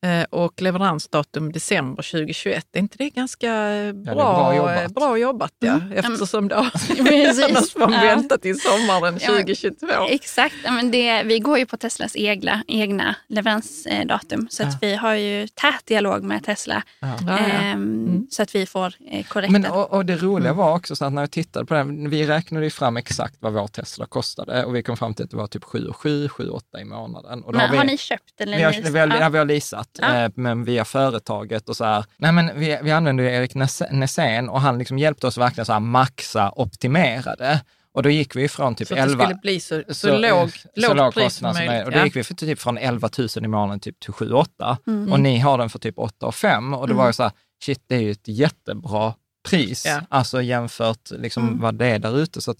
Eh, 0.05 0.23
Och 0.29 0.61
leveransdatum 0.61 1.51
december 1.51 2.03
2021. 2.03 2.65
Är 2.73 2.79
inte 2.79 2.97
det 2.97 3.09
ganska 3.09 3.53
eh, 3.53 3.93
bra, 3.93 4.13
bra 4.15 4.51
eh, 4.51 4.57
jobbat. 4.57 4.91
bra 4.95 5.17
jobbat 5.17 5.53
ja. 5.59 5.73
Mm. 5.73 5.91
Eftersom 5.91 6.47
det 6.47 6.55
har, 6.55 6.69
Precis. 7.03 7.43
annars 7.45 7.71
får 7.73 7.79
man 7.79 7.91
Ja. 7.93 7.99
vänta 8.01 8.37
till 8.37 8.59
sommaren 8.61 9.17
Ja. 9.21 9.27
2022. 9.27 9.87
Exakt, 10.09 10.55
ja, 10.63 10.71
men 10.71 10.91
det, 10.91 11.23
vi 11.23 11.39
går 11.39 11.57
ju 11.57 11.65
på 11.65 11.77
Teslas 11.77 12.15
egna, 12.15 12.63
egna 12.67 13.15
leveransdatum. 13.29 14.47
Så 14.49 14.63
att 14.63 14.73
Ja. 14.73 14.77
vi 14.81 14.95
har 14.95 15.13
ju 15.13 15.47
tät 15.47 15.85
dialog 15.85 16.23
med 16.23 16.43
Tesla. 16.43 16.83
Ja. 16.99 17.07
Ja, 17.07 17.17
ja. 17.27 17.37
ehm, 17.37 18.27
Så 18.29 18.43
att 18.43 18.55
vi 18.55 18.65
får 18.65 18.93
korrekta. 19.27 19.51
Men, 19.51 19.65
och, 19.65 19.93
och 19.93 20.05
det 20.05 20.15
roliga 20.15 20.53
var 20.53 20.75
också 20.75 20.95
så 20.95 21.05
att 21.05 21.13
när 21.13 21.21
jag 21.21 21.31
tittade 21.31 21.65
på 21.65 21.73
den, 21.73 22.09
vi 22.09 22.27
räknade 22.27 22.65
ju 22.65 22.69
fram 22.69 22.97
exakt 22.97 23.35
vad 23.39 23.53
vår 23.53 23.67
Tesla 23.67 24.05
kostade 24.05 24.65
och 24.65 24.75
vi 24.75 24.83
kom 24.83 24.97
fram 24.97 25.13
till 25.13 25.25
att 25.25 25.31
det 25.31 25.37
var 25.37 25.47
typ 25.47 25.63
7 25.63 25.91
7 25.93 26.29
7 26.29 26.49
8 26.49 26.79
i 26.81 26.85
månaden. 26.85 27.43
Och 27.43 27.53
då 27.53 27.57
men, 27.57 27.71
vi, 27.71 27.77
har 27.77 27.85
ni 27.85 27.97
köpt 27.97 28.41
eller? 28.41 28.57
vi 28.57 28.63
har, 28.63 28.71
vi 28.91 28.99
har, 28.99 29.07
ja. 29.07 29.19
ja. 29.19 29.29
vi 29.29 29.37
har 29.37 29.45
leasat, 29.45 29.86
Ja. 30.01 30.15
eh, 30.23 30.31
men 30.35 30.63
via 30.63 30.85
företaget 30.85 31.69
och 31.69 31.77
så 31.77 31.85
här. 31.85 32.05
Nej 32.17 32.31
men 32.31 32.59
vi, 32.59 32.79
vi 32.83 32.91
använde 32.91 33.23
ju 33.23 33.29
Erik 33.29 33.55
Nässén 33.91 34.49
och 34.49 34.61
han 34.61 34.77
liksom 34.77 34.99
hjälpte 34.99 35.27
oss 35.27 35.37
verkligen 35.37 35.65
så 35.65 35.73
här 35.73 35.79
maxa, 35.79 36.51
optimerade. 36.55 37.61
Och 37.91 38.03
då 38.03 38.09
gick 38.09 38.35
vi 38.35 38.43
ifrån 38.43 38.75
typ 38.75 38.87
Så 38.87 38.93
att 38.93 38.97
det 38.97 39.03
11... 39.03 39.23
skulle 39.23 39.39
bli 39.41 39.59
så, 39.59 39.83
så, 39.89 40.17
låg, 40.17 40.51
så 40.51 40.67
lågt 40.75 40.97
låg 40.97 41.13
pris 41.13 41.23
kostnad 41.23 41.31
som 41.31 41.39
som 41.39 41.53
möjligt. 41.53 41.67
möjligt. 41.69 41.85
Och 41.85 41.91
då 41.91 41.97
Ja. 41.99 42.05
gick 42.05 42.15
vi 42.15 42.23
för 42.23 42.33
typ 42.33 42.59
från 42.59 42.77
11 42.77 43.09
000 43.17 43.27
i 43.37 43.47
månaden 43.47 43.79
typ 43.79 43.99
till 43.99 44.13
7 44.13 44.31
8 44.33 44.77
Mm. 44.87 45.11
och 45.11 45.19
ni 45.19 45.39
har 45.39 45.57
den 45.57 45.69
för 45.69 45.79
typ 45.79 45.99
8 45.99 46.31
5 46.31 46.73
och 46.73 46.87
det 46.87 46.93
var 46.93 47.07
ju 47.07 47.13
så 47.13 47.23
här, 47.23 47.31
shit 47.63 47.81
det 47.87 47.95
är 47.95 47.99
ju 48.01 48.11
ett 48.11 48.27
jättebra 48.27 49.13
pris, 49.49 49.85
Ja. 49.85 50.01
alltså 50.09 50.41
jämfört 50.41 51.11
liksom 51.11 51.47
Mm. 51.47 51.59
vad 51.59 51.75
det 51.75 51.85
är 51.85 51.99
där 51.99 52.17
ute. 52.19 52.41
Så 52.41 52.51
att, 52.51 52.57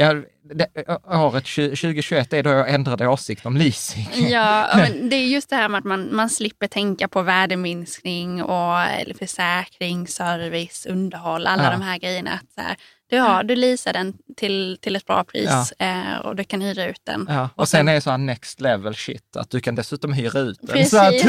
ja, 0.00 0.14
det, 0.54 0.66
året 1.06 1.44
20- 1.44 1.68
2021 1.68 2.32
är 2.32 2.42
då 2.42 2.50
jag 2.50 2.74
ändrade 2.74 3.08
åsikt 3.08 3.46
om 3.46 3.56
leasing. 3.56 4.08
Ja, 4.14 4.28
ja, 4.28 4.76
men 4.76 5.08
det 5.08 5.16
är 5.16 5.26
just 5.26 5.50
det 5.50 5.56
här 5.56 5.68
med 5.68 5.78
att 5.78 5.84
man, 5.84 6.14
man 6.14 6.30
slipper 6.30 6.66
tänka 6.66 7.08
på 7.08 7.22
värdeminskning 7.22 8.42
och 8.42 8.80
eller 8.80 9.14
försäkring, 9.14 10.06
service, 10.06 10.86
underhåll, 10.86 11.46
alla 11.46 11.64
Ja. 11.64 11.70
de 11.70 11.82
här 11.82 11.98
grejerna. 11.98 12.30
Att 12.30 12.52
så 12.54 12.60
här, 12.60 12.76
du, 13.10 13.18
har, 13.18 13.42
du 13.42 13.56
leasar 13.56 13.92
den 13.92 14.14
till, 14.36 14.78
till 14.80 14.96
ett 14.96 15.06
bra 15.06 15.24
pris 15.24 15.72
eh, 15.78 16.16
och 16.24 16.36
du 16.36 16.44
kan 16.44 16.60
hyra 16.60 16.84
ut 16.84 17.00
den. 17.04 17.26
Ja, 17.28 17.48
och 17.54 17.68
sen 17.68 17.88
är 17.88 17.94
det 17.94 18.00
så 18.00 18.10
här 18.10 18.18
next 18.18 18.60
level 18.60 18.94
shit, 18.94 19.36
att 19.36 19.50
du 19.50 19.60
kan 19.60 19.74
dessutom 19.74 20.12
hyra 20.12 20.38
ut 20.40 20.58
den. 20.62 20.76
Precis. 20.76 20.90
Så 20.90 20.98
att, 20.98 21.12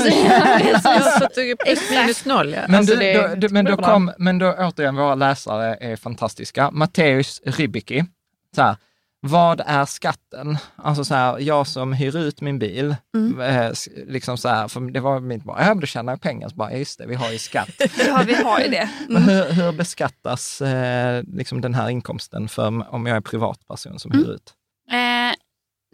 Ja, 1.37 1.55
precis. 1.65 1.91
Ja, 1.91 2.01
minus 2.01 2.25
noll. 2.25 2.53
Ja. 2.53 2.61
Men, 2.67 2.75
Alltså, 2.75 2.95
du, 2.95 3.13
då, 3.13 3.35
du, 3.35 3.49
men, 3.49 3.65
då 3.65 3.77
kom, 3.77 4.11
men 4.17 4.37
då 4.39 4.53
återigen, 4.59 4.95
våra 4.95 5.15
läsare 5.15 5.77
är 5.81 5.95
fantastiska. 5.95 6.71
Matteus 6.71 7.41
Rybicki, 7.45 8.03
så 8.55 8.61
här, 8.61 8.75
vad 9.27 9.61
är 9.65 9.85
skatten? 9.85 10.57
Alltså 10.75 11.03
så 11.05 11.15
här, 11.15 11.39
jag 11.39 11.67
som 11.67 11.93
hyr 11.93 12.17
ut 12.17 12.41
min 12.41 12.59
bil, 12.59 12.95
Mm. 13.15 13.39
eh, 13.41 13.71
liksom 14.07 14.37
så 14.37 14.49
här, 14.49 14.67
för 14.67 14.79
det 14.81 14.99
var 14.99 15.19
mitt 15.19 15.43
bara, 15.43 15.67
ja 15.67 15.75
du 15.75 15.87
tjänar 15.87 16.17
pengar, 16.17 16.49
så 16.49 16.55
bara, 16.55 16.71
ja, 16.71 16.77
just 16.77 16.97
det, 16.99 17.05
vi 17.07 17.15
har 17.15 17.31
ju 17.31 17.37
skatt. 17.37 17.69
Ja, 18.07 18.23
vi 18.27 18.33
har 18.33 18.59
ju 18.59 18.67
det. 18.67 18.89
Men 19.09 19.23
hur, 19.23 19.51
hur 19.51 19.71
beskattas 19.71 20.61
eh, 20.61 21.23
liksom 21.27 21.61
den 21.61 21.73
här 21.73 21.89
inkomsten 21.89 22.47
för 22.49 22.93
om 22.93 23.05
jag 23.05 23.17
är 23.17 23.21
privatperson 23.21 23.99
som 23.99 24.11
Mm. 24.11 24.25
hyr 24.25 24.31
ut? 24.33 24.53
Eh, 24.91 25.35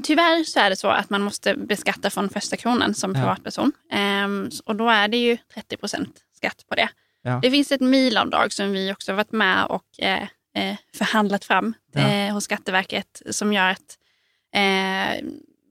tyvärr 0.04 0.44
så 0.44 0.60
är 0.60 0.70
det 0.70 0.76
så 0.76 0.88
att 0.88 1.10
man 1.10 1.22
måste 1.22 1.56
beskatta 1.56 2.10
från 2.10 2.30
första 2.30 2.58
kronan 2.58 2.94
som 2.94 3.14
privatperson. 3.14 3.72
Ehm, 3.92 4.50
och 4.66 4.76
då 4.76 4.90
är 4.90 5.08
det 5.08 5.18
ju 5.18 5.38
30 5.54 5.78
procent 5.78 6.16
skatt 6.38 6.66
på 6.70 6.76
det. 6.76 6.90
Ja. 7.22 7.40
Det 7.42 7.52
finns 7.52 7.72
ett 7.72 7.82
milavdrag 7.82 8.54
som 8.54 8.72
vi 8.72 8.94
också 8.94 9.14
varit 9.14 9.32
med 9.32 9.66
och 9.66 10.00
eh, 10.00 10.28
förhandlat 10.98 11.46
fram 11.46 11.74
Ja. 11.94 12.02
eh, 12.02 12.34
hos 12.34 12.44
Skatteverket 12.44 13.22
som 13.30 13.54
gör 13.54 13.70
att 13.70 13.98
eh, 14.56 15.26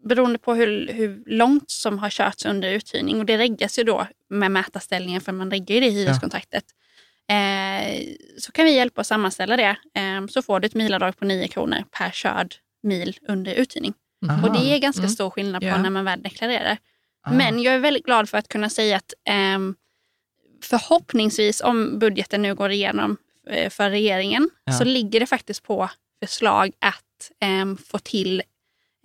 beroende 0.05 0.39
på 0.39 0.55
hur, 0.55 0.93
hur 0.93 1.23
långt 1.27 1.71
som 1.71 1.99
har 1.99 2.11
körts 2.11 2.45
under 2.47 2.73
uthyrning 2.73 3.19
och 3.19 3.27
det 3.27 3.39
reggas 3.39 3.79
ju 3.79 3.83
då 3.83 4.07
med 4.31 4.51
mätarställningen 4.51 5.21
för 5.21 5.33
man 5.33 5.51
reggar 5.51 5.75
ju 5.75 5.81
det 5.81 5.87
i 5.87 5.91
hyreskontraktet. 5.91 6.65
Eh, 7.29 8.03
så 8.39 8.53
kan 8.53 8.65
vi 8.65 8.75
hjälpa 8.75 9.01
att 9.01 9.07
sammanställa 9.07 9.57
det. 9.57 9.77
Eh, 9.95 10.27
så 10.29 10.43
får 10.43 10.61
du 10.61 10.67
ett 10.67 10.75
milavdrag 10.75 11.17
på 11.19 11.25
9 11.25 11.49
kronor 11.49 11.85
per 11.91 12.11
körd 12.11 12.55
mil 12.83 13.17
under 13.29 13.55
uthyrning. 13.55 13.95
Aha. 14.31 14.49
Och 14.49 14.55
det 14.55 14.75
är 14.75 14.79
ganska 14.79 15.01
Mm. 15.03 15.11
stor 15.11 15.31
skillnad 15.31 15.63
på 15.63 15.67
Ja. 15.69 15.83
när 15.83 15.91
man 15.91 16.05
väl 16.05 16.23
deklarerar. 16.23 16.79
Ah. 17.23 17.33
Men 17.33 17.63
jag 17.63 17.75
är 17.75 17.79
väldigt 17.79 18.05
glad 18.05 18.29
för 18.29 18.39
att 18.39 18.49
kunna 18.49 18.69
säga 18.71 18.97
att 18.97 19.15
ehm, 19.25 19.75
förhoppningsvis 20.63 21.61
om 21.61 21.99
budgeten 21.99 22.43
nu 22.43 22.55
går 22.55 22.71
igenom 22.71 23.11
eh, 23.11 23.17
för 23.71 23.91
regeringen 23.91 24.51
Ja. 24.65 24.73
så 24.73 24.85
ligger 24.85 25.21
det 25.21 25.27
faktiskt 25.27 25.63
på 25.63 25.91
förslag 26.23 26.73
att 26.81 27.31
ehm, 27.41 27.77
få 27.77 27.99
till 27.99 28.43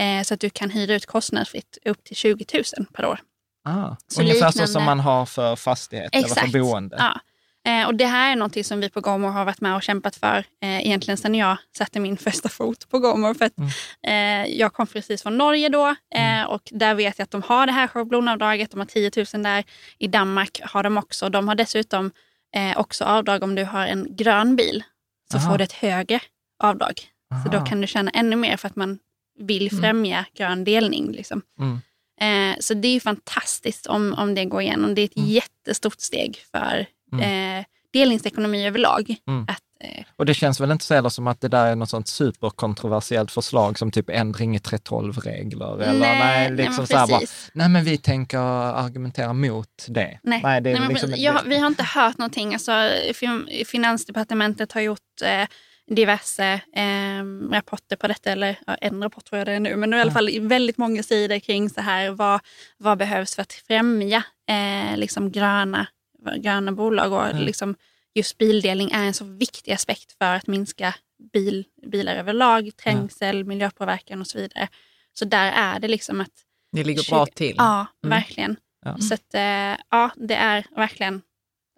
eh, 0.02 0.24
så 0.24 0.34
att 0.34 0.40
du 0.40 0.50
kan 0.50 0.70
hyra 0.70 0.94
ut 0.96 1.06
kostnadsfritt 1.06 1.78
upp 1.86 2.04
till 2.04 2.16
20 2.16 2.46
000 2.54 2.64
per 2.94 3.06
år. 3.06 3.20
Ah, 3.66 3.96
Så 4.08 4.22
ungefär 4.22 4.40
så 4.40 4.46
liknande- 4.48 4.68
som 4.74 4.84
man 4.84 5.00
har 5.00 5.26
för 5.26 5.56
fastighet 5.56 6.16
eller 6.16 6.28
för 6.28 6.60
boende. 6.60 6.96
Ja. 7.00 7.20
Eh, 7.72 7.88
och 7.88 7.96
det 7.96 8.06
här 8.06 8.32
är 8.32 8.36
någonting 8.36 8.64
som 8.64 8.80
vi 8.80 8.90
på 8.90 9.02
Gomor 9.02 9.30
har 9.30 9.46
varit 9.46 9.62
med 9.62 9.76
och 9.76 9.84
kämpat 9.84 10.16
för 10.16 10.46
eh, 10.64 10.80
egentligen 10.88 11.18
sedan 11.18 11.36
jag 11.36 11.58
satte 11.78 12.00
min 12.00 12.18
första 12.18 12.50
fot 12.50 12.90
på 12.90 13.00
Gomor. 13.00 13.34
För 13.34 13.46
att, 13.46 13.54
Mm. 13.58 14.46
eh, 14.48 14.52
jag 14.60 14.74
kom 14.74 14.88
precis 14.88 15.24
från 15.24 15.38
Norge 15.38 15.70
då 15.70 15.96
eh, 16.16 16.44
och 16.44 16.62
där 16.72 16.94
vet 16.96 17.20
jag 17.20 17.24
att 17.24 17.32
de 17.32 17.42
har 17.42 17.66
det 17.66 17.72
här 17.72 17.88
schablonavdraget. 17.88 18.72
De 18.72 18.80
har 18.80 18.88
10 18.88 19.12
000 19.34 19.44
där. 19.44 19.64
I 19.98 20.08
Danmark 20.08 20.62
har 20.64 20.84
de 20.84 20.98
också. 20.98 21.30
De 21.30 21.48
har 21.48 21.56
dessutom 21.56 22.12
eh, 22.56 22.78
också 22.80 23.06
avdrag 23.06 23.44
om 23.44 23.56
du 23.56 23.64
har 23.64 23.88
en 23.88 24.16
grön 24.16 24.56
bil. 24.56 24.84
Så 25.32 25.38
Aha. 25.38 25.50
får 25.52 25.58
du 25.58 25.64
ett 25.64 25.72
högre 25.74 26.20
avdrag. 26.64 26.94
Så 27.44 27.50
då 27.52 27.58
Aha. 27.58 27.66
kan 27.66 27.82
du 27.82 27.88
tjäna 27.88 28.12
ännu 28.12 28.36
mer 28.36 28.58
för 28.58 28.68
att 28.68 28.76
man 28.76 29.00
vill 29.40 29.70
främja 29.80 30.26
grön 30.38 30.64
delning. 30.64 31.12
Liksom. 31.12 31.42
Mm. 31.60 31.80
Eh, 32.22 32.58
så 32.60 32.74
det 32.74 32.88
är 32.88 32.94
ju 32.94 33.00
fantastiskt 33.00 33.88
om, 33.88 34.14
om 34.18 34.36
det 34.36 34.46
går 34.46 34.62
igenom. 34.62 34.96
Det 34.96 35.02
är 35.02 35.06
ett 35.06 35.18
Mm. 35.18 35.30
jättestort 35.30 36.02
steg 36.02 36.38
för 36.52 36.86
eh, 37.22 37.66
delningsekonomi 37.94 38.68
överlag. 38.68 39.16
Mm. 39.28 39.44
Att, 39.48 39.64
Och 40.16 40.26
det 40.26 40.34
känns 40.34 40.60
väl 40.60 40.72
inte 40.72 40.86
så 40.86 40.94
heller 40.94 41.10
som 41.10 41.28
att 41.28 41.42
det 41.42 41.48
där 41.48 41.66
är 41.66 41.76
något 41.76 41.90
sånt 41.90 42.08
superkontroversiellt 42.08 43.32
förslag 43.32 43.80
som 43.80 43.92
typ 43.92 44.10
ändring 44.10 44.56
i 44.56 44.60
3.12-regler 44.60 45.82
eller 45.82 46.00
nej, 46.00 46.20
nej, 46.20 46.52
liksom 46.52 46.86
här 46.90 47.08
bara, 47.08 47.22
nej 47.54 47.70
men 47.70 47.84
vi 47.84 47.98
tänker 47.98 48.38
argumentera 48.38 49.34
mot 49.34 49.86
det. 49.88 50.20
Nej, 50.24 50.62
det 50.62 50.72
är 50.72 50.80
nej, 50.80 50.90
liksom, 50.90 51.14
jag, 51.16 51.44
vi 51.46 51.58
har 51.58 51.68
inte 51.68 51.84
hört 51.84 52.18
någonting. 52.18 52.54
Alltså, 52.54 52.72
fin, 53.14 53.50
Finansdepartementet 53.66 54.72
har 54.72 54.82
gjort 54.82 55.22
eh, 55.24 55.48
diverse 55.96 56.62
eh, 56.76 57.24
rapporter 57.52 57.96
på 57.96 58.08
detta, 58.08 58.32
eller 58.32 58.60
ja, 58.68 58.76
en 58.76 59.04
rapport 59.04 59.26
tror 59.26 59.38
jag 59.38 59.48
det 59.48 59.54
är 59.54 59.60
nu, 59.60 59.76
men 59.76 59.90
det 59.90 59.96
är 59.96 59.98
i 59.98 60.02
alla 60.02 60.12
fall 60.12 60.40
väldigt 60.42 60.78
många 60.78 61.04
sidor 61.04 61.40
kring 61.40 61.70
så 61.70 61.82
här, 61.82 62.10
vad, 62.10 62.40
vad 62.78 62.98
behövs 62.98 63.36
för 63.36 63.42
att 63.42 63.54
främja 63.54 64.24
eh, 64.50 64.98
liksom 64.98 65.32
gröna, 65.32 65.88
gröna 66.38 66.72
bolag 66.72 67.14
och 67.14 67.36
liksom, 67.36 67.76
just 68.16 68.38
bildelning 68.38 68.92
är 68.92 69.04
en 69.04 69.14
så 69.14 69.26
viktig 69.26 69.72
aspekt 69.72 70.18
för 70.18 70.34
att 70.36 70.48
minska 70.48 70.96
bil, 71.34 71.66
bilar 71.92 72.16
överlag, 72.16 72.72
trängsel, 72.84 73.46
miljöpåverkan 73.46 74.22
och 74.22 74.28
så 74.28 74.38
vidare. 74.38 74.68
Så 75.14 75.26
där 75.26 75.52
är 75.52 75.80
det 75.80 75.88
liksom 75.88 76.22
att 76.22 76.30
Det 76.72 76.84
ligger 76.84 77.10
bra 77.10 77.26
till. 77.26 77.56
Ja, 77.58 77.86
Mm. 78.04 78.18
verkligen. 78.18 78.56
Ja. 78.86 78.98
Så 78.98 79.14
att, 79.14 79.34
eh, 79.34 79.42
ja, 79.90 80.10
det 80.16 80.36
är 80.36 80.66
verkligen, 80.76 81.22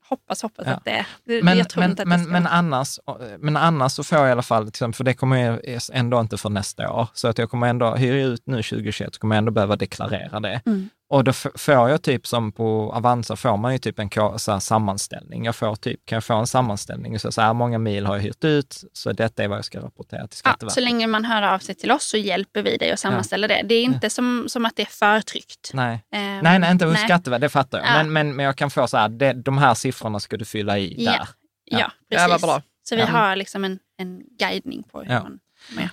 hoppas, 0.09 0.41
hoppas 0.41 0.65
Ja. 0.67 0.73
att 0.73 0.85
det, 0.85 1.05
det 1.25 1.43
Men, 1.43 1.57
jag 1.57 1.69
tror 1.69 1.81
men, 1.81 1.89
inte 1.89 2.01
att 2.03 2.05
det 2.05 2.09
men, 2.09 2.23
ska. 2.23 2.31
men, 2.31 2.47
annars, 2.47 2.99
men 3.39 3.57
annars 3.57 3.91
så 3.91 4.03
får 4.03 4.17
jag 4.17 4.27
i 4.27 4.31
alla 4.31 4.41
fall, 4.41 4.71
för 4.71 5.03
det 5.03 5.13
kommer 5.13 5.37
jag 5.37 5.79
ändå 5.93 6.19
inte 6.19 6.37
för 6.37 6.49
nästa 6.49 6.91
år, 6.93 7.07
så 7.13 7.27
att 7.27 7.37
jag 7.37 7.49
kommer 7.49 7.67
ändå, 7.67 7.95
hyra 7.95 8.21
ut 8.21 8.41
nu 8.47 8.63
2021, 8.63 9.13
så 9.15 9.19
kommer 9.19 9.35
jag 9.35 9.37
ändå 9.37 9.51
behöva 9.51 9.75
deklarera 9.75 10.39
det. 10.39 10.61
Mm. 10.65 10.89
Och 11.13 11.23
då 11.23 11.33
får 11.33 11.73
jag 11.89 12.01
typ 12.01 12.27
som 12.27 12.51
på 12.51 12.91
Avanza 12.93 13.35
får 13.35 13.57
man 13.57 13.73
ju 13.73 13.79
typ 13.79 13.99
en 13.99 14.09
så 14.39 14.51
här 14.51 14.59
sammanställning. 14.59 15.45
Jag 15.45 15.55
får 15.55 15.75
typ, 15.75 16.05
kan 16.05 16.15
jag 16.15 16.23
få 16.23 16.33
en 16.33 16.47
sammanställning, 16.47 17.19
så, 17.19 17.31
så 17.31 17.41
här 17.41 17.53
många 17.53 17.77
mil 17.79 18.05
har 18.05 18.15
jag 18.15 18.23
hyrt 18.23 18.43
ut, 18.43 18.83
så 18.93 19.11
detta 19.11 19.43
är 19.43 19.47
vad 19.47 19.57
jag 19.57 19.65
ska 19.65 19.79
rapportera 19.79 20.27
till 20.27 20.39
ja, 20.43 20.49
Skatteverket. 20.49 20.73
så 20.73 20.79
länge 20.81 21.07
man 21.07 21.25
hör 21.25 21.41
av 21.41 21.59
sig 21.59 21.75
till 21.75 21.91
oss 21.91 22.03
så 22.03 22.17
hjälper 22.17 22.61
vi 22.63 22.77
dig 22.77 22.91
att 22.91 22.99
sammanställa 22.99 23.47
det. 23.47 23.61
Det 23.65 23.75
är 23.75 23.83
inte 23.83 24.09
som, 24.09 24.45
som 24.49 24.65
att 24.65 24.75
det 24.75 24.81
är 24.81 24.85
förtryckt. 24.85 25.71
Nej. 25.73 26.03
Ehm, 26.13 26.39
nej, 26.43 26.59
nej, 26.59 26.71
inte 26.71 26.85
hos. 26.85 26.99
Skatteverket, 26.99 27.41
det 27.41 27.49
fattar 27.49 27.77
jag. 27.77 27.87
Ja. 27.87 27.93
Men, 27.97 28.13
men, 28.13 28.35
men 28.35 28.45
jag 28.45 28.55
kan 28.55 28.69
få 28.71 28.87
så 28.87 28.97
här, 28.97 29.09
det, 29.09 29.33
de 29.33 29.57
här 29.57 29.73
siffrorna 29.73 30.19
ska 30.19 30.37
du 30.37 30.45
fylla 30.45 30.77
i 30.79 30.95
Ja. 31.05 31.11
där. 31.11 31.27
Ja, 31.65 31.79
Ja. 31.79 31.91
precis. 32.09 32.25
Det 32.27 32.31
var 32.31 32.39
bra. 32.39 32.61
Så 32.89 32.95
vi 32.95 33.01
Ja. 33.01 33.07
har 33.07 33.35
liksom 33.35 33.63
en, 33.63 33.79
en 33.97 34.21
guidning 34.39 34.83
på 34.91 35.01
hur 35.01 35.11
Ja. 35.13 35.23
man 35.23 35.39
gör. 35.77 35.89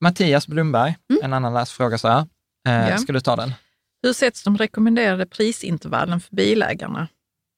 Mattias 0.00 0.46
Blomberg, 0.48 0.96
Mm. 1.10 1.24
en 1.24 1.32
annan 1.32 1.54
läsfråga 1.54 1.98
så 1.98 2.08
här. 2.08 2.26
Eh, 2.68 2.88
Ja. 2.90 2.98
Ska 2.98 3.12
du 3.12 3.20
ta 3.20 3.36
den? 3.36 3.52
Hur 4.04 4.12
sätts 4.12 4.42
de 4.42 4.56
rekommenderade 4.56 5.26
prisintervallen 5.26 6.20
för 6.20 6.36
bilägarna? 6.36 7.08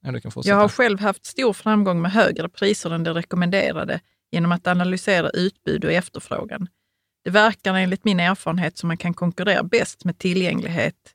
Ja, 0.04 0.12
du 0.12 0.20
kan 0.20 0.32
fortsätta. 0.32 0.54
Jag 0.54 0.60
har 0.60 0.68
själv 0.68 1.00
haft 1.00 1.26
stor 1.26 1.52
framgång 1.52 2.02
med 2.02 2.12
högre 2.12 2.48
priser 2.48 2.90
än 2.90 3.04
det 3.04 3.14
rekommenderade 3.14 4.00
genom 4.30 4.52
att 4.52 4.66
analysera 4.66 5.30
utbud 5.30 5.84
och 5.84 5.92
efterfrågan. 5.92 6.68
Det 7.24 7.30
verkar 7.30 7.74
enligt 7.74 8.04
min 8.04 8.20
erfarenhet 8.20 8.78
som 8.78 8.88
man 8.88 8.96
kan 8.96 9.14
konkurrera 9.14 9.62
bäst 9.62 10.04
med 10.04 10.18
tillgänglighet 10.18 11.14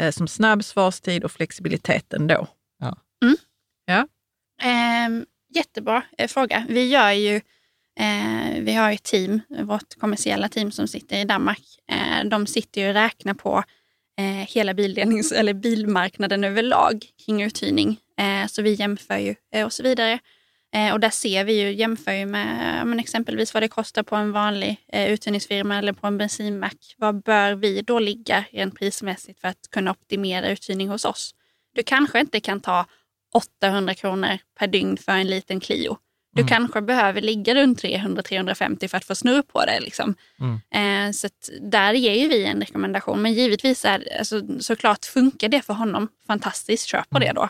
eh, 0.00 0.10
som 0.10 0.28
snabb 0.28 0.64
svarstid 0.64 1.24
och 1.24 1.32
flexibilitet 1.32 2.12
ändå. 2.12 2.46
Ehm, 4.62 5.26
jättebra 5.54 6.02
eh, 6.18 6.28
fråga. 6.28 6.66
Vi 6.68 6.88
gör 6.88 7.10
ju, 7.10 7.36
eh, 8.00 8.60
vi 8.60 8.74
har 8.74 8.90
ju 8.90 8.94
ett 8.94 9.02
team, 9.02 9.40
vårt 9.48 9.94
kommersiella 10.00 10.48
team 10.48 10.70
som 10.70 10.88
sitter 10.88 11.20
i 11.20 11.24
Danmark. 11.24 11.64
Eh, 11.92 12.28
de 12.28 12.46
sitter 12.46 12.80
ju 12.80 12.88
och 12.88 12.94
räknar 12.94 13.34
på 13.34 13.58
eh, 13.58 13.64
Eh, 14.18 14.24
hela 14.24 14.74
bildelnings, 14.74 15.32
eller 15.32 15.54
bilmarknaden 15.54 16.44
överlag 16.44 17.04
kring 17.26 17.42
uthyrning. 17.42 18.00
Eh, 18.20 18.46
så 18.46 18.62
vi 18.62 18.72
jämför 18.72 19.18
ju 19.18 19.34
eh, 19.54 19.66
och 19.66 19.72
så 19.72 19.82
vidare. 19.82 20.18
Eh, 20.74 20.92
och 20.92 21.00
där 21.00 21.10
ser 21.10 21.44
vi 21.44 21.60
ju, 21.60 21.72
jämför 21.72 22.12
ju 22.12 22.26
med 22.26 22.78
ja, 22.80 22.84
men 22.84 23.00
exempelvis 23.00 23.54
vad 23.54 23.62
det 23.62 23.68
kostar 23.68 24.02
på 24.02 24.16
en 24.16 24.32
vanlig 24.32 24.76
eh, 24.92 25.12
uthyrningsfirma 25.12 25.78
eller 25.78 25.92
på 25.92 26.06
en 26.06 26.18
bensinmack. 26.18 26.94
Vad 26.96 27.22
bör 27.22 27.54
vi 27.54 27.82
då 27.82 27.98
ligga 27.98 28.44
rent 28.50 28.78
prismässigt 28.78 29.40
för 29.40 29.48
att 29.48 29.70
kunna 29.70 29.90
optimera 29.90 30.48
uthyrning 30.50 30.88
hos 30.88 31.04
oss? 31.04 31.34
Du 31.74 31.82
kanske 31.82 32.20
inte 32.20 32.40
kan 32.40 32.60
ta 32.60 32.86
800 33.34 33.94
kronor 33.94 34.38
per 34.58 34.66
dygn 34.66 34.96
för 34.96 35.12
en 35.12 35.26
liten 35.26 35.60
Clio. 35.60 35.96
Du 36.38 36.42
Mm. 36.42 36.48
kanske 36.48 36.80
behöver 36.82 37.20
ligga 37.20 37.54
runt 37.54 37.82
300-350 37.82 38.88
för 38.88 38.96
att 38.96 39.04
få 39.04 39.14
snurr 39.14 39.42
på 39.42 39.64
det. 39.64 39.80
Liksom. 39.80 40.14
Mm. 40.40 41.06
Eh, 41.08 41.12
så 41.12 41.28
där 41.60 41.92
ger 41.92 42.14
ju 42.14 42.28
vi 42.28 42.44
en 42.44 42.60
rekommendation. 42.60 43.22
Men 43.22 43.32
givetvis 43.32 43.84
är 43.84 44.18
alltså, 44.18 44.42
såklart 44.60 45.04
funkar 45.04 45.48
det 45.48 45.62
för 45.62 45.74
honom. 45.74 46.08
Fantastiskt, 46.26 46.86
köp 46.86 47.10
på 47.10 47.18
det 47.18 47.32
då. 47.34 47.48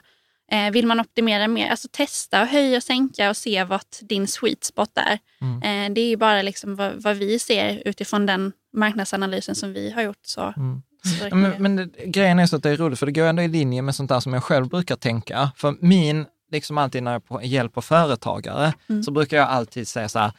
Eh, 0.53 0.71
vill 0.71 0.87
man 0.87 1.01
optimera 1.01 1.49
mer, 1.49 1.71
alltså 1.71 1.89
testa 1.93 2.43
och 2.43 2.49
höja 2.49 2.77
och 2.77 2.83
sänka 2.83 3.31
och 3.31 3.37
se 3.37 3.65
vart 3.65 3.97
din 4.01 4.29
sweet 4.29 4.65
spot 4.65 4.91
är. 4.95 5.19
Mm. 5.41 5.63
Eh, 5.63 5.95
det 5.95 6.01
är 6.01 6.09
ju 6.09 6.17
bara 6.17 6.43
liksom 6.43 6.77
vad, 6.77 7.03
vad 7.03 7.17
vi 7.17 7.39
ser 7.39 7.83
utifrån 7.85 8.27
den 8.27 8.53
marknadsanalysen 8.77 9.55
som 9.55 9.73
vi 9.73 9.91
har 9.91 10.03
gjort. 10.03 10.21
Så, 10.23 10.55
Mm. 10.57 10.83
Men, 11.33 11.63
men 11.63 11.77
det, 11.77 11.85
grejen 12.07 12.39
är 12.39 12.47
så 12.47 12.57
att 12.57 12.63
det 12.63 12.71
är 12.71 12.77
roligt, 12.77 12.99
för 12.99 13.07
det 13.07 13.13
går 13.13 13.23
ändå 13.27 13.43
i 13.43 13.49
linje 13.49 13.83
med 13.83 13.95
sånt 13.95 14.09
där 14.09 14.21
som 14.21 14.33
jag 14.33 14.43
själv 14.43 14.69
brukar 14.69 14.97
tänka. 14.97 15.51
För 15.57 15.75
min, 15.81 16.27
liksom 16.51 16.79
alltid 16.79 17.03
när 17.03 17.21
jag 17.29 17.45
hjälper 17.45 17.81
företagare, 17.81 18.73
Mm. 18.89 19.03
så 19.03 19.11
brukar 19.11 19.37
jag 19.37 19.49
alltid 19.49 19.89
säga 19.89 20.09
så 20.09 20.19
här, 20.19 20.33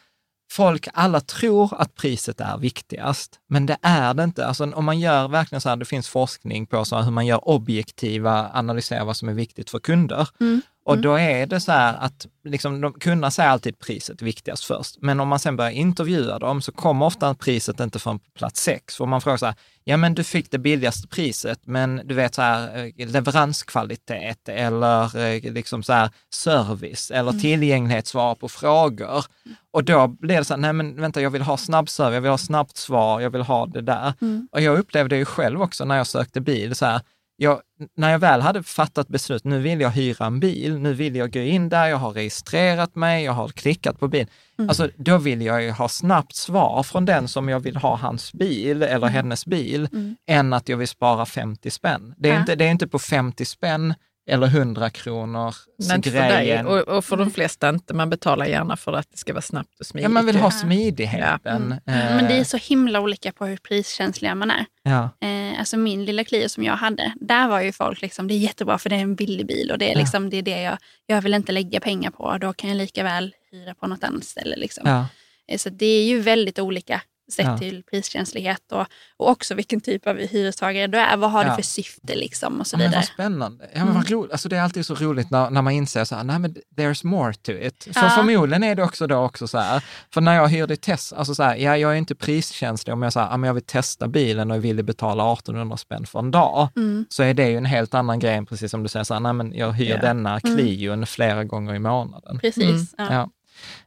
folk, 0.52 0.88
alla 0.94 1.22
tror 1.22 1.82
att 1.82 1.96
priset 1.96 2.42
är 2.42 2.58
viktigast, 2.58 3.40
men 3.48 3.66
det 3.66 3.78
är 3.82 4.14
det 4.14 4.24
inte. 4.24 4.48
Alltså 4.48 4.72
om 4.72 4.86
man 4.86 5.00
gör 5.00 5.28
verkligen 5.28 5.62
så 5.62 5.70
här, 5.70 5.76
det 5.76 5.86
finns 5.86 6.10
forskning 6.10 6.66
på 6.66 6.86
så 6.86 6.96
här, 6.96 7.04
hur 7.04 7.12
man 7.12 7.26
gör 7.26 7.50
objektiva, 7.50 8.50
analyserar 8.54 9.06
vad 9.06 9.18
som 9.18 9.30
är 9.30 9.34
viktigt 9.34 9.70
för 9.70 9.80
kunder. 9.80 10.28
Mm. 10.40 10.62
Och 10.90 10.98
då 10.98 11.20
är 11.20 11.46
det 11.46 11.60
så 11.60 11.72
här 11.72 11.98
att 11.98 12.28
liksom, 12.44 12.82
de, 12.82 12.94
kunderna 12.94 13.32
säger 13.32 13.50
alltid 13.50 13.80
priset 13.80 14.22
viktigast 14.22 14.64
först. 14.64 14.98
Men 15.02 15.20
om 15.20 15.28
man 15.28 15.40
sen 15.40 15.56
börjar 15.56 15.72
intervjua 15.72 16.40
dem 16.40 16.62
så 16.62 16.72
kommer 16.72 17.06
ofta 17.06 17.34
priset 17.34 17.80
inte 17.80 18.00
från 18.00 18.20
plats 18.20 18.64
sex. 18.64 18.96
För 18.96 19.06
man 19.06 19.22
frågar 19.22 19.38
så 19.38 19.46
här, 19.46 19.56
ja 19.84 19.98
men 19.98 20.14
du 20.14 20.24
fick 20.24 20.52
det 20.52 20.58
billigaste 20.58 21.08
priset, 21.08 21.60
men 21.64 22.02
du 22.06 22.16
vet 22.16 22.36
så 22.36 22.42
här 22.42 22.86
eh, 22.98 23.08
leveranskvalitet 23.08 24.50
eller 24.50 25.18
eh, 25.18 25.54
liksom 25.54 25.84
så 25.84 25.94
här 25.94 26.10
service 26.34 27.12
eller 27.12 27.32
tillgänglighetssvar 27.32 28.36
på 28.36 28.50
frågor. 28.50 29.26
Och 29.72 29.84
då 29.84 30.08
blir 30.08 30.38
det 30.38 30.46
så 30.46 30.54
här, 30.54 30.62
nej 30.62 30.74
men 30.74 31.02
vänta, 31.02 31.22
jag 31.22 31.30
vill 31.30 31.42
ha 31.42 31.58
snabbservice, 31.58 32.14
jag 32.14 32.22
vill 32.22 32.32
ha 32.32 32.38
snabbt 32.38 32.78
svar, 32.78 33.20
jag 33.20 33.30
vill 33.30 33.42
ha 33.42 33.66
det 33.66 33.82
där. 33.82 34.14
Och 34.52 34.62
jag 34.62 34.80
upplevde 34.80 35.18
ju 35.18 35.26
själv 35.26 35.62
också 35.62 35.86
när 35.86 35.98
jag 35.98 36.08
sökte 36.08 36.42
bil, 36.42 36.76
så 36.76 36.86
här, 36.86 37.02
jag, 37.42 37.62
när 37.98 38.12
jag 38.12 38.20
väl 38.20 38.42
hade 38.42 38.64
fattat 38.64 39.08
beslut, 39.08 39.44
nu 39.44 39.60
vill 39.60 39.82
jag 39.82 39.90
hyra 39.90 40.26
en 40.26 40.40
bil, 40.40 40.80
nu 40.80 40.94
vill 40.94 41.16
jag 41.16 41.34
gå 41.34 41.40
in 41.40 41.70
där, 41.70 41.88
jag 41.88 41.98
har 41.98 42.12
registrerat 42.12 42.96
mig, 42.96 43.24
jag 43.24 43.32
har 43.34 43.48
klickat 43.48 44.00
på 44.00 44.08
bil. 44.08 44.28
Alltså 44.68 44.90
då 44.98 45.18
vill 45.18 45.42
jag 45.42 45.64
ju 45.64 45.72
ha 45.72 45.90
snabbt 45.90 46.36
svar 46.36 46.84
från 46.84 47.06
den 47.06 47.28
som 47.28 47.50
jag 47.50 47.60
vill 47.60 47.76
ha 47.76 47.96
hans 47.96 48.34
bil 48.34 48.84
eller 48.84 49.08
hennes 49.08 49.46
bil, 49.46 49.90
än 50.28 50.54
att 50.54 50.70
jag 50.70 50.78
vill 50.78 50.88
spara 50.88 51.26
50 51.26 51.70
spänn. 51.72 52.14
Det 52.18 52.30
är, 52.30 52.34
Ja. 52.34 52.40
inte, 52.40 52.56
det 52.56 52.66
är 52.66 52.72
inte 52.72 52.88
på 52.88 53.00
50 53.00 53.46
spänn 53.46 53.94
eller 54.30 54.48
100 54.48 54.90
kronor 54.90 55.56
Nej, 55.80 55.96
inte 55.96 56.12
för 56.12 56.20
dig 56.20 56.30
grejen. 56.30 56.68
och, 56.68 56.80
och 56.80 57.06
för 57.06 57.18
de 57.18 57.32
flesta 57.32 57.70
inte. 57.70 57.94
Man 57.94 58.10
betalar 58.10 58.46
gärna 58.46 58.78
för 58.78 58.94
att 58.94 59.12
det 59.12 59.18
ska 59.18 59.34
vara 59.34 59.42
snabbt 59.42 59.80
och 59.80 59.86
smidigt. 59.86 60.04
Ja, 60.04 60.10
man 60.10 60.26
vill 60.26 60.36
ha 60.36 60.52
smidigheten. 60.52 61.76
Men 61.86 62.28
det 62.28 62.34
är 62.38 62.44
så 62.44 62.58
himla 62.58 63.00
olika 63.02 63.32
på 63.32 63.46
hur 63.46 63.58
priskänsliga 63.58 64.36
man 64.36 64.52
är. 64.52 64.66
ja. 64.84 65.10
Eh, 65.22 65.60
alltså 65.60 65.78
min 65.78 66.06
lilla 66.06 66.24
Clio 66.24 66.50
som 66.50 66.64
jag 66.64 66.74
hade, 66.76 67.14
där 67.22 67.48
var 67.48 67.62
ju 67.62 67.72
folk 67.72 68.02
liksom, 68.02 68.28
det 68.28 68.34
är 68.34 68.38
jättebra 68.38 68.78
för 68.78 68.90
det 68.90 68.96
är 68.96 69.00
en 69.00 69.16
billig 69.16 69.48
bil 69.48 69.72
och 69.72 69.78
det 69.78 69.86
är, 69.92 69.94
Ja. 69.94 70.00
liksom, 70.00 70.30
det, 70.30 70.38
är 70.38 70.42
det 70.42 70.62
jag, 70.62 70.78
jag 71.06 71.22
vill 71.22 71.34
inte 71.34 71.52
lägga 71.52 71.80
pengar 71.80 72.12
på. 72.12 72.38
Då 72.38 72.54
kan 72.54 72.70
jag 72.70 72.78
lika 72.78 73.04
väl 73.04 73.34
hyra 73.52 73.74
på 73.76 73.88
något 73.88 74.04
annat 74.04 74.24
ställe. 74.24 74.56
Liksom. 74.56 74.84
Ja. 74.88 75.06
Eh, 75.48 75.58
så 75.58 75.70
det 75.70 75.86
är 75.86 76.04
ju 76.04 76.20
väldigt 76.22 76.60
olika 76.60 77.02
sett 77.32 77.46
Ja. 77.46 77.58
till 77.58 77.84
priskänslighet 77.92 78.72
och, 78.72 78.86
och 79.18 79.30
också 79.30 79.56
vilken 79.56 79.82
typ 79.82 80.08
av 80.08 80.18
hyrestagare 80.18 80.88
du 80.88 80.98
är. 80.98 81.18
Vad 81.18 81.32
har 81.32 81.44
Ja. 81.44 81.50
du 81.50 81.56
för 81.56 81.62
syfte 81.64 82.16
liksom 82.16 82.60
och 82.60 82.68
så 82.68 82.74
Ja, 82.74 82.78
men 82.78 82.88
vidare. 82.88 83.00
vad 83.00 83.06
spännande. 83.06 83.70
Ja, 83.76 83.86
men 83.86 83.94
vad 83.94 84.10
roligt. 84.10 84.32
Alltså, 84.32 84.50
det 84.50 84.58
är 84.58 84.62
alltid 84.62 84.86
så 84.86 84.96
roligt 84.96 85.30
när, 85.32 85.50
när 85.50 85.62
man 85.62 85.74
inser 85.74 86.04
så 86.06 86.16
här, 86.16 86.24
nej 86.24 86.40
men 86.40 86.56
there's 86.78 87.06
more 87.06 87.34
to 87.34 87.52
it. 87.52 87.84
För 87.84 88.04
Ja. 88.04 88.10
förmodligen 88.10 88.64
är 88.64 88.76
det 88.76 88.84
också 88.84 89.08
då 89.08 89.18
också 89.18 89.48
så 89.48 89.58
här, 89.58 89.84
för 90.14 90.22
när 90.22 90.36
jag 90.36 90.48
hyrde 90.48 90.76
test, 90.76 91.14
alltså 91.14 91.36
så 91.36 91.44
här, 91.44 91.56
ja, 91.56 91.78
jag 91.78 91.92
är 91.92 91.96
inte 91.96 92.16
priskänslig 92.16 92.94
om 92.94 93.02
jag 93.02 93.14
säger, 93.14 93.28
ja, 93.28 93.38
men 93.38 93.48
jag 93.48 93.54
vill 93.54 93.66
testa 93.66 94.08
bilen 94.08 94.52
och 94.52 94.58
är 94.58 94.62
villig 94.62 94.86
betala 94.86 95.34
1800 95.34 95.78
spänn 95.78 96.06
för 96.06 96.20
en 96.20 96.32
dag, 96.32 96.70
Mm. 96.76 97.06
så 97.10 97.24
är 97.24 97.34
det 97.34 97.50
ju 97.50 97.58
en 97.58 97.66
helt 97.66 97.94
annan 97.94 98.20
grej 98.20 98.36
än 98.36 98.46
precis 98.46 98.72
som 98.72 98.84
du 98.84 98.90
säger, 98.90 99.04
så 99.04 99.14
här, 99.14 99.22
nej 99.22 99.34
men 99.34 99.54
jag 99.54 99.72
hyr 99.72 99.90
Ja. 99.90 99.98
denna 100.02 100.40
Clion 100.40 101.06
flera 101.06 101.44
gånger 101.44 101.76
i 101.76 101.80
månaden. 101.80 102.40
Precis. 102.40 102.94
Ja. 102.98 103.30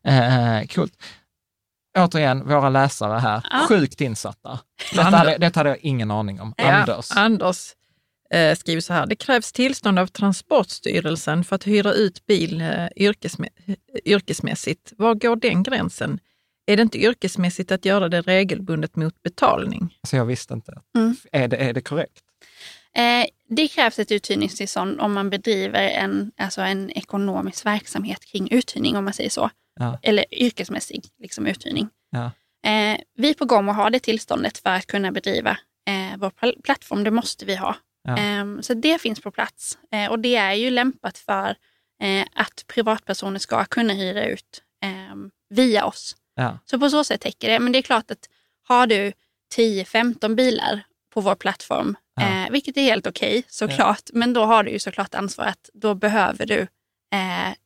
Ja. 0.02 0.10
Eh, 0.10 0.66
coolt. 0.66 0.93
Återigen, 1.98 2.48
våra 2.48 2.69
läsare 2.69 3.19
här, 3.19 3.47
Ja. 3.51 3.66
sjukt 3.69 4.01
insatta. 4.01 4.60
Detta 4.90 5.02
Anders. 5.02 5.19
hade, 5.19 5.39
detta 5.39 5.60
hade 5.60 5.70
jag 5.70 5.78
ingen 5.78 6.10
aning 6.10 6.40
om. 6.40 6.55
Anders. 6.59 7.06
Ja, 7.14 7.20
Anders 7.20 7.73
eh, 8.31 8.55
skriver 8.56 8.81
så 8.81 8.93
här. 8.93 9.06
Det 9.06 9.16
krävs 9.16 9.52
tillstånd 9.52 9.98
av 9.98 10.06
Transportstyrelsen 10.06 11.44
för 11.44 11.56
att 11.56 11.66
hyra 11.66 11.93
ut 11.93 12.27
bil 12.27 12.60
eh, 12.60 12.86
yrkesmä 12.97 13.48
yrkesmässigt. 14.05 14.93
Var 14.98 15.14
går 15.14 15.36
den 15.36 15.62
gränsen? 15.62 16.19
Är 16.66 16.77
det 16.77 16.82
inte 16.82 16.98
yrkesmässigt 16.98 17.73
att 17.73 17.85
göra 17.85 18.09
det 18.09 18.20
regelbundet 18.23 18.97
mot 18.97 19.23
betalning? 19.23 19.98
Så 20.09 20.16
jag 20.16 20.24
visste 20.24 20.55
inte. 20.55 20.81
Mm. 20.97 21.16
Är, 21.32 21.48
det, 21.48 21.56
är 21.56 21.73
det 21.73 21.81
korrekt? 21.81 22.20
Eh, 22.97 23.27
det 23.48 23.69
krävs 23.69 23.98
ett 23.98 24.12
uthyrningstillstånd 24.12 25.01
om 25.01 25.12
man 25.12 25.31
bedriver 25.31 25.89
en, 25.89 26.32
alltså 26.36 26.60
en 26.60 26.90
ekonomisk 26.90 27.66
verksamhet 27.66 28.24
kring 28.24 28.51
uthyrning, 28.51 28.97
om 28.97 29.05
man 29.05 29.12
säger 29.12 29.31
så. 29.31 29.51
Ja. 29.81 29.99
Eller 30.03 30.24
yrkesmässig 30.35 31.03
liksom, 31.19 31.47
uthyrning. 31.47 31.89
Ja. 32.11 32.31
Eh, 32.70 32.99
vi 33.15 33.35
på 33.35 33.44
Gomo 33.44 33.73
har 33.73 33.90
det 33.90 33.99
tillståndet 34.01 34.59
för 34.59 34.70
att 34.70 34.86
kunna 34.86 35.12
bedriva 35.12 35.51
eh, 35.89 36.19
vår 36.19 36.31
pl- 36.31 36.62
plattform. 36.62 37.05
Det 37.05 37.11
måste 37.11 37.44
vi 37.44 37.57
ha. 37.57 37.77
Ja. 38.09 38.19
Eh, 38.19 38.44
så 38.61 38.74
det 38.74 39.01
finns 39.01 39.20
på 39.20 39.31
plats. 39.31 39.78
Eh, 39.93 40.11
och 40.11 40.19
det 40.19 40.36
är 40.36 40.53
ju 40.53 40.70
lämpat 40.70 41.19
för 41.19 41.57
eh, 42.03 42.27
att 42.35 42.65
privatpersoner 42.66 43.39
ska 43.39 43.65
kunna 43.65 43.93
hyra 43.93 44.24
ut 44.24 44.62
eh, 44.85 45.16
via 45.51 45.85
oss. 45.85 46.16
Så 46.65 46.78
på 46.78 46.90
så 46.90 47.05
sätt 47.05 47.20
täcker 47.20 47.49
det. 47.49 47.59
Men 47.59 47.73
det 47.73 47.78
är 47.78 47.82
klart 47.82 48.11
att 48.11 48.28
har 48.69 48.86
du 48.86 49.12
10-15 49.57 50.35
bilar 50.35 50.82
på 51.15 51.20
vår 51.20 51.35
plattform, 51.35 51.97
eh, 52.44 52.51
vilket 52.51 52.77
är 52.77 52.82
helt 52.82 53.07
okej 53.07 53.43
såklart, 53.49 54.11
men 54.12 54.32
då 54.32 54.44
har 54.44 54.62
du 54.65 54.70
ju 54.70 54.78
såklart 54.78 55.15
ansvar 55.15 55.44
att 55.44 55.70
då 55.74 55.94
behöver 55.94 56.47
du 56.47 56.66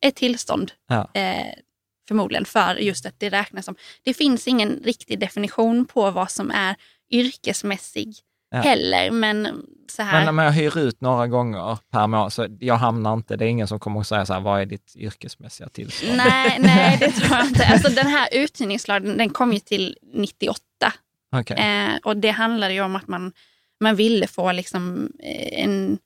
ett 0.01 0.15
tillstånd 0.16 0.73
Ja. 0.89 1.11
Förmodligen 2.09 2.45
för 2.45 2.74
just 2.74 3.07
att 3.07 3.20
det 3.20 3.31
räknas 3.31 3.65
som. 3.65 3.77
Det 4.03 4.15
finns 4.15 4.49
ingen 4.49 4.81
riktig 4.85 5.19
definition 5.19 5.87
på 5.87 6.11
vad 6.11 6.31
som 6.31 6.51
är 6.51 6.77
yrkesmässig 7.11 8.15
Ja. 8.51 8.59
heller, 8.59 9.11
men 9.11 9.65
så 9.91 10.03
här. 10.03 10.19
Men 10.20 10.28
om 10.28 10.39
jag 10.39 10.53
hyr 10.53 10.78
ut 10.78 11.01
några 11.01 11.27
gånger 11.27 11.78
per 11.93 12.07
månad, 12.07 12.33
så 12.33 12.47
jag 12.61 12.74
hamnar 12.74 13.15
inte, 13.15 13.37
det 13.37 13.45
är 13.45 13.49
ingen 13.49 13.69
som 13.69 13.81
kommer 13.81 14.01
att 14.01 14.07
säga 14.07 14.27
så 14.27 14.33
här, 14.33 14.41
vad 14.41 14.61
är 14.61 14.66
ditt 14.66 14.97
yrkesmässiga 14.97 15.69
tillstånd? 15.69 16.16
Nej, 16.16 16.57
nej, 16.61 16.97
det 17.01 17.11
tror 17.11 17.37
jag 17.39 17.47
inte. 17.47 17.66
Alltså, 17.66 17.89
den 17.89 18.07
här 18.07 18.28
uthyrningslagen 18.33 19.19
den 19.19 19.31
kom 19.31 19.53
ju 19.53 19.59
till 19.59 19.99
98 20.15 20.62
Okej. 21.37 21.57
Eh, 21.57 21.97
och 22.05 22.16
det 22.16 22.31
handlade 22.31 22.74
ju 22.74 22.81
om 22.81 22.97
att 22.97 23.09
man, 23.09 23.33
man 23.81 23.97
ville 23.97 24.27
få 24.27 24.53
liksom, 24.53 25.11
eh, 25.23 25.62
en 25.65 25.99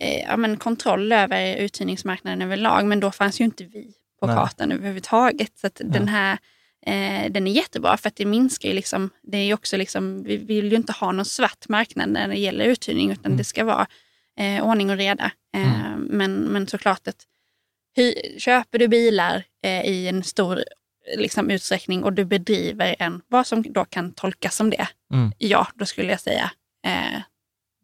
eh, 0.00 0.20
ja, 0.22 0.36
men 0.36 0.56
kontroll 0.56 1.12
över 1.12 1.56
uthyrningsmarknaden 1.56 2.42
överlag. 2.42 2.84
Men 2.86 3.00
då 3.00 3.10
fanns 3.10 3.40
ju 3.40 3.44
inte 3.44 3.64
vi 3.64 3.92
på 4.22 4.26
Nej. 4.26 4.36
kartan 4.36 4.72
överhuvudtaget. 4.72 5.58
Så 5.58 5.66
att 5.66 5.80
den 5.84 6.08
här 6.08 6.38
eh, 6.86 7.30
den 7.32 7.46
är 7.46 7.52
jättebra 7.52 7.96
för 7.96 8.08
att 8.08 8.16
det 8.16 8.24
minskar 8.26 8.68
ju 8.68 8.74
liksom, 8.74 9.10
det 9.22 9.36
är 9.38 9.54
också 9.54 9.76
liksom, 9.76 10.22
vi 10.22 10.36
vill 10.36 10.70
ju 10.70 10.76
inte 10.76 10.92
ha 10.92 11.12
någon 11.12 11.24
svart 11.24 11.68
marknad 11.68 12.08
när 12.08 12.28
det 12.28 12.36
gäller 12.38 12.64
uthyrning 12.64 13.10
utan 13.10 13.24
Mm. 13.26 13.36
det 13.36 13.44
ska 13.44 13.64
vara 13.64 13.86
eh, 14.38 14.64
ordning 14.68 14.90
och 14.90 14.96
reda. 14.96 15.30
Eh, 15.56 15.96
men, 15.98 16.34
men 16.34 16.66
såklart 16.66 17.08
att 17.08 17.26
hy, 17.96 18.14
köper 18.38 18.78
du 18.78 18.88
bilar 18.88 19.44
eh, 19.64 19.84
i 19.84 20.08
en 20.08 20.22
stor 20.24 20.64
liksom, 21.16 21.50
utsträckning 21.50 22.04
och 22.04 22.12
du 22.12 22.24
bedriver 22.24 22.96
en, 22.98 23.20
vad 23.28 23.46
som 23.46 23.62
då 23.62 23.84
kan 23.84 24.12
tolkas 24.12 24.56
som 24.56 24.70
det, 24.70 24.88
Mm. 25.12 25.32
ja, 25.38 25.66
då 25.74 25.84
skulle 25.86 26.10
jag 26.10 26.20
säga, 26.20 26.50
eh, 26.86 27.20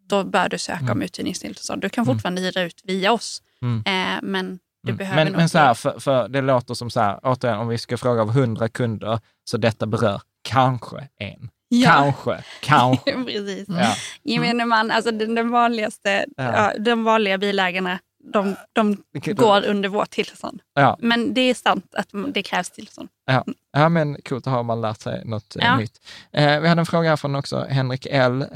då 0.09 0.25
bör 0.25 0.49
du 0.49 0.59
söka 0.59 0.79
Mm. 0.81 0.91
om 0.93 1.03
uthyrningstillstånd. 1.03 1.83
Du 1.83 1.89
kan 1.89 2.05
Mm. 2.05 2.15
fortfarande 2.15 2.41
hyra 2.41 2.63
ut 2.63 2.81
via 2.85 3.13
oss, 3.13 3.43
Mm. 3.63 3.83
eh, 3.87 4.19
men 4.23 4.59
Mm. 4.89 5.15
Men, 5.15 5.33
men 5.33 5.49
så 5.49 5.59
här, 5.59 5.75
för, 5.75 6.01
för 6.01 6.29
det 6.29 6.41
låter 6.41 6.75
som 6.75 6.91
så 6.91 7.01
här, 7.01 7.19
återigen, 7.23 7.59
om 7.59 7.69
vi 7.69 7.79
ska 7.79 7.97
fråga 7.97 8.23
av 8.23 8.31
100 8.31 8.69
kunder, 8.69 9.21
så 9.51 9.57
detta 9.57 9.87
berör 9.87 10.21
kanske 10.43 11.09
en. 11.19 11.51
Ja. 11.69 11.91
Kanske, 11.95 12.45
kanske. 12.61 13.13
Precis. 13.25 13.69
Ja. 13.69 13.95
Gemene 14.23 14.65
man, 14.65 14.91
alltså 14.91 15.11
den, 15.11 15.35
den 15.35 15.51
vanligaste, 15.51 16.25
Ja. 16.37 16.43
ja. 16.45 16.73
de 16.79 17.05
vanliga 17.05 17.39
bilägarna, 17.39 17.99
de, 18.33 18.57
de 18.73 18.97
går 19.35 19.67
under 19.67 19.89
vårt 19.89 20.11
tillstånd. 20.11 20.61
Ja. 20.75 20.97
Men 21.01 21.35
det 21.35 21.41
är 21.41 21.55
sant 21.55 21.95
att 21.97 22.09
det 22.35 22.43
krävs 22.43 22.71
tillstånd. 22.71 23.09
Ja. 23.27 23.45
ja, 23.73 23.89
men 23.89 24.17
coolt, 24.29 24.45
då 24.45 24.51
har 24.51 24.63
man 24.63 24.81
lärt 24.81 25.01
sig 25.01 25.25
något 25.25 25.57
eh, 25.57 25.65
Ja. 25.65 25.77
nytt. 25.77 26.01
Eh, 26.33 26.61
vi 26.61 26.69
hade 26.69 26.81
en 26.81 26.87
fråga 26.87 27.09
här 27.09 27.17
från 27.17 27.35
också 27.37 27.67
Henrik 27.71 28.07
L. 28.11 28.43
Eh, 28.43 28.49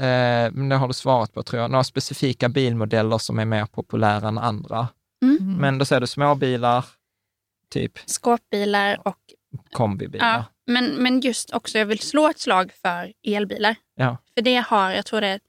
men 0.51 0.69
det 0.69 0.75
har 0.75 0.87
du 0.87 0.93
svarat 0.93 1.33
på 1.33 1.43
tror 1.43 1.61
jag. 1.61 1.71
Några 1.71 1.83
specifika 1.83 2.49
bilmodeller 2.49 3.17
som 3.17 3.39
är 3.39 3.45
mer 3.45 3.65
populära 3.65 4.27
än 4.27 4.37
andra. 4.37 4.87
Mm. 5.23 5.55
Men 5.55 5.77
då 5.77 5.85
säger 5.85 5.99
du 6.01 6.07
småbilar, 6.07 6.85
typ 7.69 7.99
Skåpbilar 8.05 9.07
och 9.07 9.17
kombibilar. 9.71 10.27
Ja, 10.27 10.45
men, 10.67 10.85
men 10.85 11.19
just 11.19 11.53
också, 11.53 11.77
jag 11.77 11.85
vill 11.85 11.99
slå 11.99 12.29
ett 12.29 12.39
slag 12.39 12.71
för 12.81 13.13
elbilar. 13.23 13.75
Ja. 13.95 14.17
För 14.33 14.41
det 14.41 14.55
har, 14.55 14.91
jag 14.91 15.05
tror 15.05 15.21
det 15.21 15.27
är 15.27 15.39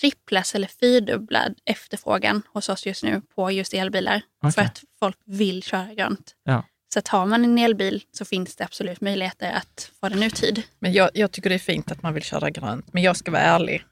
tripplas 0.00 0.54
eller 0.54 0.68
fyrdubblad 0.68 1.54
efterfrågan 1.64 2.42
hos 2.52 2.68
oss 2.68 2.86
just 2.86 3.02
nu 3.02 3.22
på 3.34 3.50
just 3.50 3.74
elbilar. 3.74 4.22
Okej. 4.42 4.52
För 4.52 4.62
att 4.62 4.84
folk 4.98 5.18
vill 5.24 5.62
köra 5.62 5.94
grönt. 5.94 6.34
Ja. 6.44 6.64
Så 6.92 6.98
att 6.98 7.08
har 7.08 7.26
man 7.26 7.44
en 7.44 7.58
elbil 7.58 8.02
så 8.12 8.24
finns 8.24 8.56
det 8.56 8.64
absolut 8.64 9.00
möjligheter 9.00 9.52
att 9.52 9.90
få 10.00 10.08
den 10.08 10.22
uthyrd. 10.22 10.62
Men 10.78 10.92
jag, 10.92 11.10
jag 11.14 11.32
tycker 11.32 11.48
det 11.48 11.54
är 11.56 11.58
fint 11.58 11.90
att 11.90 12.02
man 12.02 12.14
vill 12.14 12.22
köra 12.22 12.50
grönt. 12.50 12.92
Men 12.92 13.02
jag 13.02 13.16
ska 13.16 13.30
vara 13.30 13.42
ärlig. 13.42 13.84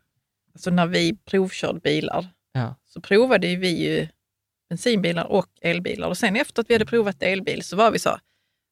Alltså 0.52 0.70
när 0.70 0.86
vi 0.86 1.16
provkörde 1.24 1.80
bilar 1.80 2.28
Ja. 2.52 2.74
så 2.84 3.00
provade 3.00 3.56
vi 3.56 3.68
ju 3.84 4.08
bensinbilar 4.74 5.24
och 5.24 5.46
elbilar. 5.62 6.08
Och 6.08 6.16
sen 6.18 6.36
efter 6.36 6.62
att 6.62 6.70
vi 6.70 6.74
hade 6.74 6.86
provat 6.86 7.22
elbil 7.22 7.62
så 7.64 7.76
var 7.76 7.90
vi 7.90 7.98
så, 7.98 8.18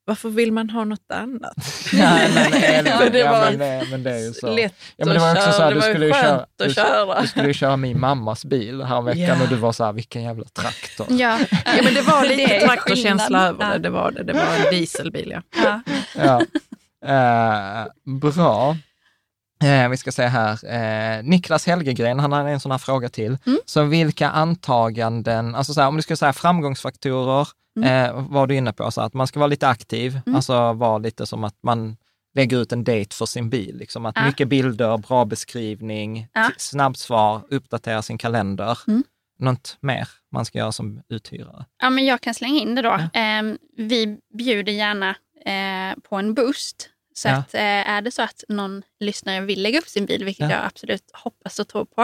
varför 0.05 0.29
vill 0.29 0.53
man 0.53 0.71
ha 0.71 0.85
något 0.85 1.13
annat? 1.13 1.55
Nej, 1.93 2.31
men, 2.35 2.53
Ja, 2.87 3.09
det 3.11 3.19
ja, 3.19 3.33
var 3.33 3.51
men, 3.51 3.59
det, 3.59 3.87
men 3.91 4.03
det 4.03 4.11
är 4.11 4.19
ju 4.19 4.33
så. 4.33 4.55
Lätt 4.55 4.75
Ja, 4.97 5.07
men 5.07 5.15
det 5.15 5.21
var 5.21 5.31
att 5.31 5.37
också 5.39 5.51
så 5.53 5.59
köra, 5.59 5.65
här, 5.65 5.71
det 5.71 5.75
du 5.75 5.81
var 5.81 5.87
ju 5.89 5.93
skulle 5.95 6.07
ju 6.07 6.13
skönt 6.13 6.25
köra, 6.25 6.37
att 6.43 6.49
du, 6.69 6.75
köra. 6.75 7.21
du 7.21 7.27
skulle 7.29 7.47
ju 7.47 7.55
köra 7.55 7.77
min 7.77 8.01
mammas 8.01 8.45
bil 8.45 8.83
häromveckan 8.83 9.23
Ja. 9.39 9.43
och 9.43 9.49
du 9.49 9.57
var 9.57 9.73
så 9.73 9.85
här, 9.85 9.93
vilken 9.93 10.23
jävla 10.23 10.45
traktor. 10.45 11.07
Ja, 11.11 11.39
Ja, 11.51 11.83
men 11.85 11.95
det 11.95 12.03
var 12.03 12.25
lite 12.25 12.61
traktorkänsla 12.61 13.49
över 13.49 13.73
det. 13.73 13.79
Det 13.79 13.91
var, 13.91 14.11
det. 14.11 14.23
det 14.23 14.33
var 14.33 14.43
en 14.67 14.71
dieselbil, 14.71 15.31
ja. 15.31 15.43
Ja. 15.65 15.81
Ja. 16.17 16.43
Eh, 17.05 17.87
bra. 18.05 18.77
Eh, 19.63 19.89
vi 19.89 19.97
ska 19.97 20.13
se 20.13 20.23
här, 20.27 20.53
eh, 21.19 21.23
Niklas 21.25 21.67
Helgegren, 21.67 22.19
han 22.21 22.33
har 22.33 22.49
en 22.49 22.61
sån 22.61 22.71
här 22.71 22.79
fråga 22.79 23.09
till. 23.09 23.39
Mm. 23.47 23.59
Så 23.67 23.85
vilka 23.85 24.29
antaganden, 24.31 25.55
alltså 25.55 25.75
så 25.75 25.81
här, 25.81 25.89
om 25.89 25.97
du 25.97 26.03
ska 26.03 26.17
säga 26.17 26.33
framgångsfaktorer, 26.33 27.49
Mm. 27.77 27.89
eh, 28.05 28.23
var 28.31 28.47
du 28.47 28.55
inne 28.57 28.73
på, 28.73 28.91
så 28.91 29.01
att 29.01 29.15
man 29.15 29.27
ska 29.27 29.41
vara 29.41 29.47
lite 29.47 29.69
aktiv, 29.69 30.21
Mm. 30.27 30.37
alltså 30.37 30.73
vara 30.73 30.99
lite 30.99 31.27
som 31.27 31.45
att 31.45 31.55
man 31.63 31.97
lägger 32.35 32.57
ut 32.63 32.73
en 32.73 32.85
date 32.85 33.17
för 33.17 33.27
sin 33.27 33.51
bil. 33.51 33.77
Liksom 33.77 34.07
att 34.07 34.17
Ja. 34.17 34.25
Mycket 34.27 34.49
bilder, 34.49 34.99
bra 34.99 35.25
beskrivning, 35.25 36.27
Ja. 36.33 36.51
snabbsvar, 36.59 37.41
uppdatera 37.51 38.03
sin 38.03 38.19
kalender. 38.19 38.79
Mm. 38.89 39.05
Något 39.39 39.77
mer 39.81 40.09
man 40.33 40.45
ska 40.45 40.59
göra 40.59 40.73
som 40.73 41.03
uthyrare? 41.09 41.65
Ja, 41.83 41.91
men 41.91 42.05
jag 42.05 42.21
kan 42.21 42.35
slänga 42.35 42.61
in 42.61 42.75
det 42.75 42.83
då. 42.83 42.99
Ehm, 43.13 43.59
vi 43.77 44.19
bjuder 44.39 44.73
gärna 44.73 45.09
eh, 45.47 45.99
på 46.09 46.17
en 46.17 46.35
boost. 46.35 46.89
Så 47.15 47.29
Ja. 47.29 47.35
att, 47.37 47.55
eh, 47.55 47.61
är 47.63 48.03
det 48.03 48.11
så 48.11 48.23
att 48.23 48.45
någon 48.49 48.83
lyssnare 49.01 49.41
vill 49.41 49.63
lägga 49.63 49.79
upp 49.79 49.89
sin 49.89 50.07
bil, 50.07 50.25
vilket 50.25 50.51
Ja. 50.51 50.57
jag 50.57 50.65
absolut 50.67 51.11
hoppas 51.13 51.59
och 51.59 51.69
tror 51.69 51.85
på, 51.85 52.03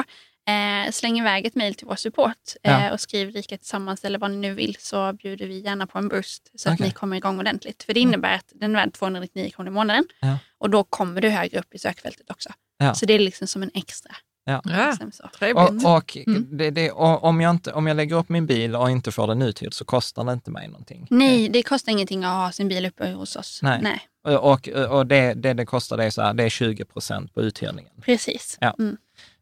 eh, 0.51 0.91
släng 0.93 1.19
iväg 1.19 1.47
ett 1.47 1.55
mejl 1.55 1.75
till 1.75 1.87
vår 1.87 1.97
support 1.97 2.37
eh, 2.63 2.73
Ja. 2.73 2.93
och 2.93 3.01
skriv 3.01 3.31
Rika 3.31 3.57
tillsammans 3.59 4.05
eller 4.05 4.19
vad 4.19 4.31
ni 4.31 4.37
nu 4.37 4.55
vill 4.55 4.77
så 4.81 5.13
bjuder 5.13 5.47
vi 5.47 5.59
gärna 5.61 5.87
på 5.87 5.99
en 5.99 6.09
boost 6.09 6.51
så 6.55 6.69
att 6.69 6.75
Okej. 6.75 6.87
ni 6.87 6.93
kommer 6.93 7.17
igång 7.17 7.39
ordentligt. 7.39 7.83
För 7.83 7.95
det 7.95 8.01
innebär 8.01 8.35
att 8.35 8.53
den 8.55 8.71
är 8.77 8.81
värd 8.81 8.93
299 8.93 9.51
kronor 9.55 9.71
i 9.71 9.75
månaden 9.75 10.05
och 10.59 10.71
då 10.71 10.85
kommer 10.85 11.21
du 11.21 11.29
högre 11.29 11.59
upp 11.59 11.75
i 11.75 11.79
sökfältet 11.79 12.31
också. 12.31 12.49
Så 12.95 13.07
det 13.07 13.15
är 13.15 13.19
liksom 13.19 13.47
som 13.47 13.63
en 13.63 13.71
extra. 13.75 14.17
Ja. 14.53 14.97
Liksom. 15.01 15.29
Trevligt. 15.39 15.85
Och, 15.85 15.97
och, 15.97 16.17
Mm. 16.27 16.47
det, 16.59 16.71
det, 16.71 16.91
och 16.91 17.25
om, 17.25 17.41
jag 17.41 17.51
inte, 17.51 17.73
om 17.73 17.87
jag 17.87 17.97
lägger 17.97 18.17
upp 18.17 18.29
min 18.29 18.47
bil 18.47 18.77
och 18.77 18.91
inte 18.91 19.13
får 19.13 19.27
den 19.27 19.43
uthyrd 19.43 19.75
så 19.75 19.85
kostar 19.85 20.25
det 20.25 20.33
inte 20.33 20.51
mig 20.51 20.69
någonting. 20.69 21.07
Nej, 21.11 21.49
det 21.49 21.63
kostar 21.63 21.93
ingenting 21.93 22.25
att 22.25 22.31
ha 22.37 22.53
sin 22.53 22.69
bil 22.69 22.87
uppe 22.87 23.11
hos 23.11 23.37
oss. 23.37 23.61
Nej. 23.63 23.81
Nej 23.83 24.01
Och, 24.37 24.69
och, 24.69 25.07
det, 25.07 25.35
det 25.35 25.53
det 25.55 25.67
kostar 25.67 25.97
det 25.97 26.05
är, 26.05 26.11
så 26.11 26.23
här, 26.23 26.35
det 26.35 26.45
är 26.45 26.49
20 26.49 26.85
procent 26.85 27.35
på 27.35 27.43
uthyrningen. 27.43 27.93
precis. 28.01 28.59
Ja. 28.61 28.75
Mm. 28.79 28.97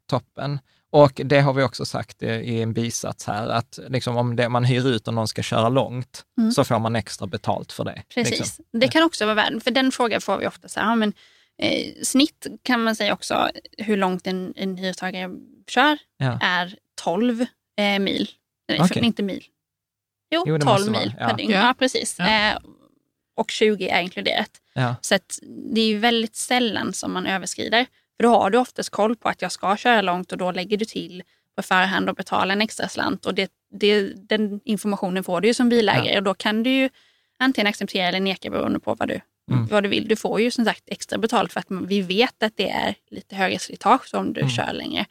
Toppen. 0.09 0.59
Och 0.89 1.21
det 1.25 1.39
har 1.41 1.53
vi 1.53 1.63
också 1.63 1.85
sagt 1.85 2.23
i 2.23 2.61
en 2.61 2.73
bisats 2.73 3.25
här, 3.27 3.47
att 3.47 3.79
liksom 3.87 4.17
om 4.17 4.35
det, 4.35 4.49
man 4.49 4.63
hyr 4.65 4.87
ut 4.87 5.07
och 5.07 5.13
någon 5.13 5.27
ska 5.27 5.41
köra 5.41 5.69
långt, 5.69 6.23
Mm. 6.37 6.51
så 6.51 6.63
får 6.63 6.79
man 6.79 6.95
extra 6.95 7.27
betalt 7.27 7.71
för 7.71 7.83
det. 7.83 8.03
Precis. 8.15 8.39
Liksom. 8.39 8.65
Det 8.71 8.87
kan 8.87 9.03
också 9.03 9.25
vara 9.25 9.35
värd, 9.35 9.63
för 9.63 9.71
den 9.71 9.91
frågan 9.91 10.21
får 10.21 10.37
vi 10.37 10.47
ofta. 10.47 10.67
Så 10.67 10.79
här, 10.79 10.87
ja, 10.87 10.95
men 10.95 11.13
Eh, 11.57 11.93
snitt 12.03 12.47
kan 12.63 12.83
man 12.83 12.95
säga 12.95 13.13
också 13.13 13.49
hur 13.77 13.97
långt 13.97 14.27
en, 14.27 14.53
en 14.55 14.77
hyrestagare 14.77 15.31
kör 15.67 15.97
Ja. 16.17 16.39
är 16.41 16.75
12 16.95 17.45
eh, 17.77 17.99
mil. 17.99 18.29
Nej, 18.67 18.79
Okej. 18.79 18.87
för, 18.93 19.03
inte 19.05 19.23
mil. 19.23 19.43
Jo, 20.29 20.43
Jo, 20.47 20.57
det 20.57 20.65
12 20.65 20.73
måste 20.73 20.91
vara, 20.91 21.01
mil 21.01 21.13
ja. 21.19 21.27
per 21.27 21.37
dygn. 21.37 21.51
Ja. 21.51 21.75
Precis. 21.79 22.15
Ja. 22.19 22.51
Eh, 22.51 22.57
och 23.35 23.51
20 23.51 23.89
är 23.89 24.01
inkluderat. 24.01 24.51
Ja. 24.73 24.95
Så 25.01 25.15
att 25.15 25.39
det 25.73 25.81
är 25.81 25.87
ju 25.87 25.97
väldigt 25.97 26.35
sällan 26.35 26.93
som 26.93 27.13
man 27.13 27.25
överskrider. 27.27 27.85
För 28.17 28.23
då 28.23 28.29
har 28.29 28.49
du 28.49 28.57
oftast 28.57 28.89
koll 28.89 29.15
på 29.15 29.29
att 29.29 29.41
jag 29.41 29.51
ska 29.51 29.77
köra 29.77 30.01
långt 30.01 30.31
och 30.31 30.37
då 30.37 30.51
lägger 30.51 30.77
du 30.77 30.85
till 30.85 31.23
på 31.55 31.63
förhand 31.63 32.09
och 32.09 32.15
betalar 32.15 32.53
en 32.53 32.61
extra 32.61 32.87
slant. 32.87 33.25
Och 33.25 33.33
det, 33.33 33.51
det, 33.71 34.13
den 34.29 34.59
informationen 34.63 35.23
får 35.23 35.41
du 35.41 35.47
ju 35.47 35.53
som 35.53 35.69
bilägare 35.69 36.17
och 36.17 36.23
då 36.23 36.33
kan 36.33 36.63
du 36.63 36.69
ju 36.69 36.89
antingen 37.39 37.67
acceptera 37.67 38.07
eller 38.07 38.19
neka 38.19 38.49
beroende 38.49 38.79
på 38.79 38.95
vad 38.95 39.07
du, 39.07 39.21
Mm. 39.51 39.67
vad 39.67 39.83
du 39.83 39.89
vill. 39.89 40.07
Du 40.07 40.15
får 40.15 40.41
ju 40.41 40.51
som 40.51 40.65
sagt 40.65 40.83
extra 40.87 41.17
betalt 41.19 41.53
för 41.53 41.59
att 41.59 41.69
man- 41.69 41.87
vi 41.87 42.01
vet 42.01 42.43
att 42.43 42.53
det 42.57 42.69
är 42.69 42.95
lite 43.11 43.35
högre 43.35 43.59
slitage 43.59 44.13
om 44.13 44.33
du 44.33 44.39
Mm. 44.41 44.49
kör 44.51 44.73
längre. 44.73 45.05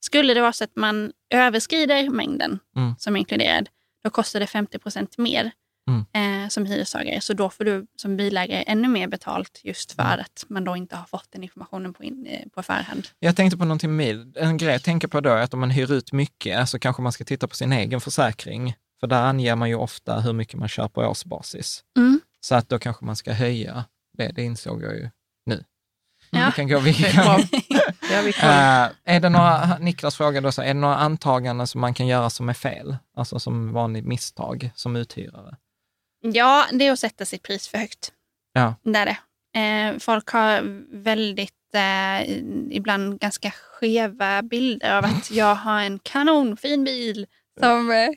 Skulle 0.00 0.34
det 0.34 0.40
vara 0.40 0.52
så 0.52 0.64
att 0.64 0.76
man 0.76 1.12
överskrider 1.34 2.10
mängden 2.10 2.58
Mm. 2.76 2.94
som 2.98 3.16
är 3.16 3.20
inkluderad, 3.20 3.68
då 4.04 4.10
kostar 4.10 4.40
det 4.40 4.46
50 4.46 4.78
procent 4.78 5.18
mer 5.18 5.50
Mm. 5.88 6.44
eh, 6.44 6.48
som 6.48 6.66
hyrestagare. 6.66 7.20
Så 7.20 7.32
då 7.32 7.50
får 7.50 7.64
du 7.64 7.86
som 7.96 8.16
bilägare 8.16 8.64
ännu 8.66 8.88
mer 8.88 9.08
betalt 9.08 9.60
just 9.64 9.92
för 9.92 10.02
Mm. 10.02 10.20
att 10.20 10.44
man 10.48 10.64
då 10.64 10.76
inte 10.76 10.96
har 10.96 11.04
fått 11.06 11.28
den 11.32 11.42
informationen 11.42 11.94
på, 11.94 12.04
in, 12.04 12.26
eh, 12.26 12.48
på 12.54 12.62
förhand. 12.62 13.08
Jag 13.18 13.36
tänkte 13.36 13.56
på 13.58 13.64
någonting 13.64 13.96
med. 13.96 14.36
En 14.36 14.56
grej 14.56 14.74
att 14.74 14.84
tänka 14.84 15.08
på 15.08 15.20
då 15.20 15.30
är 15.30 15.36
att 15.42 15.54
om 15.54 15.60
man 15.60 15.70
hyr 15.70 15.92
ut 15.92 16.12
mycket 16.12 16.68
så 16.68 16.78
kanske 16.78 17.02
man 17.02 17.12
ska 17.12 17.24
titta 17.24 17.48
på 17.48 17.54
sin 17.56 17.72
egen 17.72 18.00
försäkring. 18.00 18.74
För 19.00 19.06
där 19.06 19.22
anger 19.22 19.56
man 19.56 19.68
ju 19.68 19.74
ofta 19.74 20.20
hur 20.20 20.32
mycket 20.32 20.54
man 20.58 20.68
kör 20.68 20.88
på 20.88 21.00
årsbasis. 21.00 21.84
Mm. 21.96 22.20
Så 22.44 22.54
att 22.54 22.68
då 22.68 22.78
kanske 22.78 23.04
man 23.04 23.16
ska 23.16 23.32
höja 23.32 23.84
det. 24.18 24.28
Det 24.28 24.42
insåg 24.42 24.82
jag 24.82 24.94
ju 24.94 25.10
nu. 25.46 25.64
Ja. 26.30 26.46
Vi 26.46 26.52
kan 26.52 26.68
gå, 26.68 26.78
vi 26.78 26.92
Det 27.02 27.06
är 27.06 27.12
kan, 27.12 28.24
vi 28.24 28.32
koll. 28.32 28.48
Eh, 28.48 29.14
är 29.14 29.20
det 29.20 29.28
några, 29.28 29.78
Niklas 29.78 30.16
frågade 30.16 30.46
då, 30.46 30.52
så, 30.52 30.62
är 30.62 30.66
det 30.66 30.74
några 30.74 30.96
antaganden 30.96 31.66
som 31.66 31.80
man 31.80 31.94
kan 31.94 32.06
göra 32.06 32.30
som 32.30 32.48
är 32.48 32.54
fel? 32.54 32.96
Alltså 33.16 33.38
som 33.38 33.72
vanligt 33.72 34.04
misstag 34.04 34.70
som 34.74 34.96
uthyrare? 34.96 35.56
Ja, 36.20 36.66
det 36.72 36.86
är 36.86 36.92
att 36.92 36.98
sätta 36.98 37.24
sitt 37.24 37.42
pris 37.42 37.68
för 37.68 37.78
högt. 37.78 38.12
Ja. 38.52 38.74
Det 38.82 38.98
är 38.98 39.06
det. 39.06 39.18
Eh, 39.60 39.98
folk 39.98 40.28
har 40.28 40.62
väldigt, 41.02 41.74
eh, 41.74 42.30
ibland 42.70 43.20
ganska 43.20 43.50
skeva 43.50 44.42
bilder 44.42 44.96
av 44.98 45.04
att 45.04 45.30
jag 45.30 45.54
har 45.54 45.80
en 45.80 45.98
kanonfin 45.98 46.84
bil 46.84 47.26
som, 47.60 47.90
eh, 47.90 48.08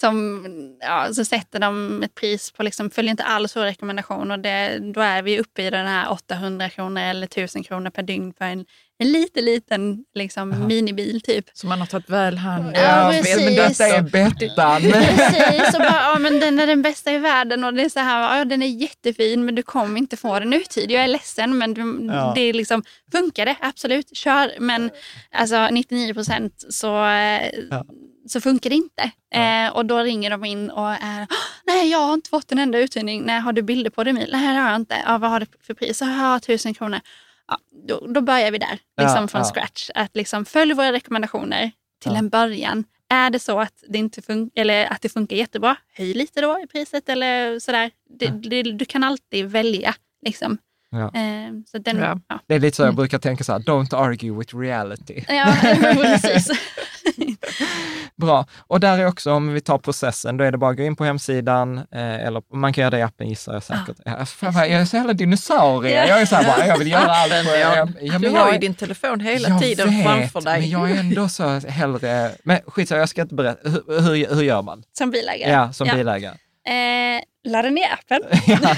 som 0.00 0.44
ja, 0.80 1.14
så 1.14 1.24
sätter 1.24 1.58
de 1.58 2.02
ett 2.02 2.14
pris 2.14 2.50
på, 2.52 2.62
liksom, 2.62 2.90
följer 2.90 3.10
inte 3.10 3.22
alls 3.24 3.56
vår 3.56 3.62
rekommendation 3.62 4.30
och 4.30 4.38
det, 4.38 4.78
då 4.94 5.00
är 5.00 5.22
vi 5.22 5.40
uppe 5.40 5.62
i 5.62 5.70
den 5.70 5.86
här 5.86 6.10
800 6.12 6.68
kronor 6.68 7.02
eller 7.02 7.26
1000 7.26 7.64
kronor 7.64 7.90
per 7.90 8.02
dygn 8.02 8.32
för 8.38 8.44
en, 8.44 8.64
en 8.98 9.12
liten, 9.12 9.44
liten 9.44 10.04
liksom, 10.14 10.66
minibil 10.66 11.20
typ. 11.20 11.44
Som 11.52 11.68
man 11.68 11.78
har 11.78 11.86
tagit 11.86 12.10
väl 12.10 12.38
hand 12.38 12.66
om. 12.66 12.72
Ja, 12.74 13.12
precis. 13.12 13.36
men 13.36 13.54
Detta 13.54 13.86
är 13.88 14.02
Bettan. 14.02 14.82
Precis, 14.92 15.74
och 15.74 15.80
bara, 15.80 16.00
ja, 16.12 16.18
men 16.18 16.40
den 16.40 16.58
är 16.60 16.66
den 16.66 16.82
bästa 16.82 17.12
i 17.12 17.18
världen 17.18 17.64
och 17.64 17.74
det 17.74 17.82
är 17.82 17.88
så 17.88 18.00
här, 18.00 18.38
ja, 18.38 18.44
den 18.44 18.62
är 18.62 18.66
jättefin 18.66 19.44
men 19.44 19.54
du 19.54 19.62
kommer 19.62 19.98
inte 19.98 20.16
få 20.16 20.38
den 20.38 20.52
uthyrd. 20.52 20.90
Jag 20.90 21.04
är 21.04 21.08
ledsen 21.08 21.58
men 21.58 21.74
du, 21.74 22.06
Ja. 22.14 22.32
det 22.34 22.40
är 22.40 22.52
liksom, 22.52 22.82
funkar 23.12 23.46
det? 23.46 23.56
Absolut, 23.60 24.16
kör. 24.16 24.52
Men 24.58 24.90
alltså 25.34 25.68
99 25.70 26.14
procent 26.14 26.64
så, 26.70 27.04
eh, 27.06 27.50
Ja. 27.70 27.84
Så 28.30 28.40
funkar 28.40 28.70
det 28.70 28.76
inte. 28.76 29.10
Ja. 29.30 29.66
Eh, 29.66 29.72
och 29.76 29.86
då 29.86 29.98
ringer 29.98 30.30
de 30.30 30.44
in 30.44 30.70
och 30.70 30.88
är, 30.90 31.26
nej 31.66 31.90
jag 31.90 31.98
har 31.98 32.14
inte 32.14 32.30
fått 32.30 32.52
en 32.52 32.58
enda 32.58 32.78
uthyrning. 32.78 33.22
Nej, 33.22 33.40
har 33.40 33.52
du 33.52 33.62
bilder 33.62 33.90
på 33.90 34.04
din 34.04 34.14
bil? 34.14 34.28
Nej, 34.32 34.54
det 34.54 34.60
har 34.60 34.70
jag 34.70 34.76
inte. 34.76 35.02
Ja, 35.06 35.18
vad 35.18 35.30
har 35.30 35.40
du 35.40 35.46
för 35.66 35.74
pris? 35.74 36.00
Har 36.00 36.38
tusen 36.38 36.74
kronor. 36.74 37.00
Ja, 37.48 37.58
då, 37.88 38.06
då 38.06 38.20
börjar 38.20 38.50
vi 38.50 38.58
där, 38.58 38.78
liksom 39.00 39.22
Ja, 39.22 39.28
från 39.28 39.40
ja. 39.40 39.44
scratch. 39.44 39.90
Att 39.94 40.16
liksom 40.16 40.44
följ 40.44 40.74
våra 40.74 40.92
rekommendationer 40.92 41.70
till 42.02 42.12
Ja. 42.12 42.18
en 42.18 42.28
början. 42.28 42.84
Är 43.08 43.30
det 43.30 43.38
så 43.38 43.60
att 43.60 43.84
det, 43.88 43.98
inte 43.98 44.20
fun- 44.20 44.50
eller 44.54 44.86
att 44.92 45.02
det 45.02 45.08
funkar 45.08 45.36
jättebra, 45.36 45.76
höj 45.96 46.14
lite 46.14 46.40
då 46.40 46.60
i 46.64 46.66
priset 46.66 47.08
eller 47.08 47.58
sådär. 47.58 47.90
Det, 48.18 48.24
Ja. 48.24 48.30
det, 48.32 48.62
du 48.62 48.84
kan 48.84 49.04
alltid 49.04 49.46
välja. 49.46 49.94
Liksom. 50.26 50.58
Ja. 50.90 51.04
Eh, 51.20 51.52
så 51.66 51.78
den, 51.78 51.96
Ja. 51.96 52.04
ja. 52.06 52.18
Ja. 52.28 52.40
Det 52.46 52.54
är 52.54 52.58
lite 52.58 52.76
så 52.76 52.82
jag 52.82 52.94
brukar 52.94 53.18
tänka 53.18 53.44
så 53.44 53.52
här, 53.52 53.58
don't 53.60 53.96
argue 53.96 54.32
with 54.38 54.56
reality. 54.56 55.24
precis. 56.02 56.50
Bra. 58.16 58.46
Och 58.66 58.80
där 58.80 58.98
är 58.98 59.06
också, 59.06 59.32
om 59.32 59.52
vi 59.52 59.60
tar 59.60 59.78
processen, 59.78 60.36
då 60.36 60.44
är 60.44 60.52
det 60.52 60.58
bara 60.58 60.70
att 60.70 60.76
gå 60.76 60.82
in 60.82 60.96
på 60.96 61.04
hemsidan, 61.04 61.78
eh, 61.78 62.14
eller 62.26 62.42
man 62.56 62.72
kan 62.72 62.82
göra 62.82 62.90
det 62.90 62.98
i 62.98 63.02
appen 63.02 63.28
gissar 63.28 63.52
jag 63.52 63.62
säkert. 63.62 63.96
Ja. 64.04 64.26
fan, 64.26 64.52
vad- 64.54 64.68
jag 64.68 64.80
är 64.80 64.84
så 64.84 64.96
jävla 64.96 65.12
dinosaurie. 65.12 66.06
Jag 66.06 66.20
är 66.20 66.26
så 66.26 66.36
här 66.36 66.44
bara, 66.56 66.66
jag 66.66 66.78
vill 66.78 66.90
göra 66.90 67.12
allt. 67.12 67.30
på- 67.32 67.56
Ja, 67.56 67.86
ja, 68.00 68.18
du 68.18 68.28
har 68.28 68.38
jag- 68.38 68.52
ju 68.52 68.58
din 68.58 68.74
telefon 68.74 69.20
hela 69.20 69.48
jag 69.48 69.60
tiden 69.62 69.90
vet, 69.90 70.04
framför 70.06 70.40
dig. 70.40 70.60
men 70.60 70.70
jag 70.70 70.90
är 70.90 70.96
ändå 71.00 71.28
så 71.28 71.48
hellre... 71.58 72.30
Men 72.44 72.58
skitsamma, 72.66 72.98
jag 72.98 73.08
ska 73.08 73.22
inte 73.22 73.34
berätta. 73.34 73.68
Hur, 73.68 74.00
hur, 74.00 74.34
hur 74.34 74.42
gör 74.42 74.62
man? 74.62 74.82
Som 74.98 75.10
bilägare. 75.10 75.50
Ja, 75.52 75.72
som 75.72 75.86
Ja. 75.86 75.94
bilägare. 75.94 76.34
Eh, 76.66 77.20
ladda 77.52 77.70
ner 77.70 77.92
appen. 77.92 78.22
Ja. 78.46 78.70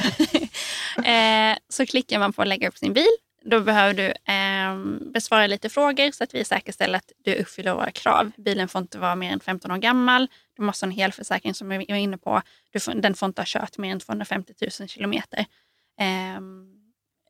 eh, 1.53 1.57
så 1.69 1.87
klickar 1.87 2.19
man 2.19 2.33
på 2.33 2.43
att 2.43 2.49
lägga 2.49 2.69
upp 2.69 2.79
sin 2.79 2.93
bil. 2.93 3.07
Då 3.45 3.61
behöver 3.61 3.95
du 3.95 4.07
eh, 4.33 5.01
besvara 5.13 5.47
lite 5.47 5.69
frågor 5.69 6.11
så 6.13 6.25
att 6.25 6.35
vi 6.35 6.45
säkerställer 6.45 6.97
att 6.99 7.13
du 7.25 7.35
uppfyller 7.35 7.75
våra 7.75 7.91
krav. 7.91 8.31
Bilen 8.37 8.69
får 8.69 8.81
inte 8.81 8.99
vara 8.99 9.15
mer 9.17 9.33
än 9.33 9.41
15 9.41 9.71
år 9.71 9.77
gammal. 9.77 10.29
Du 10.57 10.63
måste 10.63 10.87
ha 10.87 10.91
en 10.93 10.97
helförsäkring 10.99 11.55
som 11.55 11.69
vi 11.69 11.77
var 11.89 11.97
inne 11.97 12.19
på. 12.19 12.43
Du 12.71 12.81
får, 12.81 12.95
den 12.95 13.15
får 13.15 13.27
inte 13.27 13.41
ha 13.41 13.47
kört 13.47 13.79
mer 13.79 13.93
än 13.93 14.01
250 14.01 14.53
000 14.81 14.89
kilometer. 14.89 15.45
Ehm, 16.01 16.67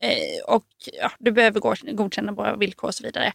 eh, 0.01 0.43
och 0.55 0.65
ja, 0.93 1.11
du 1.19 1.31
behöver 1.31 1.59
gå- 1.59 1.75
godkänna 1.93 2.31
våra 2.31 2.55
villkor 2.55 2.87
och 2.87 2.95
så 2.95 3.03
vidare. 3.03 3.33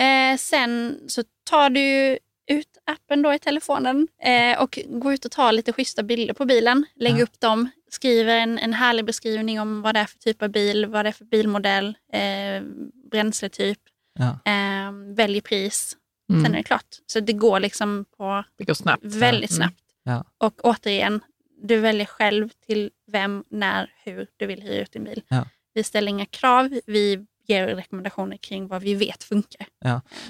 Eh, 0.00 0.36
sen 0.38 1.00
så 1.08 1.22
tar 1.50 1.70
du 1.70 2.18
ut 2.50 2.78
appen 2.84 3.22
då 3.22 3.34
i 3.34 3.38
telefonen 3.38 4.08
eh, 4.22 4.62
och 4.62 4.78
går 4.88 5.12
ut 5.14 5.24
och 5.24 5.30
tar 5.30 5.52
lite 5.52 5.72
schyssta 5.72 6.02
bilder 6.02 6.34
på 6.34 6.44
bilen. 6.44 6.86
Lägger 6.94 7.16
Ja. 7.18 7.22
upp 7.22 7.40
dem, 7.40 7.68
skriver 7.90 8.36
en, 8.36 8.58
en 8.58 8.72
härlig 8.72 9.04
beskrivning 9.04 9.60
om 9.60 9.82
vad 9.82 9.94
det 9.94 10.00
är 10.00 10.04
för 10.04 10.18
typ 10.18 10.42
av 10.42 10.48
bil, 10.48 10.86
vad 10.86 11.04
det 11.04 11.08
är 11.08 11.12
för 11.12 11.24
bilmodell, 11.24 11.96
eh, 12.12 12.62
bränsletyp, 13.10 13.78
Ja. 14.18 14.52
eh, 14.52 14.92
väljer 15.16 15.40
pris. 15.40 15.96
Mm. 16.32 16.44
Sen 16.44 16.52
är 16.54 16.58
det 16.58 16.64
klart. 16.64 16.86
Så 17.06 17.20
det 17.20 17.32
går 17.32 17.60
liksom 17.60 18.04
på 18.16 18.44
Det 18.58 18.64
går 18.64 18.74
snabbt. 18.74 19.04
väldigt 19.04 19.50
Mm. 19.50 19.56
snabbt. 19.56 19.80
Ja. 20.02 20.24
Och 20.38 20.60
återigen, 20.64 21.20
du 21.62 21.76
väljer 21.76 22.06
själv 22.06 22.48
till 22.66 22.90
vem, 23.12 23.44
när, 23.50 23.92
hur 24.04 24.26
du 24.36 24.46
vill 24.46 24.62
hyra 24.62 24.82
ut 24.82 24.92
din 24.92 25.04
bil. 25.04 25.22
Ja. 25.28 25.44
Vi 25.74 25.82
ställer 25.82 26.08
inga 26.08 26.26
krav, 26.26 26.80
vi 26.86 27.26
ger 27.46 27.66
rekommendationer 27.66 28.36
kring 28.36 28.66
vad 28.68 28.82
vi 28.82 28.94
vet 28.94 29.24
funkar. 29.24 29.66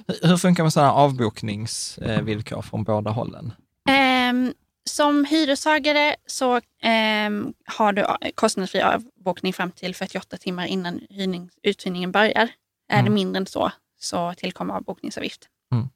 Hur- 0.07 0.29
Hur 0.29 0.37
funkar 0.37 0.63
med 0.63 0.73
sådana 0.73 0.93
avbokningsvillkor 0.93 2.63
från 2.63 2.85
båda 2.85 3.11
hållen? 3.11 3.53
Ehm, 3.89 4.55
som 4.85 5.25
hyreshagare 5.25 6.17
så 6.27 6.61
ehm, 6.83 7.55
har 7.67 7.93
du 7.93 8.07
kostnadsfri 8.35 8.81
avbokning 8.83 9.53
fram 9.53 9.71
till 9.73 9.95
48 9.95 10.37
timmar 10.37 10.67
innan 10.67 11.01
hyrning, 11.11 11.51
uthyrningen 11.63 12.13
börjar. 12.13 12.49
Är 12.89 12.97
det 12.97 13.01
Mm. 13.01 13.15
mindre 13.15 13.39
än 13.41 13.47
så, 13.47 13.73
så 14.01 14.35
tillkommer 14.37 14.75
avbokningsavgift. 14.75 15.49
Mm. 15.73 15.89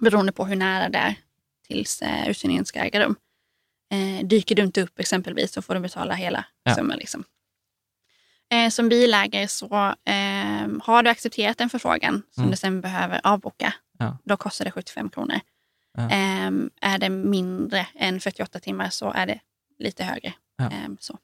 Beroende 0.00 0.32
på 0.32 0.44
hur 0.44 0.56
nära 0.56 0.88
det 0.88 0.98
är 0.98 1.14
tills 1.68 2.02
eh, 2.02 2.28
uthyrningen 2.28 2.64
ska 2.64 2.78
äga 2.80 3.00
rum. 3.04 3.16
Eh, 3.92 4.26
dyker 4.26 4.54
du 4.54 4.62
inte 4.62 4.82
upp 4.82 4.98
exempelvis 5.00 5.52
så 5.52 5.62
får 5.62 5.74
du 5.74 5.80
betala 5.80 6.14
hela 6.14 6.44
Ja. 6.62 6.74
summan. 6.74 6.98
Liksom. 6.98 7.24
Eh, 8.52 8.68
som 8.70 8.88
bilägare 8.88 9.48
så 9.48 9.94
ehm, 10.04 10.80
har 10.84 11.02
du 11.02 11.10
accepterat 11.10 11.60
en 11.60 11.70
förfrågan 11.70 12.22
som 12.30 12.42
Mm. 12.42 12.50
du 12.50 12.56
sen 12.56 12.80
behöver 12.80 13.20
avboka. 13.24 13.74
Ja. 13.98 14.18
Då 14.24 14.36
kostar 14.36 14.64
det 14.64 14.70
75 14.70 15.10
kronor. 15.10 15.40
Ja. 15.96 16.10
Ehm, 16.10 16.70
är 16.80 16.98
det 16.98 17.08
mindre 17.08 17.86
än 17.94 18.20
48 18.20 18.60
timmar 18.60 18.90
så 18.90 19.12
är 19.12 19.26
det 19.26 19.40
lite 19.78 20.04
högre. 20.04 20.34
Ja. 20.56 20.70
Ehm, 20.70 20.96
så. 21.00 21.18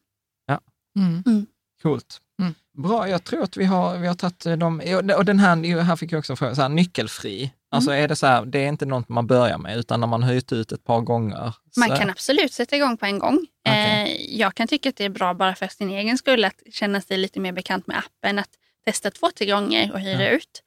Mm. 0.96 1.46
Coolt. 1.82 2.20
Mm. 2.40 2.54
Bra, 2.72 3.08
jag 3.08 3.24
tror 3.24 3.42
att 3.42 3.56
vi 3.56 3.64
har, 3.64 3.98
vi 3.98 4.06
har 4.06 4.14
tagit 4.14 4.46
eh, 4.46 4.56
dem. 4.56 4.82
Och 5.16 5.24
den 5.24 5.38
här, 5.38 5.80
här 5.80 5.96
fick 5.96 6.12
jag 6.12 6.18
också 6.18 6.32
en 6.32 6.36
fråga, 6.36 6.54
så 6.54 6.62
här, 6.62 6.68
nyckelfri. 6.68 7.52
Alltså 7.70 7.90
är 7.90 8.08
det 8.08 8.16
så 8.16 8.26
här, 8.26 8.44
det 8.44 8.58
är 8.58 8.68
inte 8.68 8.86
något 8.86 9.08
man 9.08 9.26
börjar 9.26 9.58
med, 9.58 9.78
utan 9.78 10.00
när 10.00 10.06
man 10.06 10.22
har 10.22 10.32
hyrt 10.32 10.52
ut 10.52 10.72
ett 10.72 10.84
par 10.84 11.00
gånger. 11.00 11.54
Man 11.76 11.88
så, 11.88 11.96
kan 11.96 12.10
absolut 12.10 12.52
sätta 12.52 12.76
igång 12.76 12.96
på 12.96 13.06
en 13.06 13.18
gång. 13.18 13.46
Okej. 13.68 14.02
Eh, 14.02 14.36
jag 14.38 14.54
kan 14.54 14.68
tycka 14.68 14.88
att 14.88 14.96
det 14.96 15.04
är 15.04 15.08
bra 15.08 15.34
bara 15.34 15.54
för 15.54 15.66
sin 15.68 15.90
egen 15.90 16.18
skull 16.18 16.44
att 16.44 16.62
känna 16.72 17.00
sig 17.00 17.18
lite 17.18 17.40
mer 17.40 17.52
bekant 17.52 17.86
med 17.86 17.98
appen. 17.98 18.38
Att 18.38 18.50
testa 18.84 19.10
två, 19.10 19.30
tre 19.38 19.46
gånger 19.46 19.92
och 19.92 20.00
hyra 20.00 20.24
Ja. 20.24 20.30
ut. 20.30 20.62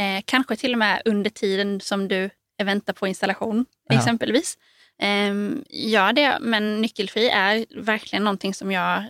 Eh, 0.00 0.22
kanske 0.24 0.56
till 0.56 0.72
och 0.72 0.78
med 0.78 1.02
under 1.04 1.30
tiden 1.30 1.80
som 1.80 2.08
du 2.08 2.30
väntar 2.64 2.92
på 2.92 3.06
installation 3.06 3.66
Ja. 3.88 3.96
exempelvis. 3.98 4.58
Eh, 5.02 5.34
gör 5.70 6.12
det, 6.12 6.38
men 6.40 6.80
nyckelfri 6.80 7.28
är 7.28 7.66
verkligen 7.82 8.24
någonting 8.24 8.54
som 8.54 8.72
jag 8.72 8.98
eh, 8.98 9.04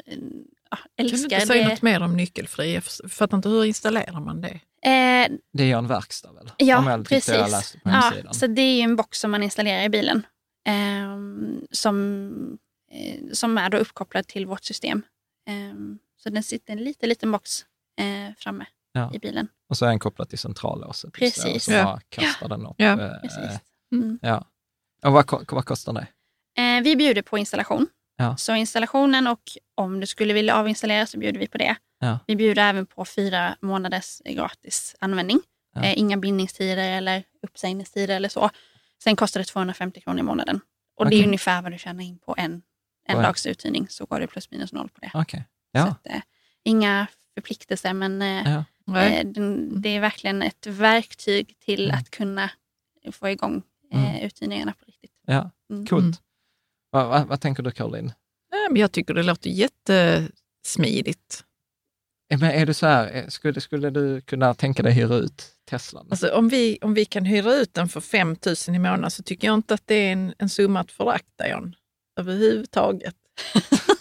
ja, 0.70 0.77
Kan 0.77 0.79
du 0.97 1.03
älskar. 1.03 1.37
inte 1.37 1.47
säga 1.47 1.65
Det- 1.65 1.70
något 1.70 1.83
mer 1.83 2.03
om 2.03 2.16
nyckelfri? 2.16 2.75
Jag 2.75 2.85
fattar 3.11 3.37
inte, 3.37 3.49
hur 3.49 3.65
installerar 3.65 4.20
man 4.20 4.41
det? 4.41 4.61
Eh, 4.91 5.33
Det 5.53 5.69
gör 5.69 5.79
en 5.79 5.87
verkstad 5.87 6.33
väl? 6.33 6.51
Ja, 6.57 6.91
jag 6.91 7.09
precis. 7.09 7.35
Jag 7.35 7.51
läste 7.51 7.79
på 7.81 7.91
Ja, 7.91 8.12
så 8.33 8.47
det 8.47 8.62
är 8.62 8.75
ju 8.77 8.81
en 8.83 8.97
box 8.97 9.19
som 9.20 9.31
man 9.31 9.43
installerar 9.43 9.83
i 9.83 9.89
bilen. 9.89 10.27
ehm, 10.66 11.61
som, 11.70 12.59
eh, 12.93 13.20
som 13.33 13.59
är 13.59 13.70
då 13.70 13.79
uppkopplad 13.79 14.27
till 14.27 14.47
vårt 14.47 14.65
system. 14.65 15.03
Ehm, 15.49 15.99
så 16.16 16.31
den 16.31 16.43
sitter 16.43 16.73
en 16.73 16.85
liten, 16.85 17.09
liten 17.09 17.33
box 17.33 17.65
eh, 18.01 18.35
framme. 18.39 18.66
Ja. 18.93 19.10
i 19.15 19.19
bilen. 19.19 19.48
Och 19.69 19.77
så 19.77 19.85
är 19.85 19.89
den 19.89 19.98
kopplad 19.98 20.28
till 20.28 20.39
centrallåset. 20.39 21.12
Precis. 21.12 21.65
Så 21.65 21.73
Ja. 21.73 22.01
kastar 22.09 22.48
den 22.48 22.66
upp. 22.66 22.74
Ja. 22.78 23.01
eh, 23.01 23.20
Precis. 23.23 23.60
Ja. 24.23 24.44
Och 25.05 25.12
vad, 25.12 25.47
vad 25.52 25.65
kostar 25.65 25.93
det? 25.93 26.06
Eh, 26.62 26.82
vi 26.82 26.97
bjuder 26.97 27.23
på 27.23 27.39
installation. 27.39 27.86
Ja. 28.16 28.36
Så 28.36 28.55
installationen 28.55 29.27
och 29.27 29.40
om 29.74 30.01
du 30.01 30.06
skulle 30.06 30.35
vilja 30.35 30.56
avinstallera 30.56 31.06
så 31.06 31.19
bjuder 31.19 31.40
vi 31.40 31.48
på 31.48 31.59
det. 31.59 31.77
Ja. 32.01 32.19
Vi 32.27 32.36
bjuder 32.36 32.62
även 32.62 32.86
på 32.86 33.05
fyra 33.05 33.56
månaders 33.60 34.20
gratis 34.24 34.97
användning. 35.01 35.40
Ja. 35.74 35.82
Eh, 35.85 35.98
inga 35.98 36.16
bindningstider 36.16 36.89
eller 36.89 37.23
uppsägningstider 37.43 38.16
eller 38.16 38.28
så. 38.28 38.51
Sen 39.05 39.16
kostar 39.16 39.40
det 39.40 39.44
250 39.44 40.01
kronor 40.01 40.19
i 40.20 40.23
månaden. 40.23 40.60
Och 40.97 41.05
det 41.05 41.09
Okej. 41.09 41.20
är 41.20 41.27
ungefär 41.27 41.62
vad 41.62 41.73
du 41.73 41.78
tjänar 41.78 42.05
in 42.05 42.19
på 42.19 42.35
en, 42.39 42.62
en 43.09 43.23
dags 43.23 43.47
uthyrning. 43.47 43.86
Så 43.89 44.05
går 44.06 44.20
det 44.20 44.27
plus 44.27 44.51
minus 44.51 44.73
noll 44.73 44.89
på 44.89 45.01
det. 45.01 45.10
Så 45.12 45.24
Ja. 45.73 45.86
att, 45.86 46.06
eh, 46.06 46.20
inga 46.65 47.06
förpliktelser 47.35 47.93
men 47.93 48.23
eh, 48.23 48.52
ja. 48.52 48.65
Nej. 48.93 49.20
eh, 49.20 49.43
det 49.81 49.89
är 49.89 50.01
verkligen 50.01 50.43
ett 50.43 50.66
verktyg 50.66 51.55
till 51.59 51.85
Mm. 51.85 51.98
att 51.98 52.10
kunna 52.10 52.51
få 53.12 53.28
igång 53.28 53.62
eh, 53.93 54.10
Mm. 54.10 54.27
uthyrningarna 54.27 54.73
på 54.73 54.85
riktigt. 54.86 55.12
ja. 55.27 55.51
Mm. 55.70 55.86
Coolt. 55.86 56.02
Mm. 56.05 56.15
Vad, 56.90 57.09
vad, 57.09 57.27
vad 57.27 57.40
tänker 57.40 57.62
du 57.62 57.70
Caroline? 57.70 58.12
Nej, 58.52 58.69
men 58.70 58.81
jag 58.81 58.93
tycker 58.93 59.15
det 59.15 59.23
låter 59.23 59.51
jättesmidigt. 59.51 61.44
Men 62.31 62.43
är 62.51 62.66
du 62.66 62.74
så 62.74 62.86
här, 62.86 63.15
eh, 63.16 63.27
skulle, 63.28 63.60
skulle 63.60 63.90
du 63.90 64.20
kunna 64.20 64.55
tänka 64.55 64.82
dig 64.82 64.93
hyra 64.93 65.15
ut 65.15 65.47
Teslan? 65.70 66.06
Alltså, 66.10 66.35
om, 66.35 66.48
vi, 66.48 66.78
om 66.82 66.94
vi 66.94 67.05
kan 67.05 67.24
hyra 67.24 67.55
ut 67.55 67.74
den 67.74 67.89
för 67.89 68.01
5 68.01 68.36
000 68.69 68.77
i 68.77 68.78
månaden 68.78 69.10
så 69.10 69.23
tycker 69.23 69.48
jag 69.48 69.55
inte 69.55 69.74
att 69.74 69.86
det 69.86 69.94
är 69.94 70.12
en, 70.12 70.35
en 70.39 70.48
summa 70.48 70.81
att 70.81 70.93
förakta, 70.93 71.48
John. 71.48 71.74
Överhuvudtaget. 72.20 73.15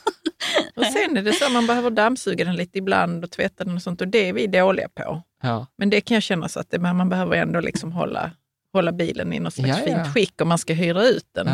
och 0.77 0.85
sen 0.85 1.17
är 1.17 1.21
det 1.21 1.33
så 1.33 1.45
att 1.45 1.51
man 1.51 1.67
behöver 1.67 1.89
dammsuga 1.89 2.45
den 2.45 2.55
lite 2.55 2.77
ibland 2.77 3.23
och 3.23 3.31
tvätta 3.31 3.63
den 3.63 3.75
och 3.75 3.81
sånt 3.81 4.01
och 4.01 4.07
det 4.07 4.29
är 4.29 4.33
vi 4.33 4.47
dåliga 4.47 4.89
på. 4.89 5.21
Ja. 5.43 5.67
Men 5.77 5.89
det 5.89 6.01
kan 6.01 6.15
jag 6.15 6.23
känna 6.23 6.49
så 6.49 6.59
att 6.59 6.71
det, 6.71 6.79
man 6.79 7.09
behöver 7.09 7.37
ändå 7.37 7.59
liksom 7.59 7.91
hålla, 7.91 8.31
hålla 8.73 8.91
bilen 8.91 9.33
i 9.33 9.39
något 9.39 9.53
slags 9.53 9.69
Ja, 9.69 9.83
ja. 9.87 9.95
fint 10.03 10.13
skick 10.13 10.41
om 10.41 10.47
man 10.47 10.57
ska 10.57 10.73
hyra 10.73 11.03
ut 11.03 11.27
den. 11.31 11.47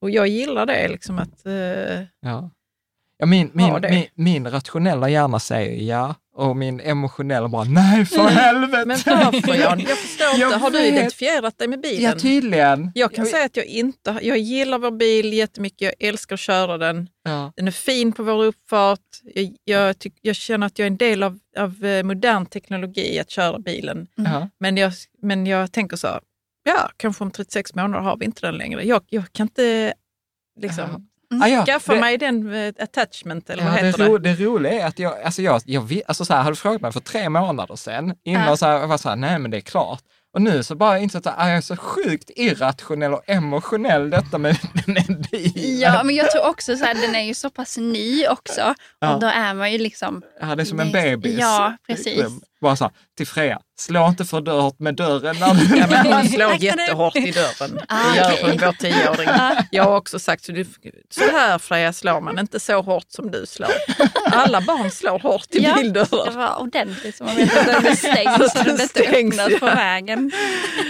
Och 0.00 0.10
jag 0.10 0.28
gillar 0.28 0.66
det, 0.66 0.88
liksom 0.88 1.18
att 1.18 1.46
eh, 1.46 1.52
Ja. 2.20 2.50
Ja, 3.20 3.26
min, 3.26 3.50
min, 3.54 3.74
min, 3.90 4.06
min 4.14 4.50
rationella 4.50 5.08
hjärna 5.08 5.38
säger 5.38 5.82
ja 5.88 6.14
och 6.38 6.56
min 6.56 6.80
emotionella 6.80 7.48
bara 7.48 7.64
nej 7.64 8.04
för 8.04 8.28
helvete. 8.28 8.84
Men 8.86 8.98
varför 9.06 9.54
Jan? 9.60 9.80
Jag 9.80 9.98
förstår 9.98 10.26
Jag 10.26 10.48
inte. 10.48 10.58
Har 10.58 10.70
du 10.70 10.86
identifierat 10.86 11.58
dig 11.58 11.68
med 11.68 11.80
bilen? 11.80 12.02
Ja, 12.02 12.12
tydligen. 12.18 12.92
Jag 12.94 13.14
kan 13.14 13.26
säga 13.26 13.44
att 13.44 13.56
jag 13.56 13.66
inte 13.66 14.18
Jag 14.22 14.38
gillar 14.38 14.78
vår 14.78 14.90
bil 14.90 15.32
jättemycket. 15.32 15.80
Jag 15.80 16.08
älskar 16.08 16.34
att 16.34 16.40
köra 16.40 16.78
den. 16.78 17.08
Ja. 17.24 17.52
Den 17.56 17.66
är 17.66 17.72
fin 17.72 18.12
på 18.12 18.22
vår 18.22 18.44
uppfart. 18.44 19.00
Jag, 19.34 19.54
jag, 19.64 19.98
tyck, 19.98 20.14
jag 20.22 20.36
känner 20.36 20.66
att 20.66 20.78
jag 20.78 20.86
är 20.86 20.90
en 20.90 20.96
del 20.96 21.22
av, 21.22 21.38
av 21.58 21.84
eh, 21.84 22.02
modern 22.02 22.46
teknologi 22.46 23.18
att 23.20 23.30
köra 23.30 23.58
bilen. 23.58 24.06
Ja. 24.14 24.48
Men 24.60 24.76
jag, 24.76 24.92
men 25.22 25.46
jag 25.46 25.72
tänker 25.72 25.96
så 25.96 26.20
ja, 26.64 26.90
kanske 26.96 27.24
om 27.24 27.30
36 27.30 27.74
månader 27.74 28.04
har 28.04 28.16
vi 28.16 28.24
inte 28.24 28.46
den 28.46 28.54
längre. 28.54 28.84
Jag, 28.84 29.02
jag 29.08 29.32
kan 29.32 29.44
inte 29.44 29.94
liksom, 30.60 31.07
Ah, 31.42 31.46
ja. 31.46 31.66
skaffa 31.66 31.94
det, 31.94 32.00
mig 32.00 32.18
den 32.18 32.54
eh, 32.54 32.72
attachment, 32.78 33.50
eller 33.50 33.62
ja, 33.62 33.70
vad 33.70 33.80
det, 33.80 33.86
heter 33.86 34.06
ro, 34.06 34.18
det? 34.18 34.34
det 34.34 34.44
roliga 34.44 34.72
är 34.82 34.86
att 34.86 34.98
jag, 34.98 35.22
alltså 35.22 35.42
jag, 35.42 35.62
jag, 35.64 36.00
alltså 36.06 36.24
så 36.24 36.34
här, 36.34 36.42
hade 36.42 36.56
frågat 36.56 36.80
mig 36.82 36.92
för 36.92 37.00
tre 37.00 37.28
månader 37.28 37.76
sedan, 37.76 38.14
innan 38.24 38.46
Ja. 38.48 38.56
så 38.56 38.66
här, 38.66 38.78
jag 38.80 38.88
var 38.88 38.98
så 38.98 39.08
här, 39.08 39.16
nej 39.16 39.38
men 39.38 39.50
det 39.50 39.56
är 39.56 39.60
klart. 39.60 40.02
Och 40.34 40.42
nu 40.42 40.62
så 40.62 40.74
bara 40.74 40.98
insett 40.98 41.26
att 41.26 41.34
ah, 41.38 41.48
jag 41.48 41.56
är 41.56 41.60
så 41.60 41.76
sjukt 41.76 42.30
irrationell 42.36 43.14
och 43.14 43.22
emotionell 43.26 44.10
detta 44.10 44.38
med 44.38 44.58
den 44.86 44.96
här 44.96 45.30
bilen. 45.30 45.80
Ja, 45.80 46.02
men 46.04 46.14
jag 46.14 46.30
tror 46.30 46.46
också 46.48 46.76
så 46.76 46.84
här, 46.84 46.94
den 46.94 47.14
är 47.14 47.22
ju 47.22 47.34
så 47.34 47.50
pass 47.50 47.76
ny 47.76 48.26
också. 48.26 48.74
Ja. 48.98 49.14
Och 49.14 49.20
då 49.20 49.26
är 49.26 49.54
man 49.54 49.72
ju 49.72 49.78
liksom... 49.78 50.22
Ja, 50.40 50.54
det 50.54 50.62
är 50.62 50.64
som 50.64 50.80
en 50.80 50.92
Det- 50.92 51.02
bebis. 51.02 51.38
ja, 51.40 51.76
precis. 51.86 52.24
Bara 52.60 52.76
så 52.76 52.84
här, 52.84 52.92
till 53.16 53.26
Freja, 53.26 53.60
slå 53.80 54.08
inte 54.08 54.24
för 54.24 54.60
hårt 54.60 54.78
med 54.78 54.94
dörren. 54.96 55.36
Ja, 55.76 55.86
men 55.90 56.12
hon 56.12 56.24
slår 56.24 56.54
jättehårt 56.54 57.16
i 57.16 57.30
dörren. 57.30 57.80
Ah, 57.88 58.12
Det 58.12 58.16
gör 58.16 58.42
hon, 58.42 58.58
vår 58.60 58.72
tioåring. 58.72 59.28
Jag 59.70 59.84
har 59.84 59.96
också 59.96 60.18
sagt, 60.18 60.44
så, 60.44 60.52
du, 60.52 60.64
så 61.10 61.20
här 61.32 61.58
Freja 61.58 61.92
slår 61.92 62.20
man, 62.20 62.38
inte 62.38 62.60
så 62.60 62.82
hårt 62.82 63.04
som 63.08 63.30
du 63.30 63.46
slår. 63.46 63.68
Alla 64.32 64.60
barn 64.60 64.90
slår 64.90 65.18
hårt 65.18 65.46
i 65.50 65.58
Ja, 65.62 65.74
Det 65.76 65.82
bildörrar. 65.82 66.30
var 66.32 66.60
ordentligt 66.60 67.16
så 67.16 67.24
man 67.24 67.36
vet 67.36 67.58
att 67.58 67.66
den 67.66 67.86
är 67.86 67.94
stängd 67.94 68.50
så 68.50 68.58
den 68.62 68.70
inte 68.70 68.88
stängs, 68.88 69.38
öppnas 69.38 69.60
på 69.60 69.66
vägen. 69.66 70.30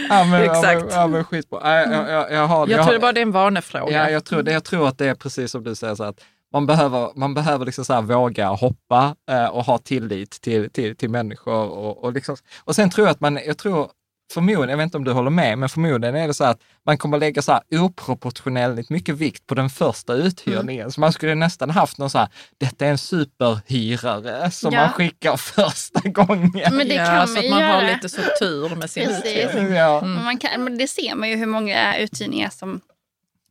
Ja, 0.08 0.24
men, 0.24 0.44
Ja, 0.44 0.58
Exakt. 0.58 0.84
men, 0.84 0.94
ja, 0.94 1.06
men. 1.06 1.24
Ja, 1.30 1.80
jag, 1.80 2.10
jag, 2.10 2.32
jag, 2.32 2.46
har, 2.46 2.68
Jag 2.68 2.78
har- 2.78 2.84
tror 2.84 2.92
det 2.92 2.98
bara 3.00 3.12
det 3.12 3.20
är 3.20 3.22
en 3.22 3.32
vanefråga. 3.32 3.96
Ja, 3.96 4.10
jag 4.10 4.24
tror, 4.24 4.42
det, 4.42 4.52
jag 4.52 4.64
tror 4.64 4.88
att 4.88 4.98
det 4.98 5.06
är 5.08 5.14
precis 5.14 5.50
som 5.50 5.64
du 5.64 5.74
säger, 5.74 5.94
så 5.94 6.04
att 6.04 6.16
man 6.52 6.66
behöver, 6.66 7.10
man 7.16 7.34
behöver 7.34 7.66
liksom 7.66 7.84
så 7.84 7.92
här 7.94 8.02
våga 8.02 8.48
hoppa 8.48 9.14
eh, 9.30 9.46
och 9.46 9.64
ha 9.64 9.78
tillit 9.78 10.30
till, 10.30 10.70
till, 10.70 10.96
till 10.96 11.10
människor. 11.10 11.68
Och, 11.70 12.04
och, 12.04 12.12
liksom, 12.12 12.36
och 12.64 12.74
sen 12.74 12.90
tror 12.90 13.06
jag 13.06 13.12
att 13.12 13.20
man, 13.20 13.38
jag 13.46 13.58
tror 13.58 13.90
förmodligen, 14.34 14.68
jag 14.68 14.76
vet 14.76 14.84
inte 14.84 14.96
om 14.96 15.04
du 15.04 15.12
håller 15.12 15.30
med, 15.30 15.58
men 15.58 15.68
förmodligen 15.68 16.16
är 16.16 16.26
det 16.26 16.34
så 16.34 16.44
att 16.44 16.60
man 16.86 16.98
kommer 16.98 17.18
lägga 17.18 17.42
så 17.42 17.52
här 17.52 17.62
oproportionerligt 17.80 18.90
mycket 18.90 19.14
vikt 19.14 19.46
på 19.46 19.54
den 19.54 19.70
första 19.70 20.14
uthyrningen. 20.14 20.80
Mm. 20.80 20.90
Så 20.90 21.00
man 21.00 21.12
skulle 21.12 21.34
nästan 21.34 21.70
haft 21.70 21.98
någon 21.98 22.10
så 22.10 22.18
här, 22.18 22.28
detta 22.58 22.86
är 22.86 22.90
en 22.90 22.98
superhyrare 22.98 24.50
som 24.50 24.72
Ja. 24.74 24.80
man 24.80 24.92
skickar 24.92 25.36
första 25.36 26.08
gången. 26.08 26.50
Men 26.54 26.88
det 26.88 26.94
ja, 26.94 27.06
kan 27.06 27.26
så 27.28 27.32
man 27.34 27.38
att 27.38 27.44
ju 27.44 27.50
man 27.50 27.62
har 27.62 27.82
göra. 27.82 27.92
lite 27.94 28.08
så 28.08 28.20
tur 28.40 28.76
med 28.76 28.90
sin 28.90 29.04
Precis. 29.06 29.24
uthyrning. 29.44 29.72
Ja. 29.74 30.00
Men 30.00 30.24
Man 30.24 30.38
kan, 30.38 30.64
men 30.64 30.78
det 30.78 30.88
ser 30.88 31.14
man 31.14 31.28
ju 31.28 31.36
hur 31.36 31.46
många 31.46 31.98
uthyrningar 31.98 32.50
som, 32.50 32.80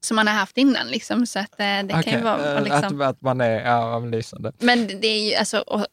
som 0.08 0.16
man 0.16 0.28
har 0.28 0.34
haft 0.34 0.58
innan. 0.58 0.88
Liksom, 0.88 1.26
så 1.26 1.40
att, 1.40 1.60
eh, 1.60 1.66
det 1.66 1.88
kan 1.90 2.00
Okej, 2.00 2.14
ju 2.14 2.22
vara 2.22 2.58
eh, 2.58 2.64
liksom, 2.64 3.02
att, 3.02 3.08
att 3.08 3.22
man 3.22 3.42
är 3.42 3.66
ja, 3.66 4.00
men 4.00 4.12
lysande. 4.12 4.52
Men 4.60 4.88
det 4.88 5.08
är 5.08 5.30
ju 5.30 5.36
alltså, 5.36 5.60
och, 5.60 5.86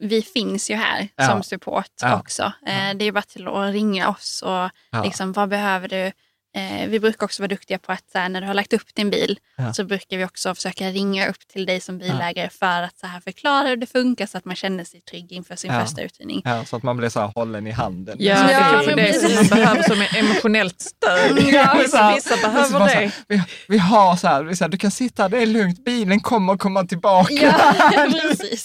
vi 0.00 0.22
finns 0.22 0.70
ju 0.70 0.74
här 0.74 1.08
Ja. 1.16 1.26
som 1.26 1.42
support 1.42 1.90
Ja. 2.02 2.20
också. 2.20 2.42
Eh, 2.66 2.96
det 2.96 3.04
är 3.04 3.12
bara 3.12 3.22
till 3.22 3.48
att 3.48 3.72
ringa 3.72 4.08
oss 4.08 4.42
och 4.42 4.70
Ja. 4.90 5.04
liksom, 5.04 5.32
vad 5.32 5.48
behöver 5.48 5.88
du? 5.88 6.12
Eh, 6.56 6.88
vi 6.88 7.00
brukar 7.00 7.24
också 7.24 7.42
vara 7.42 7.48
duktiga 7.48 7.78
på 7.78 7.92
att 7.92 8.10
så 8.12 8.18
här, 8.18 8.28
när 8.28 8.40
du 8.40 8.46
har 8.46 8.54
lagt 8.54 8.72
upp 8.72 8.94
din 8.94 9.10
bil 9.10 9.38
Ja. 9.56 9.74
så 9.74 9.84
brukar 9.84 10.16
vi 10.16 10.24
också 10.24 10.54
försöka 10.54 10.88
ringa 10.88 11.28
upp 11.28 11.48
till 11.48 11.66
dig 11.66 11.80
som 11.80 11.98
bilägare 11.98 12.48
för 12.50 12.82
att 12.82 12.98
så 12.98 13.06
här, 13.06 13.20
förklara 13.20 13.68
hur 13.68 13.76
det 13.76 13.86
funkar 13.86 14.26
så 14.26 14.38
att 14.38 14.44
man 14.44 14.56
känner 14.56 14.84
sig 14.84 15.00
trygg 15.00 15.32
inför 15.32 15.56
sin 15.56 15.72
Ja. 15.72 15.80
första 15.80 16.02
uthyrning. 16.02 16.42
Ja, 16.44 16.64
så 16.64 16.76
att 16.76 16.82
man 16.82 16.96
blir 16.96 17.08
så 17.08 17.20
här 17.20 17.26
hållen 17.34 17.66
i 17.66 17.70
handen. 17.70 18.16
Ja, 18.20 18.34
Ja, 18.34 18.46
det 18.46 18.52
är 18.52 18.72
kanske 18.72 18.94
det 18.94 19.12
som 19.20 19.34
man 19.34 19.46
behöver 19.46 19.82
som 19.82 20.00
är 20.02 20.16
emotionellt 20.16 20.80
stöd. 20.80 21.38
Ja, 21.52 21.70
så 21.76 21.78
vissa, 21.82 21.98
här- 21.98 22.14
vissa 22.14 22.36
behöver 22.36 22.68
så 22.68 22.78
här, 22.78 23.00
det. 23.02 23.12
Vi, 23.28 23.42
vi 23.68 23.78
har 23.78 24.16
så 24.16 24.28
här, 24.28 24.42
vi 24.42 24.56
så 24.56 24.64
här, 24.64 24.68
du 24.68 24.78
kan 24.78 24.90
sitta, 24.90 25.28
det 25.28 25.38
är 25.42 25.46
lugnt, 25.46 25.84
bilen 25.84 26.20
kommer 26.20 26.56
komma 26.56 26.84
tillbaka. 26.84 27.34
Ja, 27.34 27.74
precis. 28.22 28.64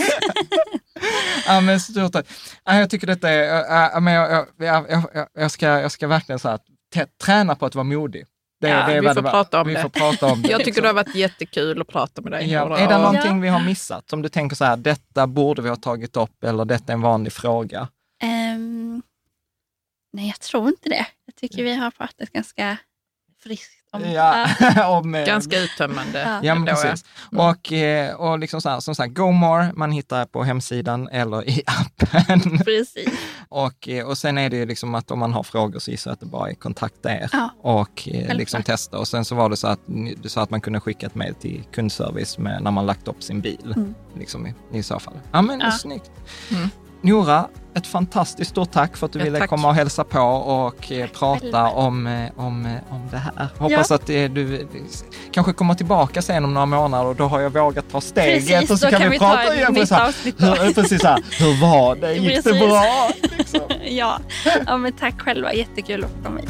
Ja, 1.47 1.61
men 1.61 1.80
stort 1.80 2.14
tack. 2.14 2.26
Ja, 2.65 2.76
jag 2.80 2.89
tycker 2.89 3.07
detta 3.07 3.30
är, 3.30 3.99
men 3.99 4.14
jag, 4.14 4.45
jag, 4.57 4.85
jag, 4.89 5.27
jag, 5.34 5.51
ska, 5.51 5.65
jag 5.68 5.91
ska 5.91 6.07
verkligen 6.07 6.39
så 6.39 6.49
här, 6.49 6.60
träna 7.24 7.56
på 7.56 7.65
att 7.65 7.76
vara 7.76 7.84
modig. 7.84 8.26
Det, 8.61 8.68
Ja, 8.70 8.88
det 8.88 8.94
är 8.94 9.02
vi 9.02 9.07
får 9.14 9.22
prata 9.22 9.61
om 9.61 9.68
vi 9.68 9.74
det. 9.74 9.82
får 9.82 9.90
prata 9.90 10.26
om 10.32 10.41
det. 10.41 10.49
Jag 10.49 10.60
tycker 10.60 10.65
liksom. 10.65 10.82
det 10.84 10.90
har 10.90 10.94
varit 10.94 11.15
jättekul 11.15 11.82
att 11.82 11.88
prata 11.88 12.22
med 12.22 12.32
dig. 12.32 12.52
Ja, 12.52 12.78
är 12.78 12.88
det 12.88 12.98
någonting 12.98 13.41
vi 13.41 13.48
har 13.48 13.65
missat 13.65 14.10
som 14.10 14.22
du 14.22 14.30
tänker 14.30 14.56
så 14.56 14.65
här, 14.65 14.78
detta 14.78 15.28
borde 15.28 15.61
vi 15.61 15.70
ha 15.70 15.76
tagit 15.76 16.18
upp 16.18 16.44
eller 16.44 16.65
detta 16.65 16.91
är 16.91 16.94
en 16.94 17.02
vanlig 17.02 17.34
fråga? 17.34 17.88
Ehm, 18.22 19.02
nej, 20.14 20.28
jag 20.28 20.40
tror 20.40 20.68
inte 20.70 20.90
det. 20.90 21.06
Jag 21.26 21.36
tycker 21.36 21.64
vi 21.64 21.74
har 21.76 21.91
pratat 21.91 22.30
ganska 22.30 22.78
friskt 23.44 23.82
om 23.94 24.11
Ja, 24.11 24.48
om, 24.99 25.15
eh, 25.15 25.26
Ganska 25.26 25.60
uttömmande. 25.60 26.40
Ja. 26.44 26.56
Men 26.56 26.65
precis. 26.65 27.06
Och, 27.32 27.72
eh, 27.74 28.15
och 28.15 28.40
liksom 28.40 28.61
så 28.61 28.70
här, 28.70 28.80
som 28.80 28.95
sagt, 28.95 29.14
GoMore, 29.14 29.72
man 29.76 29.91
hittar 29.91 30.26
på 30.26 30.44
hemsidan 30.44 31.07
eller 31.07 31.49
i 31.49 31.64
appen. 31.68 32.57
Precis. 32.65 33.10
Och, 33.49 33.90
eh, 33.90 34.06
och 34.07 34.18
sen 34.18 34.38
är 34.38 34.49
det 34.49 34.57
ju 34.57 34.65
liksom 34.65 34.95
att 34.95 35.11
om 35.11 35.20
man 35.20 35.34
har 35.34 35.44
frågor 35.44 35.80
så 35.80 35.91
gissar 35.91 36.11
jag 36.11 36.14
att 36.14 36.20
det 36.20 36.26
bara 36.26 36.49
är 36.49 36.53
kontakta 36.53 37.11
er 37.11 37.30
Ja. 37.34 37.49
och 37.61 38.07
liksom 38.34 38.64
testa. 38.64 38.98
Och 38.99 39.07
sen 39.07 39.26
så 39.26 39.36
var 39.36 39.49
det 39.49 39.57
så 39.57 39.68
att 39.68 39.80
du 40.22 40.30
sa 40.30 40.41
att 40.41 40.49
man 40.49 40.61
kunde 40.61 40.80
skicka 40.80 41.06
ett 41.07 41.15
mejl 41.15 41.36
till 41.36 41.64
kundservice 41.74 42.38
med, 42.38 42.64
när 42.64 42.72
man 42.72 42.86
lagt 42.86 43.07
upp 43.07 43.24
sin 43.24 43.41
bil. 43.41 43.74
Mm. 43.76 43.95
Liksom 44.20 44.48
i, 44.48 44.53
i 44.74 44.84
så 44.84 44.99
fall. 44.99 45.14
Ja, 45.32 45.41
men 45.41 45.60
Ja. 45.60 45.72
snyggt. 45.72 46.11
Mm. 46.52 46.70
Nora, 47.05 47.47
ett 47.75 47.88
fantastiskt 47.88 48.51
stort 48.51 48.71
tack 48.71 48.97
för 48.97 49.05
att 49.05 49.11
du 49.13 49.19
Ja, 49.19 49.25
ville 49.25 49.39
tack. 49.39 49.49
komma 49.49 49.67
och 49.67 49.75
hälsa 49.75 50.03
på 50.03 50.19
och 50.19 50.91
eh, 50.91 51.07
prata 51.09 51.67
om, 51.67 52.07
eh, 52.07 52.30
om, 52.35 52.65
eh, 52.65 52.71
om 52.93 53.01
det 53.11 53.17
här. 53.17 53.47
Hoppas 53.57 53.91
att 53.91 54.09
eh, 54.09 54.23
du 54.23 54.55
eh, 54.59 54.65
kanske 55.31 55.53
kommer 55.53 55.73
tillbaka 55.73 56.21
sen 56.21 56.45
om 56.45 56.53
några 56.53 56.65
månader 56.65 57.05
och 57.09 57.15
då 57.15 57.23
har 57.23 57.39
jag 57.39 57.49
vågat 57.49 57.85
ta 57.91 58.01
steget 58.01 58.47
Precis, 58.47 58.71
och 58.71 58.80
så 58.80 58.89
kan, 58.89 58.99
kan 58.99 59.09
vi 59.09 59.15
vi 59.15 59.19
ta 59.19 59.30
prata 59.35 59.55
igen. 59.55 59.88
avsnitt 59.91 60.38
då. 60.38 60.45
hur, 60.45 60.73
precis 60.73 61.03
här, 61.03 61.19
hur 61.39 61.61
var 61.61 61.95
det? 61.95 62.13
Gick 62.13 62.35
det 62.35 62.43
Precis. 62.43 62.59
bra? 62.61 63.09
Liksom. 63.38 63.59
ja. 63.85 64.19
ja, 64.67 64.77
men 64.77 64.93
tack 64.93 65.21
själva. 65.21 65.53
Jättekul 65.53 66.03
att 66.03 66.09
få 66.11 66.23
komma 66.23 66.39
hit. 66.39 66.49